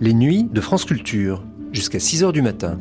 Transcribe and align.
Les 0.00 0.14
nuits 0.14 0.44
de 0.44 0.60
France 0.60 0.84
Culture, 0.84 1.44
jusqu'à 1.72 1.98
6 1.98 2.22
h 2.22 2.32
du 2.32 2.40
matin. 2.40 2.78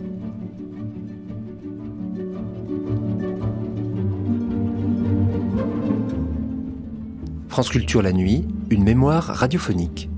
France 7.47 7.69
Culture 7.69 8.03
la 8.03 8.13
nuit, 8.13 8.45
une 8.69 8.83
mémoire 8.83 9.23
radiophonique. 9.23 10.11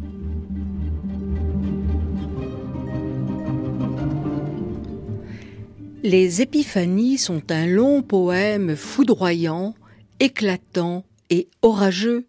Les 6.03 6.41
Épiphanies 6.41 7.17
sont 7.17 7.49
un 7.49 7.65
long 7.65 8.01
poème 8.01 8.75
foudroyant, 8.75 9.73
éclatant 10.19 11.05
et 11.29 11.47
orageux 11.61 12.25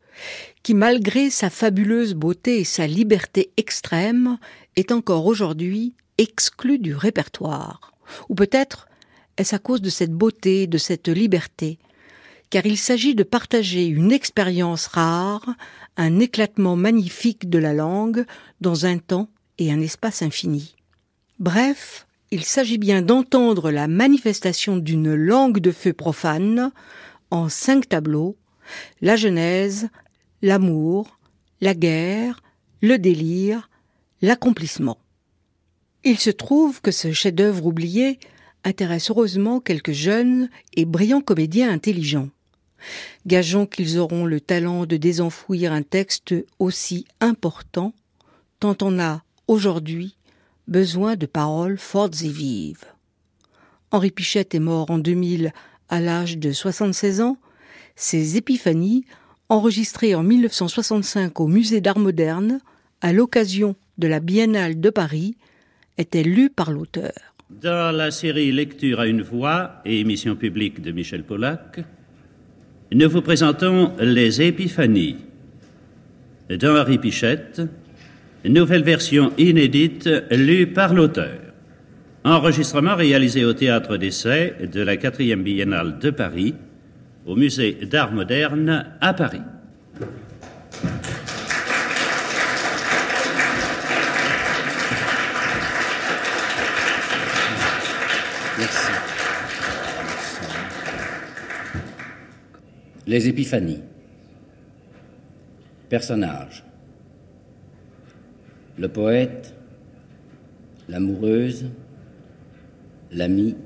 qui, 0.62 0.74
malgré 0.74 1.30
sa 1.30 1.50
fabuleuse 1.50 2.14
beauté 2.14 2.60
et 2.60 2.64
sa 2.64 2.86
liberté 2.86 3.50
extrême, 3.56 4.38
est 4.80 4.92
encore 4.92 5.26
aujourd'hui 5.26 5.94
exclu 6.18 6.78
du 6.78 6.94
répertoire. 6.94 7.92
Ou 8.28 8.34
peut-être 8.34 8.88
est-ce 9.36 9.54
à 9.54 9.58
cause 9.58 9.80
de 9.80 9.90
cette 9.90 10.12
beauté, 10.12 10.66
de 10.66 10.78
cette 10.78 11.08
liberté, 11.08 11.78
car 12.50 12.66
il 12.66 12.76
s'agit 12.76 13.14
de 13.14 13.22
partager 13.22 13.86
une 13.86 14.10
expérience 14.10 14.86
rare, 14.88 15.54
un 15.96 16.18
éclatement 16.18 16.76
magnifique 16.76 17.48
de 17.48 17.58
la 17.58 17.72
langue 17.72 18.26
dans 18.60 18.86
un 18.86 18.98
temps 18.98 19.28
et 19.58 19.72
un 19.72 19.80
espace 19.80 20.22
infini. 20.22 20.74
Bref, 21.38 22.06
il 22.32 22.44
s'agit 22.44 22.78
bien 22.78 23.02
d'entendre 23.02 23.70
la 23.70 23.88
manifestation 23.88 24.76
d'une 24.76 25.14
langue 25.14 25.60
de 25.60 25.70
feu 25.70 25.92
profane 25.92 26.72
en 27.30 27.48
cinq 27.48 27.88
tableaux, 27.88 28.36
la 29.00 29.16
Genèse, 29.16 29.88
l'amour, 30.42 31.18
la 31.60 31.74
guerre, 31.74 32.42
le 32.82 32.98
délire, 32.98 33.69
l'accomplissement. 34.22 34.98
Il 36.04 36.18
se 36.18 36.30
trouve 36.30 36.80
que 36.80 36.90
ce 36.90 37.12
chef-d'œuvre 37.12 37.66
oublié 37.66 38.18
intéresse 38.64 39.10
heureusement 39.10 39.60
quelques 39.60 39.92
jeunes 39.92 40.48
et 40.74 40.84
brillants 40.84 41.20
comédiens 41.20 41.70
intelligents. 41.70 42.28
Gageons 43.26 43.66
qu'ils 43.66 43.98
auront 43.98 44.24
le 44.24 44.40
talent 44.40 44.86
de 44.86 44.96
désenfouir 44.96 45.72
un 45.72 45.82
texte 45.82 46.34
aussi 46.58 47.06
important, 47.20 47.92
tant 48.58 48.76
on 48.82 48.98
a, 48.98 49.22
aujourd'hui, 49.48 50.16
besoin 50.68 51.16
de 51.16 51.26
paroles 51.26 51.78
fortes 51.78 52.22
et 52.22 52.28
vives. 52.28 52.84
Henri 53.90 54.10
Pichette 54.10 54.54
est 54.54 54.60
mort 54.60 54.90
en 54.90 54.98
2000 54.98 55.52
à 55.88 56.00
l'âge 56.00 56.38
de 56.38 56.52
76 56.52 57.20
ans. 57.20 57.36
Ses 57.96 58.36
épiphanies 58.36 59.04
enregistré 59.50 60.14
en 60.14 60.22
1965 60.22 61.40
au 61.40 61.48
Musée 61.48 61.80
d'Art 61.80 61.98
moderne 61.98 62.60
à 63.00 63.12
l'occasion 63.12 63.76
de 63.98 64.06
la 64.06 64.20
Biennale 64.20 64.80
de 64.80 64.90
Paris, 64.90 65.36
était 65.98 66.22
lu 66.22 66.50
par 66.50 66.70
l'auteur. 66.70 67.12
Dans 67.50 67.94
la 67.94 68.10
série 68.10 68.52
Lecture 68.52 69.00
à 69.00 69.06
une 69.06 69.22
voix 69.22 69.82
et 69.84 70.00
émission 70.00 70.36
publique 70.36 70.80
de 70.80 70.92
Michel 70.92 71.24
Pollack, 71.24 71.80
nous 72.92 73.08
vous 73.08 73.22
présentons 73.22 73.92
Les 74.00 74.40
Épiphanies 74.42 75.16
d'Henri 76.48 76.98
Pichette, 76.98 77.62
nouvelle 78.44 78.82
version 78.82 79.32
inédite 79.38 80.08
lue 80.30 80.66
par 80.68 80.94
l'auteur. 80.94 81.38
Enregistrement 82.24 82.96
réalisé 82.96 83.44
au 83.44 83.52
Théâtre 83.52 83.96
d'Essai 83.96 84.54
de 84.72 84.80
la 84.80 84.96
4e 84.96 85.42
Biennale 85.42 85.98
de 85.98 86.10
Paris 86.10 86.54
au 87.26 87.36
Musée 87.36 87.78
d'Art 87.90 88.12
moderne 88.12 88.86
à 89.00 89.14
Paris. 89.14 89.42
Merci. 98.60 98.92
Les 103.06 103.26
épiphanies. 103.26 103.82
Personnages. 105.88 106.62
Le 108.76 108.88
poète, 108.88 109.54
l'amoureuse, 110.90 111.70
l'ami, 113.10 113.56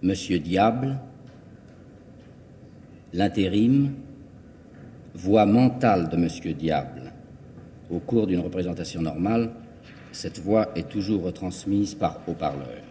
Monsieur 0.00 0.38
Diable, 0.38 0.98
l'intérim, 3.12 3.92
voix 5.14 5.44
mentale 5.44 6.08
de 6.08 6.16
Monsieur 6.16 6.54
Diable. 6.54 7.12
Au 7.90 7.98
cours 7.98 8.26
d'une 8.26 8.40
représentation 8.40 9.02
normale, 9.02 9.50
cette 10.10 10.38
voix 10.38 10.70
est 10.74 10.88
toujours 10.88 11.24
retransmise 11.24 11.94
par 11.94 12.20
haut-parleur. 12.26 12.81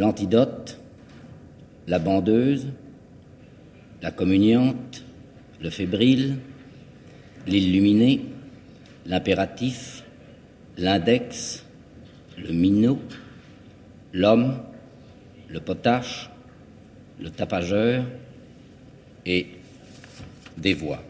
L'antidote, 0.00 0.80
la 1.86 1.98
bandeuse, 1.98 2.68
la 4.00 4.10
communiante, 4.10 5.04
le 5.60 5.68
fébrile, 5.68 6.38
l'illuminé, 7.46 8.24
l'impératif, 9.04 10.02
l'index, 10.78 11.66
le 12.38 12.50
minot, 12.50 12.98
l'homme, 14.14 14.62
le 15.50 15.60
potache, 15.60 16.30
le 17.20 17.28
tapageur 17.28 18.06
et 19.26 19.48
des 20.56 20.72
voix. 20.72 21.02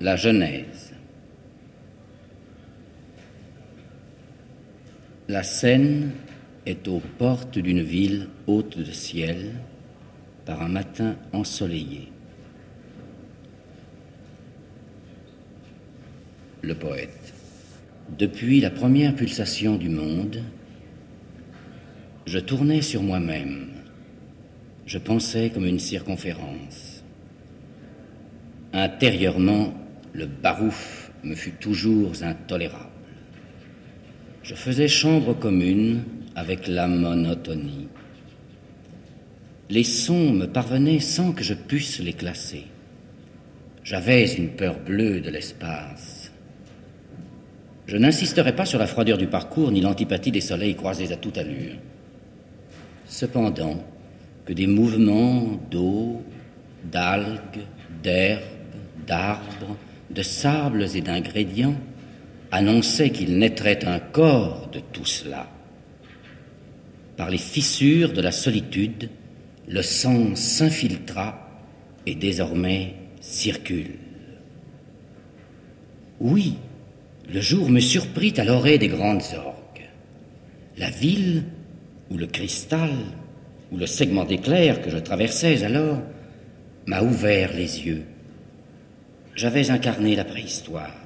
La 0.00 0.16
Genèse. 0.16 0.81
La 5.32 5.42
Seine 5.42 6.10
est 6.66 6.86
aux 6.88 7.00
portes 7.16 7.58
d'une 7.58 7.80
ville 7.80 8.28
haute 8.46 8.76
de 8.76 8.92
ciel 8.92 9.52
par 10.44 10.60
un 10.60 10.68
matin 10.68 11.16
ensoleillé. 11.32 12.12
Le 16.60 16.74
poète. 16.74 17.32
Depuis 18.18 18.60
la 18.60 18.68
première 18.68 19.16
pulsation 19.16 19.76
du 19.76 19.88
monde, 19.88 20.42
je 22.26 22.38
tournais 22.38 22.82
sur 22.82 23.02
moi-même. 23.02 23.68
Je 24.84 24.98
pensais 24.98 25.48
comme 25.48 25.64
une 25.64 25.78
circonférence. 25.78 27.02
Intérieurement, 28.74 29.72
le 30.12 30.26
barouf 30.26 31.10
me 31.24 31.34
fut 31.34 31.52
toujours 31.52 32.12
intolérable. 32.20 32.91
Je 34.42 34.54
faisais 34.56 34.88
chambre 34.88 35.34
commune 35.34 36.02
avec 36.34 36.66
la 36.66 36.88
monotonie. 36.88 37.86
Les 39.70 39.84
sons 39.84 40.32
me 40.32 40.46
parvenaient 40.46 40.98
sans 40.98 41.32
que 41.32 41.44
je 41.44 41.54
puisse 41.54 42.00
les 42.00 42.12
classer. 42.12 42.64
J'avais 43.84 44.34
une 44.34 44.50
peur 44.50 44.80
bleue 44.80 45.20
de 45.20 45.30
l'espace. 45.30 46.32
Je 47.86 47.96
n'insisterai 47.96 48.54
pas 48.56 48.64
sur 48.64 48.80
la 48.80 48.86
froideur 48.86 49.16
du 49.16 49.28
parcours 49.28 49.70
ni 49.70 49.80
l'antipathie 49.80 50.32
des 50.32 50.40
soleils 50.40 50.74
croisés 50.74 51.12
à 51.12 51.16
toute 51.16 51.38
allure. 51.38 51.76
Cependant, 53.06 53.84
que 54.44 54.52
des 54.52 54.66
mouvements 54.66 55.60
d'eau, 55.70 56.20
d'algues, 56.90 57.62
d'herbes, 58.02 58.42
d'arbres, 59.06 59.76
de 60.10 60.22
sables 60.22 60.86
et 60.96 61.00
d'ingrédients 61.00 61.76
annonçaient 62.52 63.10
qu'il 63.10 63.38
naîtrait 63.38 63.84
un 63.86 63.98
corps 63.98 64.68
de 64.70 64.78
tout 64.78 65.06
cela. 65.06 65.48
Par 67.16 67.30
les 67.30 67.38
fissures 67.38 68.12
de 68.12 68.20
la 68.20 68.30
solitude, 68.30 69.10
le 69.66 69.82
sang 69.82 70.36
s'infiltra 70.36 71.48
et 72.06 72.14
désormais 72.14 72.94
circule. 73.20 73.96
Oui, 76.20 76.56
le 77.32 77.40
jour 77.40 77.70
me 77.70 77.80
surprit 77.80 78.34
à 78.36 78.44
l'orée 78.44 78.78
des 78.78 78.88
grandes 78.88 79.22
orgues. 79.34 79.88
La 80.76 80.90
ville 80.90 81.44
ou 82.10 82.18
le 82.18 82.26
cristal, 82.26 82.90
ou 83.70 83.78
le 83.78 83.86
segment 83.86 84.24
d'éclair 84.24 84.82
que 84.82 84.90
je 84.90 84.98
traversais 84.98 85.64
alors, 85.64 86.02
m'a 86.86 87.02
ouvert 87.02 87.52
les 87.54 87.86
yeux. 87.86 88.04
J'avais 89.34 89.70
incarné 89.70 90.14
la 90.14 90.24
préhistoire. 90.24 91.01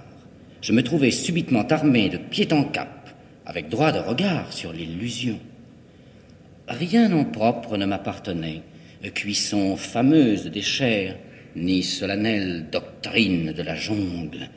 Je 0.60 0.72
me 0.72 0.82
trouvais 0.82 1.10
subitement 1.10 1.66
armé 1.68 2.08
de 2.08 2.18
pied 2.18 2.52
en 2.52 2.64
cap, 2.64 3.10
avec 3.44 3.68
droit 3.68 3.92
de 3.92 3.98
regard 3.98 4.52
sur 4.52 4.72
l'illusion. 4.72 5.38
Rien 6.68 7.12
en 7.12 7.24
propre 7.24 7.76
ne 7.76 7.86
m'appartenait, 7.86 8.62
cuisson 9.14 9.76
fameuse 9.76 10.46
des 10.46 10.62
chairs, 10.62 11.16
ni 11.54 11.82
solennelle 11.82 12.66
doctrine 12.70 13.52
de 13.52 13.62
la 13.62 13.76
jungle, 13.76 14.50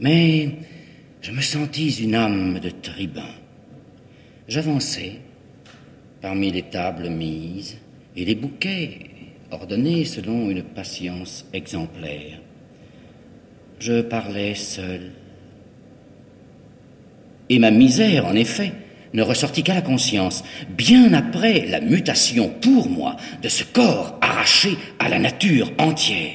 mais 0.00 0.50
je 1.20 1.32
me 1.32 1.40
sentis 1.40 2.02
une 2.02 2.14
âme 2.14 2.58
de 2.58 2.70
tribun. 2.70 3.22
J'avançai, 4.48 5.20
parmi 6.20 6.50
les 6.50 6.62
tables 6.62 7.08
mises 7.08 7.78
et 8.16 8.24
les 8.24 8.34
bouquets 8.34 8.98
ordonné 9.50 10.04
selon 10.04 10.50
une 10.50 10.62
patience 10.62 11.46
exemplaire. 11.52 12.40
Je 13.78 14.00
parlais 14.00 14.54
seul. 14.54 15.12
Et 17.48 17.58
ma 17.58 17.70
misère, 17.70 18.26
en 18.26 18.34
effet, 18.34 18.72
ne 19.12 19.22
ressortit 19.22 19.62
qu'à 19.62 19.74
la 19.74 19.82
conscience, 19.82 20.42
bien 20.70 21.12
après 21.12 21.66
la 21.66 21.80
mutation 21.80 22.48
pour 22.48 22.88
moi 22.88 23.16
de 23.42 23.48
ce 23.48 23.64
corps 23.64 24.18
arraché 24.20 24.76
à 24.98 25.08
la 25.08 25.18
nature 25.18 25.70
entière. 25.78 26.32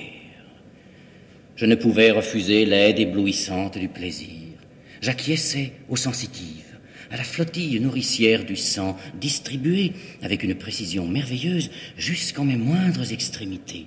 Je 1.55 1.65
ne 1.65 1.75
pouvais 1.75 2.11
refuser 2.11 2.65
l'aide 2.65 2.99
éblouissante 2.99 3.77
du 3.77 3.87
plaisir. 3.87 4.29
J'acquiesçais 5.01 5.73
aux 5.89 5.95
sensitives, 5.95 6.56
à 7.11 7.17
la 7.17 7.23
flottille 7.23 7.79
nourricière 7.79 8.43
du 8.45 8.55
sang, 8.55 8.97
distribuée 9.19 9.93
avec 10.21 10.43
une 10.43 10.55
précision 10.55 11.07
merveilleuse 11.07 11.69
jusqu'en 11.97 12.45
mes 12.45 12.57
moindres 12.57 13.11
extrémités. 13.11 13.85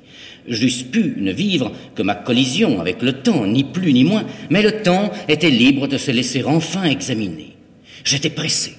J'eusse 0.49 0.83
pu 0.83 1.15
ne 1.19 1.33
vivre 1.33 1.73
que 1.95 2.03
ma 2.03 2.15
collision 2.15 2.81
avec 2.81 3.03
le 3.03 3.13
temps, 3.13 3.47
ni 3.47 3.65
plus 3.65 3.93
ni 3.93 4.05
moins, 4.05 4.27
mais 4.51 4.63
le 4.63 4.83
temps 4.83 5.11
était 5.29 5.51
libre 5.51 5.87
de 5.87 5.99
se 5.99 6.11
laisser 6.11 6.45
enfin 6.45 6.85
examiner. 6.85 7.57
J'étais 8.05 8.31
pressé, 8.31 8.75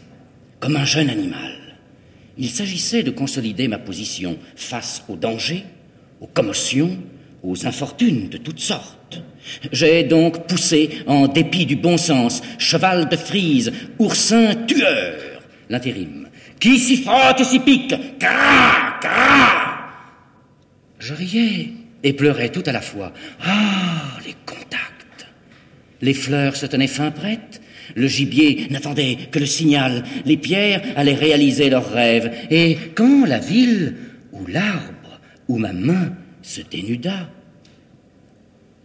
comme 0.59 0.75
un 0.75 0.85
jeune 0.85 1.09
animal. 1.09 1.57
Il 2.37 2.49
s'agissait 2.49 3.03
de 3.03 3.11
consolider 3.11 3.67
ma 3.67 3.77
position 3.77 4.37
face 4.55 5.03
aux 5.09 5.15
dangers, 5.15 5.63
aux 6.21 6.27
commotions, 6.27 6.97
aux 7.43 7.67
infortunes 7.67 8.29
de 8.29 8.37
toutes 8.37 8.59
sortes. 8.59 8.97
J'ai 9.71 10.03
donc 10.03 10.47
poussé, 10.47 11.03
en 11.07 11.27
dépit 11.27 11.65
du 11.65 11.75
bon 11.75 11.97
sens, 11.97 12.41
cheval 12.57 13.09
de 13.09 13.15
frise, 13.15 13.71
oursin 13.99 14.55
tueur, 14.67 15.41
l'intérim. 15.69 16.27
Qui 16.59 16.77
s'y 16.77 16.97
frotte 16.97 17.41
et 17.41 17.43
s'y 17.43 17.59
pique 17.59 17.95
Je 20.99 21.13
riais 21.13 21.69
et 22.03 22.13
pleurais 22.13 22.49
tout 22.49 22.63
à 22.65 22.71
la 22.71 22.81
fois. 22.81 23.13
Ah, 23.43 24.17
les 24.25 24.35
contacts 24.45 25.27
Les 26.01 26.13
fleurs 26.13 26.55
se 26.55 26.67
tenaient 26.67 26.87
fin 26.87 27.11
prêtes, 27.11 27.61
le 27.95 28.07
gibier 28.07 28.67
n'attendait 28.69 29.17
que 29.31 29.39
le 29.39 29.45
signal, 29.45 30.03
les 30.25 30.37
pierres 30.37 30.81
allaient 30.95 31.15
réaliser 31.15 31.69
leurs 31.69 31.91
rêves, 31.91 32.31
et 32.49 32.77
quand 32.95 33.25
la 33.25 33.39
ville, 33.39 33.95
ou 34.31 34.45
l'arbre, 34.47 35.19
ou 35.47 35.57
ma 35.57 35.73
main 35.73 36.13
se 36.41 36.61
dénuda. 36.61 37.29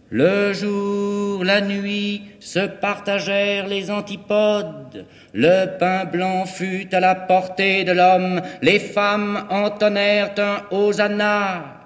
Le 0.09 0.53
jour, 0.53 1.43
la 1.43 1.59
nuit 1.59 2.21
se 2.39 2.65
partagèrent 2.65 3.67
les 3.67 3.91
antipodes. 3.91 5.05
Le 5.33 5.77
pain 5.77 6.05
blanc 6.05 6.45
fut 6.45 6.87
à 6.93 7.01
la 7.01 7.13
portée 7.13 7.83
de 7.83 7.91
l'homme. 7.91 8.41
Les 8.61 8.79
femmes 8.79 9.45
entonnèrent 9.49 10.33
un 10.37 10.63
hosanna. 10.71 11.77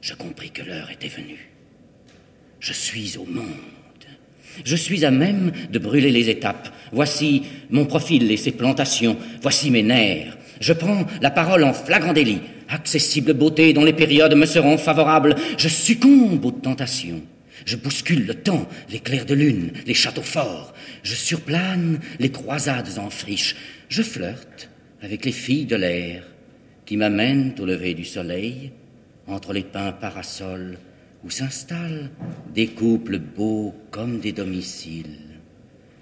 Je 0.00 0.14
compris 0.14 0.50
que 0.50 0.62
l'heure 0.62 0.90
était 0.90 1.08
venue. 1.08 1.50
Je 2.60 2.72
suis 2.72 3.18
au 3.18 3.24
monde. 3.24 3.44
Je 4.64 4.76
suis 4.76 5.04
à 5.04 5.10
même 5.10 5.50
de 5.70 5.78
brûler 5.80 6.12
les 6.12 6.30
étapes. 6.30 6.68
Voici 6.92 7.42
mon 7.70 7.86
profil 7.86 8.30
et 8.30 8.36
ses 8.36 8.52
plantations. 8.52 9.16
Voici 9.42 9.72
mes 9.72 9.82
nerfs. 9.82 10.36
Je 10.64 10.72
prends 10.72 11.04
la 11.20 11.30
parole 11.30 11.62
en 11.62 11.74
flagrant 11.74 12.14
délit. 12.14 12.40
Accessible 12.70 13.34
beauté 13.34 13.74
dont 13.74 13.84
les 13.84 13.92
périodes 13.92 14.34
me 14.34 14.46
seront 14.46 14.78
favorables, 14.78 15.36
je 15.58 15.68
succombe 15.68 16.42
aux 16.42 16.52
tentations. 16.52 17.20
Je 17.66 17.76
bouscule 17.76 18.24
le 18.24 18.32
temps, 18.32 18.66
les 18.88 19.00
clairs 19.00 19.26
de 19.26 19.34
lune, 19.34 19.72
les 19.84 19.92
châteaux 19.92 20.22
forts. 20.22 20.72
Je 21.02 21.14
surplane 21.14 22.00
les 22.18 22.30
croisades 22.30 22.98
en 22.98 23.10
friche. 23.10 23.56
Je 23.90 24.00
flirte 24.00 24.70
avec 25.02 25.26
les 25.26 25.32
filles 25.32 25.66
de 25.66 25.76
l'air 25.76 26.22
qui 26.86 26.96
m'amènent 26.96 27.54
au 27.60 27.66
lever 27.66 27.92
du 27.92 28.06
soleil 28.06 28.72
entre 29.26 29.52
les 29.52 29.64
pins 29.64 29.92
parasols 29.92 30.78
où 31.24 31.28
s'installent 31.28 32.08
des 32.54 32.68
couples 32.68 33.18
beaux 33.18 33.74
comme 33.90 34.18
des 34.18 34.32
domiciles. 34.32 35.33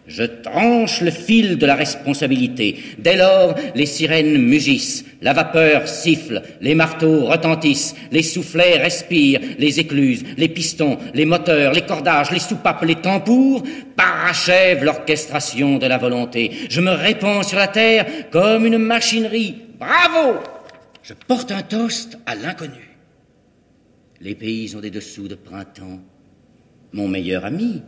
Je 0.06 0.25
tranche 0.25 1.00
le 1.00 1.12
fil 1.12 1.58
de 1.58 1.66
la 1.66 1.76
responsabilité. 1.76 2.76
Dès 2.99 3.16
lors, 3.16 3.54
les 3.76 3.87
sirènes 3.87 4.37
mugissent, 4.37 5.04
la 5.20 5.32
vapeur 5.32 5.87
siffle, 5.87 6.43
les 6.60 6.75
marteaux 6.75 7.26
retentissent, 7.26 7.94
les 8.10 8.25
soufflets 8.25 8.78
respirent, 8.78 9.40
les 9.58 9.78
écluses, 9.78 10.25
les 10.37 10.49
pistons, 10.49 10.99
les 11.14 11.25
moteurs, 11.25 11.72
les 11.72 11.87
cordages, 11.87 12.32
les 12.32 12.40
soupapes, 12.40 12.82
les 12.84 12.96
tambours 12.96 13.62
parachèvent 13.94 14.82
l'orchestration 14.82 15.78
de 15.78 15.87
la 15.87 15.99
volonté. 15.99 16.50
Je 16.69 16.81
me 16.81 16.90
répands 16.90 17.44
sur 17.44 17.58
la 17.58 17.69
terre 17.69 18.06
comme 18.32 18.66
une 18.66 18.78
machinerie. 18.78 19.62
Bravo! 19.78 20.40
Je 21.05 21.14
porte 21.14 21.52
un 21.52 21.62
toast 21.62 22.19
à 22.26 22.34
l'inconnu. 22.34 22.96
Les 24.20 24.34
pays 24.34 24.75
ont 24.75 24.81
des 24.81 24.90
dessous 24.90 25.28
de 25.28 25.37
printemps. 25.37 26.00
Mon 26.93 27.08
meilleur 27.08 27.44
ami, 27.44 27.82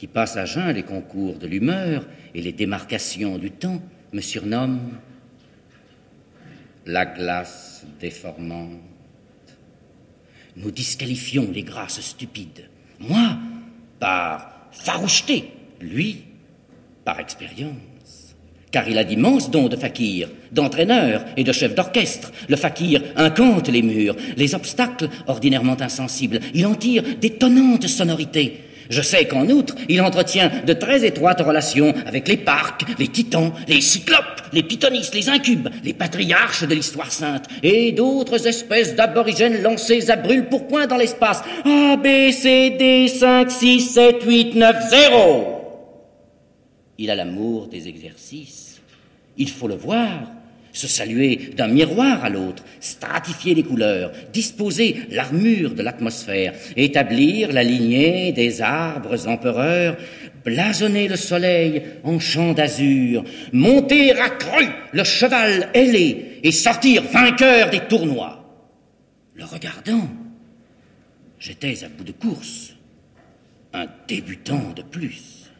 qui 0.00 0.06
passe 0.06 0.38
à 0.38 0.46
jeun 0.46 0.72
les 0.72 0.82
concours 0.82 1.36
de 1.36 1.46
l'humeur 1.46 2.06
et 2.34 2.40
les 2.40 2.52
démarcations 2.52 3.36
du 3.36 3.50
temps, 3.50 3.82
me 4.14 4.22
surnomme 4.22 4.92
la 6.86 7.04
glace 7.04 7.84
déformante. 8.00 8.80
Nous 10.56 10.70
disqualifions 10.70 11.50
les 11.52 11.62
grâces 11.62 12.00
stupides. 12.00 12.70
Moi, 12.98 13.36
par 13.98 14.70
faroucheté, 14.72 15.50
lui, 15.82 16.24
par 17.04 17.20
expérience. 17.20 18.34
Car 18.70 18.88
il 18.88 18.96
a 18.96 19.04
d'immenses 19.04 19.50
dons 19.50 19.68
de 19.68 19.76
fakir, 19.76 20.30
d'entraîneur 20.50 21.26
et 21.36 21.44
de 21.44 21.52
chef 21.52 21.74
d'orchestre. 21.74 22.32
Le 22.48 22.56
fakir 22.56 23.02
incante 23.16 23.68
les 23.68 23.82
murs, 23.82 24.16
les 24.38 24.54
obstacles 24.54 25.10
ordinairement 25.26 25.78
insensibles. 25.78 26.40
Il 26.54 26.66
en 26.66 26.74
tire 26.74 27.02
d'étonnantes 27.20 27.86
sonorités. 27.86 28.69
Je 28.90 29.02
sais 29.02 29.26
qu'en 29.26 29.48
outre, 29.48 29.76
il 29.88 30.00
entretient 30.02 30.50
de 30.66 30.72
très 30.72 31.04
étroites 31.04 31.40
relations 31.40 31.94
avec 32.06 32.26
les 32.26 32.36
parcs, 32.36 32.84
les 32.98 33.06
titans, 33.06 33.52
les 33.68 33.80
cyclopes, 33.80 34.42
les 34.52 34.64
pythonistes, 34.64 35.14
les 35.14 35.28
incubes, 35.28 35.68
les 35.84 35.94
patriarches 35.94 36.64
de 36.64 36.74
l'histoire 36.74 37.12
sainte, 37.12 37.46
et 37.62 37.92
d'autres 37.92 38.48
espèces 38.48 38.96
d'aborigènes 38.96 39.62
lancés 39.62 40.10
à 40.10 40.16
brûle 40.16 40.48
pour 40.48 40.66
point 40.66 40.88
dans 40.88 40.96
l'espace. 40.96 41.42
A, 41.64 41.96
B, 41.96 42.32
C, 42.32 42.76
D, 42.78 43.06
5, 43.06 43.48
6, 43.48 43.80
7, 43.80 44.24
8, 44.24 44.54
9, 44.56 44.76
0. 44.90 45.56
Il 46.98 47.10
a 47.10 47.14
l'amour 47.14 47.68
des 47.68 47.86
exercices. 47.86 48.80
Il 49.38 49.48
faut 49.48 49.68
le 49.68 49.76
voir 49.76 50.10
se 50.72 50.86
saluer 50.86 51.50
d'un 51.56 51.68
miroir 51.68 52.24
à 52.24 52.30
l'autre, 52.30 52.64
stratifier 52.80 53.54
les 53.54 53.62
couleurs, 53.62 54.12
disposer 54.32 54.96
l'armure 55.10 55.74
de 55.74 55.82
l'atmosphère, 55.82 56.54
établir 56.76 57.52
la 57.52 57.62
lignée 57.62 58.32
des 58.32 58.62
arbres 58.62 59.26
empereurs, 59.28 59.96
blasonner 60.44 61.08
le 61.08 61.16
soleil 61.16 61.82
en 62.04 62.18
champ 62.18 62.52
d'azur, 62.52 63.24
monter 63.52 64.12
à 64.12 64.30
cru 64.30 64.66
le 64.92 65.04
cheval 65.04 65.68
ailé 65.74 66.38
et 66.42 66.52
sortir 66.52 67.02
vainqueur 67.02 67.70
des 67.70 67.80
tournois. 67.80 68.36
Le 69.34 69.44
regardant, 69.44 70.08
j'étais 71.38 71.84
à 71.84 71.88
bout 71.88 72.04
de 72.04 72.12
course, 72.12 72.74
un 73.72 73.86
débutant 74.08 74.72
de 74.74 74.82
plus. 74.82 75.50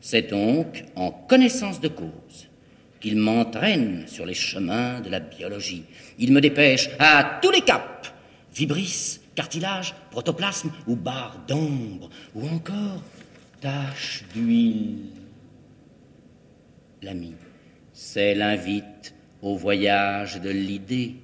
C'est 0.00 0.30
donc 0.30 0.84
en 0.96 1.10
connaissance 1.10 1.80
de 1.80 1.88
cause 1.88 2.43
qu'il 3.04 3.18
m'entraîne 3.18 4.04
sur 4.06 4.24
les 4.24 4.32
chemins 4.32 5.02
de 5.02 5.10
la 5.10 5.20
biologie. 5.20 5.84
Il 6.18 6.32
me 6.32 6.40
dépêche 6.40 6.88
à 6.98 7.38
tous 7.42 7.50
les 7.50 7.60
caps. 7.60 8.14
Vibris, 8.54 9.20
cartilage, 9.34 9.94
protoplasme 10.10 10.70
ou 10.86 10.96
barre 10.96 11.36
d'ombre, 11.46 12.08
ou 12.34 12.48
encore 12.48 13.02
tache 13.60 14.24
d'huile. 14.32 15.10
L'ami, 17.02 17.34
c'est 17.92 18.34
l'invite 18.34 19.14
au 19.42 19.54
voyage 19.54 20.40
de 20.40 20.48
l'idée 20.48 21.16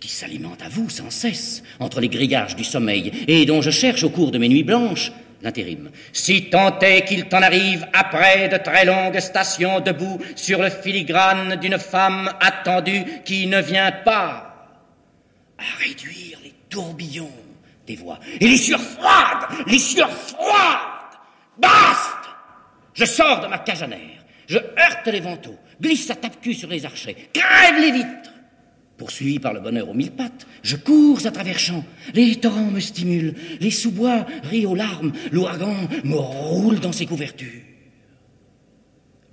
qui 0.00 0.08
s'alimente 0.08 0.62
à 0.62 0.68
vous 0.68 0.90
sans 0.90 1.10
cesse 1.10 1.62
entre 1.78 2.00
les 2.00 2.08
grillages 2.08 2.56
du 2.56 2.64
sommeil 2.64 3.12
et 3.28 3.46
dont 3.46 3.62
je 3.62 3.70
cherche 3.70 4.02
au 4.02 4.10
cours 4.10 4.32
de 4.32 4.38
mes 4.38 4.48
nuits 4.48 4.64
blanches 4.64 5.12
l'intérim. 5.42 5.90
Si 6.12 6.50
tant 6.50 6.78
est 6.80 7.04
qu'il 7.04 7.28
t'en 7.28 7.42
arrive 7.42 7.86
après 7.92 8.48
de 8.48 8.56
très 8.56 8.84
longues 8.84 9.20
stations 9.20 9.80
debout 9.80 10.18
sur 10.34 10.60
le 10.60 10.70
filigrane 10.70 11.56
d'une 11.56 11.78
femme 11.78 12.32
attendue 12.40 13.04
qui 13.24 13.46
ne 13.46 13.60
vient 13.60 13.92
pas 13.92 14.44
à 15.58 15.78
réduire 15.82 16.38
les 16.42 16.54
tourbillons 16.68 17.30
des 17.86 17.96
voix 17.96 18.18
et 18.40 18.46
les 18.46 18.58
sueurs 18.58 18.80
froides, 18.80 19.66
les 19.66 19.78
sueurs 19.78 20.12
froides. 20.12 21.18
Basta 21.56 22.36
Je 22.94 23.04
sors 23.04 23.40
de 23.40 23.46
ma 23.46 23.58
cajanère, 23.58 24.24
je 24.46 24.58
heurte 24.58 25.06
les 25.06 25.20
vantaux, 25.20 25.58
glisse 25.80 26.10
à 26.10 26.14
tape-cul 26.14 26.54
sur 26.54 26.68
les 26.68 26.84
archets, 26.84 27.16
crève 27.32 27.80
les 27.80 27.92
vitres. 27.92 28.30
Poursuivi 28.98 29.38
par 29.38 29.54
le 29.54 29.60
bonheur 29.60 29.88
aux 29.88 29.94
mille 29.94 30.10
pattes, 30.10 30.46
je 30.62 30.74
cours 30.74 31.24
à 31.24 31.30
travers 31.30 31.58
champs. 31.58 31.84
Les 32.14 32.34
torrents 32.34 32.70
me 32.70 32.80
stimulent, 32.80 33.34
les 33.60 33.70
sous-bois 33.70 34.26
rient 34.42 34.66
aux 34.66 34.74
larmes, 34.74 35.12
l'ouragan 35.30 35.76
me 36.04 36.16
roule 36.16 36.80
dans 36.80 36.92
ses 36.92 37.06
couvertures. 37.06 37.62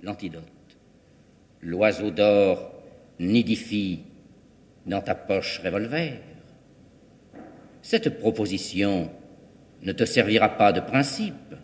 L'antidote. 0.04 0.44
L'oiseau 1.62 2.12
d'or 2.12 2.72
nidifie 3.18 4.00
dans 4.86 5.00
ta 5.00 5.16
poche 5.16 5.60
revolver. 5.64 6.20
Cette 7.82 8.20
proposition 8.20 9.10
ne 9.82 9.92
te 9.92 10.04
servira 10.04 10.48
pas 10.50 10.72
de 10.72 10.80
principe 10.80 11.56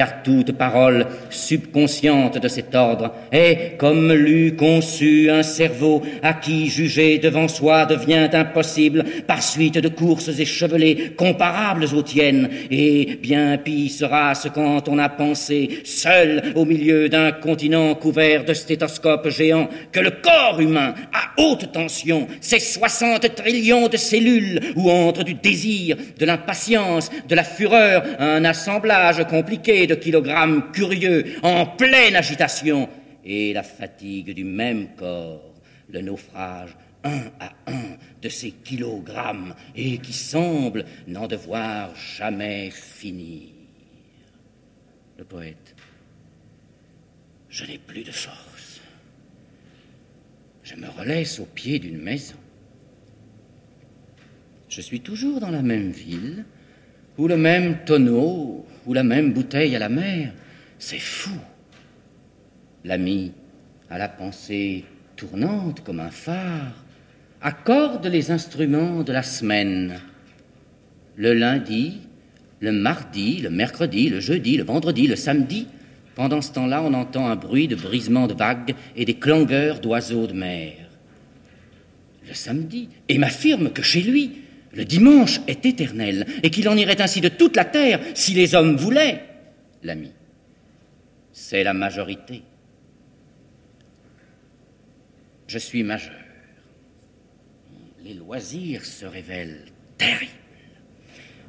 car 0.00 0.22
toute 0.22 0.52
parole 0.52 1.06
subconsciente 1.28 2.38
de 2.38 2.48
cet 2.48 2.74
ordre 2.74 3.12
est 3.30 3.76
comme 3.76 4.10
l'eût 4.10 4.56
conçu 4.56 5.28
un 5.28 5.42
cerveau 5.42 6.00
à 6.22 6.32
qui 6.32 6.70
juger 6.70 7.18
devant 7.18 7.48
soi 7.48 7.84
devient 7.84 8.30
impossible 8.32 9.04
par 9.26 9.42
suite 9.42 9.76
de 9.76 9.88
courses 9.88 10.38
échevelées 10.38 11.12
comparables 11.18 11.84
aux 11.94 12.00
tiennes, 12.00 12.48
et 12.70 13.18
bien 13.20 13.58
pis 13.58 13.90
sera 13.90 14.34
ce 14.34 14.48
quand 14.48 14.88
on 14.88 14.98
a 14.98 15.10
pensé, 15.10 15.80
seul 15.84 16.44
au 16.54 16.64
milieu 16.64 17.10
d'un 17.10 17.32
continent 17.32 17.94
couvert 17.94 18.46
de 18.46 18.54
stéthoscopes 18.54 19.28
géants, 19.28 19.68
que 19.92 20.00
le 20.00 20.12
corps 20.12 20.60
humain, 20.60 20.94
à 21.12 21.42
haute 21.42 21.72
tension, 21.72 22.26
ses 22.40 22.60
soixante 22.60 23.34
trillions 23.34 23.88
de 23.88 23.98
cellules, 23.98 24.60
où 24.76 24.90
entre 24.90 25.24
du 25.24 25.34
désir, 25.34 25.98
de 26.18 26.24
l'impatience, 26.24 27.10
de 27.28 27.34
la 27.34 27.44
fureur, 27.44 28.02
un 28.18 28.46
assemblage 28.46 29.22
compliqué 29.28 29.88
de 29.90 29.94
kilogrammes 29.96 30.70
curieux 30.72 31.24
en 31.42 31.66
pleine 31.66 32.16
agitation, 32.16 32.88
et 33.24 33.52
la 33.52 33.62
fatigue 33.62 34.32
du 34.34 34.44
même 34.44 34.94
corps, 34.96 35.54
le 35.88 36.00
naufrage 36.00 36.76
un 37.02 37.30
à 37.40 37.52
un 37.66 37.96
de 38.22 38.28
ces 38.28 38.52
kilogrammes, 38.52 39.54
et 39.74 39.98
qui 39.98 40.12
semble 40.12 40.84
n'en 41.06 41.26
devoir 41.26 41.94
jamais 41.96 42.70
finir. 42.70 43.48
Le 45.18 45.24
poète, 45.24 45.74
je 47.48 47.64
n'ai 47.64 47.78
plus 47.78 48.04
de 48.04 48.12
force. 48.12 48.80
Je 50.62 50.76
me 50.76 50.88
relaisse 50.88 51.40
au 51.40 51.46
pied 51.46 51.78
d'une 51.78 52.00
maison. 52.00 52.36
Je 54.68 54.80
suis 54.80 55.00
toujours 55.00 55.40
dans 55.40 55.50
la 55.50 55.62
même 55.62 55.90
ville, 55.90 56.44
où 57.18 57.26
le 57.26 57.36
même 57.36 57.84
tonneau 57.84 58.64
ou 58.86 58.94
la 58.94 59.02
même 59.02 59.32
bouteille 59.32 59.76
à 59.76 59.78
la 59.78 59.88
mer. 59.88 60.32
C'est 60.78 60.98
fou. 60.98 61.38
L'ami, 62.84 63.32
à 63.90 63.98
la 63.98 64.08
pensée 64.08 64.84
tournante 65.16 65.82
comme 65.84 66.00
un 66.00 66.10
phare, 66.10 66.84
accorde 67.42 68.06
les 68.06 68.30
instruments 68.30 69.02
de 69.02 69.12
la 69.12 69.22
semaine. 69.22 70.00
Le 71.16 71.34
lundi, 71.34 71.98
le 72.60 72.72
mardi, 72.72 73.38
le 73.38 73.50
mercredi, 73.50 74.08
le 74.08 74.20
jeudi, 74.20 74.56
le 74.56 74.64
vendredi, 74.64 75.06
le 75.06 75.16
samedi. 75.16 75.66
Pendant 76.14 76.42
ce 76.42 76.52
temps-là, 76.52 76.82
on 76.82 76.94
entend 76.94 77.28
un 77.28 77.36
bruit 77.36 77.68
de 77.68 77.76
brisement 77.76 78.26
de 78.26 78.34
vagues 78.34 78.74
et 78.96 79.04
des 79.04 79.14
clangueurs 79.14 79.80
d'oiseaux 79.80 80.26
de 80.26 80.34
mer. 80.34 80.74
Le 82.26 82.34
samedi, 82.34 82.88
et 83.08 83.18
m'affirme 83.18 83.70
que 83.70 83.82
chez 83.82 84.02
lui, 84.02 84.42
le 84.72 84.84
dimanche 84.84 85.40
est 85.46 85.66
éternel 85.66 86.26
et 86.42 86.50
qu'il 86.50 86.68
en 86.68 86.76
irait 86.76 87.00
ainsi 87.00 87.20
de 87.20 87.28
toute 87.28 87.56
la 87.56 87.64
terre 87.64 88.00
si 88.14 88.34
les 88.34 88.54
hommes 88.54 88.76
voulaient. 88.76 89.24
L'ami, 89.82 90.12
c'est 91.32 91.64
la 91.64 91.72
majorité. 91.72 92.42
Je 95.48 95.58
suis 95.58 95.82
majeur. 95.82 96.14
Les 98.04 98.14
loisirs 98.14 98.84
se 98.84 99.04
révèlent 99.06 99.64
terribles. 99.98 100.30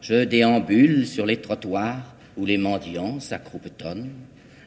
Je 0.02 0.24
déambule 0.24 1.06
sur 1.06 1.28
les 1.28 1.38
trottoirs 1.38 2.16
où 2.38 2.46
les 2.46 2.58
mendiants 2.58 3.20
s'accroupetonnent. 3.20 4.10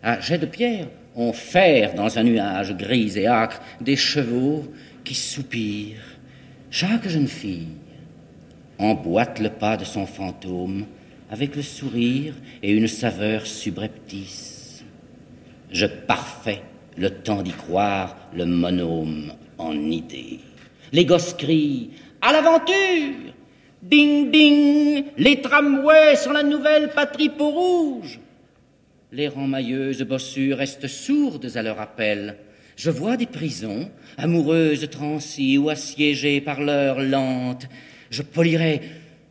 À 0.02 0.20
jet 0.20 0.38
de 0.38 0.46
pierre, 0.46 0.86
on 1.16 1.32
ferre 1.32 1.94
dans 1.94 2.18
un 2.18 2.22
nuage 2.22 2.76
gris 2.76 3.18
et 3.18 3.26
âcre 3.26 3.60
des 3.80 3.96
chevaux 3.96 4.72
qui 5.02 5.14
soupirent. 5.14 6.18
Chaque 6.70 7.08
jeune 7.08 7.26
fille 7.26 7.68
emboîte 8.78 9.38
le 9.40 9.50
pas 9.50 9.76
de 9.76 9.84
son 9.84 10.06
fantôme 10.06 10.86
avec 11.30 11.56
le 11.56 11.62
sourire 11.62 12.34
et 12.62 12.72
une 12.72 12.88
saveur 12.88 13.46
subreptice. 13.46 14.84
Je 15.70 15.86
parfais 15.86 16.62
le 16.96 17.10
temps 17.10 17.42
d'y 17.42 17.52
croire 17.52 18.16
le 18.34 18.46
monôme 18.46 19.32
en 19.58 19.74
idée. 19.74 20.38
Les 20.92 21.04
gosses 21.04 21.34
crient 21.34 21.90
À 22.20 22.32
l'aventure 22.32 23.34
Ding 23.82 24.30
ding 24.30 25.04
Les 25.18 25.40
tramways 25.40 26.16
sont 26.16 26.32
la 26.32 26.42
nouvelle 26.42 26.90
patrie 26.90 27.28
peau 27.28 27.50
rouge 27.50 28.20
Les 29.12 29.28
mailleuses 29.28 30.02
bossus 30.02 30.54
restent 30.54 30.86
sourdes 30.86 31.50
à 31.54 31.62
leur 31.62 31.80
appel. 31.80 32.36
Je 32.76 32.90
vois 32.90 33.16
des 33.16 33.26
prisons, 33.26 33.90
amoureuses 34.16 34.88
transies 34.90 35.58
ou 35.58 35.68
assiégées 35.68 36.40
par 36.40 36.60
l'heure 36.60 37.00
lente, 37.00 37.68
je 38.14 38.22
polirais 38.22 38.80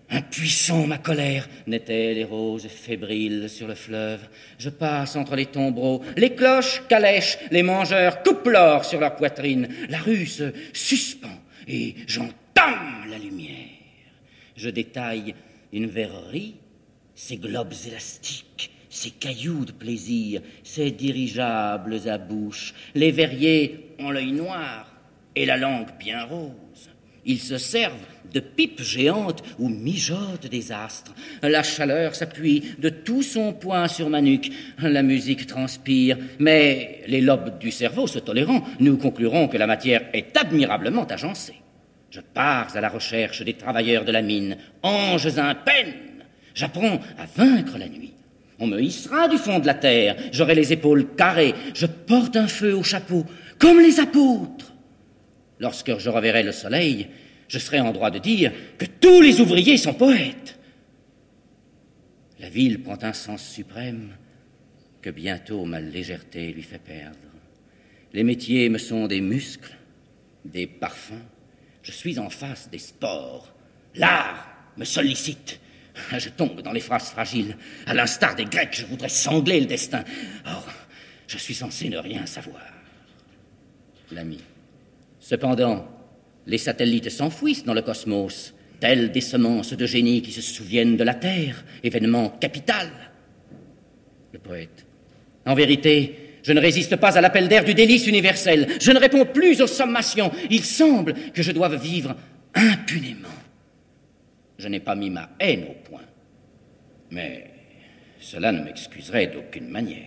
impuissant 0.10 0.86
ma 0.86 0.98
colère, 0.98 1.48
n'étaient 1.66 2.14
les 2.14 2.26
roses 2.26 2.68
fébriles 2.68 3.50
sur 3.50 3.68
le 3.68 3.76
fleuve. 3.76 4.28
Je 4.60 4.70
passe 4.70 5.16
entre 5.16 5.36
les 5.36 5.48
tombereaux, 5.48 6.04
les 6.18 6.36
cloches 6.36 6.84
calèches, 6.88 7.38
les 7.50 7.64
mangeurs 7.64 8.22
coupent 8.22 8.48
l'or 8.48 8.86
sur 8.86 9.00
leur 9.00 9.16
poitrine. 9.16 9.70
La 9.90 10.00
rue 10.00 10.26
se 10.26 10.52
suspend 10.74 11.40
et 11.68 11.96
j'entame 12.06 13.06
la 13.10 13.18
lumière. 13.18 13.70
Je 14.56 14.70
détaille 14.70 15.34
une 15.72 15.88
verrerie, 15.88 16.56
ses 17.16 17.38
globes 17.38 17.74
élastiques, 17.88 18.72
ses 18.90 19.12
cailloux 19.12 19.66
de 19.66 19.72
plaisir, 19.72 20.42
ses 20.64 20.92
dirigeables 20.92 22.08
à 22.08 22.18
bouche. 22.20 22.76
Les 22.94 23.12
verriers 23.12 23.96
ont 23.98 24.12
l'œil 24.12 24.34
noir 24.34 24.94
et 25.36 25.46
la 25.46 25.58
langue 25.58 25.98
bien 25.98 26.26
rose. 26.26 26.52
Ils 27.26 27.40
se 27.40 27.58
servent 27.58 28.13
de 28.34 28.40
pipes 28.40 28.82
géantes 28.82 29.44
où 29.60 29.70
mijotent 29.70 30.48
des 30.48 30.72
astres. 30.72 31.14
La 31.42 31.64
chaleur 31.64 32.16
s'appuie 32.16 32.76
de 32.80 32.90
tout 32.90 33.22
son 33.22 33.54
poing 33.54 33.88
sur 33.88 34.10
ma 34.10 34.22
nuque. 34.22 34.52
La 34.80 35.04
musique 35.04 35.48
transpire, 35.48 36.18
mais 36.40 37.02
les 37.08 37.22
lobes 37.22 37.60
du 37.60 37.72
cerveau 37.72 38.08
se 38.08 38.20
tolérant, 38.20 38.64
nous 38.80 38.98
conclurons 38.98 39.48
que 39.48 39.58
la 39.58 39.68
matière 39.68 40.04
est 40.14 40.36
admirablement 40.36 41.06
agencée. 41.06 41.56
Je 42.10 42.22
pars 42.22 42.76
à 42.76 42.82
la 42.82 42.90
recherche 42.90 43.42
des 43.42 43.54
travailleurs 43.54 44.06
de 44.06 44.12
la 44.12 44.22
mine, 44.22 44.58
anges 44.84 45.38
in 45.38 45.56
peine. 45.56 45.94
J'apprends 46.54 47.00
à 47.18 47.26
vaincre 47.36 47.78
la 47.78 47.88
nuit. 47.88 48.14
On 48.60 48.68
me 48.68 48.80
hissera 48.80 49.28
du 49.28 49.38
fond 49.38 49.60
de 49.60 49.66
la 49.66 49.74
terre, 49.74 50.16
j'aurai 50.32 50.56
les 50.56 50.72
épaules 50.72 51.16
carrées, 51.16 51.56
je 51.74 51.88
porte 51.88 52.36
un 52.36 52.48
feu 52.48 52.76
au 52.76 52.84
chapeau, 52.84 53.26
comme 53.58 53.80
les 53.80 54.00
apôtres. 54.00 54.74
Lorsque 55.60 55.98
je 55.98 56.10
reverrai 56.10 56.44
le 56.44 56.52
soleil, 56.52 57.08
je 57.54 57.60
serai 57.60 57.80
en 57.80 57.92
droit 57.92 58.10
de 58.10 58.18
dire 58.18 58.52
que 58.80 58.86
tous 58.86 59.22
les 59.22 59.40
ouvriers 59.40 59.78
sont 59.78 59.94
poètes. 59.94 60.58
La 62.40 62.50
ville 62.50 62.82
prend 62.82 62.98
un 63.04 63.14
sens 63.14 63.48
suprême 63.48 64.18
que 65.04 65.12
bientôt 65.12 65.64
ma 65.64 65.80
légèreté 65.80 66.52
lui 66.52 66.64
fait 66.64 66.80
perdre. 66.80 67.20
Les 68.12 68.24
métiers 68.24 68.70
me 68.70 68.80
sont 68.80 69.06
des 69.06 69.22
muscles, 69.22 69.78
des 70.44 70.66
parfums. 70.66 71.22
Je 71.84 71.92
suis 71.92 72.18
en 72.18 72.32
face 72.32 72.72
des 72.72 72.80
sports. 72.80 73.54
L'art 73.94 74.48
me 74.76 74.84
sollicite. 74.84 75.60
Je 76.18 76.30
tombe 76.30 76.62
dans 76.62 76.72
les 76.72 76.80
phrases 76.80 77.12
fragiles. 77.12 77.56
À 77.86 77.94
l'instar 77.94 78.34
des 78.34 78.46
Grecs, 78.46 78.74
je 78.74 78.88
voudrais 78.88 79.10
sangler 79.10 79.60
le 79.60 79.68
destin. 79.68 80.04
Or, 80.48 80.68
je 81.28 81.38
suis 81.38 81.54
censé 81.54 81.88
ne 81.88 82.00
rien 82.00 82.26
savoir. 82.26 82.64
L'ami. 84.10 84.42
Cependant, 85.20 85.88
les 86.48 86.58
satellites 86.58 87.10
s'enfouissent 87.10 87.66
dans 87.66 87.74
le 87.74 87.82
cosmos, 87.82 88.54
tels 88.80 89.12
des 89.12 89.22
semences 89.22 89.74
de 89.74 89.86
génie 89.86 90.22
qui 90.22 90.32
se 90.32 90.42
souviennent 90.42 90.98
de 90.98 91.04
la 91.04 91.14
Terre, 91.14 91.64
événement 91.84 92.30
capital. 92.30 92.90
Le 94.32 94.40
poète. 94.40 94.86
En 95.46 95.56
vérité, 95.56 96.16
je 96.44 96.52
ne 96.52 96.60
résiste 96.60 96.98
pas 96.98 97.18
à 97.18 97.22
l'appel 97.22 97.48
d'air 97.48 97.64
du 97.64 97.74
délice 97.74 98.08
universel. 98.08 98.68
Je 98.82 98.92
ne 98.92 99.00
réponds 99.00 99.26
plus 99.26 99.62
aux 99.62 99.68
sommations. 99.68 100.32
Il 100.50 100.64
semble 100.64 101.14
que 101.34 101.42
je 101.42 101.52
doive 101.52 101.82
vivre 101.82 102.16
impunément. 102.54 103.30
Je 104.58 104.68
n'ai 104.68 104.80
pas 104.80 104.96
mis 104.96 105.10
ma 105.10 105.30
haine 105.40 105.66
au 105.70 105.90
point. 105.90 106.04
Mais 107.12 107.48
cela 108.20 108.52
ne 108.52 108.64
m'excuserait 108.64 109.28
d'aucune 109.28 109.70
manière. 109.70 109.98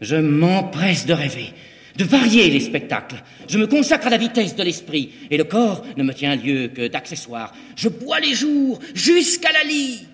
Je 0.00 0.16
m'empresse 0.16 1.06
de 1.06 1.12
rêver 1.12 1.52
de 1.96 2.04
varier 2.04 2.50
les 2.50 2.60
spectacles. 2.60 3.22
Je 3.48 3.58
me 3.58 3.66
consacre 3.66 4.06
à 4.06 4.10
la 4.10 4.16
vitesse 4.16 4.56
de 4.56 4.62
l'esprit, 4.62 5.10
et 5.30 5.36
le 5.36 5.44
corps 5.44 5.82
ne 5.96 6.02
me 6.02 6.12
tient 6.12 6.36
lieu 6.36 6.68
que 6.68 6.88
d'accessoires. 6.88 7.52
Je 7.76 7.88
bois 7.88 8.20
les 8.20 8.34
jours 8.34 8.80
jusqu'à 8.94 9.52
la 9.52 9.64
lie. 9.64 10.06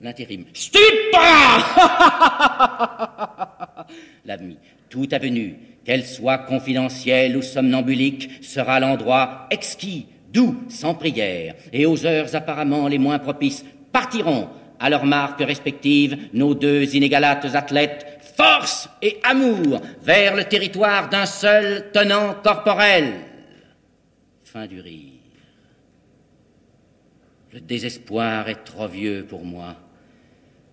L'intérim. 0.00 0.44
Stupra 0.52 1.58
L'ami. 4.24 4.56
Toute 4.88 5.12
avenue, 5.12 5.56
qu'elle 5.84 6.06
soit 6.06 6.38
confidentielle 6.38 7.36
ou 7.36 7.42
somnambulique, 7.42 8.42
sera 8.42 8.80
l'endroit 8.80 9.46
exquis, 9.50 10.06
doux, 10.32 10.56
sans 10.70 10.94
prière, 10.94 11.54
et 11.74 11.84
aux 11.84 12.06
heures 12.06 12.34
apparemment 12.34 12.88
les 12.88 12.98
moins 12.98 13.18
propices, 13.18 13.66
partiront 13.92 14.48
à 14.80 14.88
leurs 14.88 15.04
marques 15.04 15.42
respectives 15.42 16.16
nos 16.32 16.54
deux 16.54 16.94
inégalates 16.96 17.54
athlètes 17.54 18.17
force 18.38 18.88
et 19.02 19.18
amour 19.24 19.80
vers 20.02 20.36
le 20.36 20.44
territoire 20.44 21.08
d'un 21.08 21.26
seul 21.26 21.90
tenant 21.92 22.34
corporel. 22.34 23.14
Fin 24.44 24.66
du 24.66 24.80
rire. 24.80 25.12
Le 27.52 27.60
désespoir 27.60 28.48
est 28.48 28.64
trop 28.64 28.86
vieux 28.86 29.26
pour 29.28 29.44
moi. 29.44 29.74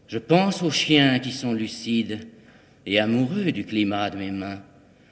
Je 0.08 0.20
pense 0.20 0.62
aux 0.62 0.70
chiens 0.70 1.18
qui 1.20 1.32
sont 1.32 1.54
lucides 1.54 2.28
et 2.86 3.00
amoureux 3.00 3.52
du 3.52 3.66
climat 3.66 4.12
de 4.12 4.18
mes 4.18 4.32
mains. 4.32 4.62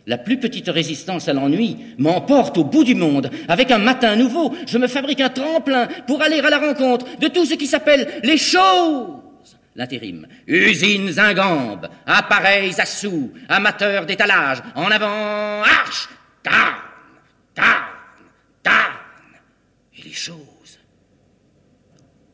La 0.06 0.18
plus 0.18 0.38
petite 0.38 0.68
résistance 0.68 1.30
à 1.30 1.34
l'ennui 1.34 1.78
m'emporte 1.98 2.58
au 2.58 2.66
bout 2.66 2.84
du 2.84 2.94
monde. 2.94 3.32
Avec 3.48 3.72
un 3.72 3.78
matin 3.80 4.16
nouveau, 4.16 4.54
je 4.68 4.78
me 4.78 4.88
fabrique 4.88 5.22
un 5.22 5.30
tremplin 5.30 5.88
pour 6.06 6.22
aller 6.22 6.40
à 6.40 6.50
la 6.50 6.60
rencontre 6.60 7.18
de 7.18 7.30
tout 7.30 7.46
ce 7.46 7.56
qui 7.56 7.66
s'appelle 7.66 8.08
les 8.22 8.38
choses. 8.38 9.23
L'intérim. 9.75 10.27
Usines 10.46 11.20
ingambes, 11.20 11.89
appareils 12.06 12.80
à 12.80 12.86
sous, 12.86 13.34
amateurs 13.50 14.06
d'étalage, 14.06 14.60
en 14.75 14.92
avant, 14.92 15.63
arche, 15.63 16.10
carne, 16.44 16.75
carne, 17.56 17.86
carne. 18.62 18.94
Et 19.98 20.03
les 20.03 20.13
choses 20.13 20.80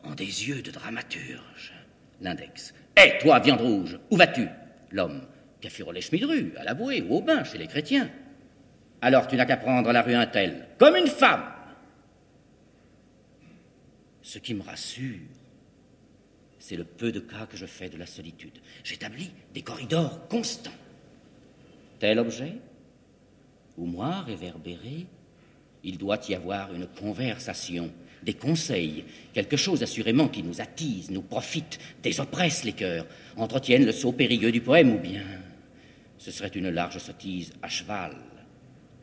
ont 0.04 0.14
des 0.14 0.48
yeux 0.48 0.62
de 0.62 0.70
dramaturge. 0.70 1.72
L'index. 2.20 2.74
Hé, 2.96 3.18
toi, 3.22 3.38
viande 3.38 3.60
rouge, 3.60 3.98
où 4.10 4.16
vas-tu? 4.16 4.46
L'homme. 4.90 5.22
Café 5.60 5.84
Schmidru, 6.00 6.52
à 6.58 6.64
la 6.64 6.74
ou 6.74 7.14
au 7.14 7.20
bain 7.20 7.44
chez 7.44 7.58
les 7.58 7.66
chrétiens. 7.66 8.10
Alors 9.02 9.26
tu 9.26 9.36
n'as 9.36 9.46
qu'à 9.46 9.56
prendre 9.56 9.92
la 9.92 10.02
rue 10.02 10.14
Intel, 10.14 10.68
comme 10.78 10.96
une 10.96 11.06
femme. 11.06 11.44
Ce 14.22 14.38
qui 14.38 14.54
me 14.54 14.62
rassure, 14.62 15.18
c'est 16.60 16.76
le 16.76 16.84
peu 16.84 17.10
de 17.10 17.18
cas 17.18 17.46
que 17.46 17.56
je 17.56 17.66
fais 17.66 17.88
de 17.88 17.96
la 17.96 18.06
solitude. 18.06 18.58
J'établis 18.84 19.32
des 19.52 19.62
corridors 19.62 20.28
constants. 20.28 20.70
Tel 21.98 22.18
objet, 22.18 22.52
ou 23.76 23.86
moi 23.86 24.20
réverbéré, 24.20 25.06
il 25.82 25.98
doit 25.98 26.20
y 26.28 26.34
avoir 26.34 26.72
une 26.72 26.86
conversation, 26.86 27.90
des 28.22 28.34
conseils, 28.34 29.04
quelque 29.32 29.56
chose 29.56 29.82
assurément 29.82 30.28
qui 30.28 30.42
nous 30.42 30.60
attise, 30.60 31.10
nous 31.10 31.22
profite, 31.22 31.78
désoppresse 32.02 32.64
les 32.64 32.74
cœurs, 32.74 33.06
entretienne 33.36 33.86
le 33.86 33.92
saut 33.92 34.12
périlleux 34.12 34.52
du 34.52 34.60
poème, 34.60 34.94
ou 34.94 34.98
bien 34.98 35.24
ce 36.18 36.30
serait 36.30 36.48
une 36.48 36.68
large 36.68 36.98
sottise 36.98 37.52
à 37.62 37.68
cheval 37.68 38.14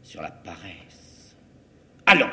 sur 0.03 0.21
la 0.21 0.29
paresse. 0.29 1.35
Allons, 2.05 2.29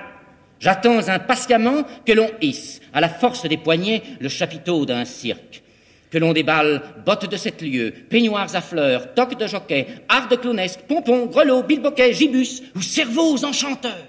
j'attends 0.64 1.08
impatiemment 1.08 1.84
que 2.06 2.12
l'on 2.12 2.30
hisse 2.40 2.80
à 2.94 3.02
la 3.02 3.10
force 3.10 3.46
des 3.46 3.58
poignets 3.58 4.02
le 4.18 4.30
chapiteau 4.30 4.86
d'un 4.86 5.04
cirque, 5.04 5.62
que 6.10 6.16
l'on 6.16 6.32
déballe 6.32 6.80
bottes 7.04 7.30
de 7.30 7.36
sept 7.36 7.60
lieues, 7.60 7.92
peignoirs 8.08 8.56
à 8.56 8.62
fleurs, 8.62 9.12
toques 9.12 9.38
de 9.38 9.46
jockey, 9.46 9.86
arts 10.08 10.28
de 10.28 10.36
clownesque, 10.36 10.80
pompons, 10.88 11.26
grelots, 11.26 11.64
bilboquets, 11.64 12.14
gibus 12.14 12.62
ou 12.74 12.80
cerveaux 12.80 13.44
enchanteurs. 13.44 14.08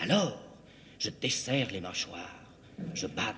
Alors, 0.00 0.40
je 1.00 1.10
desserre 1.20 1.66
les 1.72 1.80
mâchoires, 1.80 2.40
je 2.94 3.08
bade, 3.08 3.34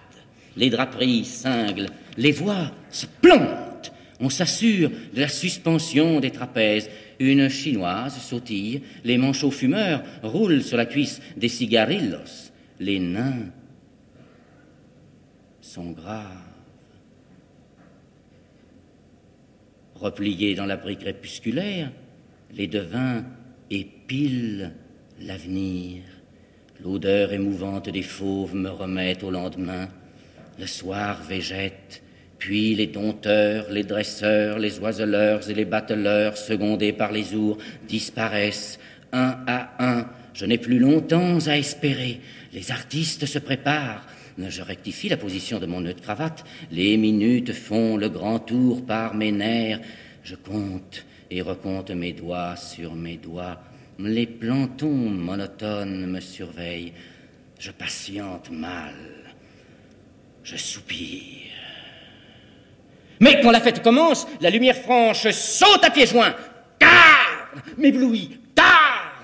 les 0.54 0.68
draperies 0.68 1.24
cinglent, 1.24 1.88
les 2.18 2.32
voix 2.32 2.70
se 2.90 3.06
plantent, 3.22 3.92
on 4.20 4.28
s'assure 4.28 4.90
de 5.14 5.20
la 5.20 5.28
suspension 5.28 6.20
des 6.20 6.32
trapèzes. 6.32 6.90
Une 7.20 7.48
chinoise 7.48 8.18
sautille, 8.20 8.82
les 9.04 9.16
manchots 9.16 9.50
fumeurs 9.50 10.02
roulent 10.22 10.62
sur 10.62 10.76
la 10.76 10.86
cuisse 10.86 11.20
des 11.36 11.48
cigarillos. 11.48 12.47
Les 12.80 12.98
nains 12.98 13.50
sont 15.60 15.90
graves. 15.90 16.26
Repliés 19.94 20.54
dans 20.54 20.66
l'abri 20.66 20.96
crépusculaire, 20.96 21.90
les 22.54 22.68
devins 22.68 23.24
épilent 23.70 24.72
l'avenir. 25.20 26.02
L'odeur 26.82 27.32
émouvante 27.32 27.88
des 27.88 28.02
fauves 28.02 28.54
me 28.54 28.70
remet 28.70 29.22
au 29.24 29.30
lendemain. 29.30 29.88
Le 30.58 30.66
soir 30.66 31.20
végète 31.22 32.02
puis 32.38 32.74
les 32.74 32.86
dompteurs, 32.86 33.70
les 33.70 33.82
dresseurs, 33.82 34.58
les 34.58 34.78
oiseleurs 34.78 35.48
et 35.50 35.54
les 35.54 35.64
bateleurs, 35.64 36.36
secondés 36.36 36.92
par 36.92 37.12
les 37.12 37.34
ours, 37.34 37.62
disparaissent 37.88 38.78
un 39.12 39.36
à 39.46 39.70
un. 39.80 40.06
Je 40.38 40.44
n'ai 40.44 40.58
plus 40.58 40.78
longtemps 40.78 41.48
à 41.48 41.58
espérer. 41.58 42.20
Les 42.52 42.70
artistes 42.70 43.26
se 43.26 43.40
préparent. 43.40 44.06
Je 44.38 44.62
rectifie 44.62 45.08
la 45.08 45.16
position 45.16 45.58
de 45.58 45.66
mon 45.66 45.80
nœud 45.80 45.94
de 45.94 46.00
cravate. 46.00 46.44
Les 46.70 46.96
minutes 46.96 47.52
font 47.52 47.96
le 47.96 48.08
grand 48.08 48.38
tour 48.38 48.86
par 48.86 49.16
mes 49.16 49.32
nerfs. 49.32 49.80
Je 50.22 50.36
compte 50.36 51.04
et 51.28 51.42
recompte 51.42 51.90
mes 51.90 52.12
doigts 52.12 52.54
sur 52.54 52.94
mes 52.94 53.16
doigts. 53.16 53.60
Les 53.98 54.28
plantons 54.28 55.10
monotones 55.10 56.06
me 56.06 56.20
surveillent. 56.20 56.92
Je 57.58 57.72
patiente 57.72 58.52
mal. 58.52 58.94
Je 60.44 60.56
soupire. 60.56 61.50
Mais 63.18 63.40
quand 63.42 63.50
la 63.50 63.60
fête 63.60 63.82
commence, 63.82 64.28
la 64.40 64.50
lumière 64.50 64.76
franche 64.76 65.28
saute 65.30 65.82
à 65.82 65.90
pieds 65.90 66.06
joints. 66.06 66.36
Carne 66.78 67.60
M'éblouit. 67.76 68.38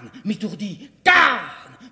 Carne 0.04 0.22
M'étourdit. 0.24 0.90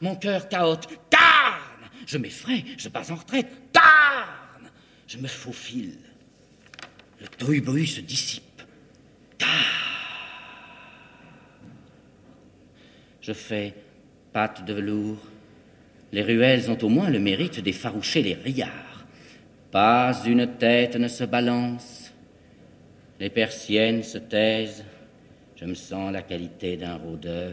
Mon 0.01 0.17
cœur 0.17 0.49
caote. 0.49 0.89
Carne 1.11 1.91
Je 2.07 2.19
m'effraie, 2.19 2.65
je 2.77 2.89
bats 2.89 3.11
en 3.11 3.15
retraite. 3.15 3.51
Carne 3.73 4.71
Je 5.07 5.19
me 5.19 5.29
faufile. 5.29 5.99
Le 7.21 7.29
tohu 7.29 7.87
se 7.87 8.01
dissipe. 8.01 8.63
Carne 9.39 9.51
Je 13.21 13.33
fais 13.33 13.75
pâte 14.33 14.65
de 14.65 14.75
velours. 14.75 15.25
Les 16.11 16.23
ruelles 16.23 16.71
ont 16.71 16.79
au 16.83 16.89
moins 16.89 17.09
le 17.09 17.21
mérite 17.21 17.61
d'effaroucher 17.61 18.23
les 18.23 18.35
riards. 18.35 19.07
Pas 19.71 20.13
une 20.27 20.59
tête 20.59 20.97
ne 20.97 21.09
se 21.09 21.25
balance, 21.25 22.13
les 23.19 23.31
persiennes 23.31 24.03
se 24.03 24.19
taisent, 24.19 24.85
je 25.57 25.65
me 25.65 25.73
sens 25.73 26.13
la 26.13 26.21
qualité 26.21 26.77
d'un 26.77 26.97
rôdeur, 26.97 27.53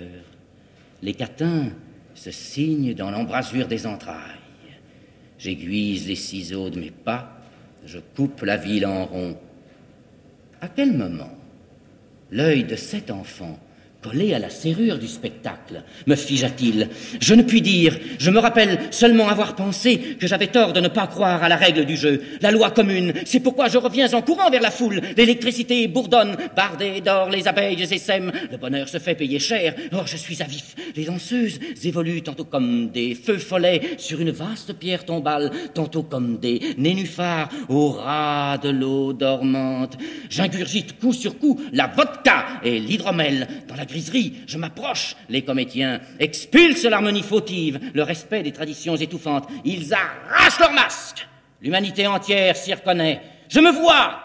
les 1.01 1.13
catins 1.13 1.69
se 2.13 2.31
signent 2.31 2.93
dans 2.93 3.11
l'embrasure 3.11 3.67
des 3.67 3.85
entrailles, 3.87 4.39
j'aiguise 5.37 6.07
les 6.07 6.15
ciseaux 6.15 6.69
de 6.69 6.79
mes 6.79 6.91
pas, 6.91 7.37
je 7.85 7.99
coupe 8.15 8.41
la 8.41 8.57
ville 8.57 8.85
en 8.85 9.05
rond. 9.05 9.37
À 10.61 10.67
quel 10.67 10.95
moment 10.95 11.31
l'œil 12.31 12.65
de 12.65 12.75
cet 12.75 13.09
enfant 13.11 13.57
Collé 14.01 14.33
à 14.33 14.39
la 14.39 14.49
serrure 14.49 14.97
du 14.97 15.09
spectacle, 15.09 15.83
me 16.07 16.15
figea-t-il. 16.15 16.87
Je 17.19 17.33
ne 17.33 17.41
puis 17.41 17.61
dire, 17.61 17.99
je 18.17 18.31
me 18.31 18.39
rappelle 18.39 18.79
seulement 18.91 19.27
avoir 19.27 19.55
pensé 19.55 19.97
que 20.17 20.25
j'avais 20.25 20.47
tort 20.47 20.71
de 20.71 20.79
ne 20.79 20.87
pas 20.87 21.05
croire 21.07 21.43
à 21.43 21.49
la 21.49 21.57
règle 21.57 21.83
du 21.83 21.97
jeu, 21.97 22.21
la 22.39 22.51
loi 22.51 22.71
commune. 22.71 23.11
C'est 23.25 23.41
pourquoi 23.41 23.67
je 23.67 23.77
reviens 23.77 24.13
en 24.13 24.21
courant 24.21 24.49
vers 24.49 24.61
la 24.61 24.71
foule. 24.71 25.01
L'électricité 25.17 25.85
bourdonne, 25.89 26.37
bardée 26.55 27.01
d'or, 27.01 27.29
les 27.29 27.45
abeilles 27.49 27.83
essaiment. 27.83 28.31
Le 28.49 28.55
bonheur 28.55 28.87
se 28.87 28.99
fait 28.99 29.15
payer 29.15 29.37
cher. 29.37 29.75
Or, 29.91 30.07
je 30.07 30.15
suis 30.15 30.41
à 30.41 30.45
vif. 30.45 30.75
Les 30.95 31.03
danseuses 31.03 31.59
évoluent 31.83 32.21
tantôt 32.21 32.45
comme 32.45 32.91
des 32.91 33.15
feux 33.15 33.37
follets 33.37 33.81
sur 33.97 34.21
une 34.21 34.31
vaste 34.31 34.71
pierre 34.79 35.03
tombale, 35.03 35.51
tantôt 35.73 36.03
comme 36.03 36.37
des 36.37 36.61
nénuphars 36.77 37.49
au 37.67 37.89
ras 37.89 38.59
de 38.59 38.69
l'eau 38.69 39.11
dormante. 39.11 39.97
J'ingurgite 40.29 40.97
coup 40.99 41.11
sur 41.11 41.37
coup 41.37 41.59
la 41.73 41.87
vodka 41.87 42.45
et 42.63 42.79
l'hydromel 42.79 43.45
dans 43.67 43.75
la 43.75 43.88
griserie, 43.89 44.43
je 44.47 44.57
m'approche. 44.57 45.15
Les 45.27 45.43
comédiens 45.43 45.99
expulsent 46.19 46.85
l'harmonie 46.85 47.23
fautive, 47.23 47.79
le 47.93 48.03
respect 48.03 48.43
des 48.43 48.51
traditions 48.51 48.95
étouffantes. 48.95 49.49
Ils 49.65 49.93
arrachent 49.93 50.59
leurs 50.59 50.73
masques. 50.73 51.27
L'humanité 51.61 52.07
entière 52.07 52.55
s'y 52.55 52.73
reconnaît. 52.73 53.21
Je 53.49 53.59
me 53.59 53.71
vois. 53.71 54.23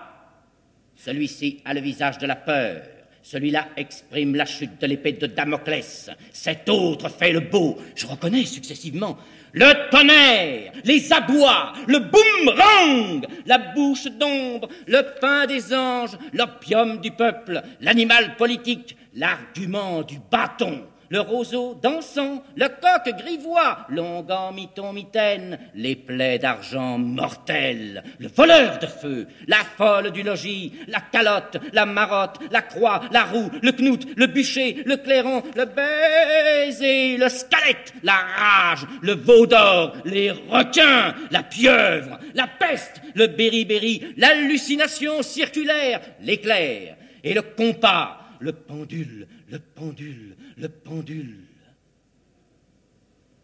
Celui-ci 0.94 1.60
a 1.64 1.74
le 1.74 1.80
visage 1.80 2.18
de 2.18 2.26
la 2.26 2.36
peur. 2.36 2.82
Celui-là 3.22 3.68
exprime 3.76 4.36
la 4.36 4.44
chute 4.44 4.80
de 4.80 4.86
l'épée 4.86 5.12
de 5.12 5.26
Damoclès. 5.26 6.10
Cet 6.30 6.68
autre 6.68 7.08
fait 7.08 7.32
le 7.32 7.40
beau. 7.40 7.78
Je 7.96 8.06
reconnais 8.06 8.44
successivement 8.44 9.18
le 9.54 9.88
tonnerre, 9.88 10.72
les 10.84 11.12
abois, 11.12 11.72
le 11.86 12.00
boomerang, 12.00 13.24
la 13.46 13.58
bouche 13.58 14.06
d'ombre, 14.06 14.68
le 14.86 15.02
pain 15.20 15.46
des 15.46 15.72
anges, 15.72 16.18
l'opium 16.32 17.00
du 17.00 17.12
peuple, 17.12 17.62
l'animal 17.80 18.34
politique, 18.36 18.96
l'argument 19.14 20.02
du 20.02 20.18
bâton 20.30 20.86
le 21.14 21.20
roseau 21.20 21.78
dansant, 21.80 22.42
le 22.56 22.66
coq 22.66 23.16
grivois, 23.16 23.86
l'onguent 23.88 24.52
miton 24.52 24.92
mitaine, 24.92 25.58
les 25.74 25.94
plaies 25.94 26.40
d'argent 26.40 26.98
mortelles, 26.98 28.02
le 28.18 28.26
voleur 28.28 28.78
de 28.78 28.86
feu, 28.86 29.28
la 29.46 29.62
folle 29.76 30.10
du 30.10 30.22
logis, 30.24 30.72
la 30.88 31.00
calotte, 31.00 31.58
la 31.72 31.86
marotte, 31.86 32.40
la 32.50 32.62
croix, 32.62 33.02
la 33.12 33.24
roue, 33.24 33.50
le 33.62 33.70
knout, 33.72 34.04
le 34.16 34.26
bûcher, 34.26 34.82
le 34.84 34.96
clairon, 34.96 35.42
le 35.54 35.66
baiser, 35.66 37.16
le 37.16 37.28
squelette, 37.28 37.94
la 38.02 38.16
rage, 38.36 38.86
le 39.00 39.14
veau 39.14 39.46
d'or, 39.46 39.94
les 40.04 40.32
requins, 40.32 41.14
la 41.30 41.42
pieuvre, 41.42 42.18
la 42.34 42.48
peste, 42.48 43.00
le 43.14 43.28
beriberi, 43.28 44.14
l'hallucination 44.16 45.22
circulaire, 45.22 46.00
l'éclair 46.20 46.96
et 47.22 47.34
le 47.34 47.42
compas, 47.42 48.23
le 48.40 48.52
pendule, 48.52 49.26
le 49.48 49.58
pendule, 49.58 50.36
le 50.56 50.68
pendule, 50.68 51.44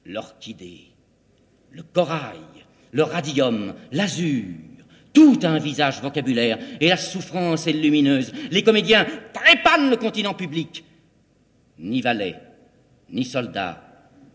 l'orchidée, 0.07 0.89
le 1.73 1.83
corail, 1.83 2.41
le 2.93 3.03
radium, 3.03 3.75
l'azur. 3.93 4.45
Tout 5.13 5.41
a 5.43 5.49
un 5.49 5.59
visage 5.59 6.01
vocabulaire, 6.01 6.59
et 6.81 6.89
la 6.89 6.97
souffrance 6.97 7.67
est 7.67 7.73
lumineuse. 7.73 8.33
Les 8.51 8.63
comédiens 8.63 9.07
trépanent 9.33 9.91
le 9.91 9.97
continent 9.97 10.35
public. 10.35 10.85
Ni 11.79 12.01
valets, 12.01 12.41
ni 13.11 13.25
soldats, 13.25 13.83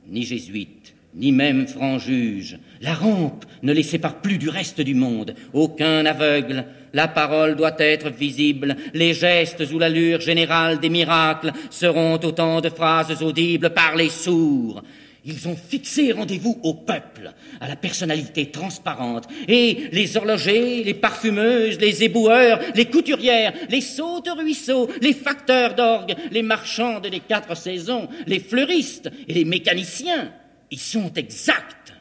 ni 0.08 0.24
jésuites, 0.24 0.95
ni 1.16 1.32
même 1.32 1.68
francs 1.68 2.02
juges. 2.02 2.58
La 2.82 2.94
rampe 2.94 3.46
ne 3.64 3.74
les 3.74 3.84
sépare 3.84 4.22
plus 4.22 4.38
du 4.38 4.50
reste 4.50 4.82
du 4.82 4.94
monde. 4.94 5.34
Aucun 5.54 6.06
aveugle. 6.06 6.66
La 6.94 7.08
parole 7.08 7.56
doit 7.56 7.76
être 7.80 8.10
visible. 8.10 8.76
Les 8.94 9.14
gestes 9.14 9.64
ou 9.74 9.80
l'allure 9.80 10.22
générale 10.22 10.80
des 10.80 10.90
miracles 10.90 11.52
seront 11.70 12.16
autant 12.16 12.62
de 12.62 12.70
phrases 12.70 13.22
audibles 13.22 13.72
par 13.72 13.96
les 13.96 14.10
sourds. 14.10 14.84
Ils 15.28 15.48
ont 15.48 15.56
fixé 15.56 16.12
rendez-vous 16.12 16.60
au 16.62 16.76
peuple, 16.76 17.34
à 17.60 17.68
la 17.68 17.76
personnalité 17.76 18.52
transparente, 18.52 19.28
et 19.48 19.90
les 19.92 20.18
horlogers, 20.18 20.84
les 20.84 20.94
parfumeuses, 20.94 21.80
les 21.80 22.04
éboueurs, 22.04 22.60
les 22.76 22.86
couturières, 22.86 23.52
les 23.70 23.82
sautes 23.82 24.30
ruisseaux, 24.30 24.88
les 25.02 25.14
facteurs 25.14 25.74
d'orgue, 25.74 26.14
les 26.32 26.44
marchands 26.44 27.00
des 27.00 27.22
quatre 27.22 27.58
saisons, 27.58 28.08
les 28.28 28.40
fleuristes 28.40 29.10
et 29.28 29.34
les 29.34 29.46
mécaniciens, 29.46 30.32
ils 30.76 30.80
sont 30.80 31.14
exacts. 31.14 31.94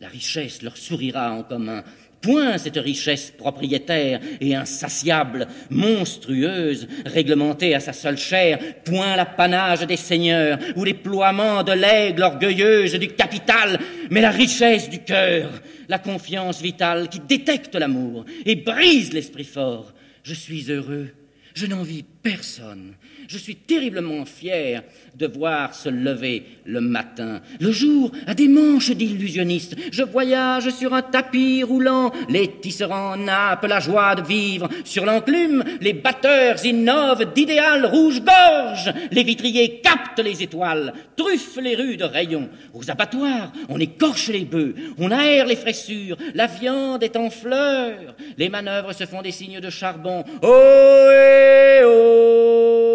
La 0.00 0.08
richesse 0.08 0.62
leur 0.62 0.78
sourira 0.78 1.32
en 1.32 1.42
commun, 1.42 1.84
Point 2.22 2.56
cette 2.56 2.78
richesse 2.78 3.30
propriétaire 3.36 4.18
et 4.40 4.54
insatiable, 4.54 5.46
monstrueuse, 5.68 6.88
réglementée 7.04 7.74
à 7.74 7.80
sa 7.80 7.92
seule 7.92 8.16
chair, 8.16 8.58
point 8.86 9.14
l'apanage 9.14 9.86
des 9.86 9.98
seigneurs 9.98 10.58
ou 10.76 10.84
les 10.84 10.94
ploiements 10.94 11.62
de 11.62 11.72
l'aigle 11.72 12.22
orgueilleuse 12.22 12.94
du 12.94 13.08
capital, 13.08 13.78
mais 14.08 14.22
la 14.22 14.30
richesse 14.30 14.88
du 14.88 15.00
cœur, 15.00 15.50
la 15.86 15.98
confiance 15.98 16.62
vitale 16.62 17.10
qui 17.10 17.20
détecte 17.20 17.74
l'amour 17.74 18.24
et 18.46 18.56
brise 18.56 19.12
l'esprit 19.12 19.44
fort. 19.44 19.92
Je 20.22 20.32
suis 20.32 20.70
heureux, 20.70 21.10
je 21.52 21.66
n'envie 21.66 22.06
personne, 22.22 22.94
je 23.28 23.38
suis 23.38 23.56
terriblement 23.56 24.24
fier 24.24 24.82
de 25.16 25.26
voir 25.26 25.74
se 25.74 25.88
lever 25.88 26.44
le 26.64 26.80
matin. 26.80 27.40
Le 27.60 27.72
jour 27.72 28.10
a 28.26 28.34
des 28.34 28.48
manches 28.48 28.90
d'illusionnistes. 28.90 29.76
Je 29.92 30.02
voyage 30.02 30.70
sur 30.70 30.94
un 30.94 31.02
tapis 31.02 31.62
roulant. 31.62 32.12
Les 32.28 32.48
tisserands 32.60 33.16
nappent 33.16 33.66
la 33.66 33.80
joie 33.80 34.14
de 34.14 34.22
vivre. 34.22 34.68
Sur 34.84 35.04
l'enclume, 35.04 35.64
les 35.80 35.92
batteurs 35.92 36.64
innovent 36.64 37.32
d'idéal 37.34 37.86
rouge-gorge. 37.86 38.92
Les 39.10 39.22
vitriers 39.22 39.80
captent 39.80 40.20
les 40.20 40.42
étoiles, 40.42 40.92
truffent 41.16 41.58
les 41.62 41.76
rues 41.76 41.96
de 41.96 42.04
rayons. 42.04 42.48
Aux 42.72 42.90
abattoirs, 42.90 43.52
on 43.68 43.78
écorche 43.78 44.28
les 44.28 44.44
bœufs, 44.44 44.74
on 44.98 45.10
aère 45.10 45.46
les 45.46 45.56
fraissures. 45.56 46.16
La 46.34 46.46
viande 46.46 47.02
est 47.02 47.16
en 47.16 47.30
fleurs. 47.30 48.14
Les 48.36 48.48
manœuvres 48.48 48.92
se 48.92 49.06
font 49.06 49.22
des 49.22 49.32
signes 49.32 49.60
de 49.60 49.70
charbon. 49.70 50.24
Oh, 50.42 51.10
eh, 51.12 51.82
oh 51.84 52.93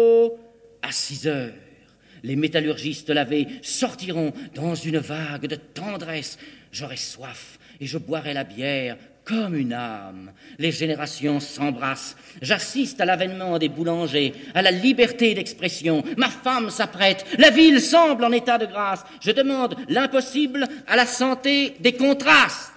À 0.90 0.92
six 0.92 1.28
heures, 1.28 1.52
les 2.24 2.34
métallurgistes 2.34 3.10
lavés 3.10 3.46
sortiront 3.62 4.32
dans 4.56 4.74
une 4.74 4.98
vague 4.98 5.46
de 5.46 5.54
tendresse. 5.54 6.36
J'aurai 6.72 6.96
soif 6.96 7.60
et 7.80 7.86
je 7.86 7.96
boirai 7.96 8.34
la 8.34 8.42
bière 8.42 8.96
comme 9.24 9.54
une 9.54 9.72
âme. 9.72 10.32
Les 10.58 10.72
générations 10.72 11.38
s'embrassent. 11.38 12.16
J'assiste 12.42 13.00
à 13.00 13.04
l'avènement 13.04 13.56
des 13.60 13.68
boulangers, 13.68 14.34
à 14.52 14.62
la 14.62 14.72
liberté 14.72 15.32
d'expression. 15.32 16.02
Ma 16.16 16.28
femme 16.28 16.70
s'apprête. 16.70 17.24
La 17.38 17.50
ville 17.50 17.80
semble 17.80 18.24
en 18.24 18.32
état 18.32 18.58
de 18.58 18.66
grâce. 18.66 19.04
Je 19.20 19.30
demande 19.30 19.76
l'impossible 19.88 20.66
à 20.88 20.96
la 20.96 21.06
santé 21.06 21.76
des 21.78 21.92
contrastes. 21.92 22.69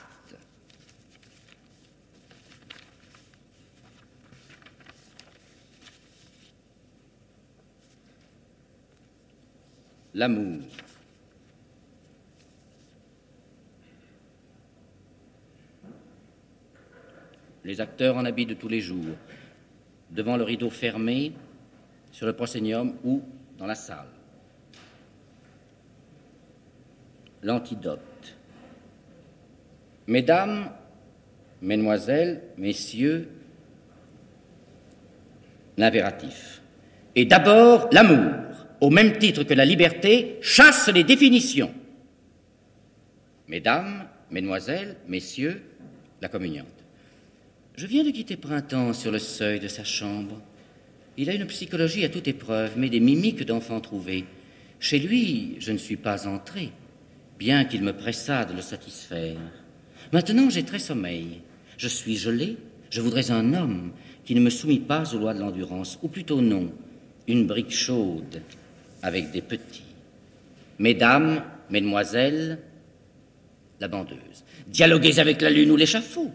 L'amour. 10.14 10.62
Les 17.64 17.80
acteurs 17.80 18.18
en 18.18 18.26
habit 18.26 18.46
de 18.46 18.54
tous 18.54 18.68
les 18.68 18.82
jours, 18.82 19.16
devant 20.12 20.38
le 20.38 20.44
rideau 20.44 20.70
fermé, 20.70 21.34
sur 22.12 22.28
le 22.28 22.34
proscenium 22.34 22.96
ou 23.04 23.24
dans 23.58 23.66
la 23.66 23.76
salle. 23.76 24.08
L'antidote. 27.42 28.38
Mesdames, 30.08 30.70
Mesdemoiselles, 31.62 32.44
Messieurs, 32.58 33.30
l'impératif. 35.78 36.62
Et 37.16 37.26
d'abord 37.26 37.90
l'amour 37.92 38.53
au 38.84 38.90
même 38.90 39.18
titre 39.18 39.46
que 39.46 39.54
la 39.54 39.64
liberté, 39.64 40.40
chasse 40.42 40.90
les 40.90 41.06
définitions. 41.06 41.74
Mesdames, 43.48 44.10
Mesdemoiselles, 44.30 44.98
Messieurs, 45.08 45.62
la 46.22 46.28
communiante. 46.28 46.68
Je 47.78 47.88
viens 47.88 48.04
de 48.04 48.12
quitter 48.12 48.36
Printemps 48.36 48.92
sur 48.92 49.10
le 49.10 49.20
seuil 49.20 49.62
de 49.62 49.70
sa 49.70 49.86
chambre. 49.86 50.42
Il 51.16 51.30
a 51.30 51.34
une 51.34 51.48
psychologie 51.48 52.04
à 52.04 52.10
toute 52.10 52.28
épreuve, 52.28 52.74
mais 52.76 52.90
des 52.90 53.00
mimiques 53.00 53.46
d'enfant 53.46 53.80
trouvé. 53.80 54.26
Chez 54.82 55.00
lui, 55.00 55.56
je 55.60 55.72
ne 55.72 55.78
suis 55.78 55.96
pas 55.96 56.28
entré, 56.28 56.72
bien 57.40 57.64
qu'il 57.64 57.84
me 57.84 57.94
pressât 57.94 58.44
de 58.44 58.54
le 58.54 58.62
satisfaire. 58.62 59.40
Maintenant, 60.12 60.50
j'ai 60.50 60.64
très 60.64 60.80
sommeil. 60.80 61.40
Je 61.78 61.88
suis 61.88 62.18
gelé. 62.18 62.58
Je 62.90 63.00
voudrais 63.00 63.32
un 63.32 63.54
homme 63.54 63.94
qui 64.26 64.36
ne 64.36 64.42
me 64.42 64.50
soumit 64.50 64.80
pas 64.80 65.16
aux 65.16 65.20
lois 65.20 65.34
de 65.34 65.40
l'endurance, 65.40 66.00
ou 66.04 66.10
plutôt 66.10 66.42
non, 66.42 66.70
une 67.30 67.48
brique 67.48 67.72
chaude 67.72 68.42
avec 69.04 69.30
des 69.32 69.42
petits. 69.42 69.84
Mesdames, 70.80 71.44
mesdemoiselles, 71.70 72.58
la 73.80 73.88
bandeuse, 73.88 74.44
dialoguez 74.68 75.20
avec 75.20 75.42
la 75.42 75.50
lune 75.50 75.70
ou 75.72 75.76
l'échafaud. 75.76 76.32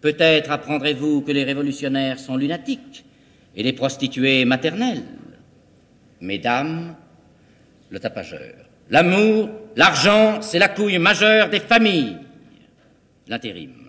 Peut-être 0.00 0.50
apprendrez-vous 0.50 1.22
que 1.22 1.32
les 1.32 1.44
révolutionnaires 1.44 2.18
sont 2.18 2.36
lunatiques 2.36 3.04
et 3.56 3.62
les 3.62 3.72
prostituées 3.72 4.44
maternelles. 4.44 5.02
Mesdames, 6.20 6.94
le 7.90 7.98
tapageur. 7.98 8.54
L'amour, 8.90 9.48
l'argent, 9.76 10.42
c'est 10.42 10.58
la 10.58 10.68
couille 10.68 10.98
majeure 10.98 11.48
des 11.48 11.60
familles. 11.60 12.18
L'intérim. 13.28 13.81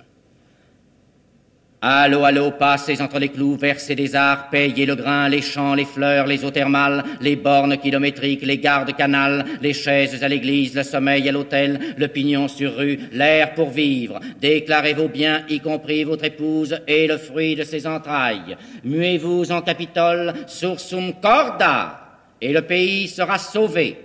Allô, 1.85 2.23
allô, 2.23 2.51
passez 2.51 3.01
entre 3.01 3.19
les 3.19 3.27
clous, 3.27 3.57
versez 3.57 3.93
des 3.93 4.15
arts, 4.15 4.49
payez 4.49 4.85
le 4.85 4.95
grain, 4.95 5.27
les 5.27 5.41
champs, 5.41 5.73
les 5.73 5.83
fleurs, 5.83 6.27
les 6.27 6.45
eaux 6.45 6.49
thermales, 6.49 7.03
les 7.19 7.35
bornes 7.35 7.77
kilométriques, 7.77 8.43
les 8.43 8.57
gardes 8.57 8.95
canals, 8.95 9.43
les 9.59 9.73
chaises 9.73 10.23
à 10.23 10.29
l'église, 10.29 10.75
le 10.75 10.83
sommeil 10.83 11.27
à 11.27 11.33
l'hôtel, 11.33 11.93
le 11.97 12.07
pignon 12.07 12.47
sur 12.47 12.77
rue, 12.77 12.97
l'air 13.11 13.53
pour 13.53 13.69
vivre. 13.69 14.21
Déclarez 14.39 14.93
vos 14.93 15.09
biens, 15.09 15.43
y 15.49 15.59
compris 15.59 16.05
votre 16.05 16.23
épouse 16.23 16.79
et 16.87 17.05
le 17.05 17.17
fruit 17.17 17.57
de 17.57 17.65
ses 17.65 17.85
entrailles. 17.85 18.55
Muez-vous 18.85 19.51
en 19.51 19.61
capitole, 19.61 20.35
sursum 20.47 21.11
corda, 21.21 21.99
et 22.39 22.53
le 22.53 22.61
pays 22.61 23.09
sera 23.09 23.37
sauvé. 23.37 23.97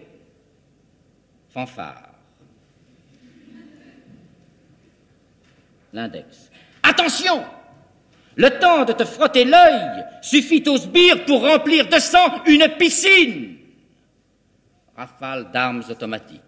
Fanfare. 1.54 2.08
L'index. 5.92 6.50
Attention! 6.82 7.57
Le 8.38 8.50
temps 8.60 8.84
de 8.84 8.92
te 8.92 9.04
frotter 9.04 9.44
l'œil 9.44 10.04
suffit 10.22 10.62
aux 10.68 10.76
sbires 10.76 11.24
pour 11.24 11.42
remplir 11.42 11.88
de 11.88 11.98
sang 11.98 12.44
une 12.46 12.68
piscine. 12.78 13.56
Rafale 14.96 15.50
d'armes 15.50 15.82
automatiques. 15.90 16.40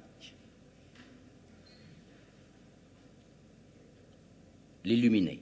L'illuminé. 4.84 5.40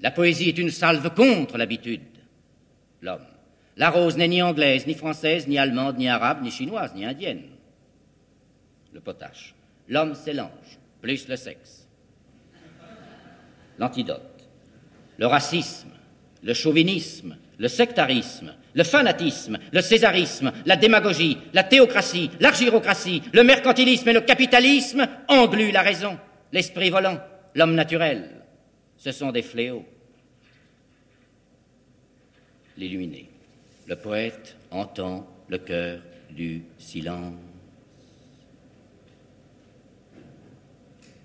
La 0.00 0.10
poésie 0.10 0.48
est 0.48 0.56
une 0.56 0.70
salve 0.70 1.10
contre 1.14 1.58
l'habitude. 1.58 2.00
L'homme. 3.02 3.26
La 3.76 3.90
rose 3.90 4.16
n'est 4.16 4.28
ni 4.28 4.40
anglaise, 4.40 4.86
ni 4.86 4.94
française, 4.94 5.46
ni 5.46 5.58
allemande, 5.58 5.98
ni 5.98 6.08
arabe, 6.08 6.42
ni 6.42 6.50
chinoise, 6.50 6.94
ni 6.94 7.04
indienne. 7.04 7.42
Le 8.94 9.00
potache. 9.00 9.54
L'homme, 9.88 10.14
c'est 10.14 10.32
l'ange, 10.32 10.78
plus 11.02 11.28
le 11.28 11.36
sexe. 11.36 11.86
L'antidote 13.78 14.29
le 15.20 15.26
racisme, 15.26 15.90
le 16.42 16.54
chauvinisme, 16.54 17.36
le 17.58 17.68
sectarisme, 17.68 18.54
le 18.72 18.82
fanatisme, 18.82 19.58
le 19.70 19.82
césarisme, 19.82 20.50
la 20.64 20.76
démagogie, 20.76 21.36
la 21.52 21.62
théocratie, 21.62 22.30
l'argyrocratie, 22.40 23.22
le 23.34 23.44
mercantilisme 23.44 24.08
et 24.08 24.14
le 24.14 24.22
capitalisme 24.22 25.06
engluent 25.28 25.72
la 25.72 25.82
raison, 25.82 26.18
l'esprit 26.52 26.88
volant, 26.88 27.20
l'homme 27.54 27.74
naturel. 27.74 28.30
Ce 28.96 29.12
sont 29.12 29.30
des 29.30 29.42
fléaux. 29.42 29.84
L'illuminé. 32.78 33.28
Le 33.88 33.96
poète 33.96 34.56
entend 34.70 35.26
le 35.48 35.58
cœur 35.58 36.00
du 36.30 36.62
silence. 36.78 37.34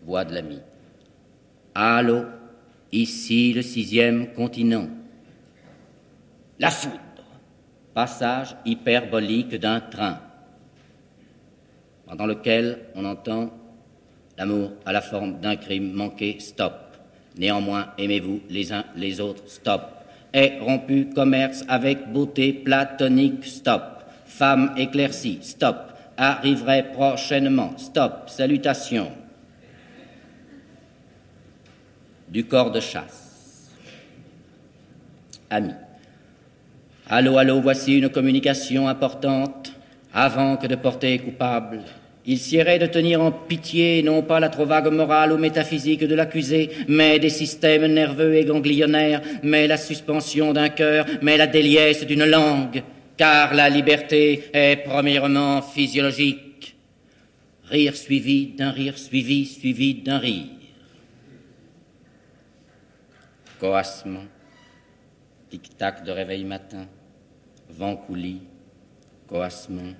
Voix 0.03 0.25
de 0.25 0.33
l'ami. 0.33 0.59
Allô, 1.73 2.25
ici 3.01 3.53
le 3.53 3.61
sixième 3.61 4.33
continent. 4.33 4.87
La 6.59 6.71
foudre, 6.71 6.99
passage 7.93 8.55
hyperbolique 8.65 9.55
d'un 9.55 9.81
train, 9.81 10.19
pendant 12.05 12.25
lequel 12.25 12.79
on 12.95 13.05
entend 13.05 13.51
l'amour 14.37 14.71
à 14.85 14.93
la 14.93 15.01
forme 15.01 15.39
d'un 15.39 15.55
crime 15.55 15.91
manqué, 15.91 16.37
stop. 16.39 16.73
Néanmoins, 17.37 17.87
aimez-vous 17.97 18.41
les 18.49 18.71
uns 18.71 18.85
les 18.95 19.19
autres, 19.19 19.43
stop. 19.47 19.81
Est 20.33 20.59
rompu 20.59 21.09
commerce 21.13 21.63
avec 21.67 22.11
beauté 22.11 22.53
platonique, 22.53 23.45
stop. 23.45 23.81
Femme 24.25 24.73
éclaircie, 24.77 25.39
stop. 25.41 25.77
Arriverait 26.17 26.91
prochainement, 26.91 27.77
stop. 27.77 28.27
Salutations. 28.27 29.11
Du 32.29 32.45
corps 32.45 32.71
de 32.71 32.79
chasse. 32.79 33.69
Ami. 35.49 35.71
Allô, 37.07 37.37
allô, 37.37 37.61
voici 37.61 37.97
une 37.97 38.09
communication 38.09 38.87
importante. 38.87 39.71
Avant 40.11 40.57
que 40.57 40.65
de 40.65 40.75
porter 40.75 41.19
coupable, 41.19 41.81
il 42.25 42.39
siérait 42.39 42.79
de 42.79 42.87
tenir 42.87 43.21
en 43.21 43.31
pitié 43.31 44.01
non 44.01 44.23
pas 44.23 44.39
la 44.39 44.49
trop 44.49 44.65
vague 44.65 44.91
morale 44.91 45.33
ou 45.33 45.37
métaphysique 45.37 46.03
de 46.03 46.15
l'accusé, 46.15 46.71
mais 46.87 47.19
des 47.19 47.29
systèmes 47.29 47.85
nerveux 47.85 48.33
et 48.35 48.45
ganglionnaires, 48.45 49.21
mais 49.43 49.67
la 49.67 49.77
suspension 49.77 50.53
d'un 50.53 50.69
cœur, 50.69 51.05
mais 51.21 51.37
la 51.37 51.47
déliesse 51.47 52.05
d'une 52.05 52.25
langue, 52.25 52.81
car 53.17 53.53
la 53.53 53.69
liberté 53.69 54.45
est 54.53 54.77
premièrement 54.77 55.61
physiologique. 55.61 56.75
Rire 57.65 57.95
suivi 57.95 58.53
d'un 58.57 58.71
rire 58.71 58.97
suivi 58.97 59.45
suivi 59.45 59.95
d'un 59.95 60.17
rire. 60.17 60.54
Coassement, 63.59 64.25
tic-tac 65.49 66.03
de 66.03 66.11
réveil 66.11 66.43
matin, 66.43 66.85
vent 67.69 67.95
coulis, 67.95 68.41
coassement, 69.27 69.93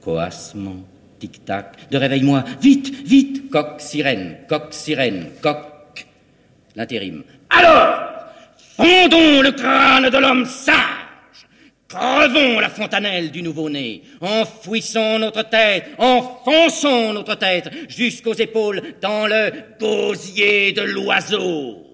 coassement, 0.00 0.76
tic-tac, 1.18 1.90
de 1.90 1.98
réveille-moi, 1.98 2.44
vite, 2.60 2.90
vite, 3.06 3.50
coq, 3.50 3.80
sirène, 3.80 4.38
coq, 4.48 4.72
sirène, 4.72 5.30
coq. 5.42 6.06
L'intérim. 6.76 7.22
Alors, 7.50 8.00
fondons 8.76 9.42
le 9.42 9.52
crâne 9.52 10.08
de 10.08 10.18
l'homme 10.18 10.46
sage, 10.46 10.99
crevons 11.90 12.60
la 12.60 12.70
fontanelle 12.70 13.30
du 13.30 13.42
nouveau-né, 13.42 14.02
enfouissons 14.22 15.18
notre 15.18 15.42
tête, 15.42 15.84
enfonçons 15.98 17.12
notre 17.12 17.34
tête 17.34 17.68
jusqu'aux 17.88 18.32
épaules 18.32 18.94
dans 19.02 19.26
le 19.26 19.50
gosier 19.78 20.72
de 20.72 20.82
l'oiseau. 20.82 21.86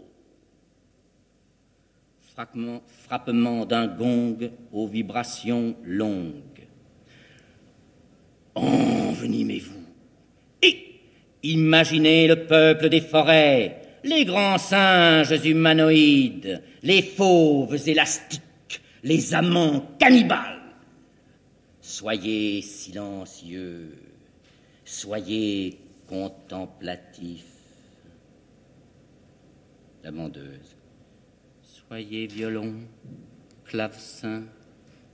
Frappement, 2.34 2.82
frappement 3.08 3.64
d'un 3.64 3.86
gong 3.86 4.36
aux 4.70 4.86
vibrations 4.86 5.74
longues 5.82 6.56
envenimez-vous. 8.56 9.84
Et 10.62 11.00
imaginez 11.42 12.26
le 12.26 12.46
peuple 12.46 12.88
des 12.88 13.00
forêts, 13.00 13.82
les 14.02 14.24
grands 14.24 14.58
singes 14.58 15.44
humanoïdes, 15.44 16.62
les 16.82 17.02
fauves 17.02 17.88
élastiques, 17.88 18.40
les 19.06 19.34
amants 19.34 19.86
cannibales. 20.00 20.60
Soyez 21.80 22.60
silencieux, 22.60 23.94
soyez 24.84 25.78
contemplatifs. 26.08 27.44
La 30.02 30.10
mendeuse. 30.10 30.76
Soyez 31.62 32.26
violon, 32.26 32.74
clavecin, 33.64 34.42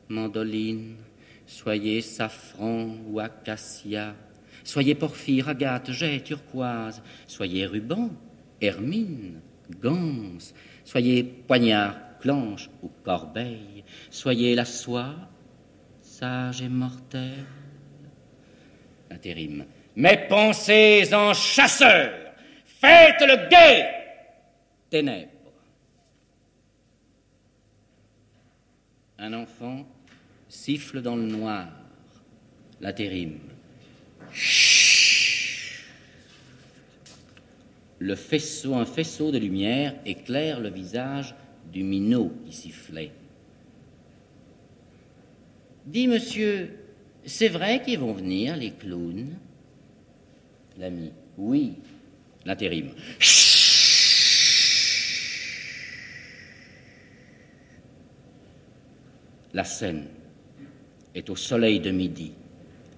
mandoline, 0.09 0.97
Soyez 1.45 2.01
safran 2.01 2.97
ou 3.11 3.21
acacia, 3.21 4.15
soyez 4.65 4.95
porphyre, 4.95 5.51
agate, 5.51 5.93
jet, 5.93 6.21
turquoise, 6.21 7.03
soyez 7.27 7.67
ruban, 7.67 8.09
hermine, 8.63 9.43
ganse, 9.83 10.55
soyez 10.83 11.25
poignard, 11.47 12.12
planche 12.23 12.71
ou 12.83 12.91
corbeille, 13.05 13.85
soyez 14.09 14.55
la 14.55 14.65
soie, 14.65 15.15
sage 16.01 16.63
et 16.63 16.69
mortel. 16.69 17.45
Intérim. 19.11 19.67
Mais 19.97 20.27
pensez 20.29 21.13
en 21.13 21.35
chasseur, 21.35 22.13
faites 22.65 23.21
le 23.21 23.49
guet, 23.51 23.91
ténèbres. 24.89 25.29
Un 29.19 29.35
enfant 29.35 29.85
siffle 30.49 31.03
dans 31.03 31.17
le 31.17 31.27
noir, 31.27 31.69
l'intérim. 32.81 33.39
Le 37.99 38.15
faisceau, 38.17 38.75
un 38.75 38.87
faisceau 38.87 39.31
de 39.31 39.39
lumière 39.39 39.95
éclaire 40.07 40.59
le 40.59 40.71
visage 40.71 41.35
du 41.73 41.83
minot 41.83 42.33
qui 42.47 42.53
sifflait. 42.53 43.13
Dis, 45.87 46.07
monsieur, 46.07 46.79
c'est 47.25 47.49
vrai 47.49 47.83
qu'ils 47.83 47.99
vont 47.99 48.13
venir, 48.13 48.57
les 48.57 48.73
clowns? 48.73 49.37
L'ami. 50.79 51.13
Oui. 51.39 51.75
L'intérim. 52.45 52.91
La 59.55 59.65
scène 59.65 60.07
est 61.15 61.29
au 61.29 61.37
soleil 61.37 61.79
de 61.79 61.91
midi, 61.91 62.33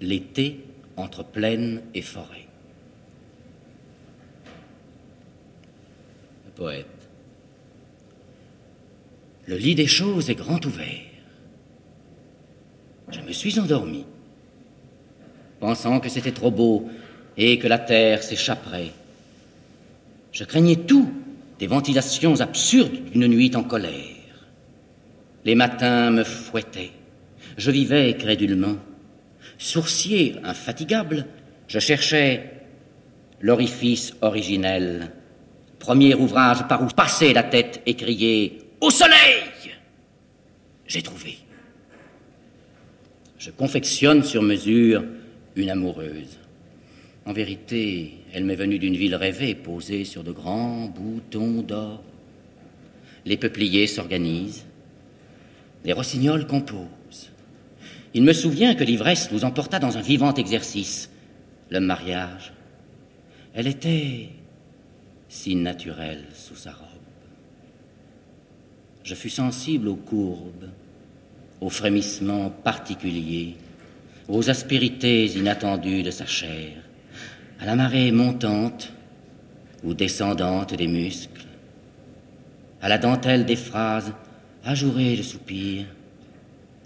l'été 0.01 0.61
entre 0.97 1.25
plaine 1.25 1.83
et 1.95 2.03
forêt. 2.03 2.47
Le 6.47 6.53
poète. 6.53 6.93
Le 9.46 9.57
lit 9.57 9.74
des 9.74 9.87
choses 9.87 10.30
est 10.30 10.35
grand 10.35 10.64
ouvert. 10.64 11.02
Je 13.11 13.20
me 13.20 13.33
suis 13.33 13.59
endormi, 13.61 14.07
pensant 15.61 16.00
que 16.00 16.09
c'était 16.09 16.33
trop 16.33 16.50
beau 16.50 16.88
et 17.37 17.59
que 17.59 17.68
la 17.68 17.78
terre 17.78 18.22
s'échapperait. 18.22 18.92
Je 20.33 20.44
craignais 20.44 20.76
tout 20.76 21.12
des 21.59 21.66
ventilations 21.66 22.40
absurdes 22.40 23.11
d'une 23.12 23.26
nuit 23.26 23.54
en 23.54 23.62
colère. 23.62 23.92
Les 25.44 25.54
matins 25.54 26.11
me 26.11 26.24
fouettaient. 26.24 26.92
Je 27.59 27.70
vivais 27.70 28.16
crédulement. 28.16 28.76
Sourcier 29.59 30.37
infatigable, 30.42 31.26
je 31.68 31.78
cherchais 31.78 32.50
l'orifice 33.40 34.14
originel. 34.22 35.12
Premier 35.78 36.14
ouvrage 36.14 36.66
par 36.66 36.83
où 36.83 36.87
passer 36.87 37.35
la 37.35 37.42
tête 37.42 37.83
et 37.85 37.94
crier 37.94 38.63
Au 38.81 38.91
soleil 38.91 39.43
J'ai 40.87 41.03
trouvé. 41.03 41.39
Je 43.39 43.51
confectionne 43.51 44.23
sur 44.23 44.43
mesure 44.43 45.05
une 45.57 45.71
amoureuse. 45.71 46.39
En 47.27 47.33
vérité, 47.33 48.15
elle 48.33 48.45
m'est 48.45 48.55
venue 48.55 48.79
d'une 48.79 48.97
ville 48.97 49.15
rêvée, 49.15 49.55
posée 49.55 50.05
sur 50.05 50.25
de 50.25 50.33
grands 50.33 50.87
boutons 50.87 51.63
d'or. 51.63 52.03
Les 53.25 53.37
peupliers 53.37 53.87
s'organisent, 53.87 54.67
les 55.85 55.93
rossignols 55.93 56.47
composent. 56.47 57.33
Il 58.13 58.23
me 58.23 58.33
souvient 58.33 58.75
que 58.75 58.85
l'ivresse 58.85 59.33
nous 59.33 59.45
emporta 59.45 59.79
dans 59.79 59.97
un 59.97 60.03
vivant 60.03 60.35
exercice, 60.35 61.11
le 61.71 61.81
mariage. 61.81 62.53
Elle 63.55 63.67
était 63.67 64.29
si 65.29 65.57
naturelle 65.57 66.25
sous 66.35 66.57
sa 66.57 66.73
robe. 66.73 66.84
Je 69.05 69.14
fus 69.14 69.31
sensible 69.31 69.87
aux 69.87 69.97
courbes, 69.97 70.71
aux 71.61 71.71
frémissements 71.71 72.51
particuliers, 72.51 73.55
aux 74.29 74.51
aspérités 74.51 75.27
inattendues 75.27 76.03
de 76.03 76.11
sa 76.11 76.27
chair, 76.27 76.73
à 77.61 77.67
la 77.67 77.77
marée 77.77 78.11
montante 78.11 78.93
ou 79.85 79.95
descendante 79.95 80.75
des 80.75 80.88
muscles, 80.88 81.47
à 82.83 82.88
la 82.88 82.99
dentelle 82.99 83.45
des 83.45 83.57
phrases 83.57 84.12
ajourées 84.64 85.17
de 85.17 85.23
soupirs, 85.23 85.87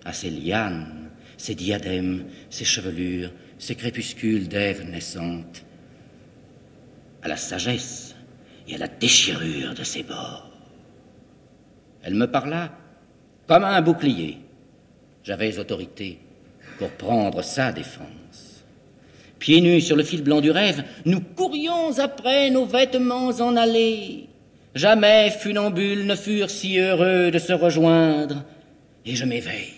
à 0.05 0.13
ses 0.13 0.31
lianes 0.31 1.09
ses 1.39 1.55
diadèmes, 1.55 2.25
ses 2.51 2.65
chevelures, 2.65 3.33
ses 3.59 3.77
crépuscules 3.77 4.49
d'Ève 4.49 4.85
naissante, 4.91 5.65
à 7.23 7.29
la 7.29 7.37
sagesse 7.37 8.15
et 8.67 8.75
à 8.75 8.79
la 8.79 8.89
déchirure 8.89 9.73
de 9.75 9.85
ses 9.85 10.03
bords. 10.03 10.48
Elle 12.03 12.15
me 12.15 12.27
parla 12.27 12.71
comme 13.47 13.65
un 13.65 13.81
bouclier, 13.81 14.39
J'avais 15.25 15.59
autorité 15.59 16.19
pour 16.79 16.91
prendre 16.91 17.43
sa 17.43 17.73
défense. 17.73 18.65
Pieds 19.39 19.61
nus 19.61 19.81
sur 19.81 19.97
le 19.97 20.03
fil 20.03 20.23
blanc 20.23 20.41
du 20.41 20.51
rêve, 20.51 20.85
nous 21.05 21.21
courions 21.21 21.99
après 21.99 22.51
nos 22.51 22.65
vêtements 22.65 23.29
en 23.29 23.57
allée. 23.57 24.27
Jamais 24.75 25.31
funambules 25.31 26.07
ne 26.07 26.15
furent 26.15 26.51
si 26.51 26.79
heureux 26.79 27.31
de 27.31 27.39
se 27.39 27.53
rejoindre. 27.53 28.45
Et 29.05 29.15
je 29.17 29.25
m'éveille, 29.25 29.73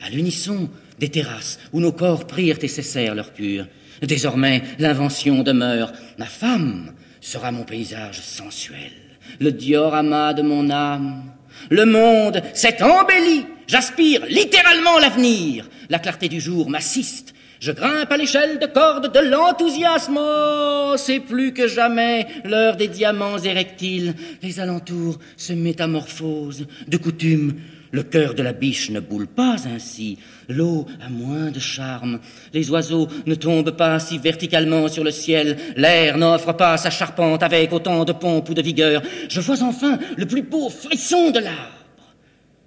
à 0.00 0.10
l'unisson 0.10 0.68
des 0.98 1.08
terrasses 1.08 1.58
où 1.72 1.80
nos 1.80 1.92
corps 1.92 2.26
prirent 2.26 2.58
et 2.62 2.68
cessèrent 2.68 3.14
leur 3.14 3.32
cure. 3.32 3.66
Désormais, 4.02 4.62
l'invention 4.78 5.42
demeure. 5.42 5.92
Ma 6.18 6.26
femme 6.26 6.92
sera 7.20 7.52
mon 7.52 7.64
paysage 7.64 8.20
sensuel, 8.20 8.92
le 9.40 9.52
diorama 9.52 10.34
de 10.34 10.42
mon 10.42 10.70
âme. 10.70 11.24
Le 11.70 11.84
monde 11.84 12.42
s'est 12.54 12.82
embelli. 12.82 13.46
J'aspire 13.66 14.26
littéralement 14.26 14.98
l'avenir. 14.98 15.68
La 15.88 15.98
clarté 15.98 16.28
du 16.28 16.40
jour 16.40 16.68
m'assiste. 16.68 17.34
Je 17.60 17.70
grimpe 17.70 18.10
à 18.10 18.16
l'échelle 18.16 18.58
de 18.58 18.66
corde 18.66 19.12
de 19.12 19.20
l'enthousiasme. 19.20 20.18
Oh, 20.18 20.94
c'est 20.96 21.20
plus 21.20 21.52
que 21.54 21.68
jamais 21.68 22.26
l'heure 22.44 22.76
des 22.76 22.88
diamants 22.88 23.38
érectiles. 23.38 24.14
Les 24.42 24.58
alentours 24.58 25.20
se 25.36 25.52
métamorphosent. 25.52 26.66
De 26.88 26.96
coutume, 26.96 27.54
le 27.92 28.02
cœur 28.02 28.34
de 28.34 28.42
la 28.42 28.54
biche 28.54 28.90
ne 28.90 29.00
boule 29.00 29.26
pas 29.26 29.68
ainsi. 29.68 30.18
L'eau 30.48 30.86
a 31.00 31.10
moins 31.10 31.50
de 31.50 31.60
charme. 31.60 32.20
Les 32.54 32.70
oiseaux 32.70 33.06
ne 33.26 33.34
tombent 33.34 33.76
pas 33.76 34.00
si 34.00 34.18
verticalement 34.18 34.88
sur 34.88 35.04
le 35.04 35.10
ciel. 35.10 35.58
L'air 35.76 36.16
n'offre 36.16 36.54
pas 36.54 36.78
sa 36.78 36.88
charpente 36.88 37.42
avec 37.42 37.70
autant 37.70 38.04
de 38.04 38.12
pompe 38.12 38.48
ou 38.48 38.54
de 38.54 38.62
vigueur. 38.62 39.02
Je 39.28 39.40
vois 39.40 39.62
enfin 39.62 39.98
le 40.16 40.26
plus 40.26 40.42
beau 40.42 40.70
frisson 40.70 41.30
de 41.30 41.38
l'arbre. 41.38 42.14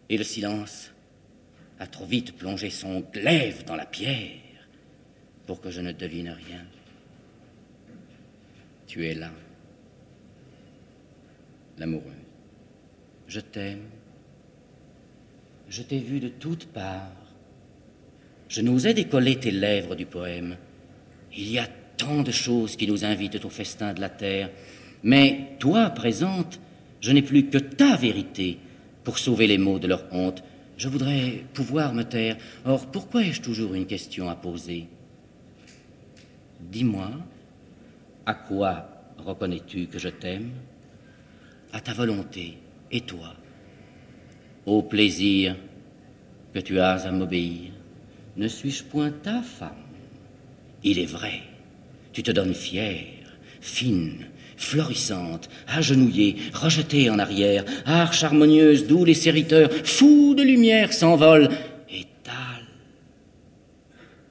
Et 0.10 0.18
le 0.18 0.24
silence 0.24 0.92
a 1.80 1.88
trop 1.88 2.06
vite 2.06 2.38
plongé 2.38 2.70
son 2.70 3.04
glaive 3.12 3.66
dans 3.66 3.76
la 3.76 3.86
pierre 3.86 4.30
pour 5.48 5.60
que 5.60 5.72
je 5.72 5.82
ne 5.82 5.92
devine 5.92 6.30
rien. 6.30 6.62
Tu 8.86 9.08
es 9.08 9.16
là, 9.16 9.32
l'amoureuse. 11.80 12.14
Je 13.28 13.40
t'aime 13.40 13.82
je 15.70 15.82
t'ai 15.82 16.00
vu 16.00 16.20
de 16.20 16.30
toutes 16.30 16.68
parts. 16.68 17.12
Je 18.48 18.62
n'osais 18.62 18.94
décoller 18.94 19.38
tes 19.38 19.52
lèvres 19.52 19.96
du 19.96 20.06
poème. 20.06 20.58
Il 21.36 21.52
y 21.52 21.60
a 21.60 21.68
tant 21.98 22.24
de 22.24 22.32
choses 22.32 22.76
qui 22.76 22.88
nous 22.88 23.04
invitent 23.04 23.44
au 23.44 23.50
festin 23.50 23.94
de 23.94 24.02
la 24.02 24.10
terre. 24.10 24.52
Mais 25.04 25.56
toi, 25.60 25.90
présente, 25.90 26.60
je 27.02 27.12
n'ai 27.12 27.22
plus 27.22 27.48
que 27.48 27.58
ta 27.58 27.96
vérité 27.96 28.60
pour 29.04 29.18
sauver 29.18 29.48
les 29.48 29.58
mots 29.58 29.80
de 29.80 29.88
leur 29.88 30.06
honte. 30.12 30.44
Je 30.78 30.90
voudrais 30.90 31.44
pouvoir 31.54 31.94
me 31.94 32.04
taire. 32.04 32.38
Or, 32.66 32.88
pourquoi 32.92 33.24
ai-je 33.24 33.42
toujours 33.42 33.74
une 33.74 33.86
question 33.86 34.30
à 34.30 34.36
poser? 34.36 34.88
Dis-moi, 36.60 37.12
à 38.26 38.34
quoi 38.34 38.90
reconnais-tu 39.18 39.88
que 39.88 40.00
je 40.00 40.10
t'aime? 40.10 40.52
À 41.72 41.80
ta 41.80 41.94
volonté, 41.94 42.58
et 42.92 43.02
toi? 43.02 43.36
Au 44.66 44.82
plaisir 44.82 45.56
que 46.54 46.60
tu 46.60 46.80
as 46.80 47.06
à 47.06 47.12
m'obéir. 47.12 47.72
Ne 48.38 48.48
suis-je 48.48 48.84
point 48.84 49.12
ta 49.12 49.42
femme? 49.42 49.72
Il 50.84 51.00
est 51.00 51.06
vrai, 51.06 51.42
tu 52.14 52.24
te 52.24 52.32
donnes 52.32 52.54
fière, 52.54 53.38
fine, 53.62 54.26
florissante, 54.58 55.50
agenouillée, 55.68 56.36
rejetée 56.54 57.10
en 57.10 57.20
arrière, 57.20 57.66
arche 57.86 58.24
harmonieuse 58.24 58.88
d'où 58.88 59.06
les 59.06 59.14
sériteurs, 59.14 59.72
fous 59.84 60.36
de 60.36 60.44
lumière, 60.44 60.94
s'envolent, 60.94 61.50
et 61.90 62.06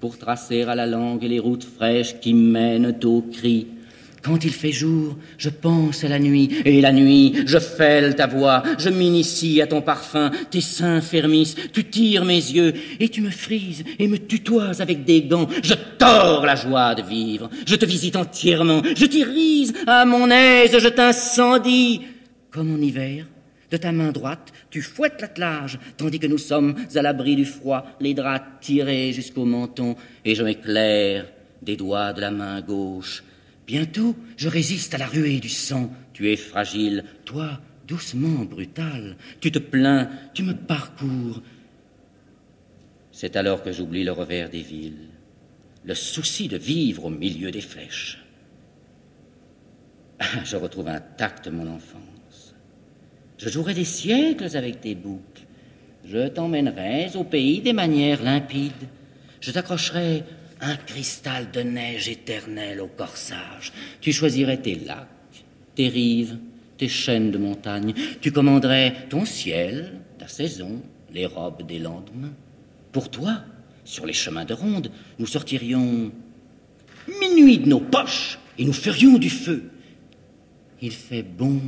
pour 0.05 0.19
tracer 0.19 0.65
à 0.65 0.75
la 0.75 0.87
langue 0.87 1.23
les 1.23 1.39
routes 1.39 1.65
fraîches 1.65 2.21
qui 2.21 2.35
mènent 2.35 2.95
au 3.05 3.23
cri 3.23 3.69
quand 4.25 4.43
il 4.43 4.53
fait 4.53 4.73
jour, 4.73 5.17
je 5.37 5.51
pense 5.51 6.03
à 6.03 6.09
la 6.09 6.19
nuit, 6.19 6.49
et 6.65 6.81
la 6.81 6.93
nuit, 6.93 7.35
je 7.47 7.59
fêle 7.59 8.17
ta 8.17 8.27
voix, 8.27 8.63
je 8.79 8.89
m'initie 8.89 9.61
à 9.61 9.67
ton 9.67 9.83
parfum, 9.83 10.31
tes 10.51 10.63
seins 10.63 11.03
fermissent, 11.03 11.57
tu 11.73 11.85
tires 11.85 12.25
mes 12.25 12.35
yeux, 12.35 12.73
et 13.01 13.11
tu 13.11 13.21
me 13.21 13.31
frises 13.31 13.85
et 13.99 14.09
me 14.09 14.17
tutoies 14.17 14.81
avec 14.81 15.05
des 15.05 15.23
gants. 15.23 15.47
Je 15.63 15.75
tords 15.99 16.47
la 16.47 16.57
joie 16.57 16.95
de 16.95 17.03
vivre, 17.03 17.51
je 17.67 17.77
te 17.77 17.85
visite 17.85 18.17
entièrement, 18.17 18.83
je 18.97 19.05
t'irise 19.05 19.75
à 19.87 20.07
mon 20.07 20.31
aise, 20.31 20.79
je 20.79 20.89
t'incendie. 20.89 22.01
Comme 22.51 22.75
en 22.75 22.79
hiver, 22.79 23.27
de 23.71 23.77
ta 23.77 23.93
main 23.93 24.11
droite, 24.11 24.53
tu 24.71 24.81
fouettes 24.81 25.21
l'attelage, 25.21 25.79
tandis 25.99 26.19
que 26.19 26.27
nous 26.27 26.39
sommes 26.39 26.77
à 26.95 27.03
l'abri 27.03 27.37
du 27.37 27.45
froid, 27.45 27.85
les 28.01 28.15
draps 28.15 28.47
tirés 28.63 29.13
jusqu'au 29.13 29.45
menton, 29.45 29.97
et 30.25 30.35
je 30.35 30.43
m'éclaire 30.43 31.27
des 31.61 31.77
doigts 31.77 32.15
de 32.15 32.23
la 32.23 32.31
main 32.31 32.63
gauche 32.63 33.23
Bientôt, 33.67 34.15
je 34.37 34.49
résiste 34.49 34.95
à 34.95 34.99
la 34.99 35.07
ruée 35.07 35.41
du 35.41 35.49
sang. 35.49 35.91
Tu 36.13 36.31
es 36.31 36.37
fragile, 36.37 37.05
toi, 37.25 37.61
doucement, 37.87 38.45
brutal. 38.45 39.17
Tu 39.41 39.51
te 39.51 39.59
plains, 39.59 40.11
tu 40.35 40.43
me 40.43 40.55
parcours. 40.55 41.43
C'est 43.11 43.37
alors 43.37 43.63
que 43.63 43.73
j'oublie 43.73 44.05
le 44.05 44.13
revers 44.13 44.51
des 44.51 44.63
villes, 44.63 45.09
le 45.85 45.95
souci 45.95 46.49
de 46.49 46.57
vivre 46.57 47.07
au 47.07 47.11
milieu 47.11 47.51
des 47.51 47.61
flèches. 47.61 48.25
Ah, 50.19 50.45
je 50.45 50.57
retrouve 50.57 50.89
intacte 50.89 51.49
mon 51.49 51.75
enfance. 51.75 52.55
Je 53.39 53.49
jouerai 53.49 53.75
des 53.75 53.85
siècles 53.85 54.57
avec 54.57 54.81
tes 54.81 54.95
boucles. 54.95 55.43
Je 56.05 56.29
t'emmènerai 56.29 57.17
au 57.17 57.25
pays 57.25 57.61
des 57.61 57.73
manières 57.73 58.23
limpides. 58.23 58.89
Je 59.41 59.51
t'accrocherai 59.51 60.23
un 60.65 60.77
cristal 60.77 61.51
de 61.51 61.61
neige 61.61 62.09
éternelle 62.09 62.81
au 62.81 62.87
corsage. 62.87 63.73
Tu 64.01 64.13
choisirais 64.13 64.57
tes 64.57 64.77
lacs, 64.77 65.45
tes 65.75 65.89
rives, 65.89 66.39
tes 66.79 66.89
chaînes 66.89 67.31
de 67.31 67.39
montagne. 67.39 67.93
Tu 68.21 68.33
commanderais 68.33 69.07
ton 69.11 69.25
ciel, 69.25 70.01
ta 70.19 70.27
saison, 70.27 70.83
les 71.13 71.27
robes 71.27 71.67
des 71.67 71.79
lendemains. 71.79 72.33
Pour 72.93 73.11
toi, 73.11 73.43
sur 73.85 74.07
les 74.07 74.15
chemins 74.15 74.47
de 74.47 74.55
ronde, 74.55 74.91
nous 75.19 75.27
sortirions 75.27 76.11
minuit 77.21 77.59
de 77.59 77.69
nos 77.69 77.81
poches 77.81 78.39
et 78.57 78.65
nous 78.65 78.73
ferions 78.73 79.19
du 79.19 79.31
feu. 79.31 79.71
Il 80.81 80.93
fait 80.93 81.23
bon, 81.23 81.61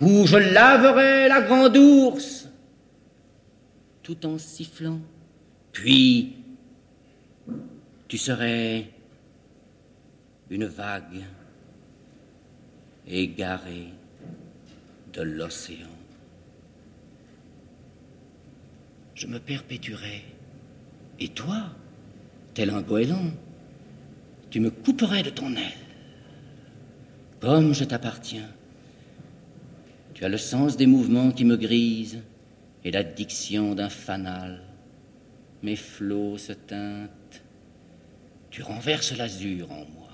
où 0.00 0.26
je 0.26 0.36
laverai 0.36 1.28
la 1.28 1.40
grande 1.42 1.76
ours, 1.76 2.48
tout 4.02 4.24
en 4.26 4.38
sifflant. 4.38 5.00
Puis 5.72 6.37
tu 8.08 8.16
serais 8.16 8.90
une 10.50 10.64
vague 10.64 11.22
égarée 13.06 13.92
de 15.12 15.22
l'océan. 15.22 15.86
Je 19.14 19.26
me 19.26 19.38
perpétuerais. 19.38 20.22
Et 21.20 21.28
toi, 21.28 21.70
tel 22.54 22.70
un 22.70 22.80
goéland, 22.80 23.30
tu 24.50 24.60
me 24.60 24.70
couperais 24.70 25.22
de 25.22 25.30
ton 25.30 25.54
aile. 25.54 25.72
Comme 27.40 27.74
je 27.74 27.84
t'appartiens, 27.84 28.48
tu 30.14 30.24
as 30.24 30.28
le 30.28 30.38
sens 30.38 30.76
des 30.76 30.86
mouvements 30.86 31.30
qui 31.30 31.44
me 31.44 31.56
grisent 31.56 32.22
et 32.84 32.90
la 32.90 33.02
diction 33.02 33.74
d'un 33.74 33.90
fanal. 33.90 34.62
Mes 35.62 35.76
flots 35.76 36.38
se 36.38 36.52
teintent 36.52 37.10
tu 38.50 38.62
renverses 38.62 39.16
l'azur 39.16 39.70
en 39.70 39.84
moi. 39.94 40.08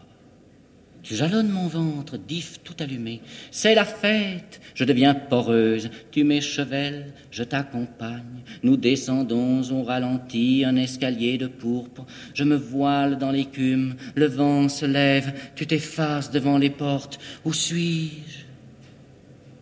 Tu 1.04 1.16
jalonnes 1.16 1.50
mon 1.50 1.68
ventre, 1.68 2.16
d'if 2.16 2.60
tout 2.64 2.74
allumé. 2.80 3.20
C'est 3.50 3.74
la 3.74 3.84
fête, 3.84 4.62
je 4.74 4.84
deviens 4.84 5.14
poreuse. 5.14 5.90
Tu 6.10 6.24
m'échevelles, 6.24 7.12
je 7.30 7.44
t'accompagne. 7.44 8.42
Nous 8.62 8.78
descendons, 8.78 9.70
on 9.70 9.84
ralentit, 9.84 10.64
un 10.64 10.76
escalier 10.76 11.36
de 11.36 11.46
pourpre. 11.46 12.06
Je 12.32 12.44
me 12.44 12.56
voile 12.56 13.18
dans 13.18 13.30
l'écume, 13.30 13.96
le 14.14 14.26
vent 14.26 14.70
se 14.70 14.86
lève. 14.86 15.34
Tu 15.54 15.66
t'effaces 15.66 16.30
devant 16.30 16.56
les 16.56 16.70
portes. 16.70 17.18
Où 17.44 17.52
suis-je? 17.52 18.44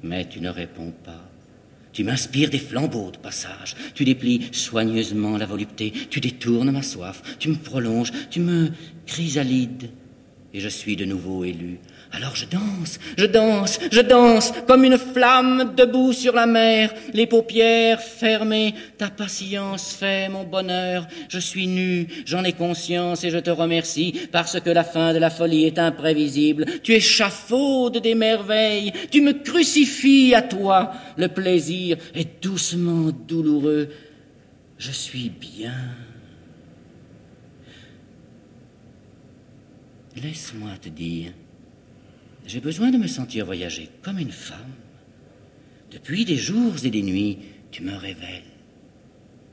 Mais 0.05 0.29
tu 0.29 0.41
ne 0.41 0.49
réponds 0.49 0.93
pas. 1.05 1.32
Tu 1.93 2.05
m'inspires 2.05 2.51
des 2.51 2.59
flambeaux 2.59 3.11
de 3.11 3.18
passage, 3.18 3.76
tu 3.95 4.05
déplies 4.05 4.49
soigneusement 4.53 5.36
la 5.36 5.47
volupté, 5.47 5.93
tu 6.11 6.20
détournes 6.20 6.70
ma 6.70 6.82
soif, 6.82 7.22
tu 7.38 7.49
me 7.51 7.57
prolonges, 7.57 8.12
tu 8.30 8.40
me 8.40 8.70
chrysalides, 9.07 9.90
et 10.55 10.61
je 10.61 10.68
suis 10.68 10.97
de 10.97 11.05
nouveau 11.05 11.45
élu. 11.45 11.78
Alors 12.14 12.36
je 12.36 12.44
danse, 12.44 12.98
je 13.16 13.24
danse, 13.24 13.80
je 13.90 14.00
danse, 14.02 14.52
comme 14.66 14.84
une 14.84 14.98
flamme 14.98 15.74
debout 15.74 16.12
sur 16.12 16.34
la 16.34 16.44
mer, 16.44 16.92
les 17.14 17.26
paupières 17.26 18.02
fermées, 18.02 18.74
ta 18.98 19.08
patience 19.08 19.94
fait 19.94 20.28
mon 20.28 20.44
bonheur, 20.44 21.08
je 21.30 21.38
suis 21.38 21.66
nu, 21.66 22.06
j'en 22.26 22.44
ai 22.44 22.52
conscience 22.52 23.24
et 23.24 23.30
je 23.30 23.38
te 23.38 23.48
remercie, 23.48 24.28
parce 24.30 24.60
que 24.60 24.68
la 24.68 24.84
fin 24.84 25.14
de 25.14 25.18
la 25.18 25.30
folie 25.30 25.64
est 25.64 25.78
imprévisible, 25.78 26.66
tu 26.82 26.92
échafaudes 26.92 27.96
des 27.96 28.14
merveilles, 28.14 28.92
tu 29.10 29.22
me 29.22 29.32
crucifies 29.32 30.34
à 30.34 30.42
toi, 30.42 30.92
le 31.16 31.28
plaisir 31.28 31.96
est 32.14 32.42
doucement 32.42 33.10
douloureux, 33.26 33.88
je 34.76 34.92
suis 34.92 35.30
bien. 35.30 35.72
Laisse-moi 40.22 40.72
te 40.78 40.90
dire, 40.90 41.32
j'ai 42.53 42.61
besoin 42.61 42.90
de 42.90 42.98
me 42.98 43.07
sentir 43.07 43.46
voyager 43.46 43.88
comme 44.03 44.18
une 44.18 44.30
femme. 44.30 44.74
Depuis 45.90 46.26
des 46.26 46.36
jours 46.36 46.74
et 46.84 46.90
des 46.90 47.00
nuits, 47.00 47.38
tu 47.70 47.82
me 47.82 47.96
révèles. 47.96 48.42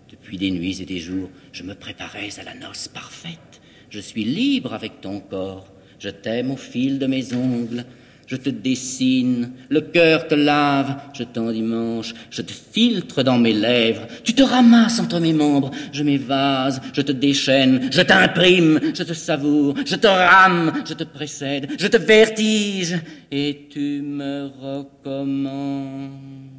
Depuis 0.10 0.38
des 0.38 0.52
nuits 0.52 0.82
et 0.82 0.86
des 0.86 1.00
jours, 1.00 1.30
je 1.54 1.64
me 1.64 1.76
préparais 1.76 2.28
à 2.38 2.44
la 2.44 2.56
noce 2.56 2.90
parfaite. 2.90 3.62
Je 3.90 4.02
suis 4.02 4.26
libre 4.26 4.74
avec 4.74 5.00
ton 5.00 5.22
corps. 5.22 5.72
Je 5.98 6.10
t'aime 6.10 6.52
au 6.52 6.58
fil 6.58 7.00
de 7.00 7.08
mes 7.08 7.34
ongles 7.34 7.86
je 8.30 8.36
te 8.36 8.50
dessine, 8.50 9.52
le 9.70 9.82
cœur 9.82 10.28
te 10.28 10.36
lave, 10.36 10.96
je 11.14 11.24
t'endimanche, 11.24 12.14
je 12.30 12.44
te 12.44 12.54
filtre 12.54 13.24
dans 13.24 13.40
mes 13.40 13.54
lèvres, 13.54 14.06
tu 14.24 14.36
te 14.36 14.44
ramasses 14.44 15.00
entre 15.00 15.20
mes 15.20 15.34
membres, 15.34 15.72
je 15.92 16.04
m'évase, 16.04 16.80
je 16.94 17.02
te 17.02 17.12
déchaîne, 17.12 17.90
je 17.92 18.02
t'imprime, 18.02 18.80
je 18.94 19.04
te 19.04 19.14
savoure, 19.14 19.74
je 19.84 19.96
te 19.96 20.08
rame, 20.08 20.74
je 20.88 20.94
te 20.94 21.04
précède, 21.04 21.70
je 21.80 21.88
te 21.88 21.98
vertige, 21.98 23.00
et 23.32 23.68
tu 23.72 24.02
me 24.04 24.50
recommences. 24.62 26.59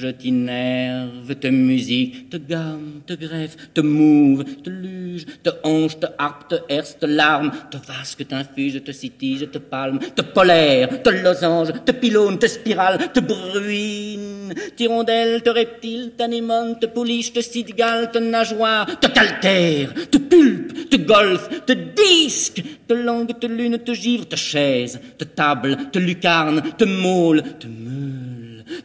Je 0.00 0.08
t'innerve, 0.08 1.34
te 1.38 1.48
musique, 1.48 2.30
te 2.30 2.38
gamme, 2.48 3.02
te 3.06 3.16
greffe, 3.20 3.56
te 3.74 3.82
mouve, 3.82 4.44
te 4.64 4.70
luge, 4.70 5.26
te 5.42 5.52
hanche, 5.62 5.98
te 6.00 6.08
harpe, 6.16 6.46
te 6.48 6.58
herse, 6.72 6.94
te 6.98 7.06
larme, 7.06 7.50
te 7.70 7.76
vasque, 7.86 8.24
t'infuse, 8.24 8.80
te 8.80 8.92
citige, 8.92 9.50
te 9.50 9.60
palme, 9.60 9.98
te 10.14 10.22
polaire, 10.22 11.02
te 11.04 11.12
losange, 11.20 11.74
te 11.84 11.92
pylône, 11.92 12.38
te 12.38 12.48
spirale, 12.48 13.10
te 13.12 13.20
bruine, 13.20 14.56
t'hirondelle, 14.78 15.42
te 15.42 15.52
reptile, 15.52 16.14
t'anémone, 16.16 16.78
te 16.80 16.88
pouliche, 16.88 17.34
te 17.34 17.44
cigale, 17.44 18.08
te 18.08 18.24
nageoire, 18.24 18.96
te 19.04 19.12
calcaire, 19.12 20.08
te 20.08 20.22
pulpe, 20.32 20.88
te 20.88 21.02
golfe, 21.04 21.60
te 21.66 21.76
disque, 21.76 22.64
te 22.88 22.96
langue, 22.96 23.36
te 23.36 23.52
lune, 23.52 23.84
te 23.84 23.92
givre, 23.92 24.24
te 24.32 24.40
chaise, 24.40 24.96
te 25.18 25.28
table, 25.28 25.76
te 25.92 26.00
lucarne, 26.00 26.72
te 26.80 26.88
môle, 26.88 27.44
te 27.60 27.68
meule 27.68 28.19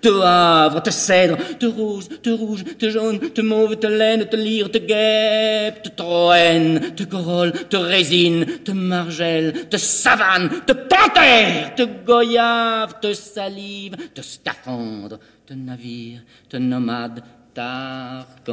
te 0.02 0.10
havre, 0.10 0.82
te 0.82 0.92
cèdre, 0.92 1.38
te 1.60 1.68
rose, 1.68 2.10
te 2.22 2.32
rouge, 2.32 2.64
te 2.80 2.90
jaune, 2.94 3.32
te 3.36 3.42
mauve, 3.42 3.76
te 3.80 3.90
laine, 3.90 4.26
te 4.30 4.38
lyre, 4.38 4.70
te 4.72 4.80
guêpe, 4.80 5.82
te 5.86 5.90
troène, 5.96 6.94
te 6.96 7.04
corolle, 7.10 7.54
te 7.70 7.78
résine, 7.78 8.46
te 8.64 8.72
margelle, 8.72 9.68
te 9.70 9.78
savane, 9.78 10.50
te 10.66 10.74
panthère, 10.74 11.76
te 11.76 11.88
goyave, 12.06 12.94
te 13.02 13.14
salive, 13.14 13.98
te 14.14 14.22
scaphandre, 14.22 15.20
te 15.46 15.54
navire, 15.54 16.24
te 16.50 16.58
nomade, 16.58 17.22
t'arc-en-ciel, 17.56 18.46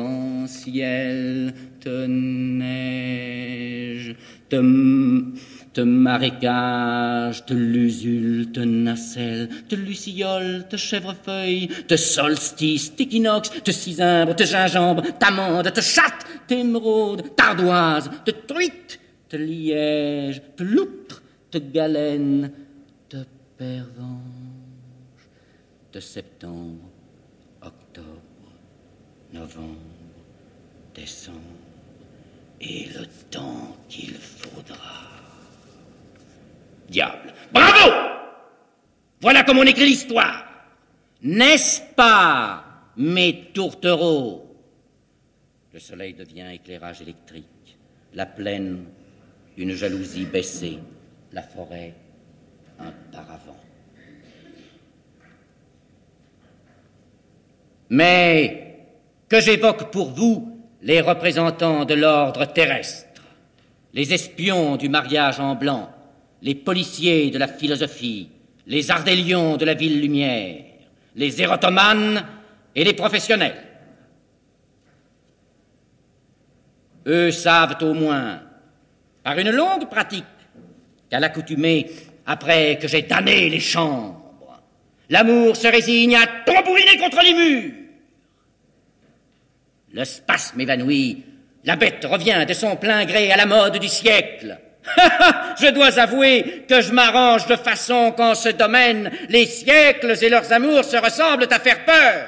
te 1.81 2.07
neige, 2.07 3.37
te 4.49 4.57
te 5.73 5.81
marécage, 5.81 7.45
te 7.47 7.55
lusule, 7.55 8.53
te 8.53 8.61
nacelle, 8.61 9.49
te 9.69 9.75
luciole, 9.75 10.67
te 10.69 10.77
chèvrefeuille, 10.77 11.69
te 11.89 11.97
solstice, 11.97 12.95
t'équinoxe, 12.97 13.63
te 13.65 13.73
cisimbre, 13.73 14.37
te 14.37 14.45
gingembre, 14.45 15.03
t'amande, 15.19 15.73
te 15.73 15.81
chatte, 15.81 16.27
t'émeraude, 16.47 17.35
t'ardoise, 17.35 18.11
te 18.25 18.31
truite, 18.31 19.01
te 19.29 19.37
liège, 19.37 20.43
te 20.57 20.63
loutre, 20.63 21.23
te 21.51 21.59
galène, 21.59 22.51
te 23.09 23.25
pervenche, 23.57 25.29
de 25.93 26.01
septembre, 26.01 26.91
octobre, 27.63 28.53
novembre, 29.33 29.79
décembre, 30.95 31.39
et 32.61 32.89
le 32.95 33.07
temps 33.31 33.77
qu'il 33.89 34.15
faudra. 34.15 35.02
Bravo! 37.53 37.93
Voilà 39.21 39.45
comment 39.45 39.61
on 39.61 39.67
écrit 39.67 39.87
l'histoire. 39.87 40.45
N'est-ce 41.23 41.81
pas, 41.95 42.65
mes 42.97 43.51
tourtereaux? 43.55 44.57
Le 45.73 45.79
soleil 45.79 46.13
devient 46.13 46.49
éclairage 46.53 47.01
électrique, 47.03 47.79
la 48.15 48.27
plaine, 48.27 48.85
une 49.57 49.73
jalousie 49.73 50.25
baissée, 50.25 50.79
la 51.33 51.43
forêt, 51.43 51.95
un 52.79 52.93
paravent. 53.13 53.57
Mais 57.89 58.87
que 59.29 59.41
j'évoque 59.41 59.91
pour 59.91 60.11
vous 60.11 60.61
les 60.83 61.01
représentants 61.01 61.85
de 61.85 61.95
l'ordre 61.95 62.45
terrestre, 62.47 63.23
les 63.95 64.13
espions 64.13 64.77
du 64.77 64.89
mariage 64.89 65.39
en 65.39 65.55
blanc, 65.55 65.91
les 66.43 66.57
policiers 66.57 67.31
de 67.31 67.39
la 67.39 67.49
philosophie, 67.49 68.29
les 68.67 68.91
ardélions 68.91 69.57
de 69.57 69.65
la 69.65 69.75
ville 69.75 70.01
lumière, 70.01 70.65
les 71.15 71.41
érotomanes 71.41 72.25
et 72.75 72.85
les 72.85 72.95
professionnels. 72.95 73.63
Eux 77.07 77.31
savent 77.31 77.77
au 77.83 77.95
moins, 77.95 78.43
par 79.23 79.39
une 79.39 79.51
longue 79.51 79.89
pratique, 79.89 80.25
qu'à 81.09 81.21
l'accoutumée, 81.21 81.91
après 82.27 82.79
que 82.81 82.89
j'ai 82.89 83.03
damné 83.03 83.49
les 83.49 83.61
chambres, 83.61 84.63
l'amour 85.11 85.57
se 85.57 85.69
résigne 85.69 86.17
à 86.17 86.27
tambouriner 86.45 86.97
contre 86.99 87.23
les 87.23 87.35
murs. 87.35 87.73
Le 89.93 90.05
spasme 90.05 90.61
évanoui, 90.61 91.23
la 91.65 91.77
bête 91.77 92.05
revient 92.05 92.45
de 92.49 92.55
son 92.55 92.77
plein 92.77 93.05
gré 93.05 93.31
à 93.31 93.37
la 93.37 93.47
mode 93.47 93.79
du 93.79 93.89
siècle. 93.89 94.59
je 95.61 95.71
dois 95.71 95.99
avouer 95.99 96.65
que 96.69 96.81
je 96.81 96.93
m'arrange 96.93 97.47
de 97.47 97.57
façon 97.57 98.13
qu'en 98.13 98.35
ce 98.35 98.49
domaine, 98.49 99.11
les 99.29 99.47
siècles 99.47 100.17
et 100.23 100.29
leurs 100.29 100.53
amours 100.53 100.85
se 100.85 100.97
ressemblent 100.97 101.49
à 101.51 101.59
faire 101.59 101.85
peur. 101.85 102.27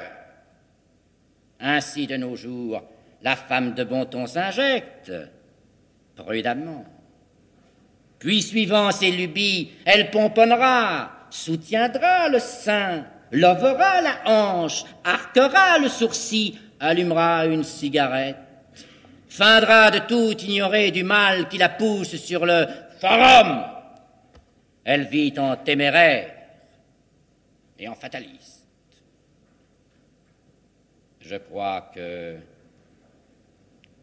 Ainsi, 1.59 2.07
de 2.07 2.17
nos 2.17 2.35
jours, 2.35 2.83
la 3.21 3.35
femme 3.35 3.73
de 3.73 3.83
bon 3.83 4.05
ton 4.05 4.27
s'injecte, 4.27 5.11
prudemment. 6.15 6.85
Puis, 8.19 8.41
suivant 8.41 8.91
ses 8.91 9.11
lubies, 9.11 9.71
elle 9.85 10.11
pomponnera, 10.11 11.11
soutiendra 11.29 12.29
le 12.29 12.39
sein, 12.39 13.05
lovera 13.31 14.01
la 14.01 14.15
hanche, 14.25 14.85
arquera 15.03 15.77
le 15.79 15.89
sourcil, 15.89 16.57
allumera 16.79 17.45
une 17.45 17.63
cigarette 17.63 18.44
feindra 19.35 19.91
de 19.91 19.99
tout 19.99 20.37
ignorer 20.43 20.91
du 20.91 21.03
mal 21.03 21.49
qui 21.49 21.57
la 21.57 21.69
pousse 21.69 22.15
sur 22.15 22.45
le 22.45 22.65
forum. 22.99 23.63
Elle 24.83 25.07
vit 25.07 25.33
en 25.37 25.57
téméraire 25.57 26.31
et 27.77 27.87
en 27.87 27.95
fataliste. 27.95 28.65
Je 31.19 31.35
crois 31.37 31.91
que 31.93 32.37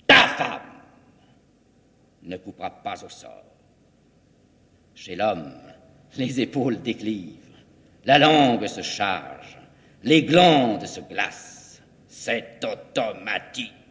ta 0.07 0.29
femme 0.29 0.61
ne 2.25 2.37
coupera 2.37 2.71
pas 2.71 3.03
au 3.05 3.09
sort. 3.09 3.45
Chez 4.95 5.17
l'homme, 5.17 5.55
les 6.17 6.41
épaules 6.41 6.83
déclivent, 6.83 7.57
la 8.05 8.19
langue 8.19 8.67
se 8.67 8.83
charge, 8.83 9.57
les 10.03 10.25
glandes 10.25 10.87
se 10.87 11.01
glacent. 11.01 11.81
C'est 12.07 12.61
automatique. 12.65 13.82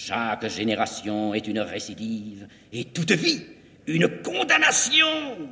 Chaque 0.00 0.48
génération 0.48 1.34
est 1.34 1.48
une 1.48 1.58
récidive 1.58 2.46
et 2.72 2.84
toute 2.84 3.10
vie 3.10 3.42
une 3.88 4.22
condamnation. 4.22 5.48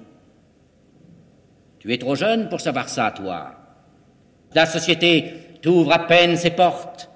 Tu 1.80 1.92
es 1.92 1.99
trop 1.99 2.14
jeune 2.14 2.49
pour 2.49 2.61
savoir 2.61 2.88
ça, 2.88 3.11
toi. 3.11 3.57
La 4.55 4.64
société 4.66 5.34
t'ouvre 5.61 5.92
à 5.92 6.07
peine 6.07 6.36
ses 6.36 6.51
portes. 6.51 7.11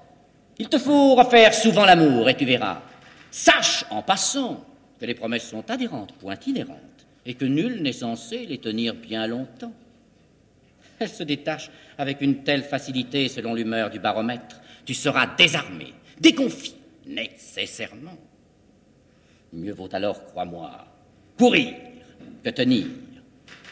Il 0.57 0.67
te 0.67 0.77
faut 0.77 1.15
refaire 1.15 1.53
souvent 1.53 1.85
l'amour 1.85 2.27
et 2.27 2.35
tu 2.35 2.43
verras. 2.43 2.81
Sache, 3.31 3.85
en 3.91 4.01
passant, 4.01 4.65
que 4.99 5.05
les 5.05 5.15
promesses 5.15 5.47
sont 5.47 5.71
adhérentes, 5.71 6.13
point 6.15 6.37
inhérentes, 6.45 7.07
et 7.25 7.35
que 7.35 7.45
nul 7.45 7.81
n'est 7.81 7.93
censé 7.93 8.45
les 8.45 8.57
tenir 8.57 8.93
bien 8.93 9.25
longtemps. 9.25 9.73
Elles 10.99 11.07
se 11.07 11.23
détachent 11.23 11.71
avec 11.97 12.19
une 12.19 12.43
telle 12.43 12.63
facilité 12.63 13.29
selon 13.29 13.53
l'humeur 13.53 13.89
du 13.89 13.99
baromètre. 13.99 14.59
Tu 14.85 14.93
seras 14.93 15.27
désarmé, 15.37 15.93
déconfié, 16.19 16.73
nécessairement. 17.11 18.17
Mieux 19.53 19.73
vaut 19.73 19.89
alors, 19.91 20.25
crois-moi, 20.25 20.71
courir 21.37 21.73
que 22.43 22.49
tenir. 22.49 22.85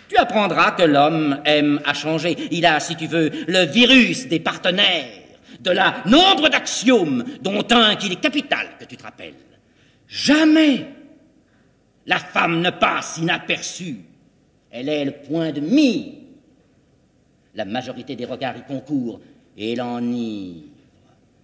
Tu 0.09 0.17
apprendras 0.17 0.71
que 0.71 0.83
l'homme 0.83 1.41
aime 1.45 1.79
à 1.85 1.93
changer. 1.93 2.35
Il 2.51 2.65
a, 2.65 2.79
si 2.79 2.95
tu 2.95 3.07
veux, 3.07 3.29
le 3.47 3.65
virus 3.65 4.27
des 4.27 4.39
partenaires, 4.39 5.05
de 5.59 5.71
la 5.71 6.03
nombre 6.05 6.49
d'axiomes, 6.49 7.23
dont 7.41 7.65
un 7.69 7.95
qu'il 7.95 8.11
est 8.11 8.21
capital, 8.21 8.67
que 8.79 8.85
tu 8.85 8.97
te 8.97 9.03
rappelles. 9.03 9.35
Jamais 10.07 10.87
la 12.07 12.17
femme 12.17 12.61
ne 12.61 12.71
passe 12.71 13.17
inaperçue. 13.17 13.97
Elle 14.71 14.89
est 14.89 15.05
le 15.05 15.11
point 15.11 15.51
de 15.51 15.61
mire. 15.61 16.13
La 17.53 17.65
majorité 17.65 18.15
des 18.15 18.25
regards 18.25 18.57
y 18.57 18.63
concourent 18.63 19.21
et 19.57 19.75
l'enivre. 19.75 20.68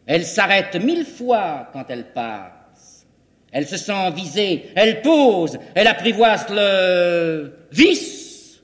Elle 0.05 0.25
s'arrête 0.25 0.75
mille 0.75 1.05
fois 1.05 1.69
quand 1.73 1.85
elle 1.89 2.11
passe. 2.13 3.05
Elle 3.51 3.67
se 3.67 3.77
sent 3.77 4.11
visée, 4.11 4.71
elle 4.75 5.01
pose, 5.01 5.57
elle 5.73 5.87
apprivoise 5.87 6.45
le 6.49 7.53
vice, 7.71 8.61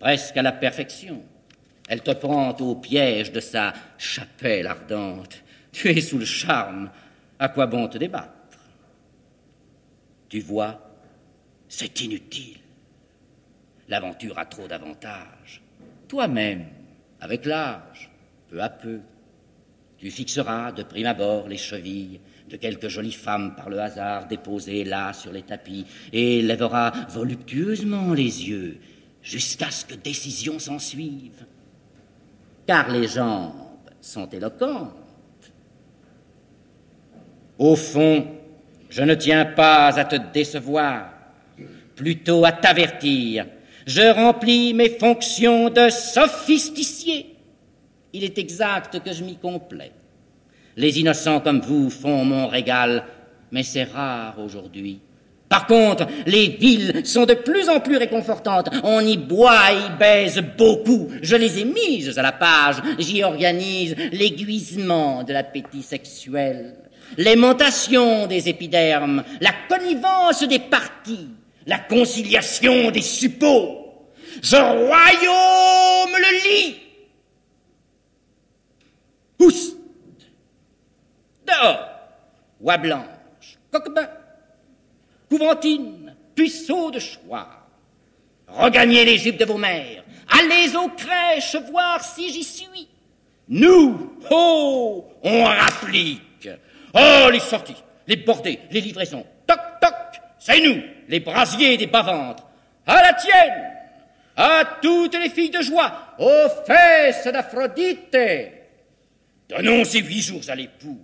presque 0.00 0.36
à 0.36 0.42
la 0.42 0.52
perfection. 0.52 1.22
Elle 1.88 2.02
te 2.02 2.10
prend 2.10 2.50
au 2.56 2.74
piège 2.74 3.30
de 3.30 3.38
sa 3.38 3.72
chapelle 3.96 4.66
ardente. 4.66 5.44
Tu 5.70 5.88
es 5.90 6.00
sous 6.00 6.18
le 6.18 6.24
charme. 6.24 6.90
À 7.38 7.48
quoi 7.48 7.66
bon 7.66 7.86
te 7.86 7.98
débattre? 7.98 8.32
Tu 10.28 10.40
vois, 10.40 10.80
c'est 11.68 12.00
inutile. 12.00 12.58
L'aventure 13.88 14.38
a 14.38 14.46
trop 14.46 14.66
d'avantages. 14.66 15.62
Toi-même, 16.08 16.66
avec 17.20 17.44
l'âge, 17.44 18.10
peu 18.48 18.60
à 18.60 18.68
peu, 18.68 19.00
tu 20.06 20.12
fixeras 20.12 20.70
de 20.70 20.84
prime 20.84 21.06
abord 21.06 21.48
les 21.48 21.56
chevilles 21.56 22.20
de 22.48 22.56
quelques 22.56 22.86
jolies 22.86 23.10
femmes 23.10 23.56
par 23.56 23.68
le 23.68 23.80
hasard 23.80 24.28
déposées 24.28 24.84
là 24.84 25.12
sur 25.12 25.32
les 25.32 25.42
tapis 25.42 25.84
et 26.12 26.42
lèveras 26.42 26.92
voluptueusement 27.08 28.12
les 28.12 28.48
yeux 28.48 28.78
jusqu'à 29.20 29.68
ce 29.68 29.84
que 29.84 29.96
décision 29.96 30.60
s'en 30.60 30.78
suive 30.78 31.44
car 32.68 32.88
les 32.88 33.08
jambes 33.08 33.54
sont 34.00 34.28
éloquentes. 34.28 34.94
Au 37.58 37.74
fond, 37.74 38.28
je 38.88 39.02
ne 39.02 39.14
tiens 39.16 39.44
pas 39.44 39.88
à 39.98 40.04
te 40.04 40.14
décevoir, 40.32 41.10
plutôt 41.96 42.44
à 42.44 42.52
t'avertir. 42.52 43.46
Je 43.88 44.14
remplis 44.14 44.72
mes 44.72 44.90
fonctions 44.90 45.68
de 45.68 45.88
sophisticier. 45.88 47.34
Il 48.12 48.22
est 48.22 48.38
exact 48.38 49.02
que 49.02 49.12
je 49.12 49.24
m'y 49.24 49.36
complais. 49.36 49.90
Les 50.76 51.00
innocents 51.00 51.40
comme 51.40 51.60
vous 51.60 51.88
font 51.88 52.24
mon 52.24 52.48
régal, 52.48 53.04
mais 53.50 53.62
c'est 53.62 53.84
rare 53.84 54.36
aujourd'hui. 54.38 55.00
Par 55.48 55.66
contre, 55.66 56.06
les 56.26 56.48
villes 56.48 57.02
sont 57.04 57.24
de 57.24 57.34
plus 57.34 57.68
en 57.68 57.80
plus 57.80 57.96
réconfortantes. 57.96 58.68
On 58.82 59.00
y 59.00 59.16
boit 59.16 59.72
et 59.72 59.76
y 59.76 59.98
baise 59.98 60.42
beaucoup. 60.58 61.08
Je 61.22 61.36
les 61.36 61.60
ai 61.60 61.64
mises 61.64 62.18
à 62.18 62.22
la 62.22 62.32
page. 62.32 62.76
J'y 62.98 63.22
organise 63.22 63.94
l'aiguisement 64.12 65.22
de 65.22 65.32
l'appétit 65.32 65.82
sexuel, 65.82 66.74
l'aimantation 67.16 68.26
des 68.26 68.48
épidermes, 68.48 69.22
la 69.40 69.52
connivence 69.68 70.42
des 70.42 70.58
parties, 70.58 71.28
la 71.66 71.78
conciliation 71.78 72.90
des 72.90 73.02
suppôts. 73.02 73.82
Je 74.42 74.56
royaume 74.56 76.16
le 76.18 76.32
lit. 76.44 76.76
Dehors. 81.46 81.88
Oie 82.60 82.78
blanche. 82.78 83.58
Coquebin 83.70 84.08
Couventine, 85.28 86.14
puceaux 86.34 86.90
de 86.90 86.98
choix. 86.98 87.48
Regagnez 88.48 89.04
les 89.04 89.18
jupes 89.18 89.38
de 89.38 89.44
vos 89.44 89.58
mères. 89.58 90.04
Allez 90.28 90.74
aux 90.76 90.88
crèches 90.90 91.56
voir 91.70 92.02
si 92.02 92.32
j'y 92.32 92.44
suis. 92.44 92.88
Nous, 93.48 94.16
oh, 94.30 95.04
on 95.22 95.44
rapplique. 95.44 96.48
Oh, 96.94 97.28
les 97.30 97.40
sorties, 97.40 97.76
les 98.06 98.16
bordées, 98.16 98.60
les 98.70 98.80
livraisons. 98.80 99.24
Toc, 99.46 99.58
toc, 99.80 99.94
c'est 100.38 100.60
nous, 100.60 100.80
les 101.08 101.20
brasiers 101.20 101.76
des 101.76 101.86
bas-ventres. 101.86 102.44
À 102.86 103.02
la 103.02 103.12
tienne, 103.14 103.72
à 104.36 104.62
toutes 104.80 105.18
les 105.18 105.30
filles 105.30 105.50
de 105.50 105.62
joie, 105.62 106.14
aux 106.18 106.48
fesses 106.66 107.26
d'Aphrodite. 107.26 108.16
Donnons 109.48 109.84
ces 109.84 110.00
huit 110.00 110.22
jours 110.22 110.42
à 110.48 110.54
l'épouse. 110.54 110.96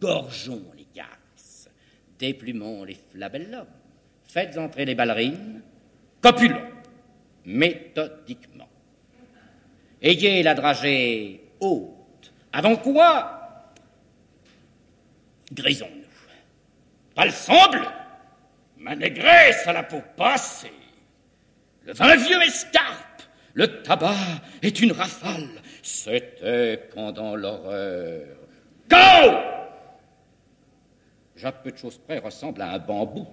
Gorgeons 0.00 0.62
déplumons 2.18 2.84
les 2.84 2.98
flabellums, 3.12 3.66
faites 4.26 4.58
entrer 4.58 4.84
les 4.84 4.94
ballerines, 4.94 5.62
copulons, 6.20 6.70
méthodiquement. 7.44 8.68
Ayez 10.02 10.42
la 10.42 10.54
dragée 10.54 11.40
haute, 11.60 12.32
avant 12.52 12.76
quoi 12.76 13.34
Grisons-nous? 15.52 16.04
Pas 17.14 17.30
semble, 17.30 17.88
ma 18.76 18.94
négresse 18.94 19.66
à 19.66 19.72
la 19.72 19.82
peau 19.82 20.02
passée, 20.16 20.72
le 21.84 21.92
vin 21.94 22.16
vieux 22.16 22.42
escarpe, 22.42 23.22
le 23.54 23.82
tabac 23.82 24.14
est 24.62 24.80
une 24.80 24.92
rafale, 24.92 25.62
c'était 25.82 26.76
pendant 26.94 27.34
l'horreur. 27.34 28.36
Go 28.88 29.57
Jacques 31.38 31.62
peu 31.62 31.70
de 31.70 31.76
choses 31.76 31.98
près 31.98 32.18
ressemble 32.18 32.60
à 32.62 32.72
un 32.72 32.78
bambou. 32.80 33.24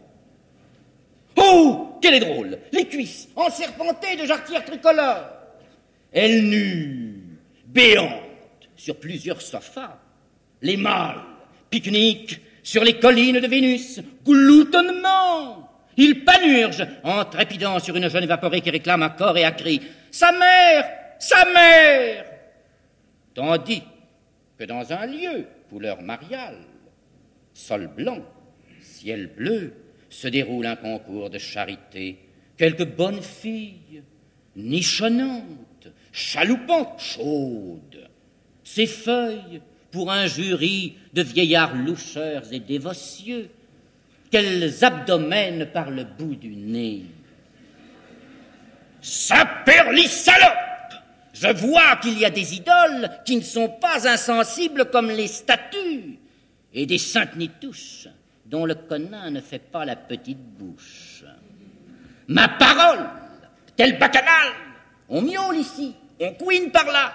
Oh, 1.38 1.98
qu'elle 2.00 2.14
est 2.14 2.20
drôle 2.20 2.60
Les 2.72 2.88
cuisses 2.88 3.28
enserpentées 3.36 4.16
de 4.16 4.28
jarretières 4.28 4.64
tricolores. 4.64 5.26
Elle 6.12 6.48
nue, 6.48 7.40
béante, 7.66 8.22
sur 8.76 9.00
plusieurs 9.00 9.42
sofas. 9.42 9.98
Les 10.62 10.78
mâles 10.78 11.24
pique-niquent 11.72 12.40
sur 12.62 12.84
les 12.84 13.00
collines 13.00 13.40
de 13.40 13.48
Vénus, 13.48 14.00
gloutonnement. 14.24 15.68
Il 15.98 16.24
panurge 16.24 16.86
en 17.04 17.26
trépidant 17.26 17.80
sur 17.80 17.96
une 17.96 18.10
jeune 18.10 18.24
évaporée 18.24 18.62
qui 18.62 18.70
réclame 18.70 19.02
à 19.02 19.10
corps 19.10 19.38
et 19.38 19.46
à 19.46 19.52
cri 19.52 19.82
Sa 20.12 20.32
mère 20.32 20.86
Sa 21.18 21.44
mère 21.46 22.26
Tandis 23.34 23.84
que 24.58 24.64
dans 24.64 24.94
un 24.94 25.06
lieu, 25.08 25.48
couleur 25.70 26.02
mariale, 26.02 26.60
sol 27.56 27.88
blanc, 27.88 28.20
ciel 28.82 29.32
bleu, 29.36 29.74
se 30.10 30.28
déroule 30.28 30.68
un 30.68 30.76
concours 30.76 31.30
de 31.30 31.40
charité. 31.40 32.20
Quelques 32.58 32.86
bonnes 32.86 33.22
filles, 33.22 34.04
nichonnantes, 34.56 35.88
chaloupant, 36.12 36.98
chaudes, 37.00 38.10
ces 38.64 38.86
feuilles 38.86 39.62
pour 39.90 40.12
un 40.12 40.28
jury 40.28 40.98
de 41.14 41.24
vieillards 41.24 41.76
loucheurs 41.76 42.44
et 42.52 42.60
dévotieux, 42.60 43.50
quels 44.30 44.84
abdomens 44.84 45.66
par 45.72 45.90
le 45.90 46.04
bout 46.04 46.36
du 46.36 46.56
nez. 46.56 47.04
Saperli 49.02 50.08
salope 50.08 50.52
Je 51.34 51.48
vois 51.48 51.96
qu'il 52.02 52.20
y 52.20 52.26
a 52.26 52.30
des 52.30 52.56
idoles 52.56 53.10
qui 53.26 53.38
ne 53.38 53.42
sont 53.42 53.70
pas 53.70 54.10
insensibles 54.10 54.90
comme 54.90 55.10
les 55.10 55.28
statues 55.28 56.20
et 56.76 56.86
des 56.86 56.98
saintes 56.98 57.38
nitouches 57.38 58.10
dont 58.46 58.66
le 58.66 58.76
conin 58.76 59.32
ne 59.32 59.40
fait 59.40 59.60
pas 59.60 59.86
la 59.86 59.96
petite 59.96 60.38
bouche. 60.38 61.24
Ma 62.28 62.50
parole, 62.50 63.10
quel 63.78 63.98
bacchanal 63.98 64.50
On 65.10 65.22
miaule 65.22 65.58
ici, 65.58 65.96
on 66.20 66.34
couine 66.34 66.72
par 66.72 66.86
là, 66.86 67.14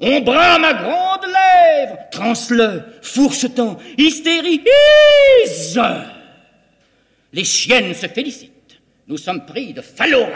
on 0.00 0.20
brame 0.20 0.64
à 0.64 0.74
grandes 0.74 1.26
lèvres, 1.26 1.98
transe-le, 2.10 2.82
fourchetant, 3.02 3.78
hystérise. 3.96 4.60
Les 7.32 7.44
chiennes 7.44 7.94
se 7.94 8.06
félicitent, 8.06 8.80
nous 9.08 9.16
sommes 9.16 9.46
pris 9.46 9.72
de 9.72 9.80
phallorage. 9.80 10.34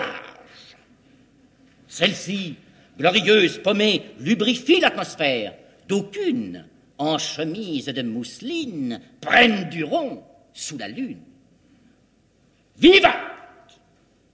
Celle-ci, 1.86 2.56
glorieuse, 2.98 3.58
pommée, 3.58 4.02
lubrifie 4.18 4.80
l'atmosphère, 4.80 5.54
d'aucune 5.86 6.64
en 6.98 7.18
chemise 7.18 7.86
de 7.86 8.02
mousseline, 8.02 9.00
prennent 9.20 9.68
du 9.68 9.84
rond 9.84 10.24
sous 10.52 10.78
la 10.78 10.88
lune. 10.88 11.22
Viva 12.76 13.14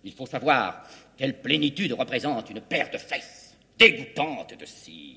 Il 0.04 0.12
faut 0.12 0.26
savoir 0.26 0.86
quelle 1.16 1.40
plénitude 1.40 1.92
représente 1.92 2.50
une 2.50 2.60
paire 2.60 2.90
de 2.90 2.98
fesses 2.98 3.56
dégoûtantes 3.78 4.58
de 4.58 4.66
cire. 4.66 5.16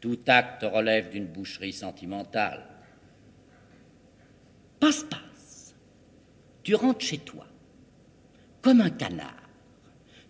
Tout 0.00 0.18
acte 0.26 0.62
relève 0.62 1.10
d'une 1.10 1.26
boucherie 1.26 1.74
sentimentale. 1.74 2.66
Passe-passe. 4.78 5.74
Tu 6.62 6.74
rentres 6.74 7.04
chez 7.04 7.18
toi, 7.18 7.46
comme 8.62 8.80
un 8.80 8.90
canard. 8.90 9.34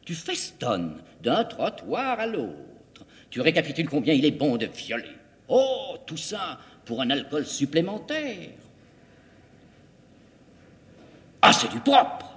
Tu 0.04 0.14
festonnes 0.14 1.02
d'un 1.20 1.44
trottoir 1.44 2.18
à 2.18 2.26
l'autre 2.26 2.69
tu 3.30 3.40
récapitules 3.40 3.88
combien 3.88 4.12
il 4.12 4.24
est 4.24 4.32
bon 4.32 4.56
de 4.56 4.66
violer. 4.66 5.16
Oh, 5.48 5.96
tout 6.04 6.16
ça 6.16 6.58
pour 6.84 7.00
un 7.00 7.10
alcool 7.10 7.46
supplémentaire. 7.46 8.50
Ah, 11.42 11.52
c'est 11.52 11.70
du 11.70 11.80
propre. 11.80 12.34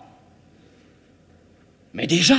Mais 1.93 2.07
déjà, 2.07 2.37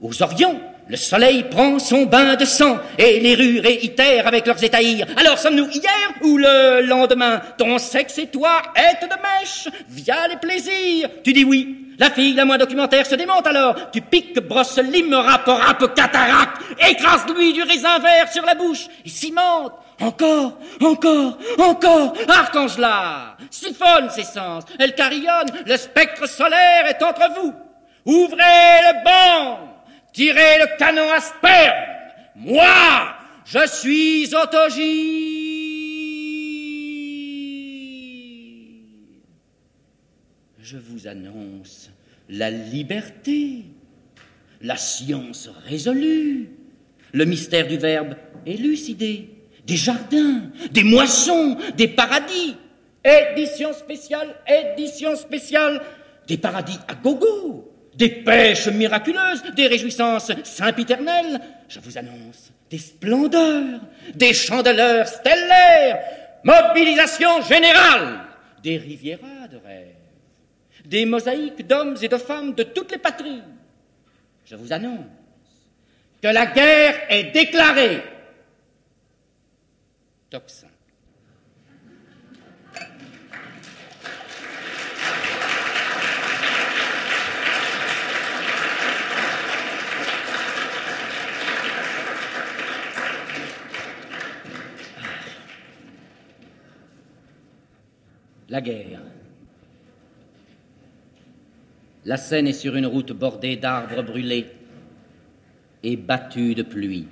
aux 0.00 0.22
Orients, 0.22 0.60
le 0.88 0.96
soleil 0.96 1.44
prend 1.44 1.78
son 1.78 2.04
bain 2.04 2.36
de 2.36 2.44
sang 2.44 2.78
et 2.98 3.20
les 3.20 3.34
rues 3.34 3.60
réitèrent 3.60 4.26
avec 4.26 4.46
leurs 4.46 4.62
étahirs. 4.62 5.06
Alors 5.16 5.38
sommes-nous 5.38 5.68
hier 5.68 6.10
ou 6.22 6.36
le 6.36 6.82
lendemain? 6.86 7.40
Ton 7.56 7.78
sexe 7.78 8.18
et 8.18 8.26
toi 8.26 8.62
êtes 8.76 9.08
de 9.08 9.16
mèche 9.22 9.68
via 9.88 10.28
les 10.28 10.36
plaisirs. 10.36 11.08
Tu 11.22 11.32
dis 11.32 11.44
oui, 11.44 11.84
La 11.98 12.10
fille, 12.10 12.34
la 12.34 12.44
moins 12.44 12.58
documentaire, 12.58 13.06
se 13.06 13.14
démonte 13.14 13.46
alors. 13.46 13.90
Tu 13.92 14.00
piques, 14.00 14.40
brosse, 14.40 14.78
lime, 14.78 15.14
rap, 15.14 15.46
rap, 15.46 15.94
cataracte, 15.94 16.60
écrase-lui 16.88 17.52
du 17.52 17.62
raisin 17.62 17.98
vert 18.00 18.32
sur 18.32 18.44
la 18.44 18.54
bouche, 18.54 18.86
et 19.04 19.08
cimente. 19.08 19.72
Encore, 20.00 20.58
encore, 20.82 21.38
encore, 21.56 22.14
Archange-là, 22.28 23.36
siphonne 23.48 24.10
ses 24.10 24.24
sens, 24.24 24.64
elle 24.80 24.96
carillonne, 24.96 25.46
le 25.64 25.76
spectre 25.76 26.28
solaire 26.28 26.86
est 26.88 27.00
entre 27.00 27.30
vous. 27.36 27.54
Ouvrez 28.04 28.80
le 28.82 29.04
banc, 29.04 29.73
tirez 30.14 30.58
le 30.60 30.78
canon 30.78 31.10
à 31.12 31.20
sperme. 31.20 31.84
Moi, 32.36 33.14
je 33.44 33.66
suis 33.66 34.34
autogie. 34.34 35.34
Je 40.58 40.78
vous 40.78 41.06
annonce 41.06 41.90
la 42.30 42.50
liberté, 42.50 43.64
la 44.62 44.78
science 44.78 45.50
résolue, 45.66 46.48
le 47.12 47.24
mystère 47.26 47.68
du 47.68 47.76
verbe 47.76 48.16
élucidé, 48.46 49.28
des 49.66 49.76
jardins, 49.76 50.40
des 50.70 50.84
moissons, 50.84 51.58
des 51.76 51.88
paradis. 51.88 52.56
Édition 53.04 53.74
spéciale, 53.74 54.34
édition 54.46 55.14
spéciale, 55.16 55.82
des 56.26 56.38
paradis 56.38 56.78
à 56.88 56.94
gogo, 56.94 57.73
des 57.96 58.08
pêches 58.08 58.68
miraculeuses, 58.68 59.42
des 59.54 59.66
réjouissances 59.66 60.32
sempiternelles. 60.44 61.40
Je 61.68 61.80
vous 61.80 61.96
annonce 61.96 62.52
des 62.70 62.78
splendeurs, 62.78 63.80
des 64.14 64.32
chandeleurs 64.32 65.06
stellaires, 65.06 66.00
mobilisation 66.42 67.40
générale, 67.42 68.20
des 68.62 68.78
rivieras 68.78 69.48
de 69.50 69.58
rêve 69.58 69.94
des 70.84 71.06
mosaïques 71.06 71.66
d'hommes 71.66 71.96
et 72.00 72.08
de 72.08 72.16
femmes 72.18 72.54
de 72.54 72.62
toutes 72.62 72.92
les 72.92 72.98
patries. 72.98 73.42
Je 74.44 74.56
vous 74.56 74.72
annonce 74.72 75.00
que 76.22 76.28
la 76.28 76.46
guerre 76.46 77.06
est 77.08 77.32
déclarée. 77.32 78.02
Toxin. 80.30 80.68
La 98.48 98.60
guerre 98.60 99.00
la 102.04 102.18
Seine 102.18 102.48
est 102.48 102.52
sur 102.52 102.76
une 102.76 102.86
route 102.86 103.12
bordée 103.12 103.56
d'arbres 103.56 104.02
brûlés 104.02 104.46
et 105.82 105.96
battue 105.96 106.54
de 106.54 106.62
pluie. 106.62 107.08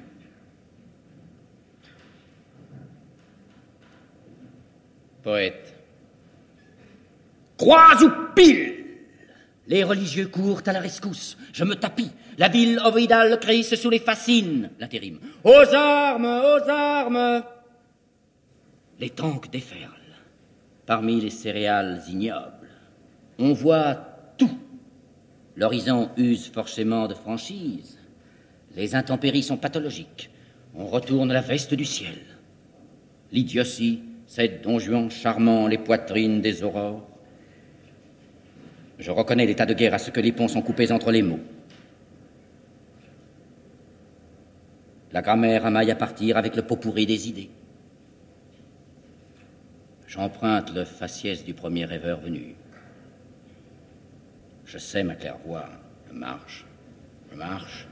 Poète. 5.23 5.75
Croix 7.57 8.03
ou 8.03 8.11
pile 8.35 8.85
Les 9.69 9.85
religieux 9.85 10.27
courent 10.27 10.63
à 10.67 10.73
la 10.73 10.81
rescousse. 10.81 11.39
Je 11.53 11.65
me 11.65 11.75
tapis. 11.75 12.11
La 12.37 12.49
ville 12.49 12.79
ovoïdale 12.85 13.39
crisse 13.39 13.75
sous 13.77 13.91
les 13.91 14.01
fascines. 14.01 14.71
L'intérim. 14.79 15.19
Aux 15.45 15.75
armes, 15.75 16.27
aux 16.27 16.69
armes 16.69 17.45
Les 18.99 19.11
tanks 19.11 19.51
déferlent. 19.51 20.02
Parmi 20.87 21.21
les 21.21 21.31
céréales 21.31 22.03
ignobles, 22.09 22.69
on 23.39 23.53
voit 23.53 23.95
tout 24.37 24.51
L'horizon 25.57 26.11
use 26.17 26.49
forcément 26.49 27.09
de 27.09 27.15
franchise. 27.15 27.99
Les 28.75 28.95
intempéries 28.95 29.43
sont 29.43 29.59
pathologiques. 29.59 30.31
On 30.75 30.87
retourne 30.87 31.33
la 31.33 31.43
veste 31.43 31.75
du 31.75 31.85
ciel. 31.85 32.19
L'idiotie, 33.33 34.03
c'est 34.27 34.63
Don 34.63 34.79
Juan 34.79 35.11
charmant 35.11 35.67
les 35.67 35.77
poitrines 35.77 36.41
des 36.41 36.63
aurores. 36.63 37.07
Je 38.99 39.11
reconnais 39.11 39.47
l'état 39.47 39.67
de 39.67 39.75
guerre 39.75 39.95
à 39.95 39.99
ce 39.99 40.11
que 40.11 40.21
les 40.21 40.33
ponts 40.33 40.49
sont 40.49 40.63
coupés 40.63 40.91
entre 40.91 41.11
les 41.11 41.23
mots. 41.23 41.41
La 45.13 45.21
grammaire 45.21 45.67
amaille 45.67 45.91
à 45.91 45.97
partir 45.97 46.39
avec 46.39 46.57
le 46.57 46.63
pot 46.63 46.77
pourri 46.77 47.05
des 47.05 47.29
idées. 47.29 47.51
J'emprunte 50.13 50.75
le 50.75 50.85
faciès 50.85 51.43
du 51.43 51.55
premier 51.55 51.87
rêveur 51.87 52.21
venu. 52.21 52.55
Je 54.67 54.77
sais 54.77 55.03
ma 55.03 55.15
claire-voix. 55.15 55.71
Je 56.07 56.13
marche, 56.13 56.67
je 57.31 57.37
marche, 57.39 57.87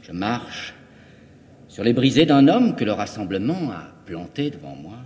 je 0.00 0.12
marche 0.12 0.74
sur 1.68 1.84
les 1.84 1.92
brisées 1.92 2.24
d'un 2.24 2.48
homme 2.48 2.74
que 2.74 2.84
le 2.84 2.92
rassemblement 2.92 3.70
a 3.70 3.92
planté 4.06 4.48
devant 4.48 4.76
moi. 4.76 4.96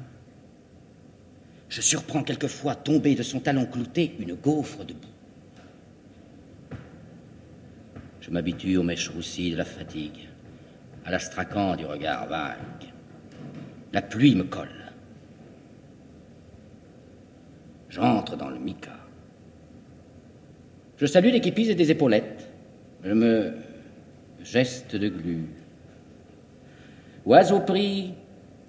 Je 1.68 1.80
surprends 1.80 2.22
quelquefois 2.22 2.76
tomber 2.76 3.16
de 3.16 3.24
son 3.24 3.40
talon 3.40 3.66
clouté 3.66 4.14
une 4.20 4.34
gaufre 4.34 4.84
de 4.84 4.92
boue. 4.92 6.76
Je 8.20 8.30
m'habitue 8.30 8.76
aux 8.76 8.84
mèches 8.84 9.08
roussies 9.08 9.50
de 9.50 9.56
la 9.56 9.64
fatigue, 9.64 10.28
à 11.04 11.10
l'astracan 11.10 11.74
du 11.74 11.86
regard 11.86 12.28
vague. 12.28 12.92
La 13.92 14.00
pluie 14.00 14.36
me 14.36 14.44
colle. 14.44 14.81
J'entre 17.92 18.36
dans 18.36 18.48
le 18.48 18.58
mica. 18.58 18.96
Je 20.96 21.04
salue 21.04 21.28
l'équipise 21.30 21.68
et 21.68 21.74
des 21.74 21.90
épaulettes. 21.90 22.48
Je 23.04 23.12
me 23.12 23.52
geste 24.42 24.96
de 24.96 25.08
glu. 25.08 25.44
Oiseau 27.26 27.60
pris, 27.60 28.14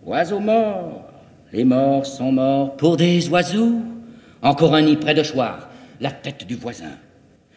oiseau 0.04 0.40
mort. 0.40 1.10
Les 1.54 1.64
morts 1.64 2.06
sont 2.06 2.34
morts 2.34 2.76
pour 2.76 2.98
des 2.98 3.30
oiseaux. 3.30 3.82
Encore 4.42 4.76
un 4.76 4.82
nid 4.82 4.98
près 4.98 5.14
de 5.14 5.24
choir, 5.24 5.70
la 6.02 6.12
tête 6.12 6.46
du 6.46 6.56
voisin. 6.56 6.98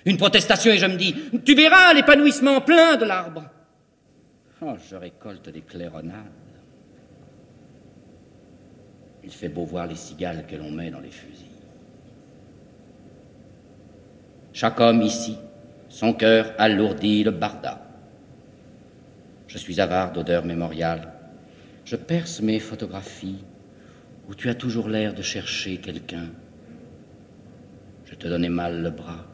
Une 0.05 0.19
protestation 0.19 0.71
et 0.71 0.79
je 0.79 0.87
me 0.87 0.97
dis, 0.97 1.17
tu 1.45 1.57
verras 1.57 1.93
l'épanouissement 1.95 2.61
plein 2.61 2.97
de 2.97 3.05
l'arbre. 3.05 3.43
Oh, 4.62 4.75
je 4.89 4.95
récolte 4.95 5.49
des 5.49 5.62
claironades. 5.62 6.14
Il 9.25 9.33
fait 9.33 9.49
beau 9.49 9.64
voir 9.64 9.89
les 9.89 9.97
cigales 9.97 10.47
que 10.47 10.55
l'on 10.55 10.71
met 10.71 10.91
dans 10.91 11.01
les 11.01 11.11
fusils. 11.11 11.56
Chaque 14.57 14.81
homme 14.81 15.03
ici, 15.03 15.37
son 15.91 16.15
cœur 16.15 16.55
alourdit 16.57 17.23
le 17.23 17.31
barda. 17.31 17.87
Je 19.49 19.59
suis 19.59 19.83
avare 19.83 20.13
d'odeurs 20.13 20.47
mémoriales. 20.47 21.13
Je 21.85 21.95
perce 21.95 22.41
mes 22.41 22.59
photographies 22.59 23.45
où 24.27 24.35
tu 24.35 24.49
as 24.49 24.55
toujours 24.55 24.89
l'air 24.89 25.13
de 25.13 25.21
chercher 25.21 25.77
quelqu'un. 25.77 26.31
Je 28.07 28.15
te 28.15 28.27
donnais 28.29 28.49
mal 28.49 28.81
le 28.81 28.89
bras, 28.89 29.27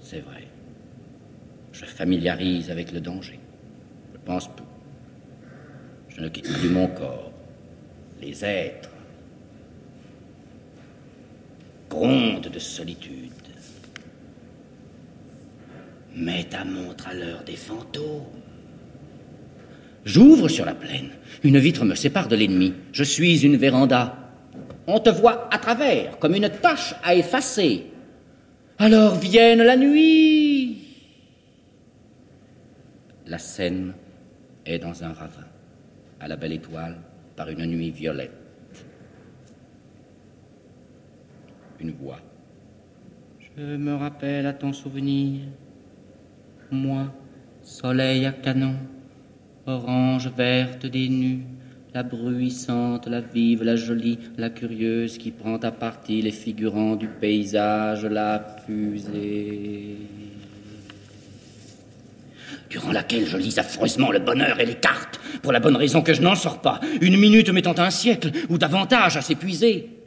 c'est 0.00 0.18
vrai. 0.18 0.48
Je 1.70 1.84
familiarise 1.84 2.72
avec 2.72 2.90
le 2.90 3.00
danger. 3.00 3.38
Je 4.14 4.18
pense 4.24 4.48
peu. 4.48 4.64
Je 6.08 6.20
ne 6.22 6.28
quitte 6.28 6.52
plus 6.58 6.70
mon 6.70 6.88
corps. 6.88 7.30
Les 8.20 8.44
êtres 8.44 8.90
grondent 11.88 12.48
de 12.48 12.58
solitude. 12.58 13.37
Mets 16.18 16.48
ta 16.50 16.64
montre 16.64 17.06
à 17.06 17.14
l'heure 17.14 17.44
des 17.44 17.54
fantômes. 17.54 18.24
J'ouvre 20.04 20.48
sur 20.48 20.64
la 20.64 20.74
plaine. 20.74 21.10
Une 21.44 21.58
vitre 21.58 21.84
me 21.84 21.94
sépare 21.94 22.26
de 22.26 22.34
l'ennemi. 22.34 22.74
Je 22.92 23.04
suis 23.04 23.44
une 23.44 23.56
véranda. 23.56 24.16
On 24.88 24.98
te 24.98 25.10
voit 25.10 25.52
à 25.54 25.58
travers, 25.58 26.18
comme 26.18 26.34
une 26.34 26.48
tache 26.48 26.94
à 27.04 27.14
effacer. 27.14 27.86
Alors 28.78 29.14
vienne 29.14 29.62
la 29.62 29.76
nuit. 29.76 30.82
La 33.26 33.38
scène 33.38 33.92
est 34.66 34.78
dans 34.78 35.04
un 35.04 35.12
ravin, 35.12 35.46
à 36.18 36.26
la 36.26 36.36
belle 36.36 36.54
étoile, 36.54 36.96
par 37.36 37.48
une 37.48 37.66
nuit 37.66 37.90
violette. 37.90 38.32
Une 41.78 41.92
voix. 41.92 42.20
Je 43.56 43.76
me 43.76 43.94
rappelle 43.94 44.46
à 44.46 44.52
ton 44.52 44.72
souvenir 44.72 45.42
moi, 46.70 47.12
soleil 47.62 48.26
à 48.26 48.32
canon, 48.32 48.74
orange 49.66 50.30
verte 50.36 50.86
des 50.86 51.08
nues, 51.08 51.44
la 51.94 52.02
bruissante, 52.02 53.06
la 53.06 53.20
vive, 53.20 53.62
la 53.62 53.76
jolie, 53.76 54.18
la 54.36 54.50
curieuse 54.50 55.18
qui 55.18 55.30
prend 55.30 55.56
à 55.56 55.70
partie 55.70 56.22
les 56.22 56.30
figurants 56.30 56.96
du 56.96 57.08
paysage, 57.08 58.04
la 58.04 58.44
fusée. 58.66 59.96
Durant 62.70 62.92
laquelle 62.92 63.26
je 63.26 63.38
lis 63.38 63.58
affreusement 63.58 64.12
le 64.12 64.18
bonheur 64.18 64.60
et 64.60 64.66
les 64.66 64.74
cartes, 64.74 65.18
pour 65.42 65.52
la 65.52 65.60
bonne 65.60 65.76
raison 65.76 66.02
que 66.02 66.12
je 66.12 66.20
n'en 66.20 66.34
sors 66.34 66.60
pas, 66.60 66.80
une 67.00 67.16
minute 67.16 67.48
mettant 67.50 67.78
un 67.78 67.90
siècle 67.90 68.30
ou 68.50 68.58
davantage 68.58 69.16
à 69.16 69.22
s'épuiser. 69.22 69.97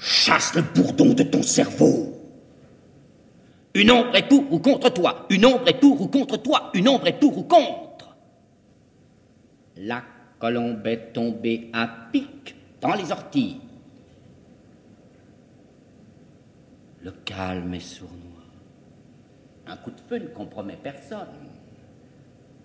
Chasse 0.00 0.54
le 0.54 0.62
bourdon 0.62 1.12
de 1.12 1.22
ton 1.22 1.42
cerveau. 1.42 2.16
Une 3.74 3.90
ombre 3.90 4.16
est 4.16 4.26
pour 4.26 4.52
ou 4.52 4.58
contre 4.58 4.90
toi, 4.90 5.26
une 5.30 5.46
ombre 5.46 5.68
est 5.68 5.78
pour 5.78 6.00
ou 6.00 6.08
contre 6.08 6.38
toi, 6.38 6.70
une 6.74 6.88
ombre 6.88 7.06
est 7.06 7.20
pour 7.20 7.36
ou 7.38 7.42
contre. 7.42 8.16
La 9.76 10.02
colombe 10.38 10.84
est 10.86 11.12
tombée 11.12 11.70
à 11.72 11.88
pic 12.10 12.56
dans 12.80 12.94
les 12.94 13.12
orties. 13.12 13.60
Le 17.02 17.12
calme 17.24 17.72
est 17.74 17.80
sournois. 17.80 18.16
Un 19.66 19.76
coup 19.76 19.90
de 19.90 20.00
feu 20.00 20.18
ne 20.18 20.26
compromet 20.26 20.78
personne. 20.82 21.28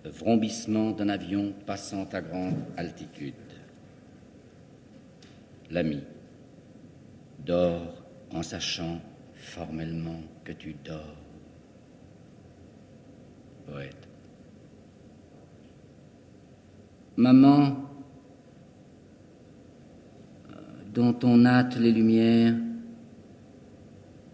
Le 0.04 0.10
vrombissement 0.10 0.90
d'un 0.90 1.08
avion 1.08 1.54
passant 1.66 2.04
à 2.12 2.20
grande 2.20 2.64
altitude. 2.76 3.34
L'ami 5.70 6.02
dort 7.46 8.02
en 8.32 8.42
sachant 8.42 9.00
formellement 9.34 10.20
que 10.44 10.52
tu 10.52 10.74
dors. 10.84 11.16
Poète. 13.66 14.08
Maman, 17.16 17.76
dont 20.92 21.16
on 21.22 21.46
hâte 21.46 21.76
les 21.78 21.92
lumières, 21.92 22.54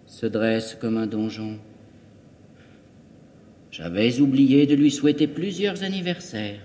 se 0.07 0.27
dresse 0.27 0.75
comme 0.75 0.97
un 0.97 1.07
donjon. 1.07 1.59
J'avais 3.71 4.21
oublié 4.21 4.67
de 4.67 4.75
lui 4.75 4.91
souhaiter 4.91 5.27
plusieurs 5.27 5.83
anniversaires. 5.83 6.61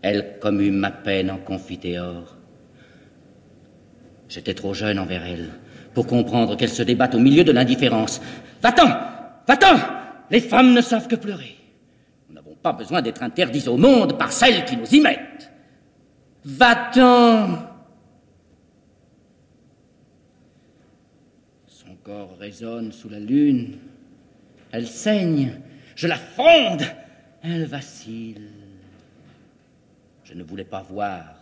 Elle 0.00 0.38
commut 0.40 0.70
ma 0.70 0.90
peine 0.90 1.30
en 1.30 1.38
confiteor. 1.38 2.36
J'étais 4.32 4.54
trop 4.54 4.72
jeune 4.72 4.98
envers 4.98 5.26
elle 5.26 5.50
pour 5.92 6.06
comprendre 6.06 6.56
qu'elle 6.56 6.70
se 6.70 6.82
débatte 6.82 7.14
au 7.14 7.18
milieu 7.18 7.44
de 7.44 7.52
l'indifférence. 7.52 8.22
Va-t'en 8.62 8.88
Va-t'en 9.46 9.76
Les 10.30 10.40
femmes 10.40 10.72
ne 10.72 10.80
savent 10.80 11.06
que 11.06 11.16
pleurer. 11.16 11.54
Nous 12.30 12.34
n'avons 12.34 12.54
pas 12.54 12.72
besoin 12.72 13.02
d'être 13.02 13.22
interdits 13.22 13.68
au 13.68 13.76
monde 13.76 14.16
par 14.16 14.32
celles 14.32 14.64
qui 14.64 14.78
nous 14.78 14.86
y 14.86 15.00
mettent. 15.00 15.52
Va-t'en 16.46 17.58
Son 21.66 21.94
corps 22.02 22.38
résonne 22.40 22.90
sous 22.90 23.10
la 23.10 23.20
lune. 23.20 23.76
Elle 24.70 24.86
saigne. 24.86 25.60
Je 25.94 26.06
la 26.06 26.16
fonde. 26.16 26.84
Elle 27.42 27.66
vacille. 27.66 28.48
Je 30.24 30.32
ne 30.32 30.42
voulais 30.42 30.64
pas 30.64 30.80
voir 30.80 31.34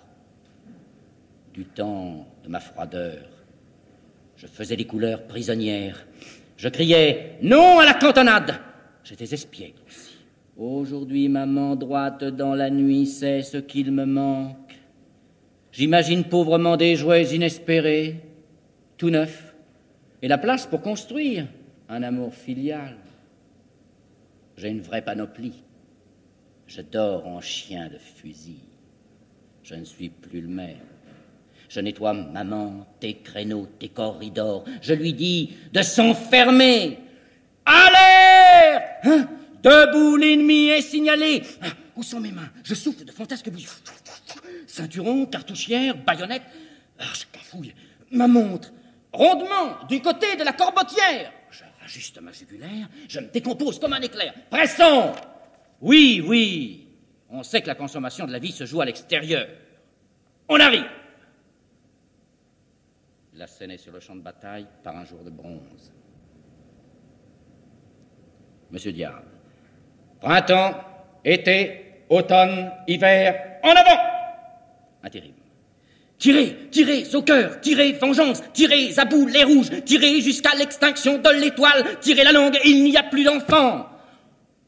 du 1.55 1.65
temps 1.65 2.27
de 2.43 2.49
ma 2.49 2.61
froideur. 2.61 3.29
Je 4.37 4.47
faisais 4.47 4.77
des 4.77 4.87
couleurs 4.87 5.27
prisonnières. 5.27 6.07
Je 6.57 6.69
criais 6.69 7.39
non 7.43 7.79
à 7.79 7.85
la 7.85 7.95
cantonade. 7.95 8.61
J'étais 9.05 9.35
espiègle 9.35 9.81
aussi. 9.87 10.17
Aujourd'hui, 10.57 11.29
maman 11.29 11.75
droite 11.77 12.25
dans 12.25 12.55
la 12.55 12.71
nuit 12.71 13.07
sait 13.07 13.43
ce 13.43 13.57
qu'il 13.57 13.93
me 13.93 14.05
manque. 14.05 14.57
J'imagine 15.73 16.25
pauvrement 16.25 16.77
des 16.77 16.97
jouets 16.97 17.35
inespérés, 17.35 18.21
tout 18.99 19.11
neufs, 19.11 19.55
et 20.21 20.29
la 20.29 20.37
place 20.37 20.67
pour 20.67 20.83
construire 20.83 21.47
un 21.89 22.03
amour 22.03 22.35
filial. 22.35 22.97
J'ai 24.57 24.69
une 24.69 24.83
vraie 24.83 25.03
panoplie. 25.03 25.65
Je 26.67 26.83
dors 26.83 27.27
en 27.27 27.41
chien 27.41 27.89
de 27.89 27.99
fusil. 27.99 28.61
Je 29.63 29.75
ne 29.75 29.85
suis 29.85 30.11
plus 30.11 30.43
le 30.43 30.49
même. 30.49 30.90
Je 31.71 31.79
nettoie 31.79 32.13
maman, 32.13 32.85
tes 32.99 33.19
créneaux, 33.19 33.69
tes 33.79 33.89
corridors. 33.89 34.65
Je 34.83 34.93
lui 34.93 35.13
dis 35.13 35.55
de 35.73 35.83
s'enfermer. 35.83 36.99
Alerte 37.65 38.83
hein? 39.05 39.29
Debout, 39.63 40.17
l'ennemi 40.17 40.69
est 40.71 40.83
signalé. 40.83 41.43
Ah, 41.63 41.69
où 41.95 42.03
sont 42.03 42.19
mes 42.19 42.33
mains? 42.33 42.51
Je 42.65 42.75
souffle 42.75 43.05
de 43.05 43.13
fantasques 43.13 43.49
bouilles. 43.51 43.69
Ceinturon, 44.67 45.27
cartouchière, 45.27 45.97
baïonnette. 45.97 46.43
Ah, 46.99 47.05
je 47.15 47.25
cafouille. 47.31 47.73
Ma 48.11 48.27
montre. 48.27 48.73
Rondement, 49.13 49.87
du 49.89 50.03
côté 50.03 50.35
de 50.37 50.43
la 50.43 50.53
corbotière. 50.53 51.33
Je 51.53 51.63
rajuste 51.81 52.21
ma 52.21 52.33
jugulaire. 52.33 52.89
Je 53.09 53.21
me 53.21 53.29
décompose 53.29 53.79
comme 53.79 53.93
un 53.93 54.01
éclair. 54.01 54.35
Pressons 54.51 55.13
Oui, 55.81 56.21
oui. 56.27 56.89
On 57.29 57.45
sait 57.45 57.63
que 57.63 57.69
la 57.69 57.77
consommation 57.77 58.27
de 58.27 58.33
la 58.33 58.41
vie 58.41 58.51
se 58.51 58.67
joue 58.67 58.81
à 58.81 58.87
l'extérieur. 58.87 59.47
On 60.49 60.59
arrive 60.59 60.87
la 63.41 63.47
scène 63.47 63.71
est 63.71 63.79
sur 63.79 63.93
le 63.93 64.01
champ 64.01 64.15
de 64.15 64.21
bataille 64.21 64.67
par 64.85 64.95
un 64.95 65.05
jour 65.07 65.25
de 65.25 65.31
bronze. 65.31 65.91
Monsieur 68.71 68.93
Diable, 68.93 69.29
printemps, 70.21 70.75
été, 71.25 72.05
automne, 72.11 72.71
hiver, 72.87 73.59
en 73.63 73.71
avant 73.71 74.03
Intérim. 75.03 75.33
Tirez, 76.19 76.69
tirez 76.71 77.15
au 77.15 77.23
cœur, 77.23 77.63
tirez 77.63 77.93
vengeance, 77.93 78.43
tirez 78.53 78.93
à 78.99 79.07
bout 79.07 79.27
les 79.27 79.43
rouges, 79.43 79.71
tirez 79.87 80.21
jusqu'à 80.21 80.55
l'extinction 80.55 81.17
de 81.17 81.31
l'étoile, 81.31 81.99
tirez 82.01 82.25
la 82.25 82.33
langue, 82.33 82.59
il 82.67 82.85
n'y 82.85 82.97
a 82.99 83.05
plus 83.05 83.25
d'enfants. 83.25 83.89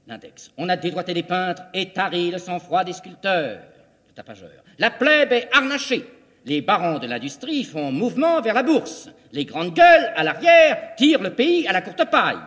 L'index. 0.06 0.50
On 0.56 0.70
a 0.70 0.78
dédroité 0.78 1.12
des 1.12 1.22
peintres 1.22 1.62
et 1.74 1.92
tari 1.92 2.30
le 2.30 2.38
sang-froid 2.38 2.84
des 2.84 2.94
sculpteurs. 2.94 3.60
Le 4.08 4.14
tapageur. 4.14 4.64
La 4.78 4.90
plèbe 4.90 5.32
est 5.32 5.50
harnachée. 5.52 6.06
Les 6.44 6.60
barons 6.60 6.98
de 6.98 7.06
l'industrie 7.06 7.64
font 7.64 7.92
mouvement 7.92 8.40
vers 8.40 8.54
la 8.54 8.62
bourse. 8.62 9.08
Les 9.32 9.44
grandes 9.44 9.74
gueules, 9.74 10.12
à 10.16 10.24
l'arrière, 10.24 10.94
tirent 10.96 11.22
le 11.22 11.34
pays 11.34 11.66
à 11.68 11.72
la 11.72 11.82
courte 11.82 12.04
paille. 12.10 12.38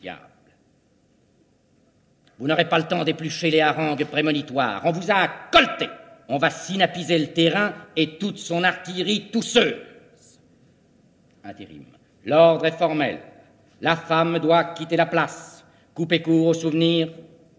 Diable. 0.00 0.20
Vous 2.38 2.46
n'aurez 2.46 2.68
pas 2.68 2.78
le 2.78 2.86
temps 2.86 3.04
d'éplucher 3.04 3.50
les 3.50 3.60
harangues 3.60 4.04
prémonitoires. 4.04 4.82
On 4.84 4.92
vous 4.92 5.10
a 5.10 5.28
colté. 5.52 5.88
On 6.28 6.38
va 6.38 6.50
synapiser 6.50 7.18
le 7.18 7.28
terrain 7.28 7.72
et 7.96 8.18
toute 8.18 8.38
son 8.38 8.64
artillerie 8.64 9.30
tousseuse. 9.30 9.76
Intérim. 11.44 11.84
L'ordre 12.24 12.66
est 12.66 12.72
formel. 12.72 13.18
La 13.80 13.96
femme 13.96 14.38
doit 14.38 14.64
quitter 14.64 14.96
la 14.96 15.06
place, 15.06 15.64
couper 15.94 16.20
court 16.20 16.48
aux 16.48 16.54
souvenirs 16.54 17.08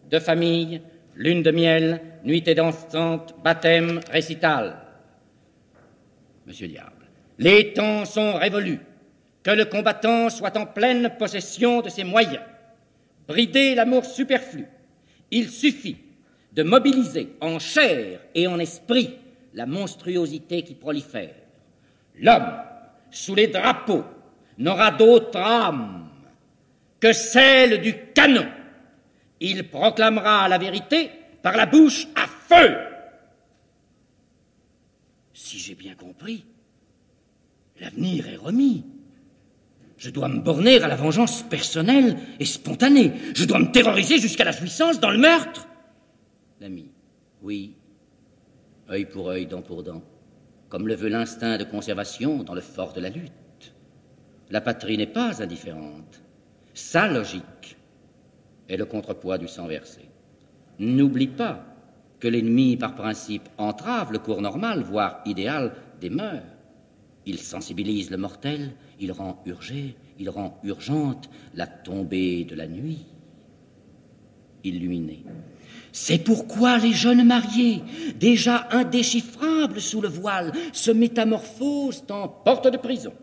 de 0.09 0.19
famille, 0.19 0.81
lune 1.15 1.41
de 1.41 1.51
miel, 1.51 2.01
nuitée 2.23 2.55
dansante, 2.55 3.35
baptême, 3.43 4.01
récital. 4.11 4.88
Monsieur 6.49 6.67
Diable. 6.67 7.05
Les 7.37 7.73
temps 7.73 8.05
sont 8.05 8.33
révolus. 8.33 8.79
Que 9.43 9.51
le 9.51 9.65
combattant 9.65 10.31
soit 10.31 10.57
en 10.57 10.65
pleine 10.65 11.13
possession 11.19 11.81
de 11.81 11.89
ses 11.89 12.03
moyens. 12.03 12.41
Brider 13.27 13.75
l'amour 13.75 14.03
superflu. 14.03 14.65
Il 15.29 15.49
suffit 15.49 15.97
de 16.51 16.63
mobiliser 16.63 17.35
en 17.39 17.59
chair 17.59 18.19
et 18.33 18.47
en 18.47 18.57
esprit 18.57 19.15
la 19.53 19.67
monstruosité 19.67 20.63
qui 20.63 20.73
prolifère. 20.73 21.35
L'homme, 22.19 22.51
sous 23.11 23.35
les 23.35 23.47
drapeaux, 23.47 24.03
n'aura 24.57 24.89
d'autre 24.89 25.37
âme 25.37 26.09
que 26.99 27.13
celle 27.13 27.79
du 27.79 27.93
canon. 28.15 28.47
Il 29.39 29.69
proclamera 29.69 30.49
la 30.49 30.57
vérité 30.57 31.11
par 31.43 31.55
la 31.55 31.67
bouche 31.67 32.07
à 32.15 32.25
feu 32.25 32.88
si 35.39 35.57
j'ai 35.57 35.73
bien 35.73 35.95
compris, 35.95 36.43
l'avenir 37.79 38.27
est 38.27 38.35
remis. 38.35 38.83
Je 39.97 40.09
dois 40.09 40.27
me 40.27 40.41
borner 40.41 40.81
à 40.81 40.87
la 40.89 40.97
vengeance 40.97 41.43
personnelle 41.43 42.17
et 42.41 42.45
spontanée. 42.45 43.13
Je 43.33 43.45
dois 43.45 43.59
me 43.59 43.71
terroriser 43.71 44.19
jusqu'à 44.19 44.43
la 44.43 44.51
jouissance 44.51 44.99
dans 44.99 45.11
le 45.11 45.17
meurtre. 45.17 45.65
L'ami, 46.59 46.91
oui, 47.41 47.73
œil 48.89 49.05
pour 49.05 49.29
œil, 49.29 49.45
dent 49.45 49.61
pour 49.61 49.81
dent, 49.81 50.03
comme 50.67 50.89
le 50.89 50.95
veut 50.95 51.07
l'instinct 51.07 51.57
de 51.57 51.63
conservation 51.63 52.43
dans 52.43 52.53
le 52.53 52.61
fort 52.61 52.91
de 52.91 52.99
la 52.99 53.09
lutte. 53.09 53.73
La 54.49 54.59
patrie 54.59 54.97
n'est 54.97 55.07
pas 55.07 55.41
indifférente. 55.41 56.21
Sa 56.73 57.07
logique 57.07 57.77
est 58.67 58.77
le 58.77 58.85
contrepoids 58.85 59.37
du 59.37 59.47
sang 59.47 59.67
versé. 59.67 60.01
N'oublie 60.79 61.27
pas 61.27 61.68
que 62.19 62.27
l'ennemi, 62.27 62.77
par 62.77 62.95
principe, 62.95 63.47
entrave 63.57 64.11
le 64.11 64.19
cours 64.19 64.41
normal, 64.41 64.83
voire 64.83 65.21
idéal, 65.25 65.73
des 66.01 66.09
mœurs. 66.09 66.43
Il 67.25 67.39
sensibilise 67.39 68.11
le 68.11 68.17
mortel, 68.17 68.73
il 68.99 69.11
rend 69.11 69.41
urgé, 69.45 69.95
il 70.17 70.29
rend 70.29 70.59
urgente 70.63 71.29
la 71.53 71.67
tombée 71.67 72.43
de 72.43 72.55
la 72.55 72.67
nuit. 72.67 73.05
Illuminé. 74.63 75.23
C'est 75.91 76.19
pourquoi 76.19 76.77
les 76.77 76.91
jeunes 76.91 77.25
mariés, 77.25 77.81
déjà 78.19 78.67
indéchiffrables 78.71 79.81
sous 79.81 80.01
le 80.01 80.09
voile, 80.09 80.51
se 80.73 80.91
métamorphosent 80.91 82.03
en 82.09 82.27
porte 82.27 82.67
de 82.67 82.77
prison. 82.77 83.13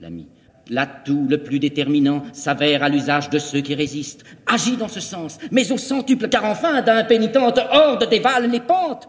L'ami 0.00 0.26
L'atout 0.68 1.26
le 1.28 1.38
plus 1.38 1.60
déterminant 1.60 2.24
s'avère 2.32 2.82
à 2.82 2.88
l'usage 2.88 3.30
de 3.30 3.38
ceux 3.38 3.60
qui 3.60 3.74
résistent. 3.74 4.24
Agis 4.46 4.76
dans 4.76 4.88
ce 4.88 5.00
sens, 5.00 5.38
mais 5.52 5.70
au 5.70 5.78
centuple, 5.78 6.28
car 6.28 6.44
enfin 6.44 6.82
d'un 6.82 7.04
pénitente 7.04 7.60
horde 7.70 8.08
dévale 8.10 8.50
les 8.50 8.60
pentes. 8.60 9.08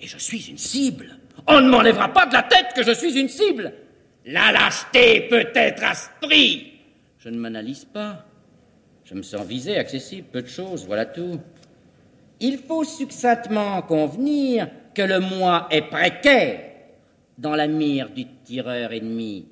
Et 0.00 0.06
je 0.06 0.18
suis 0.18 0.48
une 0.50 0.58
cible. 0.58 1.18
On 1.46 1.60
ne 1.60 1.68
m'enlèvera 1.68 2.08
pas 2.08 2.26
de 2.26 2.32
la 2.32 2.42
tête 2.42 2.68
que 2.74 2.82
je 2.82 2.92
suis 2.92 3.18
une 3.18 3.28
cible. 3.28 3.72
La 4.24 4.52
lâcheté 4.52 5.26
peut 5.28 5.46
être 5.54 5.84
asprie. 5.84 6.72
Je 7.18 7.28
ne 7.28 7.38
m'analyse 7.38 7.84
pas. 7.84 8.24
Je 9.04 9.14
me 9.14 9.22
sens 9.22 9.44
visé, 9.46 9.76
accessible, 9.76 10.28
peu 10.32 10.40
de 10.40 10.48
choses, 10.48 10.86
voilà 10.86 11.04
tout. 11.04 11.38
Il 12.40 12.58
faut 12.58 12.84
succinctement 12.84 13.82
convenir 13.82 14.68
que 14.94 15.02
le 15.02 15.20
moi 15.20 15.68
est 15.70 15.82
précaire 15.82 16.60
dans 17.36 17.54
la 17.54 17.66
mire 17.66 18.08
du 18.10 18.24
tireur 18.44 18.92
ennemi. 18.92 19.46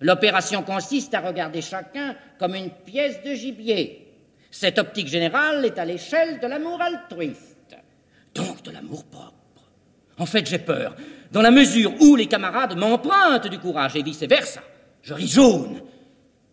L'opération 0.00 0.62
consiste 0.62 1.14
à 1.14 1.20
regarder 1.20 1.62
chacun 1.62 2.16
comme 2.38 2.54
une 2.54 2.70
pièce 2.70 3.22
de 3.24 3.34
gibier. 3.34 4.06
Cette 4.50 4.78
optique 4.78 5.08
générale 5.08 5.64
est 5.64 5.78
à 5.78 5.84
l'échelle 5.84 6.40
de 6.40 6.46
l'amour 6.46 6.80
altruiste, 6.80 7.76
donc 8.34 8.62
de 8.62 8.70
l'amour 8.70 9.04
propre. 9.04 9.34
En 10.18 10.26
fait, 10.26 10.46
j'ai 10.48 10.58
peur, 10.58 10.96
dans 11.30 11.42
la 11.42 11.50
mesure 11.50 11.92
où 12.00 12.16
les 12.16 12.26
camarades 12.26 12.76
m'empruntent 12.76 13.48
du 13.48 13.58
courage 13.58 13.96
et 13.96 14.02
vice-versa. 14.02 14.60
Je 15.02 15.14
ris 15.14 15.28
jaune. 15.28 15.82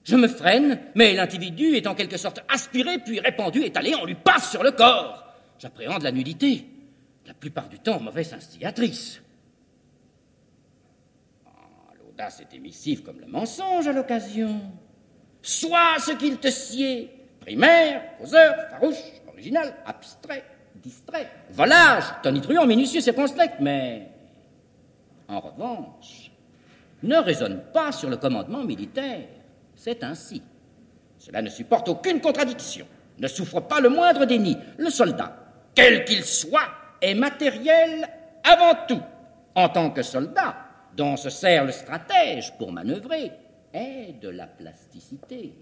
Je 0.03 0.17
me 0.17 0.27
freine, 0.27 0.79
mais 0.95 1.13
l'individu 1.13 1.75
est 1.75 1.87
en 1.87 1.95
quelque 1.95 2.17
sorte 2.17 2.43
aspiré 2.49 2.99
puis 2.99 3.21
répandu, 3.21 3.63
étalé, 3.63 3.95
on 3.95 4.05
lui 4.05 4.15
passe 4.15 4.51
sur 4.51 4.63
le 4.63 4.71
corps. 4.71 5.23
J'appréhende 5.59 6.03
la 6.03 6.11
nudité, 6.11 6.65
la 7.25 7.33
plupart 7.33 7.69
du 7.69 7.79
temps 7.79 8.01
mauvaise 8.01 8.33
instigatrice. 8.33 9.21
L'audace 12.13 12.41
est 12.41 12.55
émissive 12.55 13.01
comme 13.01 13.19
le 13.19 13.25
mensonge 13.25 13.87
à 13.87 13.91
l'occasion. 13.91 14.61
Sois 15.41 15.95
ce 15.97 16.11
qu'il 16.11 16.37
te 16.37 16.51
sied, 16.51 17.09
primaire, 17.39 18.03
causeur, 18.19 18.53
farouche, 18.69 19.01
original, 19.27 19.73
abstrait, 19.83 20.43
distrait, 20.75 21.27
volage, 21.49 22.03
tonitruant, 22.21 22.67
minutieux, 22.67 23.01
circonspect, 23.01 23.55
mais 23.59 24.09
en 25.27 25.39
revanche, 25.39 26.29
ne 27.01 27.17
raisonne 27.17 27.63
pas 27.73 27.91
sur 27.91 28.11
le 28.11 28.17
commandement 28.17 28.63
militaire. 28.63 29.27
C'est 29.75 30.03
ainsi. 30.03 30.43
Cela 31.17 31.41
ne 31.41 31.49
supporte 31.49 31.89
aucune 31.89 32.21
contradiction, 32.21 32.85
ne 33.17 33.27
souffre 33.27 33.59
pas 33.59 33.79
le 33.79 33.89
moindre 33.89 34.25
déni. 34.25 34.55
Le 34.77 34.91
soldat, 34.91 35.35
quel 35.73 36.05
qu'il 36.05 36.23
soit, 36.23 36.69
est 37.01 37.15
matériel 37.15 38.07
avant 38.43 38.85
tout. 38.87 39.01
En 39.55 39.67
tant 39.69 39.89
que 39.89 40.03
soldat, 40.03 40.55
dont 40.95 41.17
se 41.17 41.29
sert 41.29 41.65
le 41.65 41.71
stratège 41.71 42.55
pour 42.57 42.71
manœuvrer, 42.71 43.31
est 43.73 44.19
de 44.21 44.29
la 44.29 44.47
plasticité. 44.47 45.53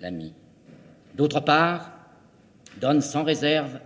L'ami, 0.00 0.34
d'autre 1.14 1.40
part, 1.40 1.92
donne 2.80 3.00
sans 3.00 3.22
réserve 3.22 3.78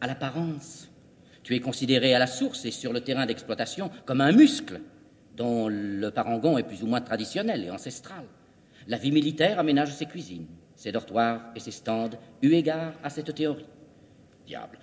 à 0.00 0.06
l'apparence. 0.06 0.88
Tu 1.42 1.54
es 1.54 1.60
considéré 1.60 2.14
à 2.14 2.18
la 2.18 2.26
source 2.26 2.64
et 2.64 2.70
sur 2.70 2.92
le 2.92 3.00
terrain 3.00 3.26
d'exploitation 3.26 3.90
comme 4.04 4.20
un 4.20 4.32
muscle 4.32 4.80
dont 5.36 5.68
le 5.68 6.10
parangon 6.10 6.58
est 6.58 6.62
plus 6.62 6.82
ou 6.82 6.86
moins 6.86 7.00
traditionnel 7.00 7.64
et 7.64 7.70
ancestral. 7.70 8.24
La 8.86 8.98
vie 8.98 9.10
militaire 9.10 9.58
aménage 9.58 9.92
ses 9.92 10.06
cuisines, 10.06 10.46
ses 10.76 10.92
dortoirs 10.92 11.40
et 11.56 11.60
ses 11.60 11.70
stands, 11.70 12.10
eu 12.42 12.52
égard 12.52 12.92
à 13.02 13.10
cette 13.10 13.34
théorie. 13.34 13.66
Diable. 14.46 14.78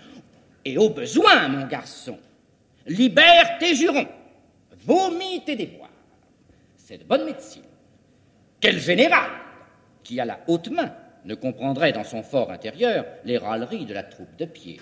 Et 0.65 0.77
au 0.77 0.89
besoin, 0.89 1.47
mon 1.47 1.67
garçon, 1.67 2.17
libère 2.87 3.57
tes 3.59 3.75
jurons, 3.75 4.07
vomis 4.85 5.43
tes 5.45 5.55
déboires. 5.55 5.89
C'est 6.77 6.97
de 6.97 7.03
bonne 7.03 7.25
médecine. 7.25 7.63
Quel 8.59 8.79
général 8.79 9.29
qui, 10.03 10.19
à 10.19 10.25
la 10.25 10.39
haute 10.47 10.69
main, 10.69 10.93
ne 11.25 11.35
comprendrait 11.35 11.91
dans 11.91 12.03
son 12.03 12.23
fort 12.23 12.51
intérieur 12.51 13.05
les 13.23 13.37
râleries 13.37 13.85
de 13.85 13.93
la 13.93 14.03
troupe 14.03 14.35
de 14.37 14.45
pied. 14.45 14.79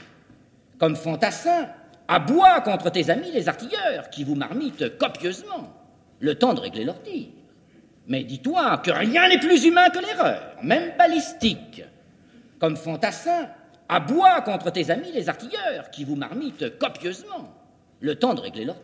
Comme 0.77 0.95
fantassin, 0.95 1.69
aboie 2.07 2.61
contre 2.61 2.89
tes 2.89 3.09
amis 3.09 3.31
les 3.31 3.49
artilleurs 3.49 4.09
qui 4.09 4.23
vous 4.23 4.35
marmitent 4.35 4.97
copieusement, 4.97 5.73
le 6.19 6.35
temps 6.35 6.53
de 6.53 6.61
régler 6.61 6.85
leur. 6.85 6.97
Mais 8.07 8.23
dis-toi 8.23 8.77
que 8.79 8.91
rien 8.91 9.29
n'est 9.29 9.39
plus 9.39 9.65
humain 9.65 9.89
que 9.89 9.99
l'erreur, 9.99 10.55
même 10.63 10.93
balistique. 10.97 11.83
Comme 12.59 12.75
fantassin, 12.75 13.49
aboie 13.87 14.41
contre 14.41 14.71
tes 14.71 14.89
amis 14.89 15.11
les 15.13 15.29
artilleurs 15.29 15.91
qui 15.91 16.05
vous 16.05 16.15
marmitent 16.15 16.77
copieusement, 16.79 17.53
le 17.99 18.15
temps 18.15 18.33
de 18.33 18.41
régler 18.41 18.65
leur. 18.65 18.77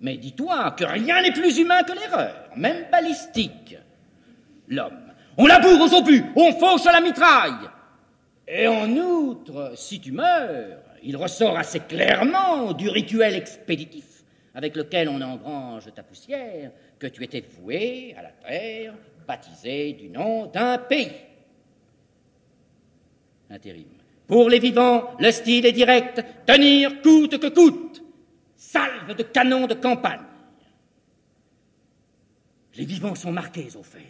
Mais 0.00 0.16
dis-toi 0.16 0.72
que 0.72 0.84
rien 0.84 1.22
n'est 1.22 1.32
plus 1.32 1.58
humain 1.58 1.82
que 1.82 1.92
l'erreur, 1.92 2.50
même 2.56 2.86
balistique. 2.90 3.76
L'homme 4.68 5.12
on 5.36 5.46
laboure 5.46 5.80
aux 5.80 5.94
obus, 5.94 6.24
on 6.36 6.52
fauche 6.52 6.86
à 6.86 6.92
la 6.92 7.00
mitraille. 7.00 7.68
Et 8.46 8.66
en 8.66 8.90
outre, 8.96 9.72
si 9.76 10.00
tu 10.00 10.12
meurs, 10.12 10.78
il 11.02 11.16
ressort 11.16 11.56
assez 11.56 11.80
clairement 11.80 12.72
du 12.72 12.88
rituel 12.88 13.34
expéditif 13.34 14.04
avec 14.54 14.76
lequel 14.76 15.08
on 15.08 15.20
engrange 15.22 15.92
ta 15.94 16.02
poussière 16.02 16.70
que 16.98 17.06
tu 17.06 17.24
étais 17.24 17.42
voué 17.58 18.14
à 18.18 18.22
la 18.22 18.28
terre, 18.28 18.94
baptisé 19.26 19.94
du 19.94 20.10
nom 20.10 20.46
d'un 20.46 20.76
pays. 20.76 21.12
Intérim. 23.48 23.86
Pour 24.26 24.50
les 24.50 24.58
vivants, 24.58 25.12
le 25.18 25.30
style 25.30 25.64
est 25.64 25.72
direct, 25.72 26.22
tenir 26.46 27.00
coûte 27.00 27.38
que 27.38 27.48
coûte. 27.48 28.01
Salve 28.72 29.14
de 29.14 29.22
canon 29.22 29.66
de 29.66 29.74
campagne. 29.74 30.22
Les 32.74 32.86
vivants 32.86 33.14
sont 33.14 33.30
marqués 33.30 33.68
au 33.76 33.82
fer. 33.82 34.00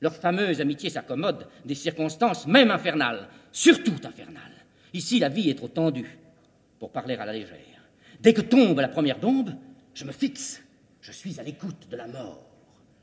Leur 0.00 0.16
fameuse 0.16 0.60
amitié 0.60 0.90
s'accommode 0.90 1.46
des 1.64 1.76
circonstances 1.76 2.48
même 2.48 2.72
infernales, 2.72 3.28
surtout 3.52 3.94
infernales. 4.04 4.64
Ici, 4.92 5.20
la 5.20 5.28
vie 5.28 5.50
est 5.50 5.54
trop 5.54 5.68
tendue 5.68 6.18
pour 6.80 6.90
parler 6.90 7.14
à 7.14 7.26
la 7.26 7.32
légère. 7.32 7.58
Dès 8.18 8.34
que 8.34 8.40
tombe 8.40 8.80
la 8.80 8.88
première 8.88 9.20
bombe, 9.20 9.54
je 9.94 10.04
me 10.04 10.10
fixe. 10.10 10.60
Je 11.00 11.12
suis 11.12 11.38
à 11.38 11.44
l'écoute 11.44 11.86
de 11.88 11.96
la 11.96 12.08
mort. 12.08 12.44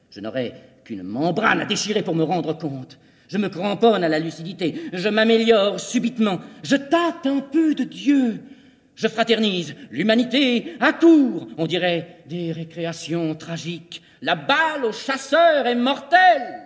Je 0.10 0.20
n'aurai 0.20 0.54
qu'une 0.84 1.04
membrane 1.04 1.62
à 1.62 1.66
déchirer 1.66 2.04
pour 2.04 2.16
me 2.16 2.24
rendre 2.24 2.58
compte. 2.58 3.00
Je 3.30 3.38
me 3.38 3.48
cramponne 3.48 4.04
à 4.04 4.10
la 4.10 4.20
lucidité. 4.20 4.90
Je 4.92 5.08
m'améliore 5.08 5.80
subitement. 5.80 6.42
Je 6.62 6.76
tâte 6.76 7.26
un 7.26 7.40
peu 7.40 7.74
de 7.74 7.86
Dieu. 7.86 8.44
Je 8.96 9.08
fraternise 9.10 9.76
l'humanité 9.92 10.78
à 10.80 10.94
court. 10.94 11.48
On 11.58 11.68
dirait 11.68 12.24
des 12.28 12.52
récréations 12.52 13.36
tragiques. 13.36 14.02
La 14.22 14.36
balle 14.36 14.86
au 14.86 14.94
chasseur 14.94 15.68
est 15.68 15.76
mortelle. 15.76 16.62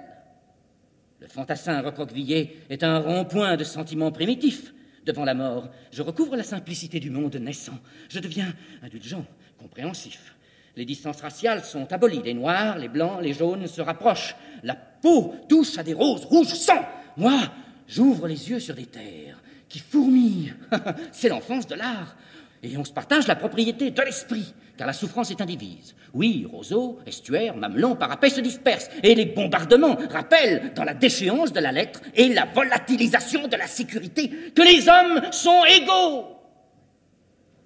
Le 1.19 1.27
fantassin 1.27 1.82
recroquevillé 1.82 2.57
est 2.69 2.84
un 2.84 2.99
rond-point 2.99 3.57
de 3.57 3.63
sentiments 3.63 4.11
primitifs. 4.11 4.73
Devant 5.05 5.25
la 5.25 5.34
mort, 5.34 5.69
je 5.91 6.03
recouvre 6.03 6.36
la 6.36 6.43
simplicité 6.43 6.99
du 6.99 7.09
monde 7.09 7.36
naissant. 7.38 7.80
Je 8.09 8.19
deviens 8.19 8.53
indulgent, 8.84 9.25
compréhensif. 9.57 10.36
Les 10.75 10.86
distances 10.86 11.21
raciales 11.21 11.63
sont 11.63 11.91
abolies. 11.91 12.21
Les 12.23 12.36
noirs, 12.36 12.77
les 12.77 12.89
blancs, 12.89 13.21
les 13.21 13.34
jaunes 13.34 13.65
se 13.65 13.82
rapprochent. 13.82 14.36
La 14.63 14.75
peau 14.75 15.34
touche 15.49 15.77
à 15.80 15.84
des 15.84 15.93
roses 15.93 16.25
rouges 16.25 16.53
sang. 16.53 16.86
Moi, 17.17 17.39
j'ouvre 17.88 18.27
les 18.27 18.49
yeux 18.49 18.59
sur 18.59 18.75
des 18.75 18.86
terres 18.86 19.41
qui 19.70 19.80
fourmillent. 19.80 20.53
C'est 21.11 21.30
l'enfance 21.30 21.67
de 21.67 21.76
l'art. 21.76 22.15
Et 22.61 22.76
on 22.76 22.84
se 22.84 22.91
partage 22.91 23.28
la 23.28 23.36
propriété 23.36 23.91
de 23.91 24.01
l'esprit 24.01 24.53
car 24.80 24.88
la 24.88 24.93
souffrance 24.93 25.30
est 25.30 25.41
indivise. 25.41 25.93
Oui, 26.13 26.47
roseaux, 26.49 26.99
estuaires, 27.05 27.57
mamelons, 27.57 27.97
parapets 27.97 28.30
se 28.30 28.39
dispersent, 28.39 28.89
et 29.03 29.13
les 29.13 29.26
bombardements 29.26 29.97
rappellent 30.09 30.72
dans 30.74 30.86
la 30.86 30.93
déchéance 30.93 31.51
de 31.51 31.59
la 31.59 31.74
lettre 31.74 31.99
et 32.15 32.30
la 32.30 32.45
volatilisation 32.45 33.49
de 33.49 33.57
la 33.57 33.67
sécurité 33.67 34.30
que 34.55 34.61
les 34.61 34.88
hommes 34.88 35.34
sont 35.34 35.65
égaux. 35.65 36.28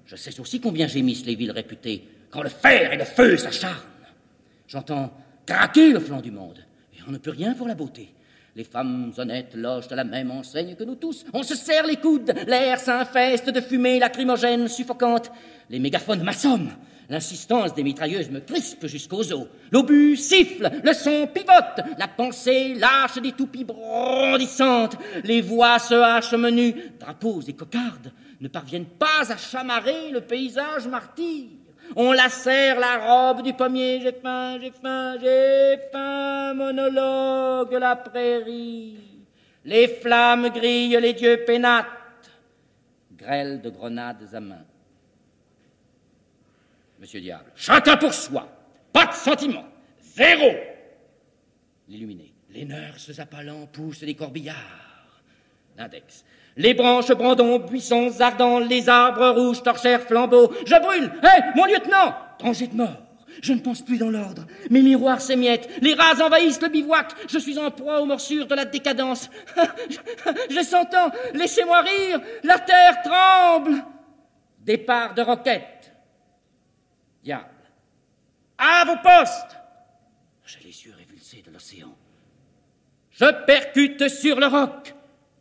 Je 0.08 0.16
sais 0.16 0.40
aussi 0.40 0.60
combien 0.60 0.88
gémissent 0.88 1.28
les 1.28 1.36
villes 1.36 1.52
réputées 1.52 2.04
quand 2.32 2.42
le 2.42 2.50
fer 2.50 2.92
et 2.92 2.98
le 2.98 3.06
feu 3.06 3.38
s'acharnent. 3.38 3.78
J'entends 4.68 5.16
craquer 5.46 5.92
le 5.92 6.00
flanc 6.00 6.20
du 6.20 6.32
monde, 6.32 6.66
et 6.96 7.02
on 7.08 7.12
ne 7.12 7.20
peut 7.20 7.30
rien 7.30 7.54
pour 7.54 7.68
la 7.68 7.76
beauté. 7.76 8.12
Les 8.56 8.64
femmes 8.64 9.12
honnêtes 9.18 9.56
logent 9.56 9.92
à 9.92 9.96
la 9.96 10.04
même 10.04 10.30
enseigne 10.30 10.76
que 10.76 10.84
nous 10.84 10.96
tous. 10.96 11.26
On 11.34 11.42
se 11.42 11.56
serre 11.56 11.88
les 11.88 11.96
coudes, 11.96 12.36
l'air 12.46 12.80
s'infeste 12.80 13.50
de 13.50 13.60
fumée 13.60 13.98
lacrymogène 13.98 14.68
suffocante. 14.68 15.32
Les 15.72 15.80
mégaphones 15.80 16.22
m'assomment. 16.22 16.72
L'insistance 17.10 17.74
des 17.74 17.84
mitrailleuses 17.84 18.30
me 18.30 18.40
crispe 18.42 18.86
jusqu'aux 18.86 19.34
os. 19.34 19.48
L'obus 19.72 20.18
siffle, 20.18 20.70
le 20.84 20.94
son 20.94 21.28
pivote, 21.28 21.82
la 21.98 22.08
pensée 22.08 22.76
lâche 22.76 23.20
des 23.22 23.32
toupies 23.32 23.66
brandissantes, 23.66 24.98
les 25.24 25.42
voix 25.42 25.80
se 25.80 25.96
hachent 25.96 26.34
menues, 26.34 26.76
drapeaux 27.00 27.42
et 27.42 27.54
cocardes 27.54 28.12
ne 28.40 28.48
parviennent 28.48 28.86
pas 28.86 29.32
à 29.32 29.38
chamarrer 29.38 30.12
le 30.12 30.22
paysage 30.22 30.88
martyr. 30.88 31.48
On 31.96 32.12
lacère 32.12 32.80
la 32.80 32.98
robe 32.98 33.44
du 33.44 33.54
pommier, 33.54 34.00
j'ai 34.02 34.14
faim, 34.14 34.58
j'ai 34.62 34.72
faim, 34.72 35.16
j'ai 35.20 35.78
faim, 35.92 36.54
monologue 36.54 37.74
la 37.74 37.96
prairie. 37.96 38.98
Les 39.66 39.88
flammes 39.88 40.50
grillent, 40.50 41.00
les 41.00 41.14
dieux 41.14 41.44
pénatent, 41.46 41.88
grêle 43.16 43.62
de 43.62 43.70
grenades 43.70 44.28
à 44.34 44.40
main. 44.40 44.66
Monsieur 47.00 47.20
Diable. 47.20 47.52
Chacun 47.56 47.98
pour 47.98 48.14
soi. 48.14 48.48
Pas 48.94 49.08
de 49.08 49.14
sentiment. 49.14 49.66
Zéro. 50.00 50.52
L'illuminé. 51.90 52.34
Les 52.50 52.66
nurses 52.66 53.20
appalant 53.20 53.66
poussent 53.68 54.06
des 54.06 54.16
corbillards. 54.16 55.22
L'index. 55.76 56.24
Les 56.56 56.74
branches, 56.74 57.12
brandons, 57.12 57.60
buissons 57.60 58.12
ardents, 58.20 58.60
les 58.60 58.88
arbres 58.90 59.30
rouges, 59.30 59.64
torchères, 59.64 60.02
flambeaux. 60.02 60.52
Je 60.66 60.80
brûle 60.80 61.12
Hé, 61.24 61.42
mon 61.56 61.66
lieutenant 61.66 62.16
Danger 62.40 62.68
de 62.68 62.76
mort 62.76 63.04
je 63.42 63.54
ne 63.54 63.60
pense 63.60 63.82
plus 63.82 63.98
dans 63.98 64.10
l'ordre. 64.10 64.46
Mes 64.70 64.82
miroirs 64.82 65.22
s'émiettent. 65.22 65.70
Les 65.82 65.94
rats 65.94 66.24
envahissent 66.24 66.62
le 66.62 66.70
bivouac. 66.70 67.12
Je 67.28 67.38
suis 67.38 67.58
en 67.58 67.72
proie 67.72 68.02
aux 68.02 68.06
morsures 68.06 68.48
de 68.48 68.56
la 68.56 68.66
décadence. 68.66 69.30
je 70.50 70.64
s'entends. 70.64 71.12
Laissez-moi 71.34 71.82
rire. 71.82 72.22
La 72.44 72.60
terre 72.60 73.02
tremble. 73.04 73.84
Départ 74.60 75.14
de 75.14 75.22
roquette. 75.22 75.94
Diable. 77.24 77.50
À 78.58 78.86
vos 78.86 78.98
postes. 78.98 79.58
J'ai 80.46 80.60
les 80.60 80.86
yeux 80.86 80.94
révulsés 80.98 81.44
de 81.46 81.52
l'océan. 81.52 81.94
Je 83.12 83.46
percute 83.46 84.08
sur 84.08 84.40
le 84.40 84.48
roc 84.48 84.93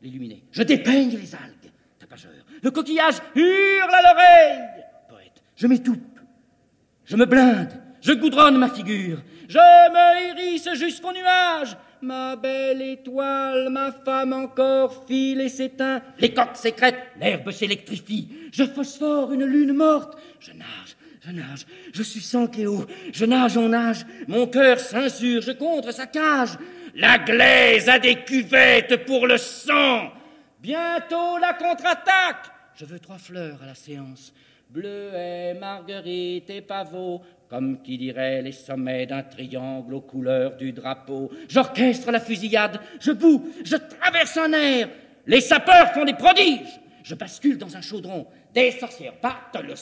l'illuminé. 0.02 0.42
Je 0.50 0.62
dépeigne 0.62 1.10
les 1.10 1.34
algues, 1.34 1.72
tapageur. 1.98 2.32
Le 2.62 2.70
coquillage 2.70 3.16
hurle 3.34 3.94
à 3.94 4.02
l'oreille, 4.02 4.84
poète. 5.08 5.42
Je 5.56 5.66
m'étoupe, 5.66 6.20
je 7.04 7.16
me 7.16 7.24
blinde, 7.24 7.72
je 8.00 8.12
goudronne 8.12 8.58
ma 8.58 8.68
figure. 8.68 9.22
Je 9.48 9.58
me 9.58 10.30
hérisse 10.30 10.72
jusqu'au 10.74 11.12
nuage. 11.12 11.76
Ma 12.00 12.34
belle 12.34 12.82
étoile, 12.82 13.68
ma 13.70 13.92
femme 13.92 14.32
encore 14.32 15.04
file 15.06 15.40
et 15.40 15.48
s'éteint. 15.48 16.02
Les 16.18 16.34
coques 16.34 16.56
sécrètent, 16.56 17.12
l'herbe 17.20 17.52
s'électrifie. 17.52 18.28
Je 18.50 18.64
phosphore 18.64 19.32
une 19.32 19.44
lune 19.44 19.72
morte. 19.72 20.18
Je 20.40 20.50
nage, 20.52 20.96
je 21.24 21.30
nage, 21.30 21.66
je 21.92 22.02
suis 22.02 22.20
sans 22.20 22.48
Cléo. 22.48 22.86
Je 23.12 23.24
nage 23.24 23.56
en 23.56 23.68
nage, 23.68 24.04
mon 24.26 24.48
cœur 24.48 24.80
s'insurge 24.80 25.56
contre 25.58 25.92
sa 25.92 26.06
cage. 26.06 26.58
La 26.94 27.18
glaise 27.18 27.88
a 27.88 27.98
des 27.98 28.16
cuvettes 28.16 29.06
pour 29.06 29.26
le 29.26 29.38
sang. 29.38 30.10
Bientôt 30.60 31.38
la 31.38 31.54
contre-attaque. 31.54 32.50
Je 32.74 32.84
veux 32.84 32.98
trois 32.98 33.18
fleurs 33.18 33.62
à 33.62 33.66
la 33.66 33.74
séance. 33.74 34.34
Bleuet, 34.68 35.54
marguerite 35.54 36.50
et 36.50 36.60
pavot, 36.60 37.22
comme 37.48 37.82
qui 37.82 37.96
dirait 37.96 38.42
les 38.42 38.52
sommets 38.52 39.06
d'un 39.06 39.22
triangle 39.22 39.94
aux 39.94 40.00
couleurs 40.00 40.56
du 40.56 40.72
drapeau. 40.72 41.30
J'orchestre 41.48 42.10
la 42.10 42.20
fusillade, 42.20 42.80
je 43.00 43.12
boue, 43.12 43.52
je 43.64 43.76
traverse 43.76 44.36
un 44.36 44.52
air. 44.52 44.88
Les 45.26 45.40
sapeurs 45.40 45.92
font 45.92 46.04
des 46.04 46.14
prodiges. 46.14 46.80
Je 47.04 47.14
bascule 47.14 47.58
dans 47.58 47.76
un 47.76 47.80
chaudron. 47.80 48.26
Des 48.54 48.70
sorcières 48.70 49.14
battent 49.22 49.62
le 49.62 49.74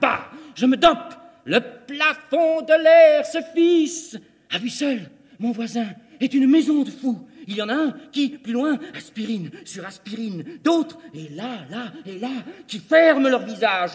bas. 0.00 0.30
Je 0.54 0.66
me 0.66 0.76
dope. 0.76 1.14
Le 1.44 1.60
plafond 1.60 2.62
de 2.62 2.82
l'air 2.82 3.24
se 3.24 3.38
fisse. 3.54 4.18
À 4.52 4.58
lui 4.58 4.70
seul, 4.70 5.00
mon 5.38 5.52
voisin, 5.52 5.86
est 6.20 6.34
une 6.34 6.46
maison 6.46 6.82
de 6.82 6.90
fous. 6.90 7.26
Il 7.46 7.56
y 7.56 7.62
en 7.62 7.68
a 7.68 7.74
un 7.74 7.94
qui, 8.12 8.28
plus 8.30 8.52
loin, 8.52 8.78
aspirine 8.96 9.50
sur 9.64 9.84
aspirine, 9.86 10.44
d'autres, 10.64 10.98
et 11.14 11.28
là, 11.34 11.60
là, 11.70 11.92
et 12.04 12.18
là, 12.18 12.30
qui 12.66 12.78
ferment 12.78 13.28
leur 13.28 13.44
visage. 13.44 13.92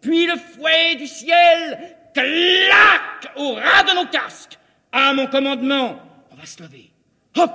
Puis 0.00 0.26
le 0.26 0.36
fouet 0.36 0.96
du 0.96 1.06
ciel 1.06 1.96
claque 2.14 3.36
au 3.36 3.54
ras 3.54 3.82
de 3.82 3.94
nos 3.96 4.06
casques. 4.06 4.58
À 4.92 5.12
mon 5.12 5.26
commandement, 5.26 5.96
on 6.30 6.36
va 6.36 6.46
se 6.46 6.62
lever. 6.62 6.90
Hop 7.36 7.52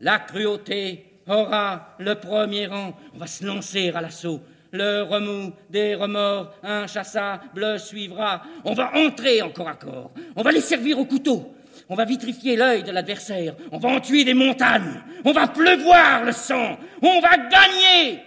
La 0.00 0.18
cruauté 0.18 1.06
aura 1.26 1.94
le 1.98 2.14
premier 2.14 2.66
rang. 2.66 2.94
On 3.14 3.18
va 3.18 3.26
se 3.26 3.44
lancer 3.44 3.90
à 3.94 4.00
l'assaut. 4.00 4.40
Le 4.70 5.02
remous 5.02 5.52
des 5.70 5.94
remords 5.94 6.52
inchassable 6.62 7.80
suivra. 7.80 8.42
On 8.64 8.74
va 8.74 8.94
entrer 8.96 9.40
encore 9.40 9.68
à 9.68 9.74
corps. 9.74 10.10
On 10.36 10.42
va 10.42 10.52
les 10.52 10.60
servir 10.60 10.98
au 10.98 11.06
couteau. 11.06 11.54
On 11.88 11.94
va 11.94 12.04
vitrifier 12.04 12.56
l'œil 12.56 12.82
de 12.82 12.90
l'adversaire. 12.90 13.54
On 13.72 13.78
va 13.78 13.88
en 13.88 14.00
tuer 14.00 14.24
des 14.24 14.34
montagnes. 14.34 15.02
On 15.24 15.32
va 15.32 15.48
pleuvoir 15.48 16.24
le 16.24 16.32
sang. 16.32 16.78
On 17.00 17.20
va 17.20 17.36
gagner. 17.36 18.22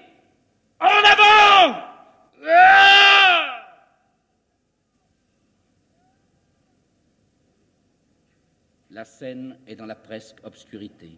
En 0.80 0.86
avant 0.86 1.80
ah 2.48 3.48
La 8.90 9.06
scène 9.06 9.58
est 9.68 9.76
dans 9.76 9.86
la 9.86 9.96
presque 9.96 10.38
obscurité. 10.44 11.12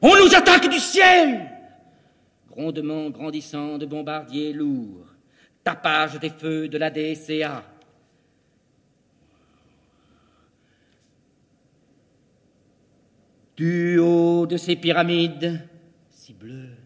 On 0.00 0.16
nous 0.16 0.34
attaque 0.34 0.68
du 0.68 0.78
ciel 0.78 1.50
Grondement 2.48 3.10
grandissant 3.10 3.78
de 3.78 3.86
bombardiers 3.86 4.52
lourds, 4.52 5.08
tapage 5.64 6.20
des 6.20 6.30
feux 6.30 6.68
de 6.68 6.78
la 6.78 6.88
DCA, 6.88 7.64
Du 13.56 13.98
haut 13.98 14.46
de 14.46 14.56
ces 14.56 14.74
pyramides, 14.74 15.60
si 16.10 16.32
bleues, 16.32 16.76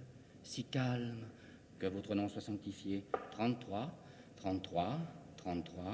si 0.42 0.64
calmes, 0.64 1.24
que 1.78 1.86
votre 1.86 2.14
nom 2.14 2.28
soit 2.28 2.42
sanctifié. 2.42 3.04
33, 3.32 3.90
33, 4.36 4.98
33. 5.38 5.84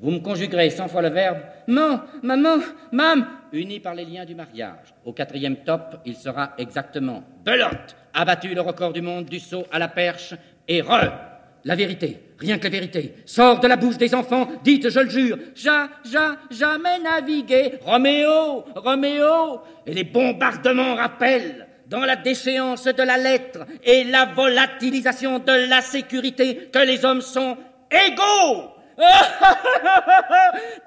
Vous 0.00 0.10
me 0.10 0.20
conjuguerez 0.20 0.70
cent 0.70 0.88
fois 0.88 1.02
le 1.02 1.10
verbe 1.10 1.38
non, 1.68 2.00
maman, 2.22 2.56
mam, 2.90 3.26
uni 3.52 3.80
par 3.80 3.94
les 3.94 4.06
liens 4.06 4.24
du 4.24 4.34
mariage. 4.34 4.94
Au 5.04 5.12
quatrième 5.12 5.56
top, 5.58 6.00
il 6.06 6.16
sera 6.16 6.54
exactement 6.56 7.22
belote, 7.44 7.94
abattu 8.14 8.54
le 8.54 8.62
record 8.62 8.92
du 8.92 9.02
monde 9.02 9.26
du 9.26 9.38
saut 9.38 9.66
à 9.70 9.78
la 9.78 9.88
perche 9.88 10.34
et 10.66 10.80
re. 10.80 11.33
La 11.66 11.74
vérité, 11.74 12.20
rien 12.38 12.58
que 12.58 12.64
la 12.64 12.70
vérité, 12.70 13.14
sort 13.24 13.58
de 13.58 13.66
la 13.66 13.76
bouche 13.76 13.96
des 13.96 14.14
enfants, 14.14 14.46
dites, 14.62 14.90
je 14.90 15.00
le 15.00 15.08
jure, 15.08 15.38
ja, 15.54 15.88
ja, 16.04 16.36
jamais 16.50 16.98
navigué, 16.98 17.78
Roméo, 17.80 18.64
Roméo, 18.76 19.62
et 19.86 19.94
les 19.94 20.04
bombardements 20.04 20.94
rappellent 20.94 21.66
dans 21.86 22.04
la 22.04 22.16
déchéance 22.16 22.84
de 22.84 23.02
la 23.02 23.16
lettre 23.16 23.60
et 23.82 24.04
la 24.04 24.26
volatilisation 24.26 25.38
de 25.38 25.68
la 25.68 25.80
sécurité 25.80 26.68
que 26.70 26.80
les 26.80 27.02
hommes 27.04 27.22
sont 27.22 27.56
égaux. 27.90 28.70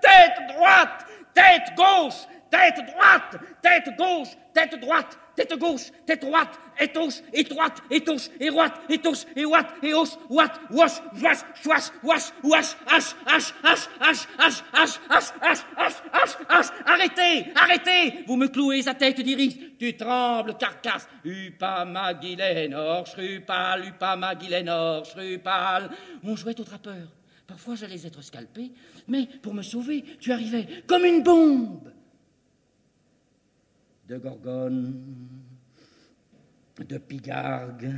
tête 0.01 0.55
droite, 0.55 1.05
tête 1.33 1.75
gauche, 1.75 2.27
tête 2.51 2.85
droite, 2.85 3.37
tête 3.61 3.97
gauche, 3.97 4.29
tête 4.57 4.81
droite, 4.81 5.19
tête 5.35 5.53
gauche, 5.59 5.91
tête 6.07 6.21
droite, 6.21 6.59
et 6.79 6.87
touche, 6.87 7.21
et 7.31 7.43
droite, 7.43 7.77
et 7.91 8.01
touche, 8.01 8.27
et 8.39 8.49
droite, 8.49 8.73
et 8.89 8.97
touche, 8.97 9.23
et 9.35 9.45
ouate, 9.45 9.67
et 9.83 9.93
hausse, 9.93 10.17
ouate, 10.29 10.59
wash, 10.71 10.93
wash, 11.21 11.37
wash, 11.63 11.91
wash, 12.01 12.23
wash, 12.43 12.75
hache, 12.87 13.15
hache, 13.27 13.53
hache, 13.61 13.87
hache, 13.99 14.27
hache, 14.39 14.59
hache, 14.71 14.99
hache, 15.09 15.33
hache, 15.39 15.63
hache, 15.77 15.95
hache, 16.11 16.37
hache, 16.49 16.67
arrêtez, 16.87 17.51
arrêtez, 17.55 18.23
vous 18.25 18.35
me 18.35 18.47
clouez 18.47 18.87
à 18.87 18.95
tête 18.95 19.21
d'iris, 19.21 19.77
tu 19.77 19.95
trembles, 19.95 20.57
carcasse, 20.57 21.07
upa 21.23 21.85
maguilénor, 21.85 23.05
shrupal, 23.05 23.85
upa 23.89 24.15
maguilénor, 24.15 25.05
shrupal, 25.05 25.91
on 26.23 26.35
jouait 26.35 26.59
au 26.59 26.63
trappeur. 26.63 27.13
Parfois 27.45 27.75
j'allais 27.75 28.07
être 28.07 28.23
scalpé, 28.23 28.71
mais 29.07 29.27
pour 29.43 29.53
me 29.53 29.61
sauver, 29.61 30.03
tu 30.19 30.31
arrivais 30.31 30.67
comme 30.87 31.05
une 31.05 31.21
bombe 31.21 31.91
de 34.07 34.17
gorgone, 34.17 34.93
de 36.77 36.97
pigargue, 36.97 37.93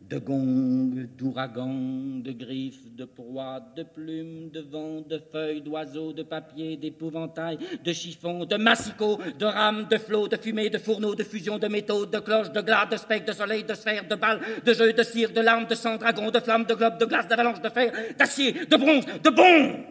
de 0.00 0.18
gong, 0.18 1.08
d'ouragan, 1.16 2.22
de 2.22 2.32
griffes, 2.32 2.94
de 2.94 3.04
proies, 3.04 3.60
de 3.76 3.82
plumes, 3.82 4.50
de 4.50 4.60
vent, 4.60 5.06
de 5.06 5.18
feuilles, 5.18 5.60
d'oiseaux, 5.60 6.12
de 6.12 6.22
papier, 6.22 6.76
d'épouvantail, 6.76 7.58
de 7.84 7.92
chiffons, 7.92 8.46
de 8.46 8.56
massicots, 8.56 9.18
de 9.38 9.44
rames, 9.44 9.86
de 9.88 9.98
flots, 9.98 10.28
de 10.28 10.36
fumée, 10.36 10.70
de 10.70 10.78
fourneaux, 10.78 11.14
de 11.14 11.24
fusion, 11.24 11.58
de 11.58 11.68
métaux, 11.68 12.06
de 12.06 12.18
cloches, 12.20 12.52
de 12.52 12.60
glaces, 12.62 12.90
de 12.90 12.96
spectres, 12.96 13.32
de 13.32 13.36
soleil, 13.36 13.64
de 13.64 13.74
sphères, 13.74 14.08
de 14.08 14.14
balles, 14.14 14.40
de 14.64 14.72
jeux, 14.72 14.92
de 14.94 15.02
cire, 15.02 15.32
de 15.32 15.40
larmes, 15.40 15.66
de 15.66 15.74
sang, 15.74 15.96
dragons, 15.96 16.30
de 16.30 16.40
flammes, 16.40 16.64
de 16.64 16.74
globes, 16.74 16.98
de 16.98 17.04
glace, 17.04 17.28
d'avalanche, 17.28 17.60
de 17.60 17.68
fer, 17.68 17.92
d'acier, 18.16 18.64
de 18.64 18.76
bronze, 18.76 19.04
de 19.06 19.30
bombes, 19.30 19.84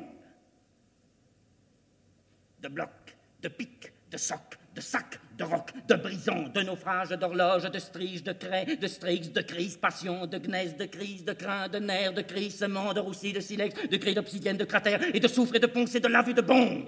de 2.61 2.67
blocs, 2.69 3.15
de 3.41 3.49
pics, 3.49 3.93
de 4.09 4.17
socs, 4.17 4.57
de 4.73 4.81
sacs, 4.81 5.19
de 5.38 5.43
rocs, 5.43 5.73
de 5.88 5.95
brisons, 5.95 6.49
de 6.53 6.61
naufrages, 6.61 7.09
d'horloges, 7.09 7.69
de 7.69 7.79
striges, 7.79 8.23
de 8.23 8.34
craies, 8.34 8.75
de 8.75 8.88
strix, 8.88 9.31
de 9.31 9.41
crises, 9.41 9.77
passion, 9.77 10.27
de 10.27 10.38
gneiss, 10.38 10.77
de 10.77 10.86
crise, 10.86 11.25
de 11.25 11.34
crin, 11.34 11.67
de 11.67 11.79
nerfs, 11.79 12.13
de 12.13 12.21
crissement, 12.21 12.93
de 12.93 12.99
roussis, 12.99 13.34
de 13.34 13.39
silex, 13.39 13.75
de 13.88 13.97
grilles 13.97 14.15
d'obsidienne, 14.15 14.57
de 14.57 14.65
cratères, 14.65 15.01
et 15.13 15.19
de 15.19 15.27
soufre, 15.27 15.55
et 15.55 15.59
de 15.59 15.67
ponce, 15.67 15.95
et 15.95 15.99
de 15.99 16.07
lave, 16.07 16.29
et 16.29 16.34
de 16.34 16.41
bombes. 16.41 16.86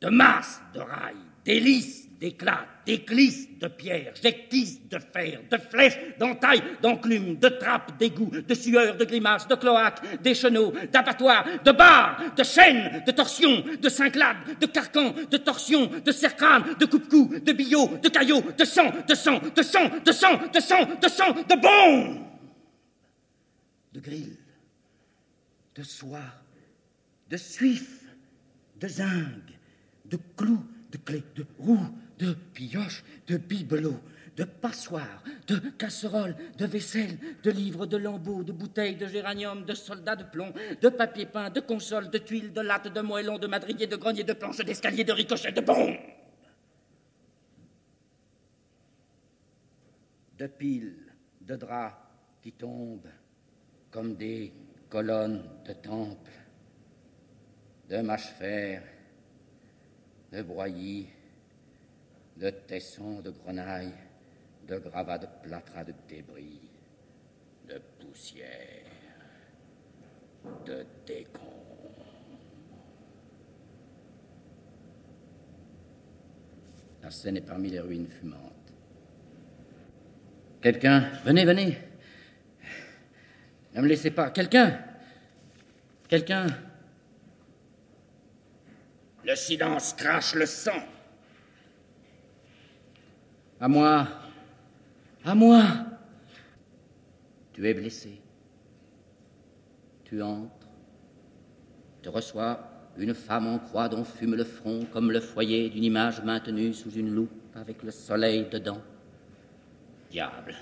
De 0.00 0.08
masse, 0.08 0.60
de 0.74 0.80
rails, 0.80 1.16
d'hélices, 1.44 2.05
d'éclats, 2.18 2.66
d'éclisses 2.86 3.58
de 3.58 3.68
pierre, 3.68 4.14
jectis 4.22 4.80
de 4.90 4.98
fer, 4.98 5.42
de 5.50 5.58
flèches, 5.58 5.98
d'entailles, 6.18 6.62
d'enclumes, 6.80 7.36
de 7.36 7.48
trappes, 7.48 7.98
d'égouts, 7.98 8.30
de 8.30 8.54
sueurs, 8.54 8.96
de 8.96 9.04
grimaces, 9.04 9.46
de 9.46 9.54
cloaques, 9.54 10.22
d'échenaux, 10.22 10.72
d'abattoirs, 10.90 11.44
de 11.62 11.72
barres, 11.72 12.34
de 12.34 12.42
chaînes, 12.42 13.02
de 13.06 13.12
torsions, 13.12 13.62
de 13.80 13.88
cinglades, 13.88 14.58
de 14.58 14.66
carcans, 14.66 15.14
de 15.30 15.36
torsions, 15.36 15.90
de 16.04 16.12
cercranes, 16.12 16.74
de 16.78 16.86
coupe-coups, 16.86 17.42
de 17.42 17.52
billots, 17.52 17.98
de 18.02 18.08
caillots, 18.08 18.44
de 18.56 18.64
sang, 18.64 18.92
de 19.06 19.14
sang, 19.14 19.40
de 19.54 19.62
sang, 19.62 20.02
de 20.04 20.12
sang, 20.12 20.50
de 20.52 20.60
sang, 20.60 21.00
de 21.00 21.08
sang, 21.08 21.32
de 21.34 21.54
bombes, 21.60 22.22
de 23.92 24.00
grilles, 24.00 24.38
de 25.74 25.82
soie, 25.82 26.32
de 27.28 27.36
suif, 27.36 28.04
de 28.80 28.88
zinc, 28.88 29.42
de 30.06 30.18
clous, 30.36 30.64
de 30.90 30.98
clés, 30.98 31.24
de 31.34 31.44
roues, 31.58 31.90
de 32.18 32.34
pioches, 32.54 33.04
de 33.26 33.36
bibelots, 33.36 34.00
de 34.36 34.44
passoires, 34.44 35.22
de 35.46 35.58
casseroles, 35.78 36.36
de 36.58 36.66
vaisselle, 36.66 37.18
de 37.42 37.50
livres, 37.50 37.86
de 37.86 37.96
lambeaux, 37.96 38.44
de 38.44 38.52
bouteilles, 38.52 38.96
de 38.96 39.06
géranium, 39.06 39.64
de 39.64 39.74
soldats 39.74 40.16
de 40.16 40.24
plomb, 40.24 40.52
de 40.80 40.88
papier 40.90 41.26
peint, 41.26 41.50
de 41.50 41.60
consoles, 41.60 42.10
de 42.10 42.18
tuiles, 42.18 42.52
de 42.52 42.60
lattes, 42.60 42.92
de 42.92 43.00
moellons, 43.00 43.38
de 43.38 43.46
madriers, 43.46 43.86
de 43.86 43.96
greniers, 43.96 44.24
de 44.24 44.34
planches, 44.34 44.64
d'escaliers, 44.64 45.04
de 45.04 45.12
ricochets, 45.12 45.52
de 45.52 45.62
bombes. 45.62 45.96
De 50.38 50.46
piles, 50.46 51.12
de 51.40 51.56
draps 51.56 51.96
qui 52.42 52.52
tombent 52.52 53.08
comme 53.90 54.16
des 54.16 54.52
colonnes 54.90 55.48
de 55.64 55.72
temple, 55.72 56.30
de 57.88 58.02
mâche-fer, 58.02 58.82
de 60.30 60.42
broyis, 60.42 61.06
de 62.36 62.50
tessons 62.50 63.20
de 63.20 63.30
grenailles, 63.30 63.92
de 64.66 64.78
gravats 64.78 65.18
de 65.18 65.26
plâtras 65.42 65.84
de 65.84 65.94
débris, 66.08 66.60
de 67.68 67.80
poussière, 68.00 68.84
de 70.66 70.84
décombres. 71.06 71.56
La 77.02 77.10
scène 77.10 77.36
est 77.36 77.40
parmi 77.42 77.70
les 77.70 77.80
ruines 77.80 78.08
fumantes. 78.08 78.52
Quelqu'un, 80.60 81.00
venez, 81.24 81.44
venez. 81.44 81.78
Ne 83.74 83.82
me 83.82 83.86
laissez 83.86 84.10
pas. 84.10 84.30
Quelqu'un. 84.30 84.82
Quelqu'un. 86.08 86.46
Le 89.24 89.36
silence 89.36 89.92
crache 89.92 90.34
le 90.34 90.46
sang. 90.46 90.82
À 93.60 93.68
moi. 93.68 94.06
À 95.24 95.34
moi. 95.34 95.62
Tu 97.52 97.66
es 97.66 97.74
blessé. 97.74 98.20
Tu 100.04 100.22
entres. 100.22 100.52
Te 102.02 102.08
reçois 102.08 102.60
une 102.98 103.14
femme 103.14 103.46
en 103.46 103.58
croix 103.58 103.88
dont 103.88 104.04
fume 104.04 104.34
le 104.34 104.44
front 104.44 104.86
comme 104.92 105.10
le 105.10 105.20
foyer 105.20 105.68
d'une 105.70 105.84
image 105.84 106.22
maintenue 106.22 106.72
sous 106.72 106.90
une 106.92 107.14
loupe 107.14 107.30
avec 107.54 107.82
le 107.82 107.90
soleil 107.90 108.46
dedans. 108.50 108.80
Diable. 110.10 110.54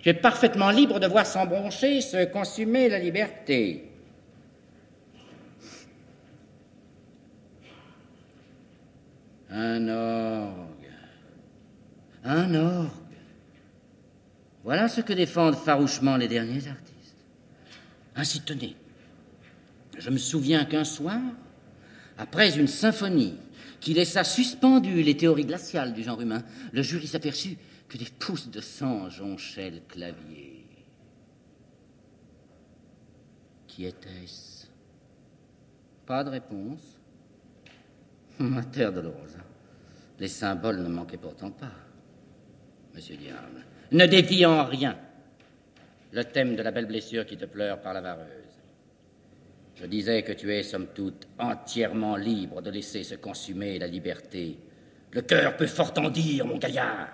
Tu 0.00 0.08
es 0.08 0.14
parfaitement 0.14 0.70
libre 0.70 1.00
de 1.00 1.06
voir 1.06 1.26
s'embroncher, 1.26 2.00
se 2.00 2.24
consumer 2.26 2.88
la 2.88 2.98
liberté. 2.98 3.84
Un 9.50 9.88
orgue. 9.88 10.77
Un 12.24 12.54
orgue. 12.54 12.90
Voilà 14.64 14.88
ce 14.88 15.00
que 15.00 15.12
défendent 15.12 15.56
farouchement 15.56 16.16
les 16.16 16.28
derniers 16.28 16.66
artistes. 16.68 17.16
Ainsi 18.16 18.40
tenez. 18.42 18.76
Je 19.98 20.10
me 20.10 20.18
souviens 20.18 20.64
qu'un 20.64 20.84
soir, 20.84 21.20
après 22.16 22.58
une 22.58 22.66
symphonie 22.66 23.36
qui 23.80 23.94
laissa 23.94 24.24
suspendues 24.24 25.02
les 25.02 25.16
théories 25.16 25.46
glaciales 25.46 25.94
du 25.94 26.02
genre 26.02 26.20
humain, 26.20 26.42
le 26.72 26.82
jury 26.82 27.06
s'aperçut 27.06 27.56
que 27.88 27.96
des 27.96 28.08
pousses 28.18 28.50
de 28.50 28.60
sang 28.60 29.08
jonchaient 29.08 29.70
le 29.70 29.80
clavier. 29.80 30.66
Qui 33.66 33.86
était-ce? 33.86 34.66
Pas 36.04 36.24
de 36.24 36.30
réponse. 36.30 36.98
Ma 38.38 38.64
terre 38.64 38.92
dolorosa. 38.92 39.38
Les 40.18 40.28
symboles 40.28 40.82
ne 40.82 40.88
manquaient 40.88 41.16
pourtant 41.16 41.50
pas. 41.50 41.72
Monsieur 42.98 43.14
Diable, 43.14 43.62
ne 43.92 44.06
dévie 44.06 44.44
en 44.44 44.64
rien 44.64 44.96
le 46.10 46.24
thème 46.24 46.56
de 46.56 46.62
la 46.64 46.72
belle 46.72 46.86
blessure 46.86 47.24
qui 47.24 47.36
te 47.36 47.44
pleure 47.44 47.80
par 47.80 47.94
la 47.94 48.00
vareuse. 48.00 48.26
Je 49.76 49.86
disais 49.86 50.24
que 50.24 50.32
tu 50.32 50.52
es, 50.52 50.64
somme 50.64 50.88
toute, 50.88 51.28
entièrement 51.38 52.16
libre 52.16 52.60
de 52.60 52.72
laisser 52.72 53.04
se 53.04 53.14
consumer 53.14 53.78
la 53.78 53.86
liberté. 53.86 54.58
Le 55.12 55.20
cœur 55.20 55.56
peut 55.56 55.68
fort 55.68 55.92
en 55.98 56.10
dire, 56.10 56.44
mon 56.44 56.58
gaillard. 56.58 57.06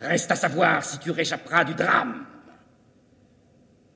Reste 0.00 0.30
à 0.30 0.36
savoir 0.36 0.82
si 0.82 0.98
tu 0.98 1.10
réchapperas 1.10 1.64
du 1.64 1.74
drame. 1.74 2.24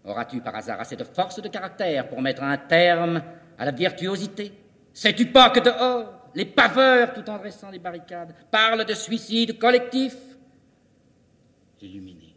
Auras-tu 0.05 0.43
par 0.43 0.55
hasard 0.55 0.81
assez 0.81 0.97
de 0.97 1.05
force 1.05 1.41
de 1.41 1.49
caractère 1.49 2.11
pour 2.11 2.21
mettre 2.21 2.43
un 2.43 2.59
terme 2.59 3.23
à 3.57 3.65
la 3.65 3.73
virtuosité? 3.73 4.53
Sais-tu 4.93 5.29
pas 5.29 5.49
que 5.49 5.61
dehors, 5.61 6.29
les 6.35 6.45
paveurs, 6.45 7.15
tout 7.15 7.31
en 7.31 7.39
dressant 7.39 7.71
des 7.71 7.79
barricades, 7.79 8.35
parlent 8.51 8.85
de 8.85 8.93
suicide 8.93 9.59
collectif? 9.59 10.15
Illuminé. 11.83 12.35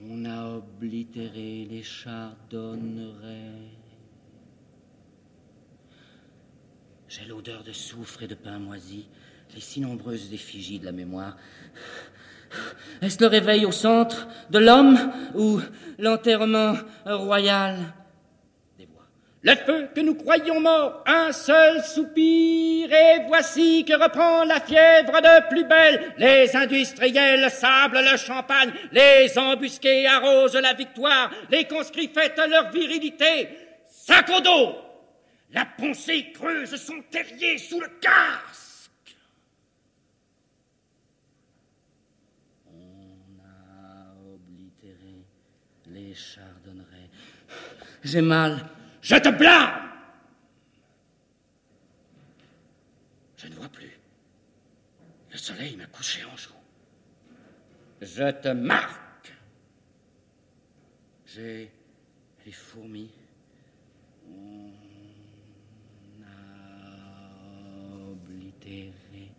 On 0.00 0.24
a 0.24 0.56
oblitéré 0.56 1.66
les 1.70 1.82
chardonnerets. 1.82 3.68
J'ai 7.08 7.26
l'odeur 7.26 7.62
de 7.64 7.72
soufre 7.72 8.22
et 8.22 8.26
de 8.26 8.34
pain 8.34 8.58
moisi 8.58 9.06
les 9.54 9.60
si 9.60 9.80
nombreuses 9.80 10.32
effigies 10.32 10.78
de 10.78 10.86
la 10.86 10.92
mémoire. 10.92 11.36
Est-ce 13.02 13.20
le 13.20 13.26
réveil 13.26 13.66
au 13.66 13.72
centre 13.72 14.26
de 14.50 14.58
l'homme 14.58 14.98
ou 15.34 15.60
l'enterrement 15.98 16.74
royal? 17.04 17.94
Le 19.44 19.56
feu 19.56 19.88
que 19.92 20.00
nous 20.00 20.14
croyions 20.14 20.60
mort, 20.60 21.02
un 21.04 21.32
seul 21.32 21.82
soupir, 21.82 22.92
et 22.92 23.24
voici 23.26 23.84
que 23.84 24.00
reprend 24.00 24.44
la 24.44 24.60
fièvre 24.60 25.20
de 25.20 25.48
plus 25.48 25.64
belle. 25.64 26.14
Les 26.16 26.54
industriels 26.54 27.50
sablent 27.50 28.04
le 28.08 28.16
champagne, 28.16 28.72
les 28.92 29.36
embusqués 29.36 30.06
arrosent 30.06 30.54
la 30.54 30.74
victoire, 30.74 31.32
les 31.50 31.64
conscrits 31.64 32.12
fêtent 32.14 32.40
leur 32.48 32.70
virilité. 32.70 33.48
Sac 33.90 34.30
au 34.30 34.40
dos 34.40 34.76
La 35.52 35.66
pensée 35.66 36.30
creuse 36.32 36.76
son 36.76 37.02
terrier 37.10 37.58
sous 37.58 37.80
le 37.80 37.88
casse. 38.00 38.72
les 45.92 46.14
chardonnerets. 46.14 47.10
J'ai 48.02 48.22
mal. 48.22 48.66
Je 49.02 49.16
te 49.16 49.28
blâme. 49.28 49.90
Je 53.36 53.48
ne 53.48 53.54
vois 53.54 53.68
plus. 53.68 53.90
Le 55.30 55.36
soleil 55.36 55.76
m'a 55.76 55.86
couché 55.86 56.24
en 56.24 56.36
joue. 56.36 56.54
Je 58.00 58.30
te 58.30 58.48
marque. 58.48 59.34
J'ai 61.26 61.70
les 62.46 62.52
fourmis. 62.52 63.10
On 64.28 64.72
a 66.24 66.28
oblitéré 68.10 69.32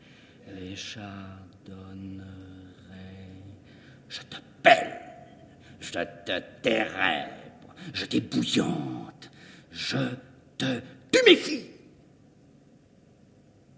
les 0.48 0.76
chardonnerets. 0.76 2.24
Je 4.10 4.22
te 4.22 4.38
pèle. 4.62 5.00
Je 5.84 5.92
te 5.92 6.40
térèbre, 6.62 7.76
je 7.94 8.06
t'ébouillante, 8.06 9.13
je 9.74 9.98
te 10.58 10.82
tuméfie. 11.12 11.66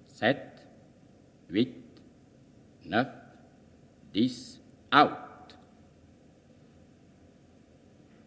Sept, 0.08 0.68
huit, 1.50 1.74
neuf, 2.86 3.08
dix, 4.14 4.62
out. 4.94 5.58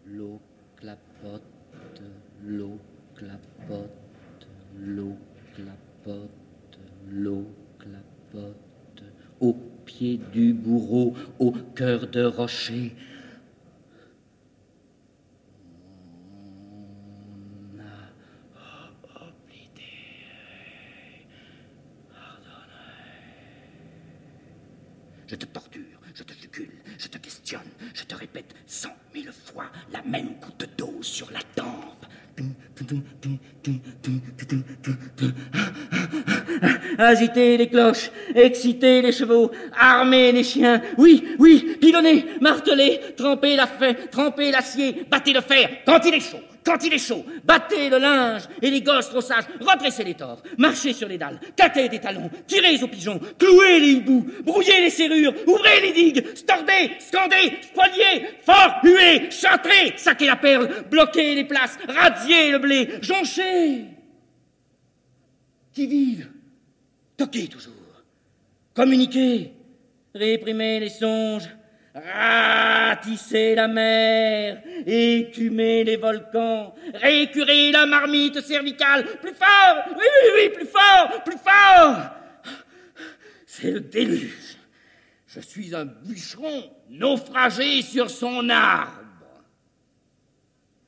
L'eau 0.07 0.41
clapote, 0.77 1.43
l'eau 2.43 2.79
clapote, 3.15 4.49
l'eau 4.79 5.17
clapote, 5.55 6.79
l'eau 7.11 7.47
clapote, 7.79 9.03
au 9.41 9.53
pied 9.85 10.19
du 10.33 10.55
bourreau, 10.55 11.15
au 11.39 11.53
cœur 11.53 12.07
de 12.07 12.25
rocher, 12.25 12.95
Je 25.31 25.37
te 25.37 25.45
torture, 25.45 25.83
je 26.15 26.23
te 26.23 26.33
jugule, 26.33 26.71
je 26.99 27.07
te 27.07 27.19
questionne, 27.19 27.61
je 27.93 28.03
te 28.05 28.15
répète 28.15 28.55
cent 28.67 28.97
mille 29.15 29.31
fois 29.31 29.67
la 29.93 30.01
même 30.03 30.37
goutte 30.41 30.67
d'eau 30.79 31.03
sur 31.03 31.31
la 31.31 31.41
tempe. 31.55 32.07
Agiter 36.97 37.59
les 37.59 37.69
cloches, 37.69 38.11
exciter 38.35 39.03
les 39.03 39.13
chevaux, 39.13 39.51
armer 39.79 40.33
les 40.33 40.45
chiens, 40.45 40.81
oui, 40.97 41.37
oui, 41.39 41.77
pilonner, 41.79 42.25
marteler, 42.41 42.99
tremper 43.15 43.55
la 43.55 43.67
fée, 43.67 43.97
tremper 44.11 44.51
l'acier, 44.51 45.05
battre 45.11 45.31
le 45.35 45.43
fer 45.43 45.83
quand 45.85 46.01
il 46.07 46.15
est 46.15 46.21
chaud, 46.21 46.39
quand 46.69 46.85
il 46.85 46.93
est 46.93 46.99
chaud, 46.99 47.25
battez 47.45 47.89
le 47.89 47.97
linge 47.97 48.43
et 48.61 48.71
les 48.71 48.83
gosses 48.83 49.09
trop 49.09 49.21
redressez 49.21 50.05
les 50.05 50.13
torts, 50.13 50.43
marchez 50.59 50.93
sur 50.93 51.09
les 51.09 51.17
dalles, 51.17 51.41
tâtez 51.57 51.89
des 51.89 51.99
talons, 51.99 52.31
tirez 52.47 52.83
aux 52.83 52.89
pigeons, 52.89 53.19
clouez 53.39 53.81
les 53.81 53.93
hiboux, 53.93 54.27
brouillez 54.45 54.83
les 54.83 54.91
serrures, 54.91 55.33
ouvrez 55.47 55.81
les 55.81 55.93
digues, 55.93 56.27
stordez, 56.35 56.91
scandez, 57.01 57.59
spoliez, 57.63 58.29
fort, 58.43 58.81
huez, 58.85 59.31
chantrez, 59.31 59.95
saquez 59.97 60.27
la 60.27 60.37
perle, 60.37 60.85
bloquez 60.91 61.37
les 61.37 61.45
places, 61.45 61.79
radiez 61.89 62.51
le 62.51 62.59
blé, 62.59 62.99
jonchez. 63.01 63.87
Qui 65.73 65.87
vive, 65.87 66.29
toquez 67.17 67.49
toujours, 67.49 67.73
communiquez, 68.75 69.55
réprimez 70.15 70.81
les 70.81 70.91
songes, 70.91 71.49
Ratissez 72.05 73.55
la 73.55 73.69
mer, 73.69 74.63
écumez 74.87 75.85
les 75.85 75.97
volcans, 75.97 76.75
récurez 76.95 77.73
la 77.73 77.87
marmite 77.87 78.41
cervicale, 78.41 79.05
plus 79.21 79.35
fort, 79.35 79.85
oui, 79.91 79.95
oui, 79.97 80.31
oui, 80.37 80.49
plus 80.55 80.67
fort, 80.67 81.23
plus 81.25 81.39
fort. 81.39 82.11
C'est 83.47 83.71
le 83.71 83.81
déluge. 83.81 84.57
Je 85.27 85.41
suis 85.41 85.75
un 85.75 85.85
bûcheron 85.85 86.71
naufragé 86.89 87.83
sur 87.83 88.11
son 88.11 88.49
arbre. 88.49 89.03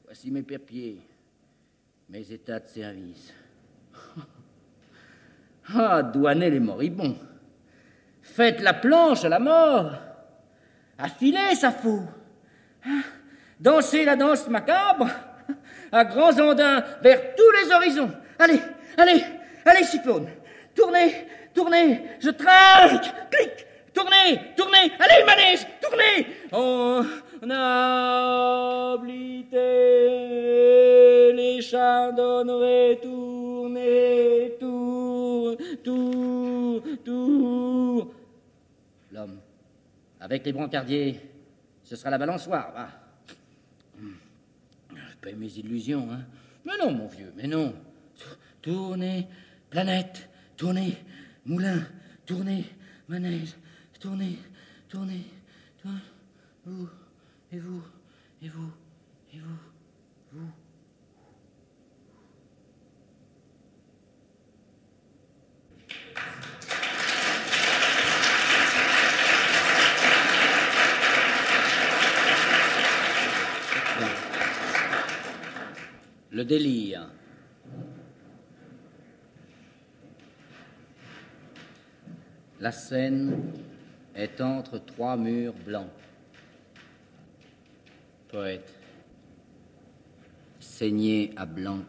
Voici 0.04 0.30
mes 0.30 0.42
papiers, 0.42 0.98
mes 2.08 2.32
états 2.32 2.60
de 2.60 2.68
service. 2.68 3.34
Ah, 5.72 6.02
douanez 6.02 6.50
les 6.50 6.58
moribonds. 6.58 7.16
Faites 8.22 8.60
la 8.60 8.74
planche 8.74 9.24
à 9.24 9.28
la 9.28 9.38
mort. 9.38 9.92
Affilez 11.02 11.55
sa 11.55 11.70
fou. 11.70 12.02
Dansez 13.59 14.05
la 14.05 14.16
danse 14.16 14.47
macabre 14.48 15.09
à 15.93 16.05
grands 16.05 16.39
andins 16.39 16.85
vers 17.02 17.35
tous 17.35 17.51
les 17.52 17.72
horizons. 17.72 18.10
Allez, 18.39 18.60
allez, 18.97 19.24
allez, 19.64 19.85
cyclone. 19.85 20.28
Tournez, 20.74 21.27
tournez, 21.55 22.02
je 22.20 22.31
trinque, 22.31 23.12
clic, 23.31 23.66
tournez, 23.93 24.40
tournez, 24.56 24.93
allez, 24.98 25.24
manège, 25.27 25.66
tournez. 25.81 26.27
A 26.52 26.56
oblité 28.94 29.59
les 31.32 31.60
chardonnerets, 31.62 32.98
tournez, 33.02 34.56
tour, 34.60 35.56
tour, 35.82 36.82
tour. 37.05 38.19
Avec 40.31 40.47
les 40.47 40.52
brancardiers, 40.52 41.20
ce 41.82 41.97
sera 41.97 42.09
la 42.09 42.16
balançoire, 42.16 42.73
va. 42.73 42.89
Je 43.98 45.16
paye 45.20 45.35
mes 45.35 45.59
illusions, 45.59 46.09
hein. 46.09 46.24
Mais 46.65 46.78
non, 46.78 46.93
mon 46.93 47.09
vieux, 47.09 47.32
mais 47.35 47.48
non. 47.48 47.74
Tournez, 48.62 49.27
planète, 49.69 50.31
tournez, 50.57 50.97
moulin, 51.44 51.85
tournez, 52.24 52.65
manège, 53.09 53.57
tournez, 53.98 54.39
tournez, 54.89 55.27
tournez, 55.82 55.98
vous, 56.65 56.89
et 57.51 57.59
vous, 57.59 57.82
et 58.40 58.48
vous, 58.48 58.73
et 59.35 59.39
vous, 59.40 59.59
vous. 60.31 60.51
Le 76.31 76.44
délire. 76.44 77.09
La 82.61 82.70
scène 82.70 83.52
est 84.15 84.40
entre 84.40 84.78
trois 84.78 85.16
murs 85.16 85.55
blancs. 85.65 85.90
Poète. 88.28 88.73
Saigné 90.61 91.32
à 91.36 91.47
blanc, 91.47 91.81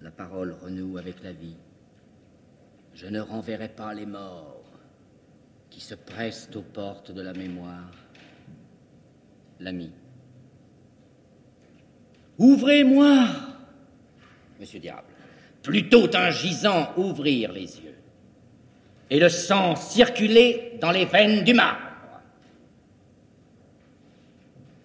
la 0.00 0.10
parole 0.10 0.52
renoue 0.52 0.96
avec 0.96 1.22
la 1.22 1.32
vie. 1.32 1.56
Je 2.94 3.08
ne 3.08 3.20
renverrai 3.20 3.68
pas 3.68 3.92
les 3.92 4.06
morts 4.06 4.64
qui 5.68 5.80
se 5.80 5.94
pressent 5.94 6.48
aux 6.54 6.62
portes 6.62 7.10
de 7.10 7.20
la 7.20 7.34
mémoire. 7.34 7.92
L'ami. 9.60 9.92
Ouvrez-moi, 12.38 13.28
monsieur 14.60 14.78
Diable. 14.78 15.02
Plutôt 15.62 16.08
un 16.14 16.30
gisant 16.30 16.92
ouvrir 16.96 17.52
les 17.52 17.80
yeux 17.80 17.96
et 19.10 19.18
le 19.18 19.28
sang 19.28 19.74
circuler 19.74 20.78
dans 20.80 20.90
les 20.90 21.04
veines 21.04 21.42
du 21.44 21.54
marbre. 21.54 21.80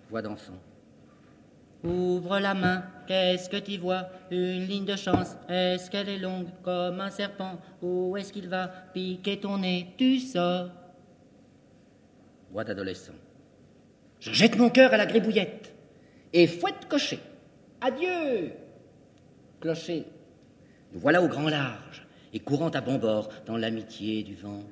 Voix 0.10 0.22
d'enfant. 0.22 0.58
Ouvre 1.84 2.40
la 2.40 2.54
main, 2.54 2.84
qu'est-ce 3.08 3.50
que 3.50 3.58
tu 3.58 3.78
vois? 3.78 4.08
Une 4.30 4.66
ligne 4.66 4.86
de 4.86 4.96
chance, 4.96 5.36
est-ce 5.50 5.90
qu'elle 5.90 6.10
est 6.10 6.20
longue 6.20 6.48
comme 6.64 7.02
un 7.02 7.10
serpent? 7.10 7.60
Où 7.82 8.16
est-ce 8.18 8.32
qu'il 8.32 8.48
va 8.48 8.68
piquer 8.68 9.40
ton 9.40 9.58
nez? 9.58 9.88
Tu 9.98 10.20
sors. 10.20 10.70
Voix 12.52 12.64
d'adolescent. 12.64 13.14
Je 14.20 14.32
jette 14.32 14.58
mon 14.58 14.70
cœur 14.70 14.94
à 14.94 14.98
la 14.98 15.06
gribouillette 15.06 15.74
et 16.34 16.46
fouette 16.46 16.88
cocher. 16.88 17.20
Adieu 17.84 18.52
Clocher, 19.60 20.06
nous 20.94 21.00
voilà 21.00 21.22
au 21.22 21.28
grand 21.28 21.50
large 21.50 22.06
et 22.32 22.40
courant 22.40 22.70
à 22.70 22.80
bon 22.80 23.00
bord 23.00 23.30
dans 23.48 23.58
l'amitié 23.58 24.22
du 24.22 24.36
vent. 24.36 24.64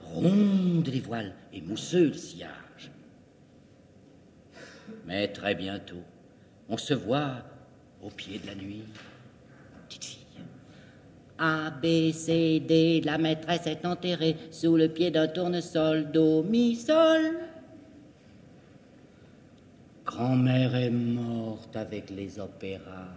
Rondes 0.00 0.86
les 0.86 1.00
voiles 1.00 1.34
et 1.52 1.60
mousseux 1.60 2.08
le 2.08 2.14
sillage. 2.14 2.92
Mais 5.06 5.26
très 5.28 5.56
bientôt, 5.56 6.02
on 6.68 6.76
se 6.76 6.94
voit 6.94 7.42
au 8.00 8.10
pied 8.10 8.38
de 8.38 8.46
la 8.46 8.54
nuit. 8.54 8.84
Petite 9.88 10.04
fille. 10.04 10.20
A, 11.38 11.70
B, 11.70 12.12
C, 12.12 12.60
D, 12.60 13.00
la 13.04 13.18
maîtresse 13.18 13.66
est 13.66 13.84
enterrée 13.84 14.36
sous 14.52 14.76
le 14.76 14.88
pied 14.88 15.10
d'un 15.10 15.26
tournesol, 15.26 16.12
Do, 16.12 16.44
Mi, 16.44 16.76
Sol. 16.76 17.38
Grand-mère 20.04 20.74
est 20.74 20.90
morte 20.90 21.74
avec 21.76 22.10
les 22.10 22.38
opéras. 22.38 23.08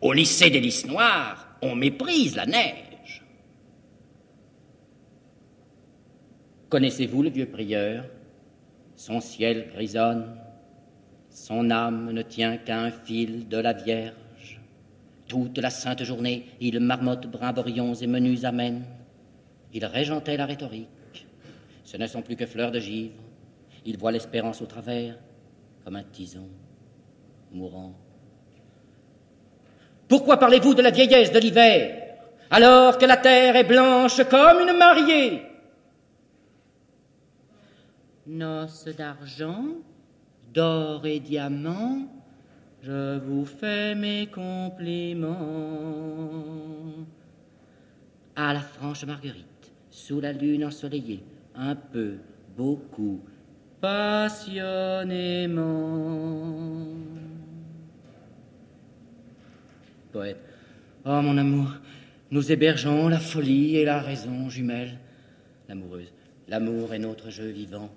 Au 0.00 0.12
lycée 0.12 0.50
des 0.50 0.60
lys 0.60 0.86
noirs, 0.86 1.46
on 1.60 1.74
méprise 1.74 2.36
la 2.36 2.46
neige. 2.46 3.22
Connaissez-vous 6.70 7.22
le 7.22 7.30
vieux 7.30 7.46
prieur? 7.46 8.04
Son 8.96 9.20
ciel 9.20 9.68
grisonne, 9.74 10.36
son 11.30 11.70
âme 11.70 12.12
ne 12.12 12.22
tient 12.22 12.56
qu'à 12.56 12.80
un 12.80 12.90
fil 12.90 13.46
de 13.48 13.58
la 13.58 13.74
Vierge. 13.74 14.60
Toute 15.28 15.58
la 15.58 15.70
sainte 15.70 16.02
journée, 16.02 16.46
il 16.60 16.80
marmotte 16.80 17.26
brimborions 17.26 17.94
et 17.94 18.06
menus 18.06 18.44
amènes. 18.44 18.84
Il 19.74 19.84
régentait 19.84 20.38
la 20.38 20.46
rhétorique. 20.46 21.26
Ce 21.84 21.98
ne 21.98 22.06
sont 22.06 22.22
plus 22.22 22.36
que 22.36 22.46
fleurs 22.46 22.72
de 22.72 22.80
givre 22.80 23.12
il 23.86 23.96
voit 23.96 24.12
l'espérance 24.12 24.60
au 24.60 24.66
travers, 24.66 25.16
comme 25.84 25.96
un 25.96 26.02
tison 26.02 26.48
mourant. 27.52 27.94
Pourquoi 30.08 30.38
parlez-vous 30.38 30.74
de 30.74 30.82
la 30.82 30.90
vieillesse 30.90 31.32
de 31.32 31.38
l'hiver, 31.38 32.18
alors 32.50 32.98
que 32.98 33.06
la 33.06 33.16
terre 33.16 33.56
est 33.56 33.64
blanche 33.64 34.22
comme 34.28 34.60
une 34.60 34.76
mariée? 34.76 35.42
Noces 38.26 38.88
d'argent, 38.96 39.64
d'or 40.52 41.06
et 41.06 41.20
diamants, 41.20 42.08
je 42.82 43.18
vous 43.18 43.44
fais 43.44 43.94
mes 43.94 44.26
compliments. 44.26 45.36
À 48.34 48.52
la 48.52 48.60
franche 48.60 49.04
Marguerite, 49.04 49.72
sous 49.90 50.20
la 50.20 50.32
lune 50.32 50.64
ensoleillée, 50.64 51.22
un 51.54 51.76
peu, 51.76 52.16
beaucoup, 52.56 53.20
passionnément. 53.80 55.66
Poète. 60.12 60.38
Oh 61.04 61.20
mon 61.22 61.38
amour, 61.38 61.68
nous 62.30 62.50
hébergeons 62.50 63.08
la 63.08 63.18
folie 63.18 63.76
et 63.76 63.84
la 63.84 64.00
raison 64.00 64.48
jumelle. 64.48 64.98
L'amoureuse. 65.68 66.12
L'amour 66.48 66.94
est 66.94 66.98
notre 66.98 67.30
jeu 67.30 67.48
vivant. 67.48 67.90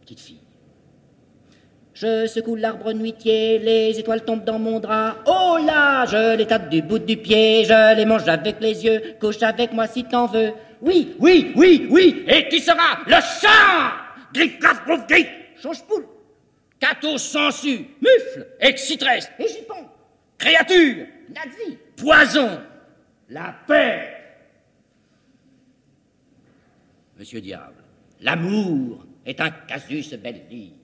Petite 0.00 0.20
fille. 0.20 0.40
Je 1.94 2.26
secoue 2.28 2.54
l'arbre 2.54 2.92
nuitier, 2.92 3.58
les 3.58 3.98
étoiles 3.98 4.24
tombent 4.24 4.44
dans 4.44 4.60
mon 4.60 4.78
drap. 4.78 5.16
Oh 5.26 5.58
là, 5.66 6.06
je 6.06 6.36
les 6.36 6.46
tape 6.46 6.68
du 6.70 6.80
bout 6.80 7.00
du 7.00 7.16
pied, 7.16 7.64
je 7.64 7.96
les 7.96 8.04
mange 8.04 8.28
avec 8.28 8.60
les 8.60 8.84
yeux. 8.84 9.02
Couche 9.20 9.42
avec 9.42 9.72
moi 9.72 9.88
si 9.88 10.04
t'en 10.04 10.26
veux. 10.26 10.52
Oui, 10.80 11.16
oui, 11.18 11.52
oui, 11.56 11.88
oui, 11.90 12.24
et 12.28 12.48
tu 12.48 12.60
seras 12.60 13.00
le 13.04 13.20
chant 14.34 14.34
Gris, 14.34 14.58
gras, 14.58 15.06
change 15.60 15.82
poule. 15.86 16.06
cato 16.80 17.18
sensu, 17.18 17.86
mufle, 18.00 18.46
excitresse, 18.60 19.30
égipon, 19.38 19.88
créature, 20.38 21.06
nazi, 21.28 21.78
poison, 21.96 22.60
la 23.28 23.54
paix. 23.66 24.14
Monsieur 27.18 27.40
Diable, 27.40 27.82
l'amour 28.20 29.04
est 29.26 29.40
un 29.40 29.50
casus 29.50 30.14
belli. 30.14 30.74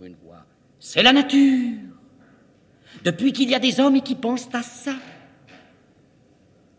Une 0.00 0.14
voix, 0.14 0.46
c'est 0.78 1.02
la 1.02 1.12
nature. 1.12 1.76
Depuis 3.04 3.32
qu'il 3.32 3.50
y 3.50 3.54
a 3.54 3.58
des 3.58 3.80
hommes 3.80 4.00
qui 4.00 4.14
pensent 4.14 4.48
à 4.54 4.62
ça. 4.62 4.94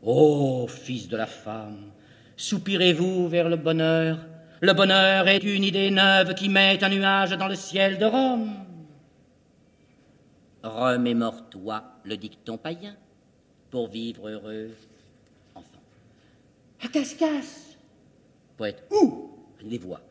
Ô 0.01 0.67
fils 0.67 1.07
de 1.07 1.17
la 1.17 1.27
femme, 1.27 1.91
soupirez-vous 2.35 3.27
vers 3.27 3.49
le 3.49 3.57
bonheur? 3.57 4.28
Le 4.61 4.73
bonheur 4.73 5.25
est 5.29 5.43
une 5.43 5.63
idée 5.63 5.89
neuve 5.89 6.33
qui 6.33 6.49
met 6.49 6.83
un 6.83 6.89
nuage 6.89 7.31
dans 7.31 7.47
le 7.47 7.55
ciel 7.55 7.97
de 7.97 8.03
Rome. 8.03 8.51
Remémore-toi 10.63 11.81
le 12.03 12.17
dicton 12.17 12.57
païen 12.57 12.93
pour 13.71 13.87
vivre 13.87 14.27
heureux, 14.27 14.71
enfant. 15.55 15.79
À 16.83 16.89
casse 16.89 17.77
Poète, 18.57 18.83
où 18.91 19.29
Les 19.61 19.77
voix? 19.77 20.01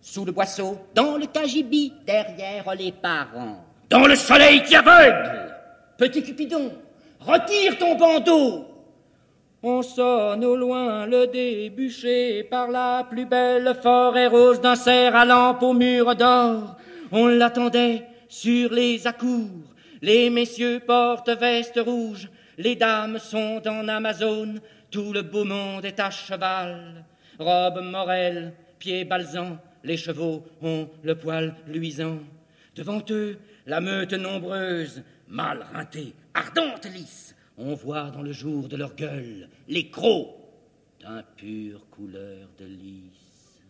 Sous 0.00 0.24
le 0.24 0.32
boisseau, 0.32 0.78
dans 0.94 1.18
le 1.18 1.26
cagibi, 1.26 1.92
derrière 2.06 2.74
les 2.74 2.92
parents. 2.92 3.62
Dans 3.90 4.06
le 4.06 4.16
soleil 4.16 4.62
qui 4.62 4.74
aveugle 4.74 5.54
Petit 5.98 6.22
Cupidon, 6.22 6.72
retire 7.20 7.76
ton 7.76 7.94
bandeau 7.96 8.64
on 9.62 9.82
sonne 9.82 10.44
au 10.44 10.56
loin 10.56 11.06
le 11.06 11.26
débuché 11.26 12.44
par 12.44 12.70
la 12.70 13.06
plus 13.08 13.26
belle 13.26 13.74
forêt 13.82 14.28
rose 14.28 14.60
d'un 14.60 14.76
cerf 14.76 15.14
à 15.16 15.24
lampe 15.24 15.62
au 15.62 15.72
mur 15.72 16.14
d'or. 16.14 16.76
On 17.10 17.26
l'attendait 17.26 18.06
sur 18.28 18.72
les 18.72 19.06
accours. 19.06 19.74
Les 20.00 20.30
messieurs 20.30 20.80
portent 20.86 21.30
vestes 21.30 21.80
rouges, 21.84 22.28
les 22.56 22.76
dames 22.76 23.18
sont 23.18 23.60
en 23.66 23.88
Amazone, 23.88 24.60
tout 24.90 25.12
le 25.12 25.22
beau 25.22 25.44
monde 25.44 25.84
est 25.84 25.98
à 25.98 26.10
cheval. 26.10 27.04
Robe 27.38 27.82
morelle, 27.82 28.52
pieds 28.78 29.04
balsants, 29.04 29.58
les 29.82 29.96
chevaux 29.96 30.44
ont 30.62 30.88
le 31.02 31.14
poil 31.16 31.54
luisant. 31.66 32.18
Devant 32.76 33.02
eux, 33.10 33.38
la 33.66 33.80
meute 33.80 34.12
nombreuse, 34.12 35.02
mal 35.26 35.66
reintée, 35.74 36.14
ardente 36.32 36.86
lisse, 36.86 37.27
on 37.58 37.74
voit 37.74 38.10
dans 38.10 38.22
le 38.22 38.32
jour 38.32 38.68
de 38.68 38.76
leur 38.76 38.94
gueule 38.94 39.48
les 39.68 39.90
crocs 39.90 40.34
d'un 41.02 41.22
pur 41.36 41.80
couleur 41.90 42.48
de 42.58 42.64
lys. 42.64 43.60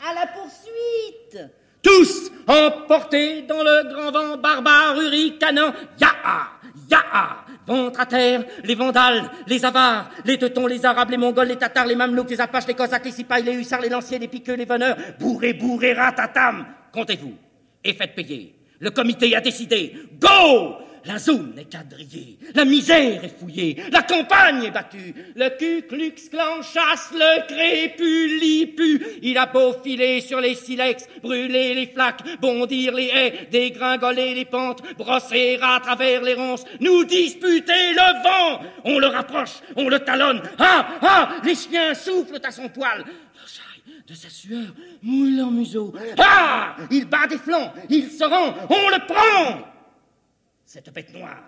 À 0.00 0.14
la 0.14 0.26
poursuite 0.26 1.50
Tous 1.82 2.30
emportés 2.46 3.42
dans 3.42 3.62
le 3.62 3.92
grand 3.92 4.10
vent 4.10 4.36
barbare 4.38 5.00
hurricanant, 5.00 5.72
Yaha 6.00 6.48
Yaha 6.90 7.44
Ventre 7.66 8.00
à 8.00 8.06
terre, 8.06 8.44
les 8.62 8.74
vandales, 8.74 9.30
les 9.46 9.64
avares, 9.64 10.10
les 10.26 10.38
teutons, 10.38 10.66
les 10.66 10.84
arabes, 10.84 11.10
les 11.10 11.16
mongols, 11.16 11.48
les 11.48 11.56
tatars, 11.56 11.86
les 11.86 11.94
mamelouks, 11.94 12.28
les 12.28 12.40
apaches, 12.40 12.66
les 12.66 12.74
cosaques, 12.74 13.06
les 13.06 13.10
sipahs, 13.10 13.40
les 13.40 13.54
hussards, 13.54 13.80
les 13.80 13.88
lanciers, 13.88 14.18
les 14.18 14.28
piqueux, 14.28 14.54
les 14.54 14.66
veneurs, 14.66 14.96
bourré, 15.18 15.54
bourré, 15.54 15.94
ratatam 15.94 16.66
Comptez-vous 16.92 17.34
et 17.82 17.94
faites 17.94 18.14
payer. 18.14 18.54
Le 18.80 18.90
comité 18.90 19.34
a 19.34 19.40
décidé. 19.40 19.94
Go 20.20 20.76
la 21.06 21.18
zone 21.18 21.54
est 21.58 21.70
quadrillée, 21.70 22.38
la 22.54 22.64
misère 22.64 23.24
est 23.24 23.38
fouillée, 23.38 23.76
la 23.90 24.02
campagne 24.02 24.64
est 24.64 24.70
battue, 24.70 25.14
le 25.34 25.48
Ku 25.50 25.86
Klux 25.86 26.14
Klan 26.30 26.62
chasse 26.62 27.12
le 27.12 27.46
crépulipu. 27.46 29.04
Il 29.22 29.36
a 29.38 29.46
beau 29.46 29.74
filer 29.82 30.20
sur 30.20 30.40
les 30.40 30.54
silex, 30.54 31.06
brûler 31.22 31.74
les 31.74 31.86
flaques, 31.86 32.22
bondir 32.40 32.94
les 32.94 33.10
haies, 33.14 33.48
dégringoler 33.50 34.34
les 34.34 34.44
pentes, 34.44 34.82
brosser 34.96 35.58
à 35.60 35.80
travers 35.80 36.22
les 36.22 36.34
ronces, 36.34 36.64
nous 36.80 37.04
disputer 37.04 37.92
le 37.92 38.22
vent. 38.22 38.60
On 38.84 38.98
le 38.98 39.06
rapproche, 39.06 39.60
on 39.76 39.88
le 39.88 39.98
talonne. 40.00 40.42
Ah, 40.58 40.86
ah, 41.02 41.28
les 41.44 41.54
chiens 41.54 41.94
soufflent 41.94 42.40
à 42.42 42.50
son 42.50 42.68
poil 42.68 43.04
de 44.06 44.14
sa 44.14 44.28
sueur 44.28 44.74
mouille 45.02 45.36
leur 45.36 45.50
museau. 45.50 45.94
Ah 46.18 46.76
Il 46.90 47.06
bat 47.06 47.26
des 47.26 47.38
flancs, 47.38 47.72
il 47.88 48.10
se 48.10 48.24
rend, 48.24 48.54
on 48.68 48.88
le 48.90 49.06
prend 49.06 49.73
cette 50.74 50.92
bête 50.92 51.14
noire. 51.14 51.44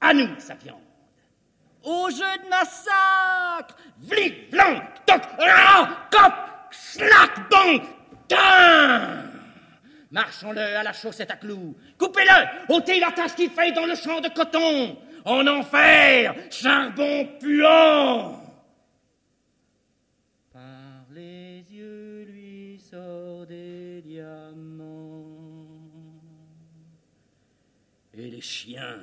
À 0.00 0.14
nous, 0.14 0.28
sa 0.38 0.54
viande. 0.54 0.80
Au 1.84 2.08
jeu 2.08 2.42
de 2.42 2.48
massacre 2.48 3.76
Vli, 4.00 4.46
blanc, 4.50 4.80
toc, 5.04 5.20
ra, 5.38 6.08
cop, 6.10 6.32
slack, 6.70 7.50
bon, 7.50 7.82
Marchons-le 10.10 10.58
à 10.58 10.82
la 10.82 10.94
chaussette 10.94 11.30
à 11.30 11.36
clous. 11.36 11.76
Coupez-le, 11.98 12.74
ôtez 12.74 12.98
la 12.98 13.12
tache 13.12 13.34
qu'il 13.34 13.50
fait 13.50 13.72
dans 13.72 13.84
le 13.84 13.94
champ 13.94 14.22
de 14.22 14.28
coton. 14.28 14.96
En 15.26 15.46
enfer, 15.46 16.34
charbon 16.50 17.28
puant. 17.38 18.40
Et 28.18 28.30
les 28.30 28.40
chiens 28.40 29.00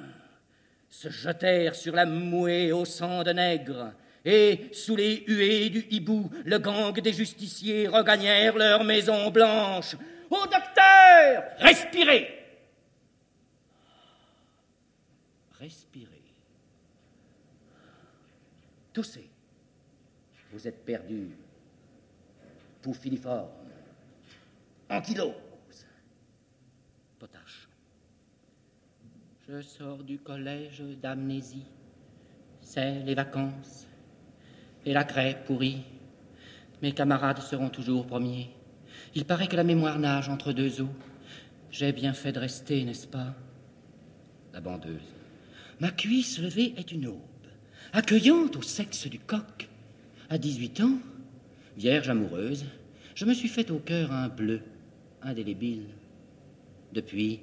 se 0.89 1.09
jetèrent 1.09 1.75
sur 1.75 1.95
la 1.95 2.05
mouée 2.05 2.71
au 2.71 2.85
sang 2.85 3.23
de 3.23 3.31
nègre, 3.31 3.93
et 4.23 4.69
sous 4.73 4.95
les 4.95 5.23
huées 5.27 5.69
du 5.69 5.85
hibou, 5.89 6.29
le 6.43 6.57
gang 6.57 6.99
des 6.99 7.13
justiciers 7.13 7.87
regagnèrent 7.87 8.57
leur 8.57 8.83
maison 8.83 9.29
blanche. 9.29 9.95
Au 10.29 10.43
docteur, 10.45 11.43
respirez 11.59 12.45
Respirez. 15.59 16.21
Toussez. 18.93 19.29
Vous 20.51 20.67
êtes 20.67 20.85
perdu. 20.85 21.29
Pour 22.81 22.95
filiforme. 22.95 23.49
Ankylose. 24.89 25.44
Je 29.47 29.61
sors 29.61 30.03
du 30.03 30.17
collège 30.17 30.81
d'amnésie. 31.03 31.67
C'est 32.61 33.03
les 33.03 33.13
vacances 33.13 33.85
et 34.87 34.91
la 34.91 35.03
craie 35.03 35.39
pourrie. 35.45 35.83
Mes 36.81 36.93
camarades 36.93 37.37
seront 37.37 37.69
toujours 37.69 38.07
premiers. 38.07 38.49
Il 39.13 39.23
paraît 39.25 39.47
que 39.47 39.55
la 39.55 39.63
mémoire 39.63 39.99
nage 39.99 40.29
entre 40.29 40.51
deux 40.51 40.81
eaux. 40.81 40.89
J'ai 41.69 41.91
bien 41.91 42.13
fait 42.13 42.31
de 42.31 42.39
rester, 42.39 42.83
n'est-ce 42.85 43.05
pas? 43.05 43.35
La 44.51 44.61
bandeuse. 44.61 45.13
Ma 45.79 45.91
cuisse 45.91 46.39
levée 46.39 46.73
est 46.77 46.91
une 46.91 47.05
aube, 47.05 47.19
accueillante 47.93 48.55
au 48.55 48.63
sexe 48.63 49.05
du 49.05 49.19
coq. 49.19 49.69
À 50.27 50.39
18 50.39 50.81
ans, 50.81 50.97
vierge 51.77 52.09
amoureuse, 52.09 52.65
je 53.13 53.25
me 53.25 53.33
suis 53.35 53.49
fait 53.49 53.69
au 53.69 53.77
cœur 53.77 54.11
un 54.11 54.27
bleu 54.27 54.61
indélébile. 55.21 55.85
Depuis, 56.93 57.41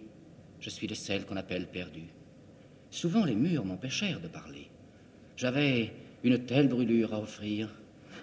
je 0.63 0.71
suis 0.71 0.87
de 0.87 0.95
celle 0.95 1.27
qu'on 1.27 1.37
appelle 1.37 1.67
perdue. 1.67 2.09
Souvent 2.91 3.27
les 3.27 3.35
murs 3.35 3.67
m'empêchèrent 3.67 4.21
de 4.21 4.29
parler. 4.29 4.69
J'avais 5.37 5.93
une 6.25 6.39
telle 6.39 6.69
brûlure 6.69 7.13
à 7.13 7.21
offrir. 7.21 7.69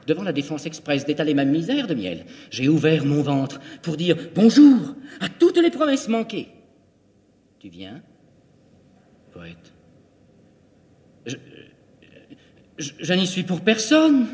Devant 0.08 0.24
la 0.24 0.34
défense 0.34 0.66
expresse 0.66 1.06
d'étaler 1.06 1.36
ma 1.36 1.46
misère 1.46 1.86
de 1.86 1.94
miel, 1.94 2.26
j'ai 2.50 2.68
ouvert 2.68 3.06
mon 3.06 3.22
ventre 3.22 3.60
pour 3.84 3.98
dire 3.98 4.18
bonjour 4.34 4.96
à 5.20 5.30
toutes 5.30 5.58
les 5.58 5.70
promesses 5.70 6.08
manquées. 6.08 6.48
Tu 7.60 7.70
viens, 7.70 8.02
poète 9.32 9.74
je 12.80 13.14
n'y 13.14 13.28
suis 13.28 13.44
pour 13.44 13.62
personne. 13.62 14.28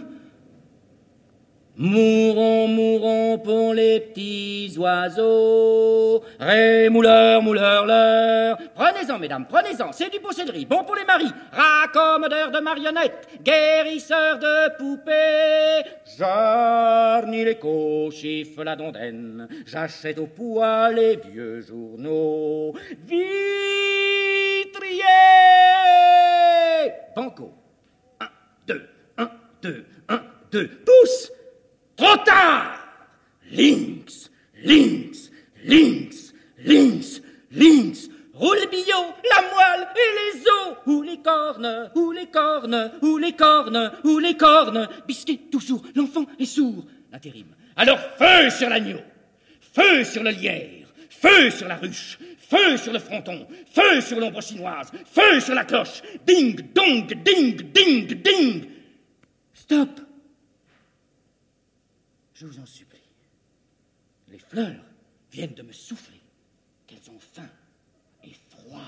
Mourons, 1.77 2.69
mourons 2.69 3.37
pour 3.37 3.73
les 3.73 3.99
petits 3.99 4.73
oiseaux. 4.77 6.23
Ré, 6.39 6.87
mouleur, 6.87 7.41
mouleur, 7.41 7.85
leur. 7.85 8.57
Prenez-en, 8.73 9.19
mesdames, 9.19 9.45
prenez-en. 9.45 9.91
C'est 9.91 10.09
du 10.09 10.21
posséderie. 10.21 10.65
Bon 10.65 10.85
pour 10.85 10.95
les 10.95 11.03
maris. 11.03 11.33
Raccommodeur 11.51 12.51
de 12.51 12.59
marionnettes. 12.59 13.27
Guérisseur 13.43 14.39
de 14.39 14.77
poupées. 14.77 15.83
Jarni 16.17 17.43
l'écho, 17.43 18.09
chiffre 18.09 18.63
la 18.63 18.77
dondaine. 18.77 19.49
J'achète 19.65 20.19
au 20.19 20.27
poids 20.27 20.91
les 20.91 21.17
vieux 21.17 21.59
journaux. 21.59 22.73
Vitrier. 23.05 23.33
Banco. 27.13 27.51
Un, 28.21 28.29
deux, 28.65 28.87
un, 29.17 29.29
deux, 29.61 29.85
un, 30.07 30.21
deux. 30.51 30.69
Pousse 30.85 31.31
Trop 31.95 32.17
tard 32.25 32.75
Links, 33.51 34.29
links, 34.63 35.29
links, 35.63 36.33
links, 36.65 37.21
links. 37.51 38.09
Roule 38.33 38.67
billot, 38.69 39.13
la 39.29 39.41
moelle 39.43 39.87
et 39.95 40.35
les 40.35 40.41
os, 40.41 40.75
ou 40.87 41.01
les 41.03 41.21
cornes, 41.21 41.89
ou 41.95 42.11
les 42.11 42.25
cornes, 42.25 42.91
ou 43.01 43.17
les 43.17 43.33
cornes, 43.33 43.91
ou 44.03 44.19
les 44.19 44.35
cornes. 44.35 44.89
Biscuit 45.07 45.37
toujours, 45.49 45.83
l'enfant 45.95 46.25
est 46.37 46.45
sourd. 46.45 46.85
L'intérim. 47.13 47.45
Alors 47.77 47.99
feu 48.17 48.49
sur 48.49 48.67
l'agneau, 48.67 48.99
feu 49.61 50.03
sur 50.03 50.23
le 50.23 50.31
lierre, 50.31 50.87
feu 51.09 51.49
sur 51.49 51.67
la 51.67 51.75
ruche, 51.75 52.19
feu 52.49 52.75
sur 52.75 52.91
le 52.91 52.99
fronton, 52.99 53.47
feu 53.71 54.01
sur 54.01 54.19
l'ombre 54.19 54.41
chinoise, 54.41 54.91
feu 55.05 55.39
sur 55.39 55.55
la 55.55 55.63
cloche, 55.63 56.01
ding, 56.25 56.59
dong, 56.73 57.07
ding, 57.23 57.61
ding, 57.71 58.21
ding. 58.21 58.65
Stop 59.53 60.04
Je 62.35 62.45
vous 62.45 62.59
en 62.59 62.65
supplie. 62.65 62.99
Les 64.27 64.39
fleurs 64.39 64.83
viennent 65.31 65.53
de 65.53 65.63
me 65.63 65.71
souffler 65.71 66.21
qu'elles 66.85 67.09
ont 67.09 67.19
faim 67.19 67.49
et 68.23 68.33
froid. 68.49 68.81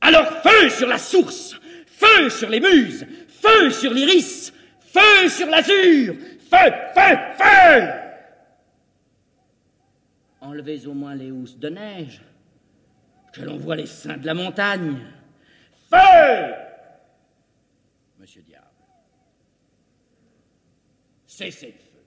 Alors 0.00 0.26
feu 0.42 0.68
sur 0.70 0.88
la 0.88 0.98
source, 0.98 1.54
feu 1.86 2.30
sur 2.30 2.50
les 2.50 2.60
muses, 2.60 3.06
feu 3.28 3.70
sur 3.70 3.92
l'iris, 3.94 4.52
feu 4.80 5.28
sur 5.28 5.46
l'azur, 5.46 6.16
feu, 6.50 6.72
feu, 6.94 7.16
feu 7.38 7.92
Enlevez 10.40 10.86
au 10.86 10.94
moins 10.94 11.14
les 11.14 11.30
housses 11.30 11.58
de 11.58 11.68
neige, 11.68 12.22
que 13.32 13.42
l'on 13.42 13.56
voit 13.56 13.76
les 13.76 13.86
seins 13.86 14.16
de 14.16 14.26
la 14.26 14.34
montagne. 14.34 14.98
Feu 15.90 16.54
Monsieur 18.18 18.42
Diable, 18.42 18.66
cessez 21.36 21.66
le 21.66 21.72
feu. 21.72 22.02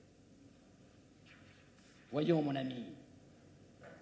Voyons, 2.11 2.41
mon 2.41 2.56
ami, 2.56 2.84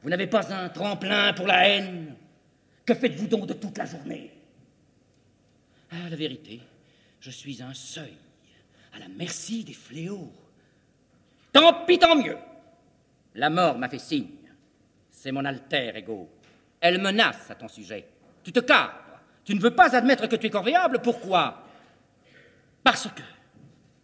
vous 0.02 0.10
n'avez 0.10 0.28
pas 0.28 0.54
un 0.54 0.70
tremplin 0.70 1.34
pour 1.34 1.48
la 1.48 1.68
haine 1.68 2.16
Que 2.86 2.94
faites-vous 2.94 3.28
donc 3.28 3.48
de 3.48 3.54
toute 3.54 3.78
la 3.78 3.86
journée? 3.86 4.32
Ah, 5.92 6.10
la 6.10 6.16
vérité, 6.16 6.62
je 7.20 7.30
suis 7.30 7.62
un 7.62 7.74
seuil, 7.74 8.16
à 8.94 9.00
la 9.00 9.08
merci 9.10 9.66
des 9.66 9.74
fléaux. 9.74 10.32
Tant 11.52 11.86
pis, 11.86 12.00
tant 12.00 12.16
mieux. 12.16 12.38
La 13.36 13.50
mort 13.50 13.78
m'a 13.78 13.90
fait 13.90 14.00
signe. 14.00 14.30
C'est 15.12 15.32
mon 15.32 15.44
alter 15.44 15.92
ego. 15.96 16.30
Elle 16.80 17.02
menace 17.02 17.52
à 17.52 17.56
ton 17.56 17.68
sujet. 17.68 18.08
Tu 18.44 18.52
te 18.52 18.60
cadres. 18.60 18.94
Tu 19.44 19.56
ne 19.56 19.60
veux 19.60 19.76
pas 19.76 19.96
admettre 19.96 20.28
que 20.28 20.36
tu 20.36 20.48
es 20.48 20.50
corvéable. 20.50 21.02
Pourquoi? 21.02 21.64
Parce 22.84 23.08
que. 23.10 23.37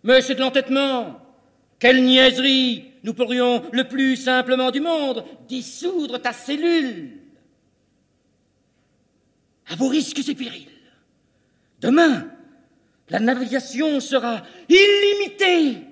C'est 0.06 0.36
de 0.36 0.40
l'entêtement. 0.40 1.20
Quelle 1.80 2.04
niaiserie 2.04 2.92
Nous 3.04 3.14
pourrions, 3.14 3.64
le 3.72 3.88
plus 3.88 4.16
simplement 4.16 4.72
du 4.72 4.80
monde, 4.80 5.26
dissoudre 5.48 6.22
ta 6.22 6.34
cellule. 6.34 7.20
À 9.68 9.76
vos 9.76 9.88
risques 9.88 10.28
et 10.28 10.36
périls. 10.36 10.68
Demain, 11.80 12.30
la 13.10 13.20
navigation 13.20 14.00
sera 14.00 14.44
illimitée. 14.70 15.84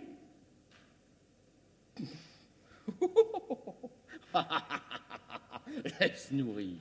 Laisse 6.00 6.32
nourrir. 6.32 6.76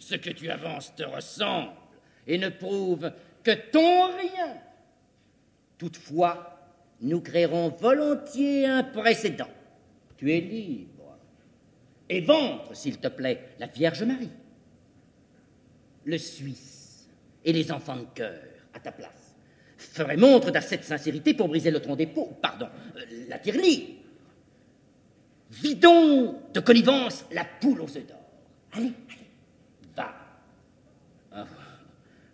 Ce 0.00 0.14
que 0.14 0.30
tu 0.30 0.50
avances 0.50 0.94
te 0.94 1.02
ressemble 1.02 1.72
et 2.26 2.38
ne 2.38 2.48
prouve 2.48 3.12
que 3.42 3.50
ton 3.70 4.16
rien. 4.16 4.54
Toutefois, 5.76 6.57
nous 7.00 7.20
créerons 7.20 7.68
volontiers 7.70 8.66
un 8.66 8.82
précédent. 8.82 9.48
Tu 10.16 10.32
es 10.32 10.40
libre. 10.40 11.16
Et 12.08 12.20
ventre, 12.20 12.74
s'il 12.74 12.98
te 12.98 13.08
plaît, 13.08 13.50
la 13.58 13.66
Vierge 13.66 14.02
Marie. 14.02 14.30
Le 16.04 16.18
Suisse 16.18 17.08
et 17.44 17.52
les 17.52 17.70
enfants 17.70 17.96
de 17.96 18.06
cœur 18.14 18.40
à 18.74 18.80
ta 18.80 18.92
place 18.92 19.36
feraient 19.76 20.16
montre 20.16 20.50
d'assez 20.50 20.78
sincérité 20.82 21.34
pour 21.34 21.48
briser 21.48 21.70
le 21.70 21.80
tronc 21.80 21.96
des 21.96 22.06
peaux, 22.06 22.36
pardon, 22.42 22.68
euh, 22.96 23.00
la 23.28 23.38
tirelire 23.38 23.96
Vidons 25.50 26.42
de 26.52 26.60
connivence 26.60 27.24
la 27.32 27.44
poule 27.44 27.80
aux 27.80 27.96
œufs 27.96 28.06
d'or. 28.06 28.18
Allez, 28.72 28.92
allez, 29.08 29.30
va. 29.96 30.14
Ah, 31.32 31.46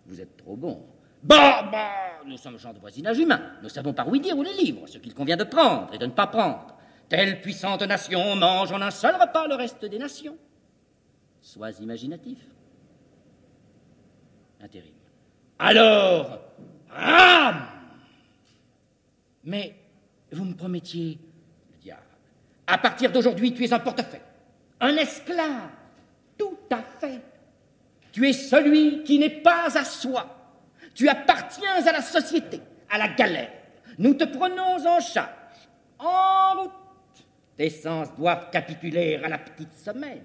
vous 0.05 0.19
êtes 0.19 0.35
trop 0.35 0.57
bon. 0.57 0.85
Bah, 1.25 1.67
bah, 1.71 2.21
nous 2.25 2.37
sommes 2.37 2.59
gens 2.59 2.73
de 2.73 2.79
voisinage 2.79 3.17
humain. 3.17 3.41
Nous 3.63 3.69
savons 3.69 3.93
par 3.93 4.07
où 4.07 4.17
dire 4.17 4.37
ou 4.37 4.43
les 4.43 4.53
livres, 4.53 4.87
ce 4.87 4.97
qu'il 4.99 5.13
convient 5.13 5.37
de 5.37 5.43
prendre 5.43 5.93
et 5.93 5.97
de 5.97 6.05
ne 6.05 6.11
pas 6.11 6.27
prendre. 6.27 6.75
Telle 7.09 7.41
puissante 7.41 7.81
nation 7.81 8.35
mange 8.35 8.71
en 8.71 8.81
un 8.81 8.91
seul 8.91 9.15
repas 9.15 9.47
le 9.47 9.55
reste 9.55 9.85
des 9.85 9.99
nations. 9.99 10.37
Sois 11.41 11.71
imaginatif. 11.81 12.39
Intérim. 14.61 14.93
Alors, 15.59 16.39
rame 16.89 17.67
Mais 19.43 19.75
vous 20.31 20.45
me 20.45 20.53
promettiez 20.53 21.19
à 22.67 22.77
partir 22.77 23.11
d'aujourd'hui, 23.11 23.53
tu 23.53 23.63
es 23.63 23.73
un 23.73 23.79
portefeuille, 23.79 24.21
un 24.79 24.95
esclave, 24.97 25.69
tout 26.37 26.57
à 26.71 26.81
fait. 26.99 27.21
Tu 28.11 28.27
es 28.27 28.33
celui 28.33 29.03
qui 29.03 29.19
n'est 29.19 29.41
pas 29.41 29.67
à 29.77 29.83
soi. 29.83 30.34
Tu 30.95 31.07
appartiens 31.07 31.85
à 31.85 31.91
la 31.91 32.01
société, 32.01 32.61
à 32.89 32.97
la 32.97 33.09
galère. 33.09 33.51
Nous 33.99 34.15
te 34.15 34.23
prenons 34.23 34.87
en 34.87 34.99
charge. 34.99 35.29
En 35.99 36.61
route. 36.61 36.71
Tes 37.55 37.69
sens 37.69 38.07
doivent 38.17 38.49
capituler 38.49 39.17
à 39.23 39.29
la 39.29 39.37
petite 39.37 39.75
semaine. 39.75 40.23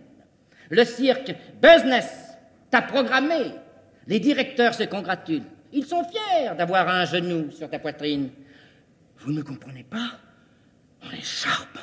Le 0.70 0.84
cirque 0.84 1.34
Business 1.60 2.36
t'a 2.70 2.82
programmé. 2.82 3.52
Les 4.06 4.18
directeurs 4.18 4.74
se 4.74 4.84
congratulent. 4.84 5.44
Ils 5.72 5.84
sont 5.84 6.04
fiers 6.04 6.54
d'avoir 6.56 6.88
un 6.88 7.04
genou 7.04 7.50
sur 7.50 7.68
ta 7.68 7.78
poitrine. 7.78 8.30
Vous 9.18 9.32
ne 9.32 9.42
comprenez 9.42 9.84
pas? 9.84 10.12
On 11.02 11.10
écharpe 11.12 11.78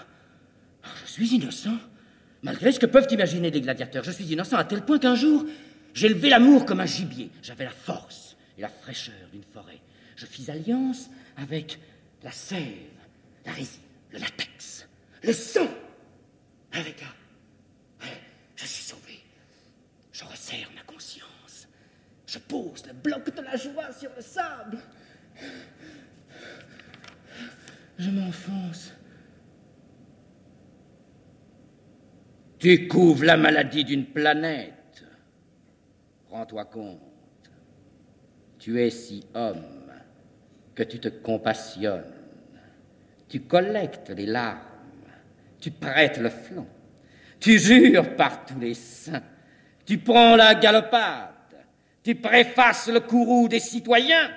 je 1.05 1.11
suis 1.11 1.35
innocent, 1.35 1.77
malgré 2.43 2.71
ce 2.71 2.79
que 2.79 2.85
peuvent 2.85 3.07
imaginer 3.09 3.49
les 3.49 3.61
gladiateurs. 3.61 4.03
Je 4.03 4.11
suis 4.11 4.25
innocent 4.25 4.57
à 4.57 4.63
tel 4.63 4.83
point 4.83 4.99
qu'un 4.99 5.15
jour, 5.15 5.45
j'ai 5.93 6.09
levé 6.09 6.29
l'amour 6.29 6.65
comme 6.65 6.79
un 6.79 6.85
gibier. 6.85 7.31
J'avais 7.41 7.63
la 7.63 7.71
force 7.71 8.26
et 8.57 8.61
la 8.61 8.69
fraîcheur 8.69 9.29
d'une 9.31 9.43
forêt. 9.43 9.79
Je 10.15 10.25
fis 10.25 10.49
alliance 10.49 11.09
avec 11.35 11.79
la 12.23 12.31
sève, 12.31 12.63
la 13.45 13.51
résine, 13.51 13.81
le 14.11 14.19
latex, 14.19 14.87
le 15.23 15.33
sang. 15.33 15.67
Avec. 16.73 17.03
Je 18.55 18.65
suis 18.65 18.83
sauvé. 18.83 19.19
Je 20.11 20.25
resserre 20.25 20.69
ma 20.75 20.81
conscience. 20.81 21.67
Je 22.25 22.39
pose 22.39 22.85
le 22.85 22.93
bloc 22.93 23.33
de 23.33 23.41
la 23.41 23.55
joie 23.55 23.91
sur 23.93 24.11
le 24.15 24.21
sable. 24.21 24.79
Je 27.97 28.09
m'enfonce 28.09 28.91
Tu 32.59 32.87
couvres 32.87 33.23
la 33.23 33.37
maladie 33.37 33.85
d'une 33.85 34.05
planète. 34.05 35.03
Rends-toi 36.29 36.65
compte. 36.65 37.06
Tu 38.67 38.77
es 38.81 38.89
si 38.89 39.23
homme 39.33 39.63
que 40.75 40.83
tu 40.83 40.99
te 40.99 41.07
compassionnes. 41.07 42.03
Tu 43.29 43.39
collectes 43.43 44.09
les 44.09 44.25
larmes. 44.25 44.59
Tu 45.57 45.71
prêtes 45.71 46.17
le 46.17 46.29
flanc. 46.29 46.67
Tu 47.39 47.59
jures 47.59 48.17
par 48.17 48.45
tous 48.45 48.59
les 48.59 48.73
saints. 48.73 49.23
Tu 49.85 49.99
prends 49.99 50.35
la 50.35 50.53
galopade. 50.55 51.29
Tu 52.03 52.15
préfaces 52.15 52.89
le 52.89 52.99
courroux 52.99 53.47
des 53.47 53.61
citoyens. 53.61 54.29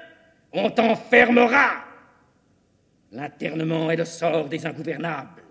On 0.53 0.71
t'enfermera. 0.71 1.85
L'internement 3.11 3.91
est 3.91 3.97
le 3.97 4.05
sort 4.05 4.49
des 4.49 4.65
ingouvernables. 4.65 5.43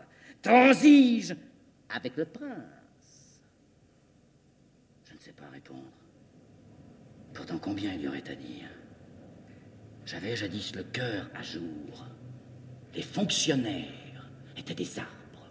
Transige 0.41 1.35
avec 1.89 2.15
le 2.15 2.23
prince 2.23 3.43
Je 5.03 5.15
ne 5.15 5.19
sais 5.19 5.33
pas 5.33 5.49
répondre. 5.51 5.83
Combien 7.57 7.93
il 7.93 8.01
y 8.01 8.07
aurait 8.07 8.29
à 8.29 8.35
dire 8.35 8.69
J'avais 10.05 10.35
jadis 10.35 10.75
le 10.75 10.83
cœur 10.83 11.29
à 11.33 11.41
jour. 11.41 12.05
Les 12.93 13.01
fonctionnaires 13.01 14.29
étaient 14.57 14.75
des 14.75 14.99
arbres, 14.99 15.47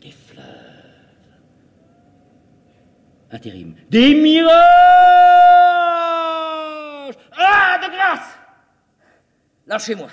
des 0.00 0.10
fleuves. 0.10 0.44
Intérim. 3.30 3.74
Des 3.90 4.14
mirages 4.14 4.54
Ah, 7.32 7.80
de 7.82 7.90
grâce 7.90 8.38
Lâchez-moi. 9.66 10.08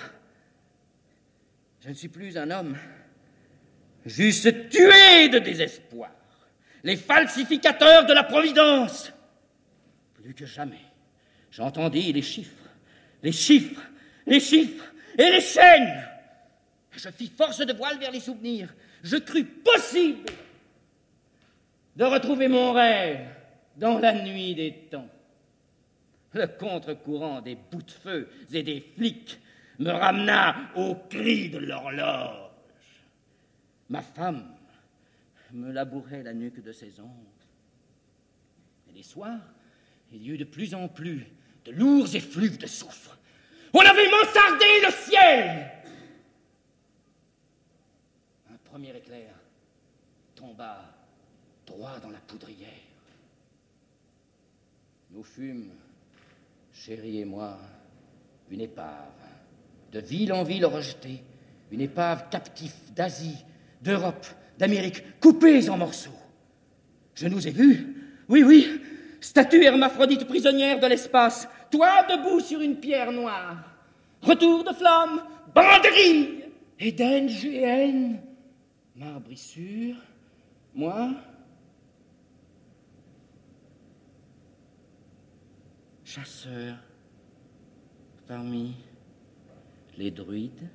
Je 1.80 1.88
ne 1.88 1.94
suis 1.94 2.08
plus 2.08 2.36
un 2.36 2.50
homme 2.50 2.76
j'eusse 4.04 4.48
tué 4.70 5.28
de 5.28 5.38
désespoir 5.38 6.10
les 6.84 6.96
falsificateurs 6.96 8.06
de 8.06 8.12
la 8.12 8.24
Providence. 8.24 9.12
Plus 10.22 10.34
que 10.34 10.46
jamais, 10.46 10.84
j'entendis 11.50 12.12
les 12.12 12.22
chiffres, 12.22 12.68
les 13.22 13.32
chiffres, 13.32 13.82
les 14.26 14.40
chiffres 14.40 14.92
et 15.18 15.30
les 15.30 15.40
chaînes. 15.40 16.08
Je 16.92 17.08
fis 17.08 17.28
force 17.28 17.58
de 17.58 17.72
voile 17.72 17.98
vers 17.98 18.12
les 18.12 18.20
souvenirs. 18.20 18.72
Je 19.02 19.16
crus 19.16 19.46
possible 19.64 20.30
de 21.96 22.04
retrouver 22.04 22.48
mon 22.48 22.72
rêve 22.72 23.26
dans 23.76 23.98
la 23.98 24.12
nuit 24.22 24.54
des 24.54 24.72
temps. 24.90 25.08
Le 26.34 26.46
contre-courant 26.46 27.40
des 27.40 27.56
bouts 27.56 27.82
de 27.82 27.90
feu 27.90 28.28
et 28.52 28.62
des 28.62 28.80
flics 28.80 29.40
me 29.78 29.90
ramena 29.90 30.70
au 30.76 30.94
cri 31.10 31.50
de 31.50 31.58
l'horloge. 31.58 32.50
ma 33.88 34.02
femme, 34.02 34.54
me 35.52 35.70
labourait 35.70 36.22
la 36.22 36.32
nuque 36.32 36.62
de 36.62 36.72
ses 36.72 37.00
ongles. 37.00 37.10
Et 38.88 38.92
les 38.92 39.02
soirs, 39.02 39.51
il 40.12 40.22
y 40.22 40.30
eut 40.30 40.38
de 40.38 40.44
plus 40.44 40.74
en 40.74 40.88
plus 40.88 41.26
de 41.64 41.72
lourds 41.72 42.14
effluves 42.14 42.58
de 42.58 42.66
soufre. 42.66 43.18
On 43.72 43.80
avait 43.80 44.10
mansardé 44.10 44.64
le 44.84 44.92
ciel. 44.92 45.70
Un 48.52 48.56
premier 48.64 48.94
éclair 48.96 49.30
tomba 50.34 50.92
droit 51.66 51.98
dans 52.00 52.10
la 52.10 52.18
poudrière. 52.18 52.68
Nous 55.10 55.22
fûmes, 55.22 55.70
chérie 56.72 57.20
et 57.20 57.24
moi, 57.24 57.58
une 58.50 58.60
épave, 58.60 59.12
de 59.92 60.00
ville 60.00 60.32
en 60.32 60.42
ville 60.42 60.66
rejetée, 60.66 61.22
une 61.70 61.80
épave 61.80 62.28
captive 62.28 62.74
d'Asie, 62.94 63.44
d'Europe, 63.80 64.26
d'Amérique, 64.58 65.18
coupées 65.20 65.68
en 65.68 65.78
morceaux. 65.78 66.10
Je 67.14 67.28
nous 67.28 67.46
ai 67.46 67.50
vus, 67.50 67.94
oui, 68.28 68.42
oui, 68.42 68.81
statue 69.22 69.62
hermaphrodite 69.62 70.26
prisonnière 70.26 70.80
de 70.80 70.86
l'espace, 70.86 71.48
toi 71.70 72.02
debout 72.02 72.40
sur 72.40 72.60
une 72.60 72.76
pierre 72.76 73.12
noire. 73.12 73.56
Retour 74.20 74.64
de 74.64 74.72
flamme, 74.72 75.22
banderille, 75.54 76.44
Éden, 76.78 77.26
GN, 77.28 78.16
marbrissure, 78.96 79.96
moi, 80.74 81.10
chasseur 86.04 86.76
parmi 88.26 88.74
les 89.96 90.10
druides. 90.10 90.68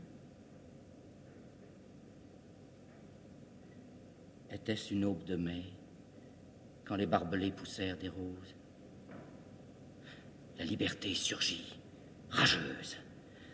Était-ce 4.50 4.94
une 4.94 5.04
aube 5.04 5.26
de 5.26 5.36
mai 5.36 5.64
quand 6.88 6.96
les 6.96 7.06
barbelés 7.06 7.52
poussèrent 7.52 7.98
des 7.98 8.10
roses 8.10 8.56
La 10.58 10.66
liberté 10.66 11.14
surgit, 11.14 11.78
rageuse, 12.30 12.98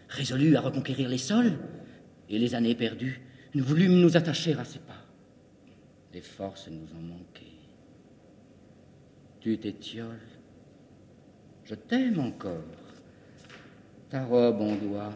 résolue 0.08 0.56
à 0.56 0.62
reconquérir 0.62 1.10
les 1.10 1.18
sols, 1.18 1.58
et 2.30 2.38
les 2.38 2.56
années 2.56 2.76
perdues, 2.76 3.22
nous 3.56 3.64
voulûmes 3.64 4.00
nous 4.00 4.16
attacher 4.16 4.54
à 4.54 4.64
ses 4.64 4.80
pas. 4.80 5.06
Les 6.14 6.22
forces 6.22 6.70
nous 6.70 6.88
ont 6.96 7.02
manqué. 7.02 7.48
Tu 9.40 9.58
t'étioles, 9.58 10.30
je 11.66 11.76
t'aime 11.76 12.20
encore. 12.20 12.64
Ta 14.10 14.24
robe 14.24 14.62
en 14.62 14.76
doigt, 14.76 15.14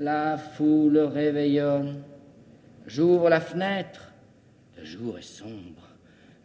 la 0.00 0.36
foule 0.36 0.98
réveillonne. 0.98 2.02
J'ouvre 2.86 3.30
la 3.30 3.40
fenêtre, 3.40 4.12
le 4.76 4.84
jour 4.84 5.18
est 5.18 5.22
sombre. 5.22 5.85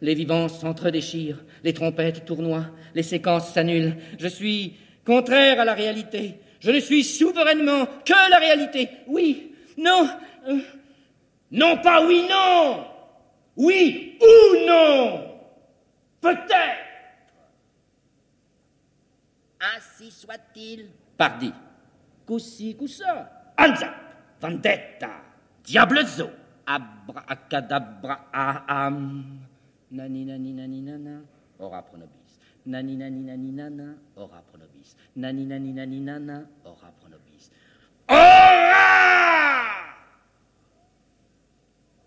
Les 0.02 0.14
vivants 0.14 0.48
s'entredéchirent, 0.48 1.44
les 1.62 1.72
trompettes 1.72 2.24
tournoient, 2.24 2.66
les 2.92 3.04
séquences 3.04 3.54
s'annulent. 3.54 3.96
Je 4.18 4.26
suis 4.26 4.76
contraire 5.06 5.60
à 5.60 5.64
la 5.64 5.74
réalité. 5.74 6.40
Je 6.58 6.72
ne 6.72 6.80
suis 6.80 7.04
souverainement 7.04 7.86
que 8.04 8.30
la 8.30 8.38
réalité. 8.38 8.90
Oui, 9.06 9.54
non, 9.78 10.08
euh, 10.48 10.58
non 11.52 11.78
pas 11.78 12.04
oui, 12.04 12.26
non. 12.28 12.84
Oui 13.56 14.18
ou 14.20 14.66
non. 14.66 15.38
Peut-être. 16.20 16.82
Ainsi 19.76 20.10
soit-il. 20.10 20.88
Pardi. 21.16 21.52
Coussi, 22.26 22.74
coussa. 22.74 23.30
Anza. 23.56 23.94
Vendetta. 24.40 25.10
Diablezo. 25.62 26.28
Abracadabra. 26.66 28.26
Aham. 28.32 29.51
Nani, 29.92 30.24
nani, 30.24 30.52
nani, 30.52 30.80
nana. 30.80 31.20
Ora 31.58 31.82
pro 31.82 31.98
nobis. 31.98 32.38
Nani, 32.64 32.96
nani, 32.96 33.20
nani, 33.20 33.52
nana. 33.52 33.94
Ora 34.16 34.40
pro. 34.40 34.58
Nani, 35.16 35.44
nani, 35.44 35.72
nani, 35.72 36.00
nana. 36.00 36.46
Ora 36.64 36.92
pro 36.98 37.08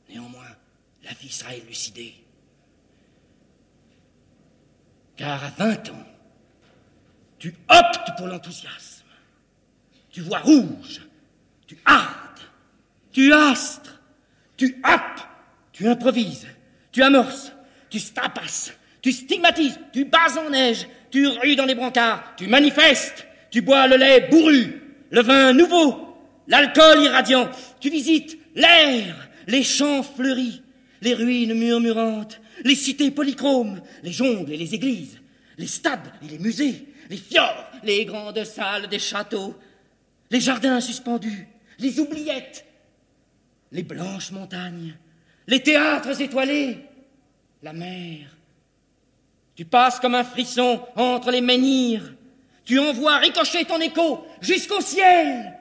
Néanmoins, 0.10 0.56
la 1.04 1.14
vie 1.14 1.30
sera 1.30 1.54
élucidée. 1.56 2.16
Car 5.16 5.44
à 5.44 5.50
20 5.50 5.90
ans, 5.90 6.06
tu 7.38 7.56
optes 7.70 8.18
pour 8.18 8.28
l'enthousiasme. 8.28 9.06
Tu 10.10 10.22
vois 10.22 10.40
rouge, 10.40 11.02
tu 11.68 11.78
hardes, 11.86 12.40
tu 13.12 13.34
astres, 13.34 14.02
tu 14.58 14.80
happes, 14.84 15.22
tu 15.72 15.88
improvises, 15.88 16.48
tu 16.92 17.04
amorces, 17.04 17.55
tu 17.96 18.02
stapasses, 18.02 18.74
tu 19.02 19.14
stigmatises, 19.14 19.80
tu 19.94 20.04
bases 20.04 20.38
en 20.38 20.50
neige, 20.50 20.86
tu 21.12 21.26
rues 21.28 21.56
dans 21.56 21.64
les 21.64 21.76
brancards, 21.76 22.34
tu 22.36 22.46
manifestes, 22.46 23.26
tu 23.50 23.62
bois 23.62 23.88
le 23.88 23.96
lait 23.96 24.28
bourru, 24.30 24.82
le 25.12 25.22
vin 25.22 25.54
nouveau, 25.54 26.14
l'alcool 26.50 27.04
irradiant, 27.04 27.50
tu 27.80 27.90
visites 27.90 28.38
l'air, 28.54 29.30
les 29.48 29.64
champs 29.64 30.04
fleuris, 30.04 30.62
les 31.00 31.14
ruines 31.14 31.54
murmurantes, 31.54 32.42
les 32.66 32.76
cités 32.76 33.12
polychromes, 33.12 33.82
les 34.04 34.12
jungles 34.12 34.52
et 34.52 34.58
les 34.58 34.76
églises, 34.76 35.22
les 35.58 35.68
stades 35.68 36.12
et 36.22 36.32
les 36.32 36.40
musées, 36.40 36.86
les 37.10 37.16
fjords, 37.16 37.72
les 37.82 38.04
grandes 38.04 38.44
salles 38.44 38.90
des 38.90 39.00
châteaux, 39.00 39.56
les 40.32 40.42
jardins 40.42 40.82
suspendus, 40.82 41.48
les 41.80 42.02
oubliettes, 42.02 42.66
les 43.72 43.84
blanches 43.84 44.32
montagnes, 44.32 44.98
les 45.48 45.64
théâtres 45.64 46.20
étoilés, 46.20 46.80
la 47.66 47.74
mer. 47.74 48.28
Tu 49.56 49.66
passes 49.66 50.00
comme 50.00 50.14
un 50.14 50.24
frisson 50.24 50.80
entre 50.96 51.32
les 51.32 51.42
menhirs, 51.42 52.14
tu 52.64 52.78
envoies 52.78 53.18
ricocher 53.18 53.66
ton 53.66 53.80
écho 53.82 54.24
jusqu'au 54.40 54.82
ciel. 54.82 55.52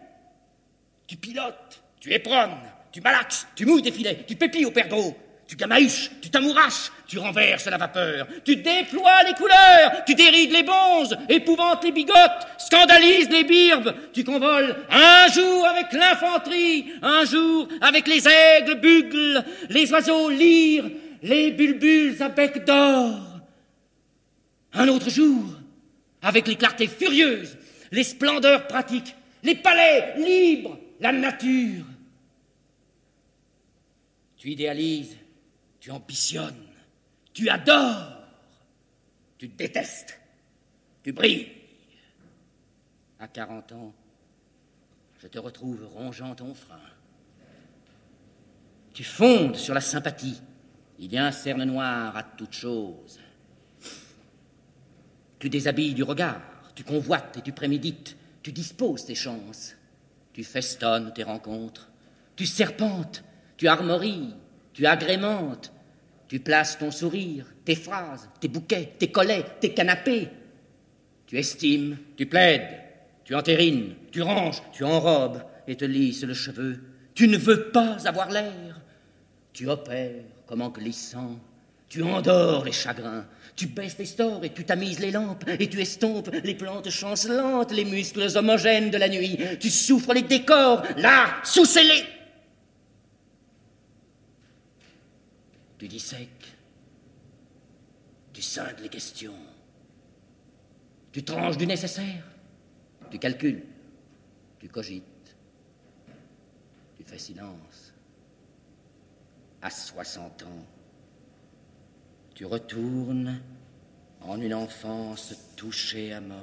Tu 1.07 1.17
pilotes, 1.17 1.83
tu 2.01 2.13
éperonnes, 2.13 2.61
tu 2.93 3.01
malaxes, 3.01 3.47
tu 3.57 3.65
mouilles 3.65 3.81
des 3.81 3.91
filets, 3.91 4.23
tu 4.29 4.37
pépilles 4.37 4.67
au 4.67 4.71
perdreau, 4.71 5.17
tu 5.47 5.57
gamahuches, 5.57 6.11
tu 6.21 6.29
t'amouraches, 6.29 6.93
tu 7.07 7.19
renverses 7.19 7.67
la 7.67 7.79
vapeur, 7.79 8.27
tu 8.45 8.57
déploies 8.57 9.23
les 9.27 9.33
couleurs, 9.33 10.05
tu 10.07 10.15
dérides 10.15 10.53
les 10.53 10.63
bonzes, 10.63 11.17
épouvantes 11.31 11.85
les 11.85 11.93
bigotes, 11.93 12.47
scandalises 12.59 13.31
les 13.31 13.45
birbes, 13.45 13.95
tu 14.13 14.25
convoles 14.25 14.77
un 14.91 15.27
jour 15.29 15.67
avec 15.67 15.91
l'infanterie, 15.95 16.93
un 17.01 17.25
jour 17.25 17.67
avec 17.81 18.07
les 18.07 18.29
aigles 18.29 18.75
bugles, 18.75 19.43
les 19.71 19.91
oiseaux 19.91 20.29
lyres, 20.29 20.91
les 21.25 21.53
bulbules 21.53 22.23
à 22.23 22.29
bec 22.29 22.65
d'or. 22.67 23.41
Un 24.75 24.89
autre 24.89 25.09
jour, 25.09 25.43
avec 26.21 26.47
les 26.47 26.57
clartés 26.57 26.87
furieuses, 26.87 27.57
les 27.91 28.05
splendeurs 28.05 28.67
pratiques, 28.67 29.17
les 29.43 29.55
palais 29.55 30.17
libres, 30.19 30.79
la 31.01 31.13
nature. 31.13 31.87
Tu 34.37 34.51
idéalises, 34.51 35.17
tu 35.81 35.91
ambitionnes, 35.91 36.67
tu 37.33 37.49
adores, 37.49 38.19
tu 39.39 39.49
détestes, 39.49 40.21
tu 41.03 41.13
brilles. 41.13 41.49
À 43.19 43.29
40 43.29 43.73
ans, 43.73 43.95
je 45.23 45.29
te 45.29 45.39
retrouve 45.39 45.87
rongeant 45.95 46.35
ton 46.35 46.53
frein. 46.53 46.81
Tu 48.93 49.05
fondes 49.05 49.57
sur 49.57 49.73
la 49.73 49.81
sympathie. 49.81 50.39
Il 50.99 51.13
y 51.13 51.19
a 51.19 51.27
un 51.27 51.33
cerne 51.33 51.65
noir 51.65 52.17
à 52.17 52.23
toute 52.23 52.53
chose. 52.53 53.19
Tu 55.39 55.51
déshabilles 55.51 55.95
du 55.95 56.03
regard, 56.03 56.43
tu 56.75 56.85
convoites 56.85 57.37
et 57.39 57.43
tu 57.43 57.53
prémédites, 57.53 58.17
tu 58.43 58.53
disposes 58.53 59.05
tes 59.05 59.15
chances, 59.15 59.77
tu 60.33 60.45
festonnes 60.45 61.13
tes 61.13 61.23
rencontres, 61.23 61.91
tu 62.37 62.47
serpentes, 62.47 63.25
tu 63.57 63.69
armories, 63.69 64.35
tu 64.73 64.87
agrémentes, 64.87 65.73
tu 66.29 66.41
places 66.41 66.79
ton 66.79 66.91
sourire, 66.91 67.47
tes 67.65 67.75
phrases, 67.75 68.29
tes 68.41 68.49
bouquets, 68.49 68.95
tes 68.99 69.11
collets, 69.11 69.45
tes 69.61 69.75
canapés. 69.75 70.29
Tu 71.27 71.39
estimes, 71.39 71.99
tu 72.17 72.27
plaides, 72.27 72.81
tu 73.25 73.35
entérines, 73.35 73.95
tu 74.11 74.23
ranges, 74.23 74.63
tu 74.73 74.85
enrobes 74.85 75.43
et 75.67 75.77
te 75.77 75.85
lisses 75.85 76.25
le 76.25 76.35
cheveu. 76.35 76.83
Tu 77.15 77.29
ne 77.29 77.37
veux 77.37 77.71
pas 77.71 78.07
avoir 78.07 78.31
l'air. 78.31 78.81
Tu 79.53 79.69
opères 79.69 80.25
comme 80.47 80.63
en 80.63 80.71
glissant. 80.71 81.39
Tu 81.89 82.03
endors 82.03 82.65
les 82.65 82.73
chagrins. 82.73 83.27
Tu 83.57 83.69
baisses 83.69 83.99
les 83.99 84.07
stores 84.07 84.45
et 84.45 84.53
tu 84.53 84.65
tamises 84.65 84.99
les 84.99 85.13
lampes 85.13 85.45
et 85.47 85.69
tu 85.69 85.81
estompes 85.81 86.31
les 86.43 86.57
plantes 86.57 86.91
chancelantes, 86.91 87.71
les 87.71 87.85
muscles 87.85 88.37
homogènes 88.37 88.91
de 88.91 88.97
la 88.97 89.09
nuit. 89.09 89.39
Tu 89.61 89.71
souffres 89.71 90.13
les 90.13 90.23
décors, 90.23 90.83
là, 90.97 91.41
sous 91.45 91.65
scellés. 91.65 92.05
Tu 95.79 95.87
dissèques, 95.89 96.57
tu 98.33 98.43
scindes 98.43 98.81
les 98.83 98.89
questions, 98.89 99.35
tu 101.13 101.23
tranches 101.23 101.59
du 101.59 101.67
nécessaire, 101.67 102.25
tu 103.11 103.19
calcules, 103.19 103.65
tu 104.59 104.69
cogites, 104.69 105.37
tu 106.97 107.05
fais 107.05 107.19
silence. 107.19 107.84
À 109.65 109.71
60 109.71 110.43
ans, 110.43 110.67
tu 112.35 112.45
retournes 112.45 113.41
en 114.21 114.39
une 114.39 114.53
enfance 114.53 115.35
touchée 115.57 116.13
à 116.13 116.21
mort. 116.21 116.37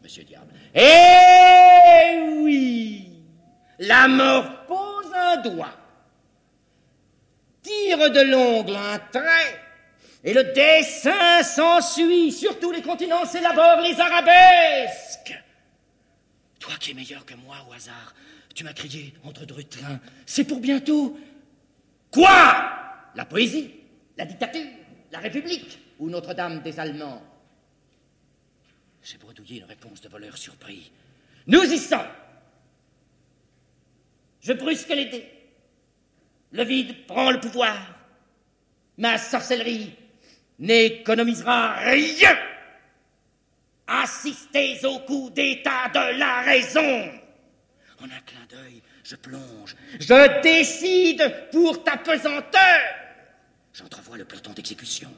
Monsieur 0.00 0.22
Diable. 0.22 0.52
Eh 0.72 2.30
oui 2.42 3.08
La 3.80 4.06
mort 4.06 4.66
pose 4.66 5.12
un 5.16 5.36
doigt, 5.38 5.76
tire 7.60 8.08
de 8.08 8.20
l'ongle 8.20 8.76
un 8.76 8.98
trait, 9.10 9.60
et 10.22 10.32
le 10.32 10.44
dessin 10.54 11.42
s'ensuit. 11.42 12.30
Sur 12.30 12.60
tous 12.60 12.70
les 12.70 12.82
continents 12.82 13.24
s'élaborent 13.24 13.80
les 13.80 13.98
arabesques. 13.98 15.42
Toi 16.60 16.74
qui 16.78 16.92
es 16.92 16.94
meilleur 16.94 17.26
que 17.26 17.34
moi 17.34 17.56
au 17.68 17.72
hasard, 17.72 18.14
tu 18.54 18.62
m'as 18.62 18.72
crié 18.74 19.12
entre 19.24 19.44
deux 19.44 19.64
trains. 19.64 19.98
C'est 20.24 20.44
pour 20.44 20.60
bientôt. 20.60 21.18
Quoi? 22.14 23.10
La 23.16 23.24
poésie, 23.24 23.74
la 24.16 24.24
dictature, 24.24 24.70
la 25.10 25.18
République? 25.18 25.80
Ou 25.98 26.08
Notre-Dame 26.08 26.60
des 26.62 26.78
Allemands? 26.78 27.22
J'ai 29.02 29.18
bredouillé 29.18 29.58
une 29.58 29.66
réponse 29.66 30.00
de 30.00 30.08
voleur 30.08 30.38
surpris. 30.38 30.92
Nous 31.48 31.64
y 31.64 31.76
sommes. 31.76 32.06
Je 34.40 34.52
brusque 34.52 34.90
les 34.90 35.06
dés. 35.06 35.28
Le 36.52 36.62
vide 36.62 37.04
prend 37.06 37.32
le 37.32 37.40
pouvoir. 37.40 37.76
Ma 38.96 39.18
sorcellerie 39.18 39.96
n'économisera 40.60 41.74
rien. 41.80 42.38
Assistez 43.88 44.84
au 44.84 45.00
coup 45.00 45.30
d'état 45.30 45.88
de 45.88 46.16
la 46.16 46.42
raison. 46.42 47.10
En 48.00 48.04
un 48.04 48.20
clin 48.24 48.46
d'œil, 48.48 48.82
je 49.04 49.16
plonge. 49.16 49.76
Je 50.00 50.42
décide 50.42 51.50
pour 51.52 51.84
ta 51.84 51.98
pesanteur. 51.98 52.80
J'entrevois 53.72 54.16
le 54.16 54.24
peloton 54.24 54.52
d'exécution. 54.52 55.10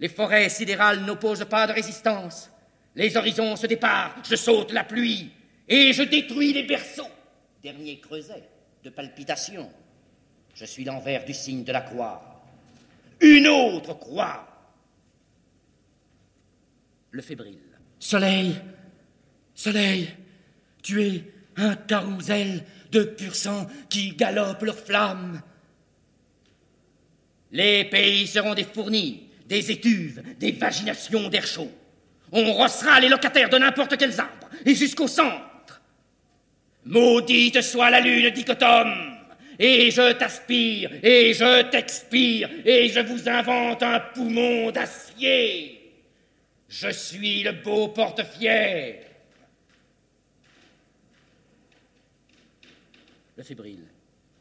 Les 0.00 0.08
forêts 0.08 0.48
sidérales 0.48 1.04
n'opposent 1.04 1.46
pas 1.48 1.66
de 1.66 1.72
résistance. 1.72 2.50
Les 2.96 3.16
horizons 3.16 3.54
se 3.54 3.66
déparent. 3.66 4.16
Je 4.28 4.34
saute 4.34 4.72
la 4.72 4.84
pluie 4.84 5.30
et 5.68 5.92
je 5.92 6.02
détruis 6.02 6.52
les 6.52 6.64
berceaux. 6.64 7.10
Dernier 7.62 8.00
creuset 8.00 8.42
de 8.82 8.90
palpitation. 8.90 9.70
Je 10.54 10.64
suis 10.64 10.84
l'envers 10.84 11.24
du 11.24 11.32
signe 11.32 11.62
de 11.62 11.72
la 11.72 11.82
croix. 11.82 12.42
Une 13.20 13.46
autre 13.46 13.94
croix. 13.94 14.46
Le 17.12 17.22
fébrile. 17.22 17.58
Soleil, 17.98 18.56
soleil, 19.54 20.08
tu 20.82 21.02
es 21.02 21.24
un 21.60 21.76
carrousel 21.76 22.64
de 22.90 23.02
pur 23.02 23.34
sang 23.34 23.66
qui 23.88 24.12
galope 24.16 24.62
leurs 24.62 24.78
flammes. 24.78 25.40
Les 27.52 27.84
pays 27.84 28.26
seront 28.26 28.54
des 28.54 28.64
fournis, 28.64 29.28
des 29.46 29.70
étuves, 29.70 30.22
des 30.38 30.52
vaginations 30.52 31.28
d'air 31.28 31.46
chaud. 31.46 31.70
On 32.32 32.52
rossera 32.52 33.00
les 33.00 33.08
locataires 33.08 33.48
de 33.48 33.58
n'importe 33.58 33.96
quels 33.96 34.20
arbres, 34.20 34.48
et 34.64 34.74
jusqu'au 34.74 35.08
centre. 35.08 35.82
Maudite 36.84 37.60
soit 37.60 37.90
la 37.90 38.00
lune 38.00 38.30
dichotome, 38.30 39.16
et 39.58 39.90
je 39.90 40.12
t'aspire, 40.12 40.90
et 41.02 41.34
je 41.34 41.62
t'expire, 41.70 42.48
et 42.64 42.88
je 42.88 43.00
vous 43.00 43.28
invente 43.28 43.82
un 43.82 44.00
poumon 44.14 44.70
d'acier. 44.70 45.76
Je 46.68 46.90
suis 46.90 47.42
le 47.42 47.52
beau 47.52 47.88
porte-fier. 47.88 49.09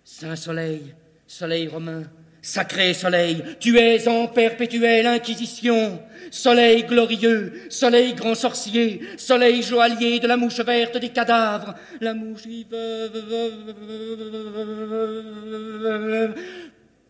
Saint 0.03 0.35
Soleil, 0.35 0.95
Soleil 1.27 1.67
romain, 1.67 2.03
Sacré 2.41 2.93
soleil, 2.93 3.43
tu 3.59 3.77
es 3.77 4.07
en 4.07 4.27
perpétuelle 4.27 5.07
inquisition. 5.07 6.01
Soleil 6.31 6.83
glorieux, 6.83 7.53
soleil 7.69 8.13
grand 8.13 8.35
sorcier, 8.35 9.01
soleil 9.17 9.61
joaillier 9.61 10.19
de 10.19 10.27
la 10.27 10.37
mouche 10.37 10.61
verte 10.61 10.97
des 10.97 11.09
cadavres. 11.09 11.75
La 11.99 12.13
mouche 12.13 12.43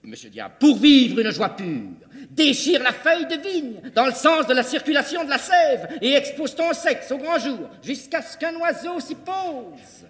Monsieur 0.03 0.29
Diable, 0.31 0.55
pour 0.59 0.77
vivre 0.77 1.19
une 1.19 1.31
joie 1.31 1.55
pure, 1.55 1.91
déchire 2.31 2.81
la 2.81 2.93
feuille 2.93 3.27
de 3.27 3.41
vigne 3.41 3.81
dans 3.93 4.07
le 4.07 4.13
sens 4.13 4.47
de 4.47 4.53
la 4.53 4.63
circulation 4.63 5.23
de 5.23 5.29
la 5.29 5.37
sève 5.37 5.89
et 6.01 6.13
expose 6.13 6.55
ton 6.55 6.73
sexe 6.73 7.11
au 7.11 7.17
grand 7.17 7.37
jour 7.37 7.69
jusqu'à 7.83 8.23
ce 8.23 8.35
qu'un 8.35 8.55
oiseau 8.55 8.99
s'y 8.99 9.13
pose. 9.13 10.07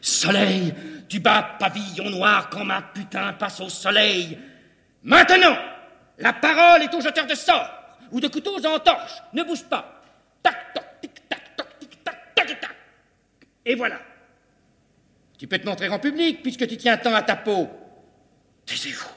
Soleil, 0.00 0.72
tu 1.08 1.20
bats 1.20 1.56
pavillon 1.58 2.10
noir 2.10 2.48
quand 2.50 2.64
ma 2.64 2.82
putain 2.82 3.32
passe 3.32 3.60
au 3.60 3.68
soleil. 3.68 4.38
Maintenant, 5.02 5.56
la 6.18 6.32
parole 6.32 6.82
est 6.82 6.94
au 6.94 7.00
jeteur 7.00 7.26
de 7.26 7.34
sorts 7.34 7.70
ou 8.10 8.20
de 8.20 8.28
couteaux 8.28 8.64
en 8.64 8.78
torche. 8.78 9.22
Ne 9.32 9.42
bouge 9.42 9.64
pas. 9.64 10.02
Tac, 10.42 10.74
toc, 10.74 10.84
tic, 11.00 11.28
tac, 11.28 11.56
toc, 11.56 11.66
tic, 11.80 12.04
tac, 12.04 12.34
tac, 12.34 12.60
tac. 12.60 12.76
Et 13.64 13.74
voilà. 13.74 13.98
Tu 15.38 15.46
peux 15.46 15.58
te 15.58 15.66
montrer 15.66 15.88
en 15.88 15.98
public 15.98 16.42
puisque 16.42 16.66
tu 16.66 16.76
tiens 16.76 16.96
tant 16.96 17.14
à 17.14 17.22
ta 17.22 17.36
peau. 17.36 17.68
Taisez-vous. 18.66 19.08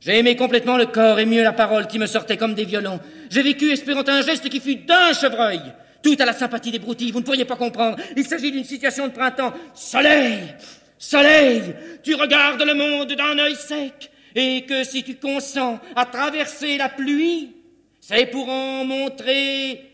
J'ai 0.00 0.18
aimé 0.18 0.36
complètement 0.36 0.76
le 0.76 0.86
corps 0.86 1.18
et 1.18 1.26
mieux 1.26 1.42
la 1.42 1.52
parole 1.52 1.88
qui 1.88 1.98
me 1.98 2.06
sortait 2.06 2.36
comme 2.36 2.54
des 2.54 2.64
violons. 2.64 3.00
J'ai 3.28 3.42
vécu 3.42 3.70
espérant 3.70 4.04
un 4.06 4.22
geste 4.22 4.48
qui 4.48 4.60
fut 4.60 4.76
d'un 4.76 5.12
chevreuil. 5.12 5.60
Tout 6.02 6.14
à 6.20 6.24
la 6.24 6.32
sympathie 6.32 6.70
des 6.70 6.78
broutilles, 6.78 7.10
vous 7.10 7.18
ne 7.18 7.24
pourriez 7.24 7.44
pas 7.44 7.56
comprendre. 7.56 7.98
Il 8.16 8.24
s'agit 8.24 8.52
d'une 8.52 8.64
situation 8.64 9.08
de 9.08 9.12
printemps. 9.12 9.52
Soleil 9.74 10.54
Soleil 10.98 11.74
Tu 12.02 12.14
regardes 12.14 12.62
le 12.62 12.74
monde 12.74 13.12
d'un 13.12 13.38
œil 13.38 13.56
sec, 13.56 14.10
et 14.34 14.64
que 14.66 14.84
si 14.84 15.02
tu 15.02 15.16
consens 15.16 15.78
à 15.94 16.06
traverser 16.06 16.76
la 16.76 16.88
pluie, 16.88 17.54
c'est 18.00 18.26
pour 18.26 18.48
en 18.48 18.84
montrer 18.84 19.90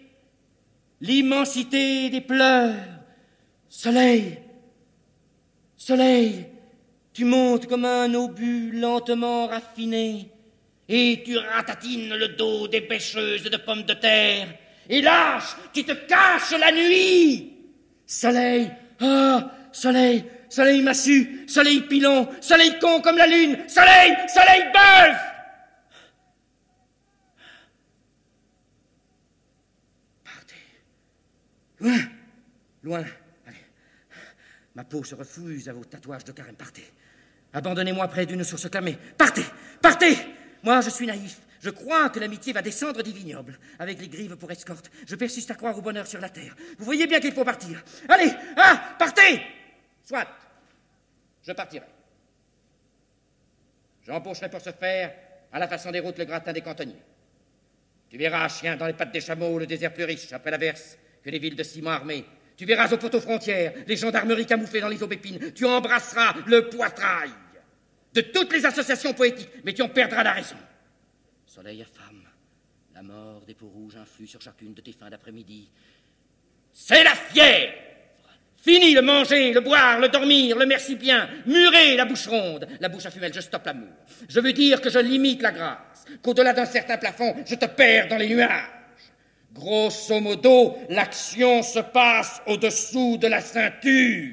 l'immensité 1.00 2.10
des 2.10 2.20
pleurs. 2.20 2.74
Soleil 3.68 4.38
Soleil 5.76 6.46
Tu 7.12 7.24
montes 7.24 7.66
comme 7.66 7.84
un 7.84 8.12
obus 8.14 8.72
lentement 8.72 9.46
raffiné, 9.46 10.28
et 10.88 11.22
tu 11.24 11.36
ratatines 11.38 12.14
le 12.14 12.28
dos 12.28 12.68
des 12.68 12.82
pêcheuses 12.82 13.44
de 13.44 13.56
pommes 13.56 13.84
de 13.84 13.94
terre 13.94 14.48
et 14.88 15.00
lâche, 15.00 15.56
tu 15.72 15.84
te 15.84 15.92
caches 15.92 16.58
la 16.58 16.72
nuit. 16.72 17.52
Soleil, 18.06 18.70
ah, 19.00 19.50
soleil, 19.70 20.24
soleil 20.52 20.82
massu, 20.82 21.48
soleil 21.48 21.80
pilon, 21.88 22.28
soleil 22.40 22.78
con 22.78 23.00
comme 23.00 23.16
la 23.16 23.26
lune, 23.26 23.56
soleil, 23.68 24.14
soleil 24.28 24.70
bœuf. 24.72 25.16
Partez. 30.22 30.54
Loin, 31.80 31.98
loin. 32.82 33.04
Allez. 33.46 33.56
Ma 34.74 34.84
peau 34.84 35.02
se 35.04 35.14
refuse 35.14 35.68
à 35.70 35.72
vos 35.72 35.84
tatouages 35.84 36.24
de 36.24 36.32
carême. 36.32 36.56
Partez. 36.56 36.84
Abandonnez-moi 37.54 38.06
près 38.08 38.26
d'une 38.26 38.44
source 38.44 38.68
clamée. 38.68 38.98
Partez, 39.16 39.44
partez. 39.80 40.16
Moi, 40.62 40.82
je 40.82 40.90
suis 40.90 41.06
naïf. 41.06 41.40
Je 41.60 41.70
crois 41.70 42.10
que 42.10 42.18
l'amitié 42.18 42.52
va 42.52 42.60
descendre 42.60 43.02
des 43.02 43.12
vignobles, 43.12 43.58
avec 43.78 44.00
les 44.00 44.08
grives 44.08 44.36
pour 44.36 44.50
escorte. 44.50 44.90
Je 45.06 45.14
persiste 45.14 45.50
à 45.50 45.54
croire 45.54 45.78
au 45.78 45.80
bonheur 45.80 46.06
sur 46.06 46.20
la 46.20 46.28
terre. 46.28 46.56
Vous 46.78 46.84
voyez 46.84 47.06
bien 47.06 47.20
qu'il 47.20 47.32
faut 47.32 47.44
partir. 47.44 47.82
Allez, 48.08 48.32
ah, 48.56 48.96
partez 48.98 49.40
Soit, 50.04 50.26
je 51.46 51.52
partirai. 51.52 51.86
J'embaucherai 54.06 54.50
pour 54.50 54.60
ce 54.60 54.70
faire, 54.70 55.14
à 55.52 55.58
la 55.58 55.68
façon 55.68 55.90
des 55.90 56.00
routes, 56.00 56.18
le 56.18 56.24
gratin 56.24 56.52
des 56.52 56.60
cantonniers. 56.60 57.02
Tu 58.08 58.18
verras, 58.18 58.48
chien, 58.48 58.76
dans 58.76 58.86
les 58.86 58.92
pattes 58.92 59.12
des 59.12 59.20
chameaux, 59.20 59.58
le 59.58 59.66
désert 59.66 59.94
plus 59.94 60.04
riche, 60.04 60.32
après 60.32 60.50
la 60.50 60.58
verse, 60.58 60.98
que 61.22 61.30
les 61.30 61.38
villes 61.38 61.56
de 61.56 61.62
ciment 61.62 61.90
armées. 61.90 62.24
Tu 62.56 62.66
verras 62.66 62.92
aux 62.92 62.98
poteaux 62.98 63.20
frontières 63.20 63.72
les 63.86 63.96
gendarmeries 63.96 64.46
camouflées 64.46 64.80
dans 64.80 64.88
les 64.88 65.02
aubépines. 65.02 65.52
Tu 65.52 65.64
embrasseras 65.64 66.34
le 66.46 66.68
poitrail 66.68 67.30
de 68.12 68.20
toutes 68.20 68.52
les 68.52 68.66
associations 68.66 69.14
poétiques, 69.14 69.48
mais 69.64 69.72
tu 69.72 69.82
en 69.82 69.88
perdras 69.88 70.22
la 70.22 70.32
raison. 70.32 70.56
Soleil 71.46 71.84
femme, 71.90 72.22
la 72.94 73.02
mort 73.02 73.44
des 73.46 73.54
peaux 73.54 73.68
rouges 73.68 73.96
influe 73.96 74.26
sur 74.26 74.40
chacune 74.40 74.74
de 74.74 74.80
tes 74.80 74.92
fins 74.92 75.10
d'après-midi. 75.10 75.70
C'est 76.72 77.04
la 77.04 77.14
fièvre 77.14 77.72
Fini 78.62 78.94
le 78.94 79.02
manger, 79.02 79.52
le 79.52 79.60
boire, 79.60 79.98
le 79.98 80.08
dormir, 80.08 80.56
le 80.56 80.66
merci 80.66 80.94
bien, 80.94 81.28
murer 81.46 81.96
la 81.96 82.04
bouche 82.04 82.28
ronde, 82.28 82.68
la 82.78 82.88
bouche 82.88 83.06
à 83.06 83.10
fumelle, 83.10 83.34
je 83.34 83.40
stoppe 83.40 83.66
l'amour. 83.66 83.88
Je 84.28 84.38
veux 84.38 84.52
dire 84.52 84.80
que 84.80 84.88
je 84.88 85.00
limite 85.00 85.42
la 85.42 85.50
grâce, 85.50 86.04
qu'au-delà 86.22 86.52
d'un 86.52 86.64
certain 86.64 86.96
plafond, 86.96 87.34
je 87.44 87.56
te 87.56 87.66
perds 87.66 88.06
dans 88.06 88.18
les 88.18 88.28
nuages. 88.28 88.70
Grosso 89.52 90.20
modo, 90.20 90.76
l'action 90.90 91.64
se 91.64 91.80
passe 91.80 92.40
au-dessous 92.46 93.18
de 93.18 93.26
la 93.26 93.40
ceinture. 93.40 94.32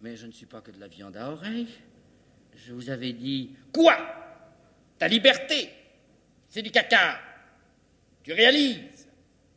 Mais 0.00 0.16
je 0.16 0.26
ne 0.26 0.32
suis 0.32 0.46
pas 0.46 0.60
que 0.60 0.72
de 0.72 0.80
la 0.80 0.88
viande 0.88 1.16
à 1.16 1.30
oreille. 1.30 1.68
Je 2.66 2.72
vous 2.72 2.90
avais 2.90 3.12
dit 3.12 3.50
quoi? 3.72 3.96
Ta 4.98 5.06
liberté, 5.06 5.70
c'est 6.48 6.62
du 6.62 6.72
caca. 6.72 7.20
Tu 8.24 8.32
réalises. 8.32 9.08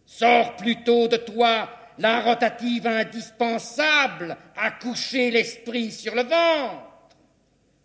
Sors 0.06 0.56
plutôt 0.56 1.08
de 1.08 1.18
toi 1.18 1.75
la 1.98 2.22
rotative 2.22 2.88
indispensable 2.88 4.38
à 4.56 4.72
coucher 4.72 5.32
l'esprit 5.32 5.92
sur 5.92 6.16
le 6.16 6.24
ventre. 6.24 6.84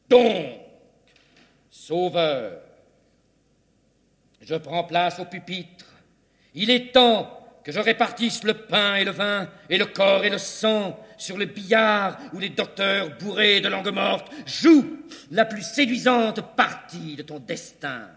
Donc, 0.08 0.60
sauveur, 1.70 2.60
je 4.40 4.54
prends 4.56 4.84
place 4.84 5.18
au 5.20 5.24
pupitre. 5.24 5.86
Il 6.54 6.70
est 6.70 6.92
temps 6.92 7.36
que 7.62 7.72
je 7.72 7.78
répartisse 7.78 8.42
le 8.42 8.54
pain 8.54 8.96
et 8.96 9.04
le 9.04 9.10
vin, 9.10 9.48
et 9.68 9.78
le 9.78 9.86
corps 9.86 10.24
et 10.24 10.30
le 10.30 10.38
sang 10.38 10.98
sur 11.16 11.36
le 11.36 11.44
billard 11.44 12.18
où 12.32 12.38
les 12.38 12.48
docteurs 12.48 13.16
bourrés 13.18 13.60
de 13.60 13.68
langue 13.68 13.92
morte 13.92 14.32
jouent 14.46 14.98
la 15.30 15.44
plus 15.44 15.62
séduisante 15.62 16.56
partie 16.56 17.16
de 17.16 17.22
ton 17.22 17.38
destin. 17.38 18.08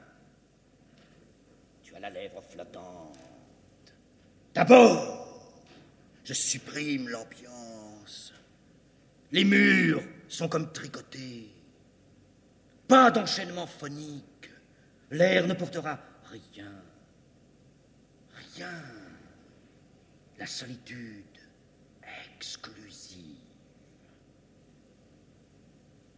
Tu 1.84 1.94
as 1.94 2.00
la 2.00 2.10
lèvre 2.10 2.42
flottante. 2.50 3.18
D'abord, 4.54 5.23
je 6.24 6.34
supprime 6.34 7.10
l'ambiance. 7.10 8.34
Les 9.32 9.44
murs 9.44 10.04
sont 10.28 10.48
comme 10.48 10.72
tricotés. 10.72 11.50
Pas 12.88 13.12
d'enchaînement 13.12 13.68
phonique. 13.68 14.50
L'air 15.12 15.48
ne 15.48 15.54
portera 15.54 16.00
rien. 16.26 16.72
Rien. 18.56 18.84
La 20.38 20.46
solitude 20.46 21.24
exclusive. 22.36 23.38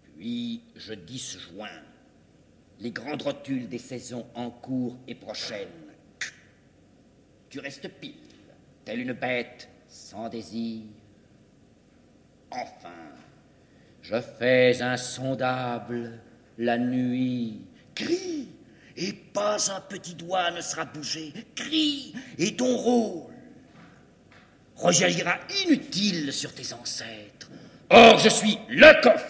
Puis 0.03 0.63
je 0.75 0.93
disjoins 0.93 1.81
les 2.79 2.91
grandes 2.91 3.21
rotules 3.21 3.69
des 3.69 3.79
saisons 3.79 4.27
en 4.35 4.49
cours 4.49 4.97
et 5.07 5.15
prochaines. 5.15 5.69
Tu 7.49 7.59
restes 7.59 7.87
pile, 7.87 8.15
telle 8.83 8.99
une 8.99 9.13
bête 9.13 9.69
sans 9.95 10.27
désir. 10.27 10.81
Enfin, 12.51 12.89
je 14.01 14.19
fais 14.19 14.81
insondable 14.81 16.19
la 16.57 16.77
nuit. 16.77 17.61
Crie, 17.95 18.49
et 18.97 19.13
pas 19.13 19.55
un 19.71 19.79
petit 19.79 20.13
doigt 20.13 20.51
ne 20.51 20.59
sera 20.59 20.83
bougé. 20.83 21.33
Crie, 21.55 22.13
et 22.37 22.57
ton 22.57 22.75
rôle 22.75 23.33
rejaillira 24.75 25.37
inutile 25.65 26.33
sur 26.33 26.53
tes 26.53 26.73
ancêtres. 26.73 27.49
Or, 27.89 28.19
je 28.19 28.27
suis 28.27 28.59
le 28.67 29.01
coffre, 29.01 29.25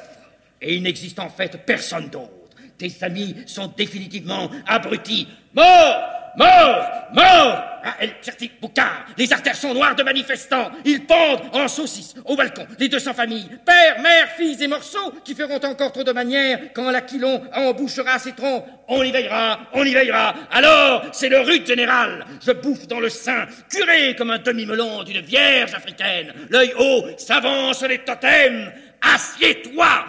et 0.59 0.75
il 0.75 0.81
n'existe 0.81 1.19
en 1.19 1.29
fait 1.29 1.63
personne 1.63 2.09
d'autre. 2.09 2.31
Tes 2.79 2.91
amis 3.01 3.35
sont 3.45 3.67
définitivement 3.67 4.49
abrutis. 4.65 5.27
Mort 5.53 6.14
Mort 6.37 6.89
Mort 7.13 7.71
Ah, 7.87 7.97
El 7.99 8.13
Certi 8.19 8.49
Boucard 8.59 9.05
Les 9.15 9.31
artères 9.31 9.55
sont 9.55 9.71
noires 9.71 9.93
de 9.95 10.01
manifestants 10.01 10.71
Ils 10.85 11.05
pendent 11.05 11.43
en 11.53 11.67
saucisses 11.67 12.15
au 12.25 12.35
balcon 12.35 12.65
les 12.79 12.89
200 12.89 13.13
familles, 13.13 13.47
pères, 13.63 14.01
mères, 14.01 14.29
filles 14.35 14.57
et 14.63 14.67
morceaux 14.67 15.13
qui 15.23 15.35
feront 15.35 15.59
encore 15.63 15.91
trop 15.91 16.03
de 16.03 16.11
manières 16.11 16.59
quand 16.73 16.89
l'aquilon 16.89 17.43
embouchera 17.53 18.17
ses 18.17 18.33
troncs. 18.33 18.65
On 18.87 19.03
y 19.03 19.11
veillera, 19.11 19.59
on 19.73 19.83
y 19.83 19.93
veillera. 19.93 20.33
Alors, 20.51 21.03
c'est 21.11 21.29
le 21.29 21.41
rude 21.41 21.67
général. 21.67 22.25
Je 22.43 22.51
bouffe 22.53 22.87
dans 22.87 22.99
le 22.99 23.09
sein, 23.09 23.45
curé 23.69 24.15
comme 24.15 24.31
un 24.31 24.39
demi-melon 24.39 25.03
d'une 25.03 25.21
vierge 25.21 25.73
africaine. 25.75 26.33
L'œil 26.49 26.73
haut, 26.79 27.03
s'avance 27.17 27.83
les 27.83 27.99
totems. 27.99 28.71
Assieds-toi 29.01 30.05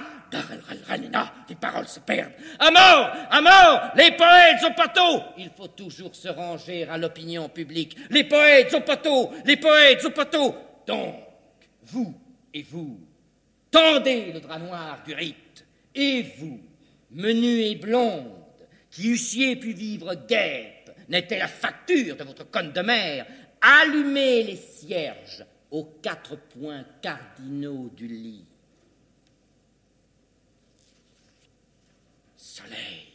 les 1.49 1.55
paroles 1.55 1.89
se 1.89 2.01
perdent. 2.01 2.33
À 2.59 2.71
mort 2.71 3.11
À 3.31 3.41
mort 3.41 3.93
Les 3.97 4.11
poètes 4.13 4.65
au 4.65 4.75
poteau 4.75 5.23
Il 5.39 5.51
faut 5.57 5.69
toujours 5.69 6.15
se 6.15 6.29
ranger 6.29 6.85
à 6.89 6.99
l'opinion 6.99 7.49
publique. 7.49 7.97
Les 8.11 8.25
poètes 8.25 8.75
au 8.75 8.81
poteau 8.81 9.31
Les 9.45 9.57
poètes 9.57 10.05
au 10.05 10.11
poteau 10.11 10.55
Donc, 10.87 11.15
vous 11.83 12.15
et 12.57 12.63
vous, 12.63 12.99
tendez 13.71 14.33
le 14.33 14.41
drap 14.41 14.59
noir 14.59 15.03
du 15.07 15.15
rite. 15.15 15.67
Et 15.95 16.23
vous, 16.39 16.59
menus 17.11 17.71
et 17.71 17.75
blondes, 17.75 18.33
qui 18.91 19.11
eussiez 19.11 19.57
pu 19.57 19.73
vivre 19.73 20.15
guêpe, 20.27 20.91
n'était 21.09 21.39
la 21.39 21.49
facture 21.49 22.17
de 22.17 22.25
votre 22.25 22.51
conne 22.51 22.73
de 22.73 22.81
mer, 22.81 23.27
allumez 23.61 24.43
les 24.43 24.57
cierges 24.57 25.45
aux 25.71 25.85
quatre 26.03 26.37
points 26.37 26.85
cardinaux 27.03 27.91
du 27.95 28.09
lit. 28.09 28.47
Soleil, 32.57 33.13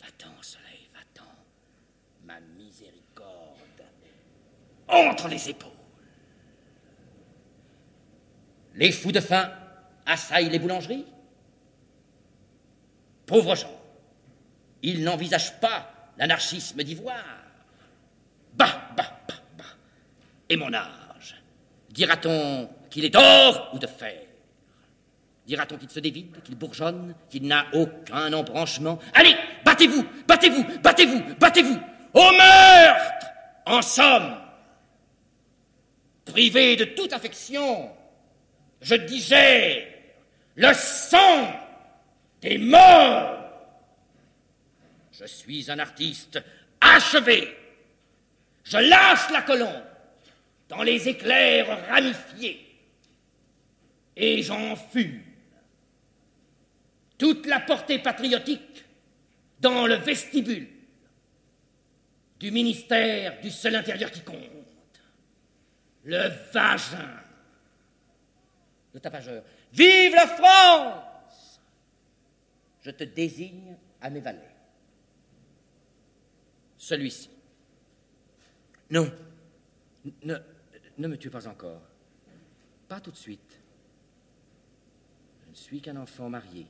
va-t'en, 0.00 0.32
soleil, 0.40 0.88
va-t'en, 0.94 1.30
ma 2.24 2.40
miséricorde, 2.40 3.82
entre 4.88 5.28
les 5.28 5.50
épaules. 5.50 5.68
Les 8.76 8.92
fous 8.92 9.12
de 9.12 9.20
faim 9.20 9.52
assaillent 10.06 10.48
les 10.48 10.58
boulangeries. 10.58 11.04
Pauvres 13.26 13.56
gens, 13.56 13.78
ils 14.82 15.04
n'envisagent 15.04 15.60
pas 15.60 15.92
l'anarchisme 16.16 16.82
d'ivoire. 16.82 17.42
Bah, 18.54 18.88
bah, 18.96 19.20
bah, 19.28 19.34
bah. 19.58 19.64
Et 20.48 20.56
mon 20.56 20.72
âge, 20.72 21.36
dira-t-on 21.90 22.70
qu'il 22.88 23.04
est 23.04 23.10
d'or 23.10 23.72
ou 23.74 23.78
de 23.78 23.86
fer? 23.86 24.25
Dira-t-on 25.46 25.78
qu'il 25.78 25.90
se 25.90 26.00
dévide, 26.00 26.42
qu'il 26.42 26.56
bourgeonne, 26.56 27.14
qu'il 27.30 27.46
n'a 27.46 27.66
aucun 27.72 28.32
embranchement? 28.32 28.98
Allez, 29.14 29.36
battez-vous, 29.64 30.04
battez-vous, 30.26 30.64
battez-vous, 30.82 31.22
battez-vous 31.38 31.78
Au 32.14 32.32
meurtre 32.32 33.26
En 33.64 33.80
somme, 33.80 34.40
privé 36.24 36.74
de 36.74 36.84
toute 36.84 37.12
affection, 37.12 37.90
je 38.80 38.96
digère 38.96 39.86
le 40.56 40.72
sang 40.74 41.54
des 42.40 42.58
morts. 42.58 43.38
Je 45.12 45.26
suis 45.26 45.70
un 45.70 45.78
artiste 45.78 46.42
achevé. 46.80 47.56
Je 48.64 48.78
lâche 48.78 49.30
la 49.30 49.42
colombe 49.42 49.84
dans 50.68 50.82
les 50.82 51.08
éclairs 51.08 51.86
ramifiés 51.88 52.66
et 54.16 54.42
j'en 54.42 54.74
fume 54.74 55.20
toute 57.18 57.46
la 57.46 57.60
portée 57.60 57.98
patriotique 57.98 58.84
dans 59.60 59.86
le 59.86 59.94
vestibule 59.94 60.68
du 62.38 62.50
ministère 62.50 63.40
du 63.40 63.50
seul 63.50 63.74
intérieur 63.74 64.10
qui 64.10 64.20
compte, 64.20 64.38
le 66.04 66.28
vagin. 66.52 67.20
Le 68.92 69.00
tapageur. 69.00 69.42
Vive 69.72 70.14
la 70.14 70.26
France 70.26 71.60
Je 72.82 72.90
te 72.90 73.04
désigne 73.04 73.76
à 74.00 74.10
mes 74.10 74.20
valets. 74.20 74.54
Celui-ci. 76.78 77.30
Non, 78.90 79.10
ne, 80.22 80.36
ne 80.98 81.08
me 81.08 81.16
tue 81.18 81.30
pas 81.30 81.48
encore. 81.48 81.82
Pas 82.88 83.00
tout 83.00 83.10
de 83.10 83.16
suite. 83.16 83.60
Je 85.44 85.50
ne 85.50 85.54
suis 85.54 85.80
qu'un 85.80 85.96
enfant 85.96 86.30
marié 86.30 86.66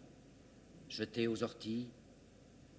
Jeté 0.88 1.26
aux 1.26 1.42
orties, 1.42 1.88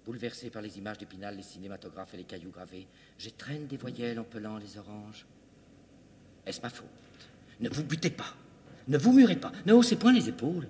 bouleversé 0.04 0.50
par 0.50 0.62
les 0.62 0.78
images 0.78 0.98
d'Épinal, 0.98 1.36
les 1.36 1.42
cinématographes 1.42 2.14
et 2.14 2.16
les 2.16 2.24
cailloux 2.24 2.50
gravés, 2.50 2.86
j'étreigne 3.18 3.66
des 3.66 3.76
voyelles 3.76 4.18
en 4.18 4.24
pelant 4.24 4.56
les 4.56 4.78
oranges. 4.78 5.26
Est-ce 6.46 6.62
ma 6.62 6.70
faute? 6.70 6.86
Ne 7.60 7.68
vous 7.68 7.84
butez 7.84 8.10
pas, 8.10 8.34
ne 8.86 8.96
vous 8.96 9.12
murez 9.12 9.36
pas, 9.36 9.52
ne 9.66 9.74
haussez 9.74 9.96
point 9.96 10.12
les 10.12 10.28
épaules. 10.28 10.66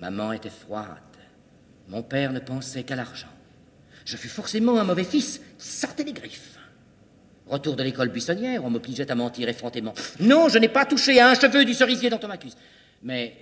Maman 0.00 0.32
était 0.32 0.50
froide, 0.50 0.98
mon 1.88 2.02
père 2.02 2.32
ne 2.32 2.40
pensait 2.40 2.82
qu'à 2.82 2.96
l'argent. 2.96 3.28
Je 4.04 4.16
fus 4.16 4.28
forcément 4.28 4.78
un 4.78 4.84
mauvais 4.84 5.04
fils 5.04 5.40
qui 5.58 5.66
sortait 5.66 6.04
les 6.04 6.12
griffes. 6.12 6.58
Retour 7.46 7.76
de 7.76 7.84
l'école 7.84 8.08
buissonnière, 8.08 8.64
on 8.64 8.70
m'obligeait 8.70 9.10
à 9.10 9.14
mentir 9.14 9.48
effrontément. 9.48 9.94
Non, 10.18 10.48
je 10.48 10.58
n'ai 10.58 10.68
pas 10.68 10.84
touché 10.84 11.20
à 11.20 11.30
un 11.30 11.34
cheveu 11.34 11.64
du 11.64 11.74
cerisier 11.74 12.10
dont 12.10 12.18
on 12.22 12.28
m'accuse. 12.28 12.56
Mais 13.02 13.36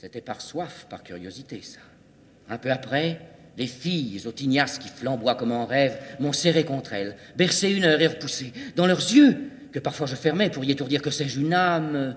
c'était 0.00 0.20
par 0.20 0.40
soif, 0.40 0.86
par 0.88 1.02
curiosité, 1.02 1.60
ça. 1.60 1.80
Un 2.48 2.56
peu 2.56 2.70
après, 2.70 3.20
les 3.56 3.66
filles 3.66 4.22
aux 4.26 4.32
tignasses 4.32 4.78
qui 4.78 4.88
flamboient 4.88 5.34
comme 5.34 5.50
en 5.50 5.66
rêve 5.66 5.98
m'ont 6.20 6.32
serré 6.32 6.64
contre 6.64 6.92
elles, 6.92 7.16
bercé 7.34 7.72
une 7.72 7.82
heure 7.82 8.00
et 8.00 8.06
repoussé. 8.06 8.52
Dans 8.76 8.86
leurs 8.86 9.00
yeux, 9.00 9.50
que 9.72 9.80
parfois 9.80 10.06
je 10.06 10.14
fermais 10.14 10.50
pour 10.50 10.64
y 10.64 10.70
étourdir 10.70 11.02
que 11.02 11.10
sais-je 11.10 11.40
une 11.40 11.52
âme 11.52 12.14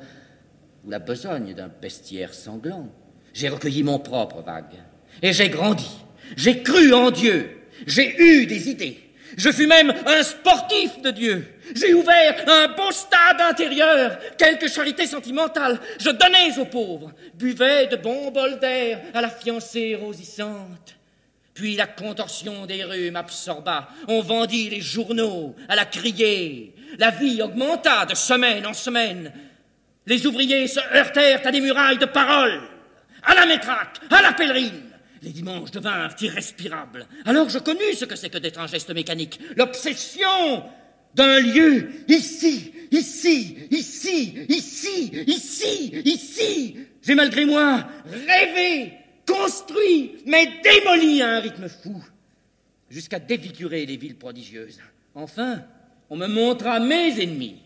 ou 0.86 0.92
la 0.92 1.00
besogne 1.00 1.56
d'un 1.56 1.70
bestiaire 1.70 2.36
sanglant, 2.36 2.88
j'ai 3.34 3.50
recueilli 3.50 3.82
mon 3.82 3.98
propre 3.98 4.44
vague. 4.44 4.78
Et 5.24 5.34
j'ai 5.34 5.50
grandi. 5.50 5.90
J'ai 6.38 6.62
cru 6.62 6.94
en 6.94 7.10
Dieu. 7.10 7.50
J'ai 7.88 8.16
eu 8.22 8.46
des 8.46 8.70
idées. 8.70 9.00
Je 9.38 9.52
fus 9.52 9.68
même 9.68 9.94
un 10.06 10.24
sportif 10.24 11.02
de 11.02 11.12
Dieu. 11.12 11.48
J'ai 11.76 11.94
ouvert 11.94 12.44
un 12.48 12.68
beau 12.70 12.92
stade 12.92 13.40
intérieur, 13.40 14.18
quelques 14.38 14.70
charités 14.70 15.08
sentimentales. 15.08 15.80
Je 16.00 16.10
donnais 16.10 16.58
aux 16.60 16.66
pauvres, 16.66 17.12
buvais 17.36 17.88
de 17.88 17.96
bons 17.96 18.32
bols 18.32 18.60
d'air 18.60 19.02
à 19.14 19.22
la 19.22 19.30
fiancée 19.30 19.96
rosissante. 19.96 20.96
Puis 21.54 21.76
la 21.76 21.88
contorsion 21.88 22.66
des 22.66 22.84
rues 22.84 23.12
m'absorba. 23.12 23.90
On 24.08 24.22
vendit 24.22 24.70
les 24.70 24.82
journaux 24.82 25.56
à 25.68 25.76
la 25.76 25.86
criée. 25.86 26.74
La 26.98 27.12
vie 27.12 27.42
augmenta 27.42 28.06
de 28.06 28.16
semaine 28.16 28.66
en 28.66 28.74
semaine. 28.74 29.32
Les 30.06 30.26
ouvriers 30.26 30.68
se 30.68 30.80
heurtèrent 30.94 31.46
à 31.46 31.52
des 31.52 31.62
murailles 31.62 31.98
de 31.98 32.06
paroles. 32.06 32.62
à 33.24 33.36
la 33.36 33.46
métraque, 33.46 34.00
à 34.10 34.22
la 34.22 34.34
pèlerine. 34.34 34.91
Les 35.22 35.32
dimanches 35.32 35.72
devinrent 35.72 36.16
irrespirables. 36.20 37.06
Alors 37.26 37.50
je 37.50 37.60
connus 37.60 37.96
ce 37.96 38.06
que 38.06 38.16
c'est 38.16 38.30
que 38.30 38.40
d'être 38.40 38.60
un 38.60 38.68
geste 38.68 38.94
mécanique, 38.94 39.40
l'obsession 39.56 40.64
d'un 41.14 41.40
lieu, 41.40 41.92
ici, 42.08 42.74
ici, 42.92 43.58
ici, 43.70 44.46
ici, 44.50 45.12
ici, 45.28 46.02
ici. 46.06 46.78
J'ai 47.04 47.16
malgré 47.16 47.46
moi 47.46 47.86
rêvé, 48.06 48.94
construit, 49.28 50.24
mais 50.26 50.48
démoli 50.64 51.22
à 51.22 51.36
un 51.36 51.40
rythme 51.40 51.68
fou, 51.68 52.04
jusqu'à 52.90 53.20
défigurer 53.20 53.86
les 53.86 53.98
villes 53.98 54.18
prodigieuses. 54.18 54.80
Enfin, 55.14 55.64
on 56.10 56.16
me 56.16 56.28
montra 56.28 56.80
mes 56.80 57.22
ennemis, 57.22 57.62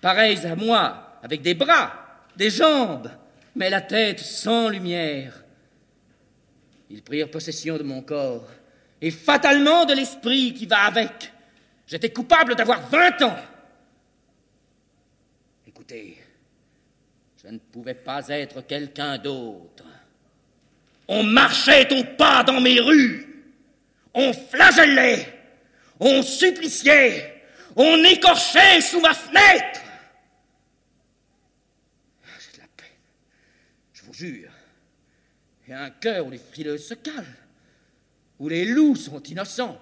pareils 0.00 0.46
à 0.46 0.56
moi, 0.56 1.18
avec 1.22 1.42
des 1.42 1.54
bras, 1.54 1.92
des 2.36 2.50
jambes, 2.50 3.10
mais 3.54 3.70
la 3.70 3.80
tête 3.80 4.20
sans 4.20 4.68
lumière. 4.68 5.43
Ils 6.90 7.02
prirent 7.02 7.30
possession 7.30 7.76
de 7.76 7.82
mon 7.82 8.02
corps, 8.02 8.48
et 9.00 9.10
fatalement 9.10 9.84
de 9.84 9.94
l'esprit 9.94 10.54
qui 10.54 10.66
va 10.66 10.84
avec. 10.84 11.32
J'étais 11.86 12.10
coupable 12.10 12.54
d'avoir 12.54 12.88
vingt 12.88 13.20
ans. 13.22 13.36
Écoutez, 15.66 16.18
je 17.42 17.48
ne 17.48 17.58
pouvais 17.58 17.94
pas 17.94 18.26
être 18.28 18.62
quelqu'un 18.62 19.18
d'autre. 19.18 19.84
On 21.06 21.22
marchait 21.22 21.92
au 21.92 22.04
pas 22.16 22.42
dans 22.42 22.60
mes 22.60 22.80
rues. 22.80 23.44
On 24.14 24.32
flagellait. 24.32 25.28
On 26.00 26.22
suppliciait. 26.22 27.42
On 27.76 28.02
écorchait 28.04 28.80
sous 28.80 29.00
ma 29.00 29.12
fenêtre. 29.12 29.80
J'ai 32.38 32.56
de 32.56 32.62
la 32.62 32.68
peine. 32.76 32.86
Je 33.92 34.02
vous 34.04 34.14
jure. 34.14 34.53
Et 35.66 35.72
un 35.72 35.90
cœur 35.90 36.26
où 36.26 36.30
les 36.30 36.38
frileuses 36.38 36.86
se 36.86 36.94
calent. 36.94 37.36
Où 38.38 38.48
les 38.48 38.64
loups 38.64 38.96
sont 38.96 39.22
innocents. 39.22 39.80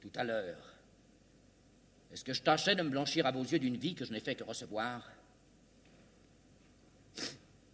Tout 0.00 0.12
à 0.14 0.24
l'heure, 0.24 0.74
est-ce 2.12 2.24
que 2.24 2.32
je 2.32 2.42
tâchais 2.42 2.74
de 2.74 2.82
me 2.82 2.90
blanchir 2.90 3.26
à 3.26 3.32
vos 3.32 3.42
yeux 3.42 3.58
d'une 3.58 3.76
vie 3.76 3.94
que 3.94 4.04
je 4.04 4.12
n'ai 4.12 4.20
fait 4.20 4.34
que 4.34 4.44
recevoir? 4.44 5.10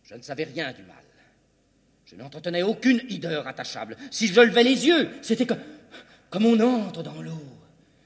Je 0.03 0.15
ne 0.15 0.23
savais 0.23 0.45
rien 0.45 0.73
du 0.73 0.83
mal. 0.83 1.05
Je 2.07 2.17
n'entretenais 2.17 2.63
aucune 2.63 3.01
hideur 3.09 3.47
attachable. 3.47 3.97
Si 4.11 4.29
je 4.29 4.41
levais 4.41 4.65
les 4.65 4.87
yeux, 4.87 5.11
c'était 5.23 5.47
comme, 5.47 5.63
comme 6.31 6.47
on 6.47 6.59
entre 6.61 7.03
dans 7.03 7.23
l'eau. 7.23 7.43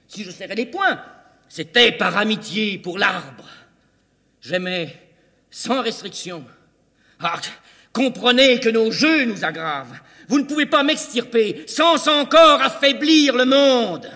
Si 0.08 0.24
je 0.24 0.30
serrais 0.30 0.54
les 0.54 0.66
poings, 0.66 1.02
c'était 1.48 1.92
par 1.92 2.16
amitié 2.16 2.78
pour 2.78 2.98
l'arbre. 2.98 3.48
J'aimais 4.40 5.05
sans 5.56 5.80
restriction. 5.80 6.44
Ah, 7.18 7.40
comprenez 7.90 8.60
que 8.60 8.68
nos 8.68 8.90
jeux 8.90 9.24
nous 9.24 9.42
aggravent. 9.42 9.96
Vous 10.28 10.38
ne 10.38 10.44
pouvez 10.44 10.66
pas 10.66 10.82
m'extirper 10.82 11.64
sans 11.66 12.08
encore 12.08 12.60
affaiblir 12.60 13.34
le 13.34 13.46
monde. 13.46 14.10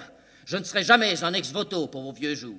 Je 0.44 0.58
ne 0.58 0.64
serai 0.64 0.82
jamais 0.84 1.24
un 1.24 1.32
ex-voto 1.32 1.86
pour 1.86 2.02
vos 2.02 2.12
vieux 2.12 2.34
jours. 2.34 2.58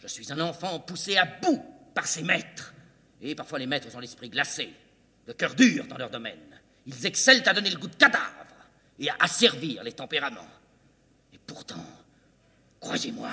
Je 0.00 0.06
suis 0.06 0.32
un 0.32 0.38
enfant 0.38 0.78
poussé 0.78 1.16
à 1.16 1.24
bout 1.24 1.60
par 1.92 2.06
ses 2.06 2.22
maîtres. 2.22 2.72
Et 3.20 3.34
parfois 3.34 3.58
les 3.58 3.66
maîtres 3.66 3.88
ont 3.96 4.00
l'esprit 4.00 4.28
glacé, 4.28 4.72
le 5.26 5.32
cœur 5.32 5.56
dur 5.56 5.84
dans 5.88 5.98
leur 5.98 6.10
domaine. 6.10 6.60
Ils 6.86 7.06
excellent 7.06 7.42
à 7.46 7.52
donner 7.52 7.70
le 7.70 7.78
goût 7.78 7.88
de 7.88 7.96
cadavre 7.96 8.46
et 9.00 9.10
à 9.10 9.16
asservir 9.18 9.82
les 9.82 9.92
tempéraments. 9.92 10.52
Et 11.32 11.38
pourtant, 11.44 11.84
croyez-moi, 12.78 13.32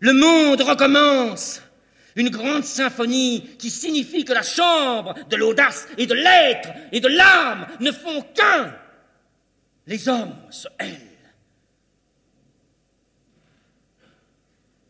le 0.00 0.14
monde 0.14 0.62
recommence. 0.62 1.60
Une 2.18 2.30
grande 2.30 2.64
symphonie 2.64 3.48
qui 3.58 3.70
signifie 3.70 4.24
que 4.24 4.32
la 4.32 4.42
chambre 4.42 5.14
de 5.30 5.36
l'audace 5.36 5.86
et 5.96 6.06
de 6.06 6.14
l'être 6.14 6.68
et 6.92 7.00
de 7.00 7.08
l'âme 7.08 7.66
ne 7.80 7.92
font 7.92 8.22
qu'un. 8.34 8.76
Les 9.86 10.08
hommes 10.08 10.34
se 10.50 10.68
haïssent. 10.78 11.08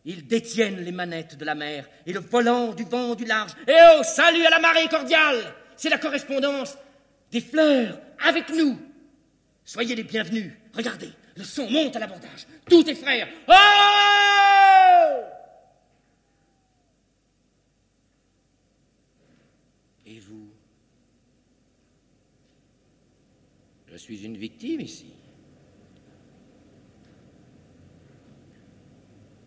Ils 0.05 0.25
détiennent 0.25 0.81
les 0.81 0.91
manettes 0.91 1.37
de 1.37 1.45
la 1.45 1.53
mer 1.53 1.87
et 2.07 2.13
le 2.13 2.19
volant 2.19 2.73
du 2.73 2.83
vent 2.83 3.13
du 3.13 3.25
large. 3.25 3.51
Et 3.67 3.75
oh, 3.95 4.01
salut 4.01 4.43
à 4.43 4.49
la 4.49 4.59
marée 4.59 4.87
cordiale 4.87 5.53
C'est 5.77 5.89
la 5.89 5.99
correspondance 5.99 6.75
des 7.31 7.41
fleurs 7.41 7.99
avec 8.25 8.49
nous. 8.49 8.79
Soyez 9.63 9.93
les 9.93 10.03
bienvenus. 10.03 10.51
Regardez, 10.73 11.11
le 11.35 11.43
son 11.43 11.69
monte 11.69 11.95
à 11.95 11.99
l'abordage. 11.99 12.47
Tout 12.67 12.89
est 12.89 12.95
frère. 12.95 13.27
Oh 13.47 13.53
Et 20.07 20.19
vous 20.19 20.49
Je 23.87 23.95
suis 24.15 24.25
une 24.25 24.37
victime 24.37 24.81
ici. 24.81 25.13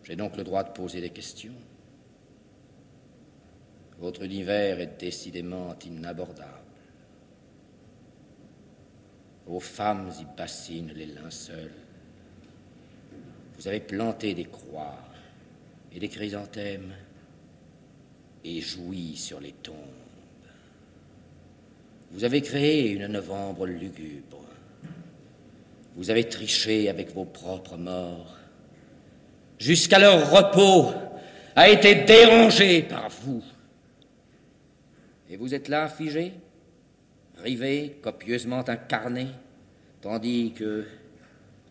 J'ai 0.03 0.15
donc 0.15 0.37
le 0.37 0.43
droit 0.45 0.63
de 0.63 0.71
poser 0.71 1.01
des 1.01 1.09
questions. 1.09 1.55
Votre 3.99 4.23
univers 4.23 4.79
est 4.79 4.97
décidément 4.97 5.75
inabordable. 5.85 6.49
Vos 9.45 9.59
femmes 9.59 10.09
y 10.21 10.37
bassinent 10.37 10.93
les 10.93 11.07
linceuls. 11.07 11.73
Vous 13.57 13.67
avez 13.67 13.81
planté 13.81 14.33
des 14.33 14.45
croix 14.45 14.97
et 15.91 15.99
des 15.99 16.07
chrysanthèmes 16.07 16.93
et 18.45 18.61
joui 18.61 19.17
sur 19.17 19.41
les 19.41 19.51
tombes. 19.51 19.75
Vous 22.11 22.23
avez 22.23 22.41
créé 22.41 22.91
une 22.91 23.07
novembre 23.07 23.65
lugubre. 23.67 24.52
Vous 25.95 26.09
avez 26.09 26.27
triché 26.27 26.89
avec 26.89 27.13
vos 27.13 27.25
propres 27.25 27.77
morts 27.77 28.37
jusqu'à 29.63 29.97
leur 29.97 30.29
repos, 30.29 30.93
a 31.55 31.69
été 31.69 31.95
dérangé 31.95 32.81
par 32.81 33.09
vous. 33.09 33.43
Et 35.29 35.37
vous 35.37 35.53
êtes 35.53 35.69
là, 35.69 35.87
figé, 35.87 36.33
rivé, 37.37 37.97
copieusement 38.01 38.67
incarné, 38.67 39.27
tandis 40.01 40.51
que 40.53 40.85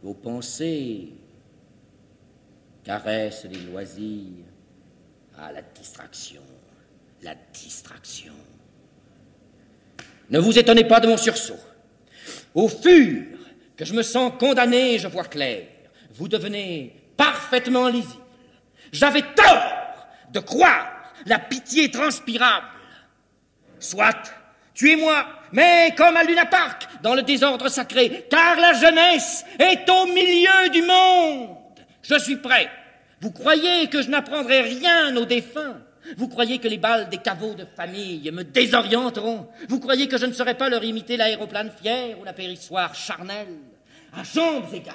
vos 0.03 0.15
pensées 0.15 1.11
caressent 2.83 3.45
les 3.45 3.61
loisirs 3.61 4.47
à 5.37 5.53
la 5.53 5.63
distraction, 5.63 6.43
la 7.23 7.35
distraction. 7.53 8.33
Ne 10.31 10.39
vous 10.39 10.59
étonnez 10.59 10.85
pas 10.85 10.99
de 10.99 11.09
mon 11.09 11.17
sursaut. 11.17 11.61
Au 12.55 12.69
fur 12.69 13.23
que 13.77 13.85
je 13.85 13.95
me 13.95 14.03
sens 14.03 14.33
condamné, 14.39 14.99
je 14.99 15.09
vois 15.09 15.25
clair. 15.25 15.65
Vous 16.15 16.29
devenez 16.29 16.95
parfaitement 17.17 17.89
lisible. 17.89 18.23
J'avais 18.93 19.23
tort 19.23 20.07
de 20.33 20.41
croire 20.41 20.93
la 21.27 21.39
pitié 21.39 21.91
transpirable. 21.91 22.67
Soit, 23.79 24.33
tuez-moi, 24.75 25.27
mais 25.53 25.95
comme 25.97 26.17
à 26.17 26.25
Luna 26.25 26.47
Park, 26.47 26.87
dans 27.03 27.15
le 27.15 27.23
désordre 27.23 27.69
sacré, 27.69 28.27
car 28.31 28.57
la 28.57 28.75
jeunesse 28.75 29.45
est 29.59 29.89
au 29.89 30.07
milieu 30.07 30.69
du 30.71 30.83
monde. 30.83 31.57
Je 32.03 32.19
suis 32.19 32.37
prêt. 32.37 32.71
Vous 33.21 33.31
croyez 33.31 33.89
que 33.89 34.03
je 34.03 34.09
n'apprendrai 34.09 34.63
rien 34.63 35.17
aux 35.17 35.25
défunts? 35.25 35.81
Vous 36.17 36.29
croyez 36.29 36.59
que 36.59 36.69
les 36.69 36.79
balles 36.79 37.09
des 37.09 37.19
caveaux 37.19 37.55
de 37.55 37.65
famille 37.65 38.31
me 38.31 38.43
désorienteront? 38.43 39.49
Vous 39.69 39.81
croyez 39.81 40.09
que 40.09 40.19
je 40.19 40.27
ne 40.27 40.33
saurais 40.33 40.57
pas 40.57 40.69
leur 40.69 40.85
imiter 40.85 41.17
l'aéroplane 41.17 41.71
fier 41.71 42.19
ou 42.21 42.25
la 42.25 42.33
périssoire 42.33 42.95
charnelle? 42.95 43.59
À 44.13 44.25
jambes 44.25 44.73
égales, 44.75 44.95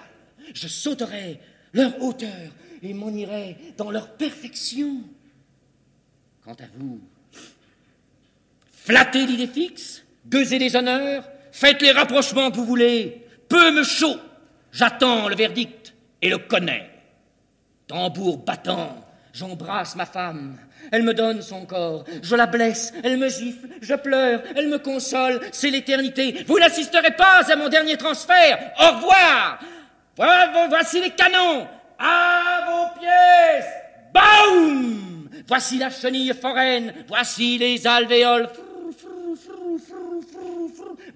je 0.53 0.67
sauterai 0.67 1.39
leur 1.73 2.01
hauteur 2.01 2.51
et 2.83 2.93
m'en 2.93 3.09
irai 3.09 3.57
dans 3.77 3.89
leur 3.89 4.09
perfection. 4.09 5.01
Quant 6.43 6.53
à 6.53 6.67
vous, 6.77 7.01
flattez 8.71 9.25
l'idée 9.25 9.47
fixe, 9.47 10.03
gueusez 10.27 10.59
les 10.59 10.75
honneurs, 10.75 11.27
faites 11.51 11.81
les 11.81 11.91
rapprochements 11.91 12.51
que 12.51 12.57
vous 12.57 12.65
voulez, 12.65 13.25
peu 13.49 13.71
me 13.71 13.83
chaud, 13.83 14.17
j'attends 14.71 15.27
le 15.27 15.35
verdict 15.35 15.93
et 16.21 16.29
le 16.29 16.37
connais. 16.37 16.89
Tambour 17.87 18.37
battant, 18.37 19.03
j'embrasse 19.33 19.95
ma 19.95 20.05
femme, 20.05 20.59
elle 20.91 21.03
me 21.03 21.13
donne 21.13 21.41
son 21.41 21.65
corps, 21.65 22.03
je 22.21 22.35
la 22.35 22.45
blesse, 22.45 22.93
elle 23.03 23.17
me 23.17 23.29
gifle, 23.29 23.67
je 23.81 23.93
pleure, 23.95 24.41
elle 24.55 24.67
me 24.67 24.79
console, 24.79 25.39
c'est 25.51 25.69
l'éternité. 25.69 26.43
Vous 26.47 26.59
n'assisterez 26.59 27.11
pas 27.11 27.41
à 27.51 27.55
mon 27.55 27.69
dernier 27.69 27.97
transfert. 27.97 28.71
Au 28.79 28.95
revoir. 28.95 29.59
Voici 30.69 30.99
les 30.99 31.11
canons 31.11 31.67
À 31.99 32.65
vos 32.67 32.99
pièces 32.99 33.67
Baum 34.13 35.29
Voici 35.47 35.77
la 35.77 35.89
chenille 35.89 36.33
foraine, 36.33 36.93
voici 37.07 37.57
les 37.57 37.85
alvéoles. 37.87 38.49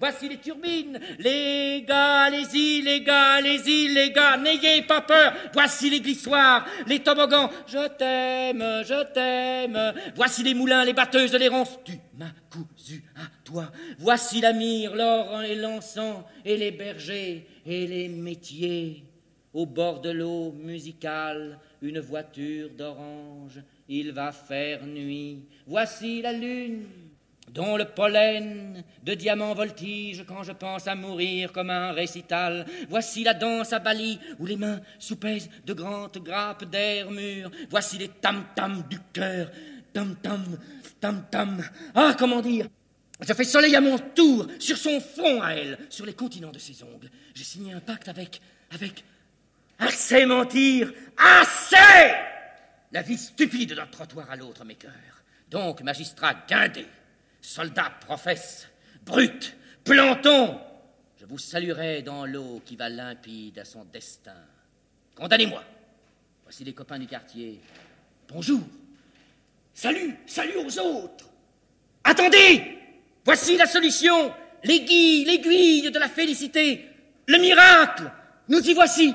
Voici 0.02 0.28
les 0.28 0.38
turbines. 0.38 0.98
Les 1.20 1.84
gars, 1.86 2.22
allez-y, 2.22 2.82
les 2.82 3.02
gars, 3.02 3.34
allez-y, 3.34 3.86
les 3.86 4.10
gars, 4.10 4.36
n'ayez 4.36 4.82
pas 4.82 5.00
peur. 5.00 5.32
Voici 5.52 5.90
les 5.90 6.00
glissoires, 6.00 6.66
les 6.88 6.98
toboggans. 6.98 7.48
Je 7.68 7.86
t'aime, 7.86 8.82
je 8.84 9.04
t'aime. 9.12 9.94
Voici 10.16 10.42
les 10.42 10.54
moulins, 10.54 10.84
les 10.84 10.92
batteuses, 10.92 11.32
les 11.34 11.46
ronces. 11.46 11.78
Tu 11.84 11.92
m'as 12.18 12.32
cousu 12.50 13.04
à 13.14 13.28
toi. 13.44 13.70
Voici 14.00 14.40
la 14.40 14.52
myrrhe, 14.52 14.96
l'or 14.96 15.40
et 15.44 15.54
l'encens, 15.54 16.24
et 16.44 16.56
les 16.56 16.72
bergers, 16.72 17.46
et 17.64 17.86
les 17.86 18.08
métiers. 18.08 19.04
Au 19.54 19.66
bord 19.66 20.00
de 20.00 20.10
l'eau 20.10 20.50
musicale, 20.50 21.60
une 21.80 22.00
voiture 22.00 22.70
d'orange. 22.70 23.62
Il 23.88 24.10
va 24.10 24.32
faire 24.32 24.84
nuit. 24.84 25.44
Voici 25.64 26.22
la 26.22 26.32
lune 26.32 26.86
dont 27.52 27.76
le 27.76 27.84
pollen 27.84 28.82
de 29.02 29.14
diamants 29.14 29.54
voltige 29.54 30.24
quand 30.26 30.42
je 30.42 30.52
pense 30.52 30.86
à 30.86 30.94
mourir 30.94 31.52
comme 31.52 31.70
un 31.70 31.92
récital. 31.92 32.66
Voici 32.88 33.24
la 33.24 33.34
danse 33.34 33.72
à 33.72 33.78
Bali 33.78 34.18
où 34.38 34.46
les 34.46 34.56
mains 34.56 34.80
soupèsent 34.98 35.50
de 35.64 35.74
grandes 35.74 36.18
grappes 36.18 36.64
d'air 36.64 37.10
mûr. 37.10 37.50
Voici 37.68 37.98
les 37.98 38.08
tam-tams 38.08 38.84
du 38.88 38.98
cœur. 39.12 39.50
Tam-tam, 39.92 40.58
tam-tam. 41.00 41.62
Ah, 41.94 42.14
comment 42.18 42.40
dire? 42.40 42.68
Je 43.20 43.34
fais 43.34 43.44
soleil 43.44 43.76
à 43.76 43.80
mon 43.80 43.98
tour, 43.98 44.46
sur 44.58 44.76
son 44.76 44.98
front 45.00 45.42
à 45.42 45.52
elle, 45.52 45.78
sur 45.90 46.06
les 46.06 46.14
continents 46.14 46.50
de 46.50 46.58
ses 46.58 46.82
ongles. 46.82 47.10
J'ai 47.34 47.44
signé 47.44 47.72
un 47.72 47.80
pacte 47.80 48.08
avec, 48.08 48.40
avec, 48.70 49.04
assez 49.78 50.26
mentir, 50.26 50.92
assez 51.16 52.14
La 52.90 53.02
vie 53.02 53.18
stupide 53.18 53.74
d'un 53.74 53.86
trottoir 53.86 54.28
à 54.30 54.36
l'autre 54.36 54.64
mes 54.64 54.74
cœurs. 54.74 55.22
Donc, 55.50 55.82
magistrat 55.82 56.34
guindé, 56.48 56.86
Soldats, 57.42 57.92
professe, 58.06 58.68
brutes, 59.04 59.56
plantons, 59.84 60.58
je 61.22 61.26
vous 61.26 61.38
saluerai 61.38 62.02
dans 62.02 62.24
l'eau 62.24 62.62
qui 62.64 62.76
va 62.76 62.88
limpide 62.88 63.58
à 63.58 63.64
son 63.64 63.84
destin. 63.84 64.34
Condamnez-moi. 65.14 65.62
Voici 66.44 66.64
les 66.64 66.72
copains 66.72 66.98
du 66.98 67.06
quartier. 67.06 67.60
Bonjour. 68.28 68.60
Salut, 69.74 70.16
salut 70.26 70.56
aux 70.56 70.78
autres. 70.80 71.28
Attendez. 72.02 72.78
Voici 73.24 73.56
la 73.56 73.66
solution. 73.66 74.34
L'aiguille, 74.64 75.24
l'aiguille 75.24 75.90
de 75.90 75.98
la 75.98 76.08
félicité. 76.08 76.88
Le 77.26 77.38
miracle. 77.38 78.10
Nous 78.48 78.60
y 78.60 78.74
voici. 78.74 79.14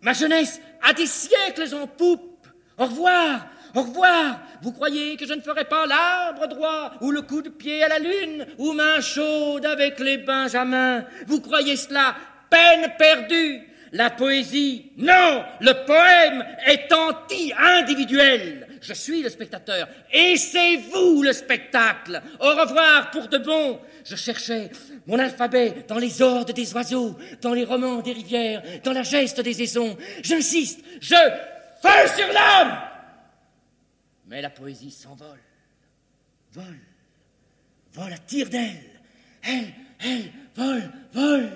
Ma 0.00 0.12
jeunesse 0.12 0.60
a 0.82 0.92
des 0.92 1.06
siècles 1.06 1.72
en 1.74 1.86
poupe. 1.86 2.48
Au 2.78 2.86
revoir, 2.86 3.46
au 3.74 3.82
revoir. 3.82 4.40
Vous 4.62 4.72
croyez 4.72 5.16
que 5.16 5.26
je 5.26 5.34
ne 5.34 5.40
ferai 5.40 5.64
pas 5.64 5.86
l'arbre 5.86 6.46
droit, 6.46 6.92
ou 7.00 7.10
le 7.10 7.22
coup 7.22 7.42
de 7.42 7.50
pied 7.50 7.82
à 7.82 7.88
la 7.88 7.98
lune, 7.98 8.46
ou 8.58 8.72
main 8.72 9.00
chaude 9.00 9.66
avec 9.66 9.98
les 10.00 10.18
benjamins? 10.18 11.04
Vous 11.26 11.40
croyez 11.40 11.76
cela? 11.76 12.14
Peine 12.50 12.92
perdue. 12.98 13.62
La 13.92 14.10
poésie, 14.10 14.90
non, 14.96 15.44
le 15.60 15.72
poème 15.86 16.44
est 16.66 16.92
anti-individuel. 16.92 18.66
Je 18.82 18.92
suis 18.92 19.22
le 19.22 19.28
spectateur 19.28 19.86
et 20.12 20.36
c'est 20.36 20.76
vous 20.92 21.22
le 21.22 21.32
spectacle. 21.32 22.20
Au 22.40 22.50
revoir 22.50 23.12
pour 23.12 23.28
de 23.28 23.38
bon. 23.38 23.78
Je 24.04 24.16
cherchais 24.16 24.70
mon 25.06 25.18
alphabet 25.20 25.84
dans 25.86 25.98
les 25.98 26.20
ordres 26.22 26.52
des 26.52 26.74
oiseaux, 26.74 27.16
dans 27.40 27.54
les 27.54 27.64
romans 27.64 28.02
des 28.02 28.12
rivières, 28.12 28.62
dans 28.82 28.92
la 28.92 29.04
geste 29.04 29.40
des 29.40 29.62
aisons. 29.62 29.96
J'insiste, 30.22 30.80
je 31.00 31.14
fais 31.80 32.08
sur 32.16 32.32
l'âme. 32.32 32.76
Mais 34.34 34.42
la 34.42 34.50
poésie 34.50 34.90
s'envole, 34.90 35.38
vole, 36.50 36.80
vole 37.92 38.12
à 38.12 38.18
tire 38.18 38.50
d'aile. 38.50 38.82
Elle, 39.44 39.72
elle, 40.00 40.32
vole, 40.56 40.90
vole. 41.12 41.50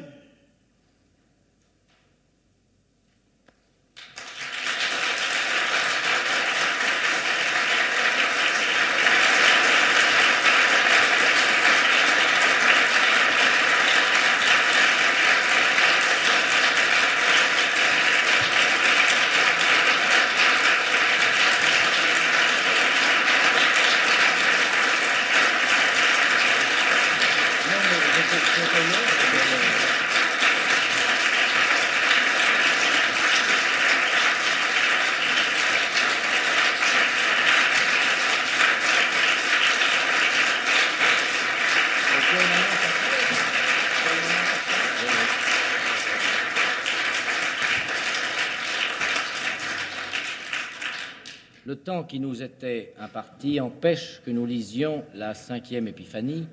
Le 51.68 51.76
qui 52.02 52.20
nous 52.20 52.42
était 52.42 52.92
imparti 52.98 53.60
empêche 53.60 54.20
que 54.24 54.30
nous 54.30 54.46
lisions 54.46 55.04
la 55.14 55.34
cinquième 55.34 55.88
épiphanie. 55.88 56.46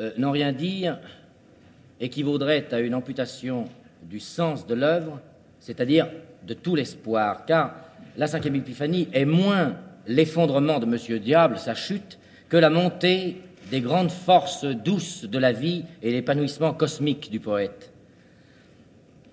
Euh, 0.00 0.12
n'en 0.16 0.30
rien 0.30 0.52
dire 0.52 0.98
équivaudrait 2.00 2.72
à 2.72 2.80
une 2.80 2.94
amputation 2.94 3.64
du 4.02 4.20
sens 4.20 4.66
de 4.66 4.74
l'œuvre, 4.74 5.20
c'est-à-dire 5.58 6.08
de 6.46 6.54
tout 6.54 6.76
l'espoir, 6.76 7.44
car 7.46 7.74
la 8.16 8.26
cinquième 8.26 8.56
épiphanie 8.56 9.08
est 9.12 9.24
moins 9.24 9.76
l'effondrement 10.06 10.78
de 10.78 10.86
Monsieur 10.86 11.18
Diable, 11.18 11.58
sa 11.58 11.74
chute, 11.74 12.18
que 12.48 12.56
la 12.56 12.70
montée 12.70 13.42
des 13.70 13.80
grandes 13.80 14.10
forces 14.10 14.64
douces 14.64 15.24
de 15.24 15.38
la 15.38 15.52
vie 15.52 15.84
et 16.02 16.10
l'épanouissement 16.10 16.72
cosmique 16.72 17.30
du 17.30 17.40
poète. 17.40 17.92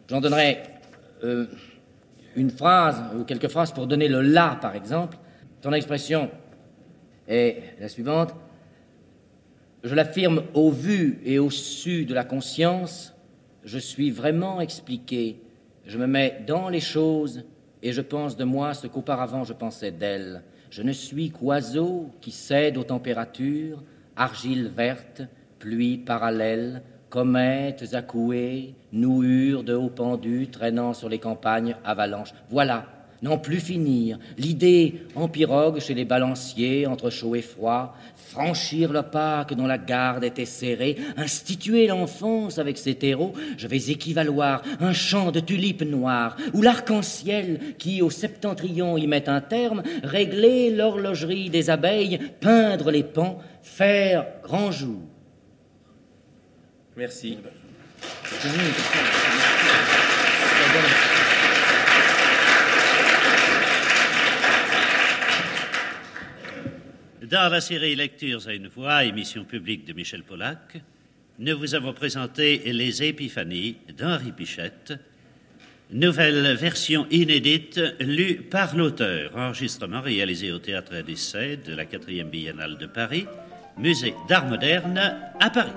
J'en 0.10 0.20
donnerai 0.20 0.64
euh, 1.24 1.48
une 2.36 2.50
phrase 2.50 3.02
ou 3.18 3.24
quelques 3.24 3.48
phrases 3.48 3.72
pour 3.72 3.88
donner 3.88 4.08
le 4.08 4.22
là, 4.22 4.58
par 4.62 4.76
exemple. 4.76 5.18
Ton 5.62 5.74
expression 5.74 6.30
est 7.28 7.64
la 7.80 7.90
suivante. 7.90 8.34
Je 9.84 9.96
l'affirme 9.96 10.44
au 10.54 10.72
vu 10.72 11.20
et 11.24 11.40
au 11.40 11.50
su 11.50 12.06
de 12.06 12.14
la 12.14 12.24
conscience, 12.24 13.14
je 13.64 13.80
suis 13.80 14.12
vraiment 14.12 14.62
expliqué, 14.62 15.42
je 15.86 15.98
me 15.98 16.08
mets 16.08 16.44
dans 16.48 16.70
les 16.70 16.80
choses 16.80 17.44
et 17.84 17.92
je 17.92 18.02
pense 18.02 18.36
de 18.36 18.44
moi 18.44 18.74
ce 18.74 18.88
qu'auparavant 18.88 19.44
je 19.44 19.54
pensais 19.54 19.92
d'elles. 19.92 20.44
Je 20.72 20.82
ne 20.82 20.92
suis 20.92 21.30
qu'oiseau 21.30 22.10
qui 22.20 22.32
cède 22.32 22.78
aux 22.78 22.84
températures, 22.84 23.84
argile 24.16 24.68
verte, 24.68 25.22
pluie 25.60 25.98
parallèle, 25.98 26.82
comètes 27.16 27.94
accouées, 27.94 28.74
nouures 28.92 29.64
de 29.64 29.74
hauts 29.74 29.88
pendus 29.88 30.50
traînant 30.52 30.94
sur 30.94 31.08
les 31.08 31.18
campagnes 31.18 31.78
avalanches. 31.86 32.34
Voilà, 32.50 32.88
n'en 33.22 33.38
plus 33.38 33.62
finir. 33.62 34.20
L'idée 34.38 34.96
en 35.16 35.30
pirogue 35.30 35.80
chez 35.80 35.94
les 35.94 36.04
balanciers, 36.04 36.86
entre 36.86 37.10
chaud 37.10 37.36
et 37.36 37.42
froid, 37.42 37.96
franchir 38.18 38.92
le 38.92 39.02
parc 39.02 39.54
dont 39.54 39.66
la 39.66 39.78
garde 39.78 40.26
était 40.26 40.44
serrée, 40.44 40.98
instituer 41.16 41.88
l'enfance 41.88 42.60
avec 42.60 42.78
ses 42.78 42.96
terreaux, 42.96 43.32
je 43.56 43.68
vais 43.68 43.92
équivaloir 43.92 44.62
un 44.82 44.92
champ 44.92 45.32
de 45.32 45.40
tulipes 45.40 45.90
noires, 45.90 46.36
ou 46.54 46.62
l'arc-en-ciel 46.62 47.76
qui, 47.78 48.02
au 48.02 48.10
septentrion, 48.10 48.98
y 48.98 49.08
met 49.08 49.30
un 49.30 49.40
terme, 49.40 49.84
régler 50.04 50.70
l'horlogerie 50.70 51.50
des 51.50 51.70
abeilles, 51.70 52.20
peindre 52.42 52.92
les 52.92 53.04
pans, 53.04 53.38
faire 53.62 54.26
grand 54.44 54.74
jour. 54.74 55.00
Merci. 56.98 57.38
Dans 67.24 67.50
la 67.50 67.60
série 67.60 67.96
Lectures 67.96 68.48
à 68.48 68.54
une 68.54 68.68
voix, 68.68 69.04
émission 69.04 69.44
publique 69.44 69.86
de 69.86 69.92
Michel 69.92 70.24
Polac, 70.24 70.78
nous 71.38 71.58
vous 71.58 71.76
avons 71.76 71.92
présenté 71.92 72.60
Les 72.72 73.04
Épiphanies 73.04 73.76
d'Henri 73.98 74.32
Pichette, 74.32 74.94
nouvelle 75.92 76.56
version 76.56 77.08
inédite 77.12 77.82
lue 78.00 78.36
par 78.36 78.74
l'auteur, 78.78 79.36
enregistrement 79.36 80.00
réalisé 80.00 80.54
au 80.54 80.60
Théâtre 80.60 81.02
d'Essai 81.02 81.58
de 81.58 81.74
la 81.74 81.84
4e 81.84 82.30
Biennale 82.30 82.78
de 82.78 82.86
Paris, 82.86 83.26
Musée 83.78 84.14
d'Art 84.30 84.46
moderne 84.46 85.18
à 85.42 85.50
Paris. 85.50 85.72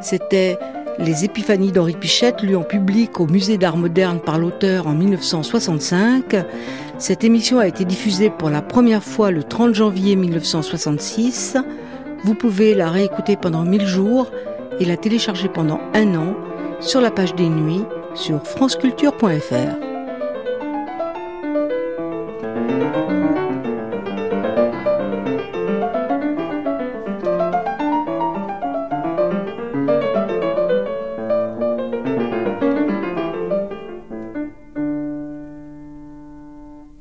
C'était 0.00 0.58
Les 0.98 1.24
Épiphanies 1.24 1.72
d'Henri 1.72 1.94
Pichette, 1.94 2.42
lues 2.42 2.56
en 2.56 2.62
public 2.62 3.20
au 3.20 3.26
Musée 3.26 3.58
d'Art 3.58 3.76
moderne 3.76 4.18
par 4.18 4.38
l'auteur 4.38 4.86
en 4.86 4.92
1965. 4.92 6.36
Cette 6.98 7.22
émission 7.24 7.58
a 7.58 7.66
été 7.66 7.84
diffusée 7.84 8.30
pour 8.30 8.50
la 8.50 8.62
première 8.62 9.02
fois 9.02 9.30
le 9.30 9.42
30 9.42 9.74
janvier 9.74 10.16
1966. 10.16 11.56
Vous 12.24 12.34
pouvez 12.34 12.74
la 12.74 12.90
réécouter 12.90 13.36
pendant 13.36 13.62
1000 13.62 13.86
jours 13.86 14.30
et 14.78 14.84
la 14.84 14.96
télécharger 14.96 15.48
pendant 15.48 15.80
un 15.94 16.14
an 16.14 16.34
sur 16.80 17.00
la 17.00 17.10
page 17.10 17.34
des 17.34 17.48
nuits 17.48 17.84
sur 18.14 18.46
franceculture.fr. 18.46 19.89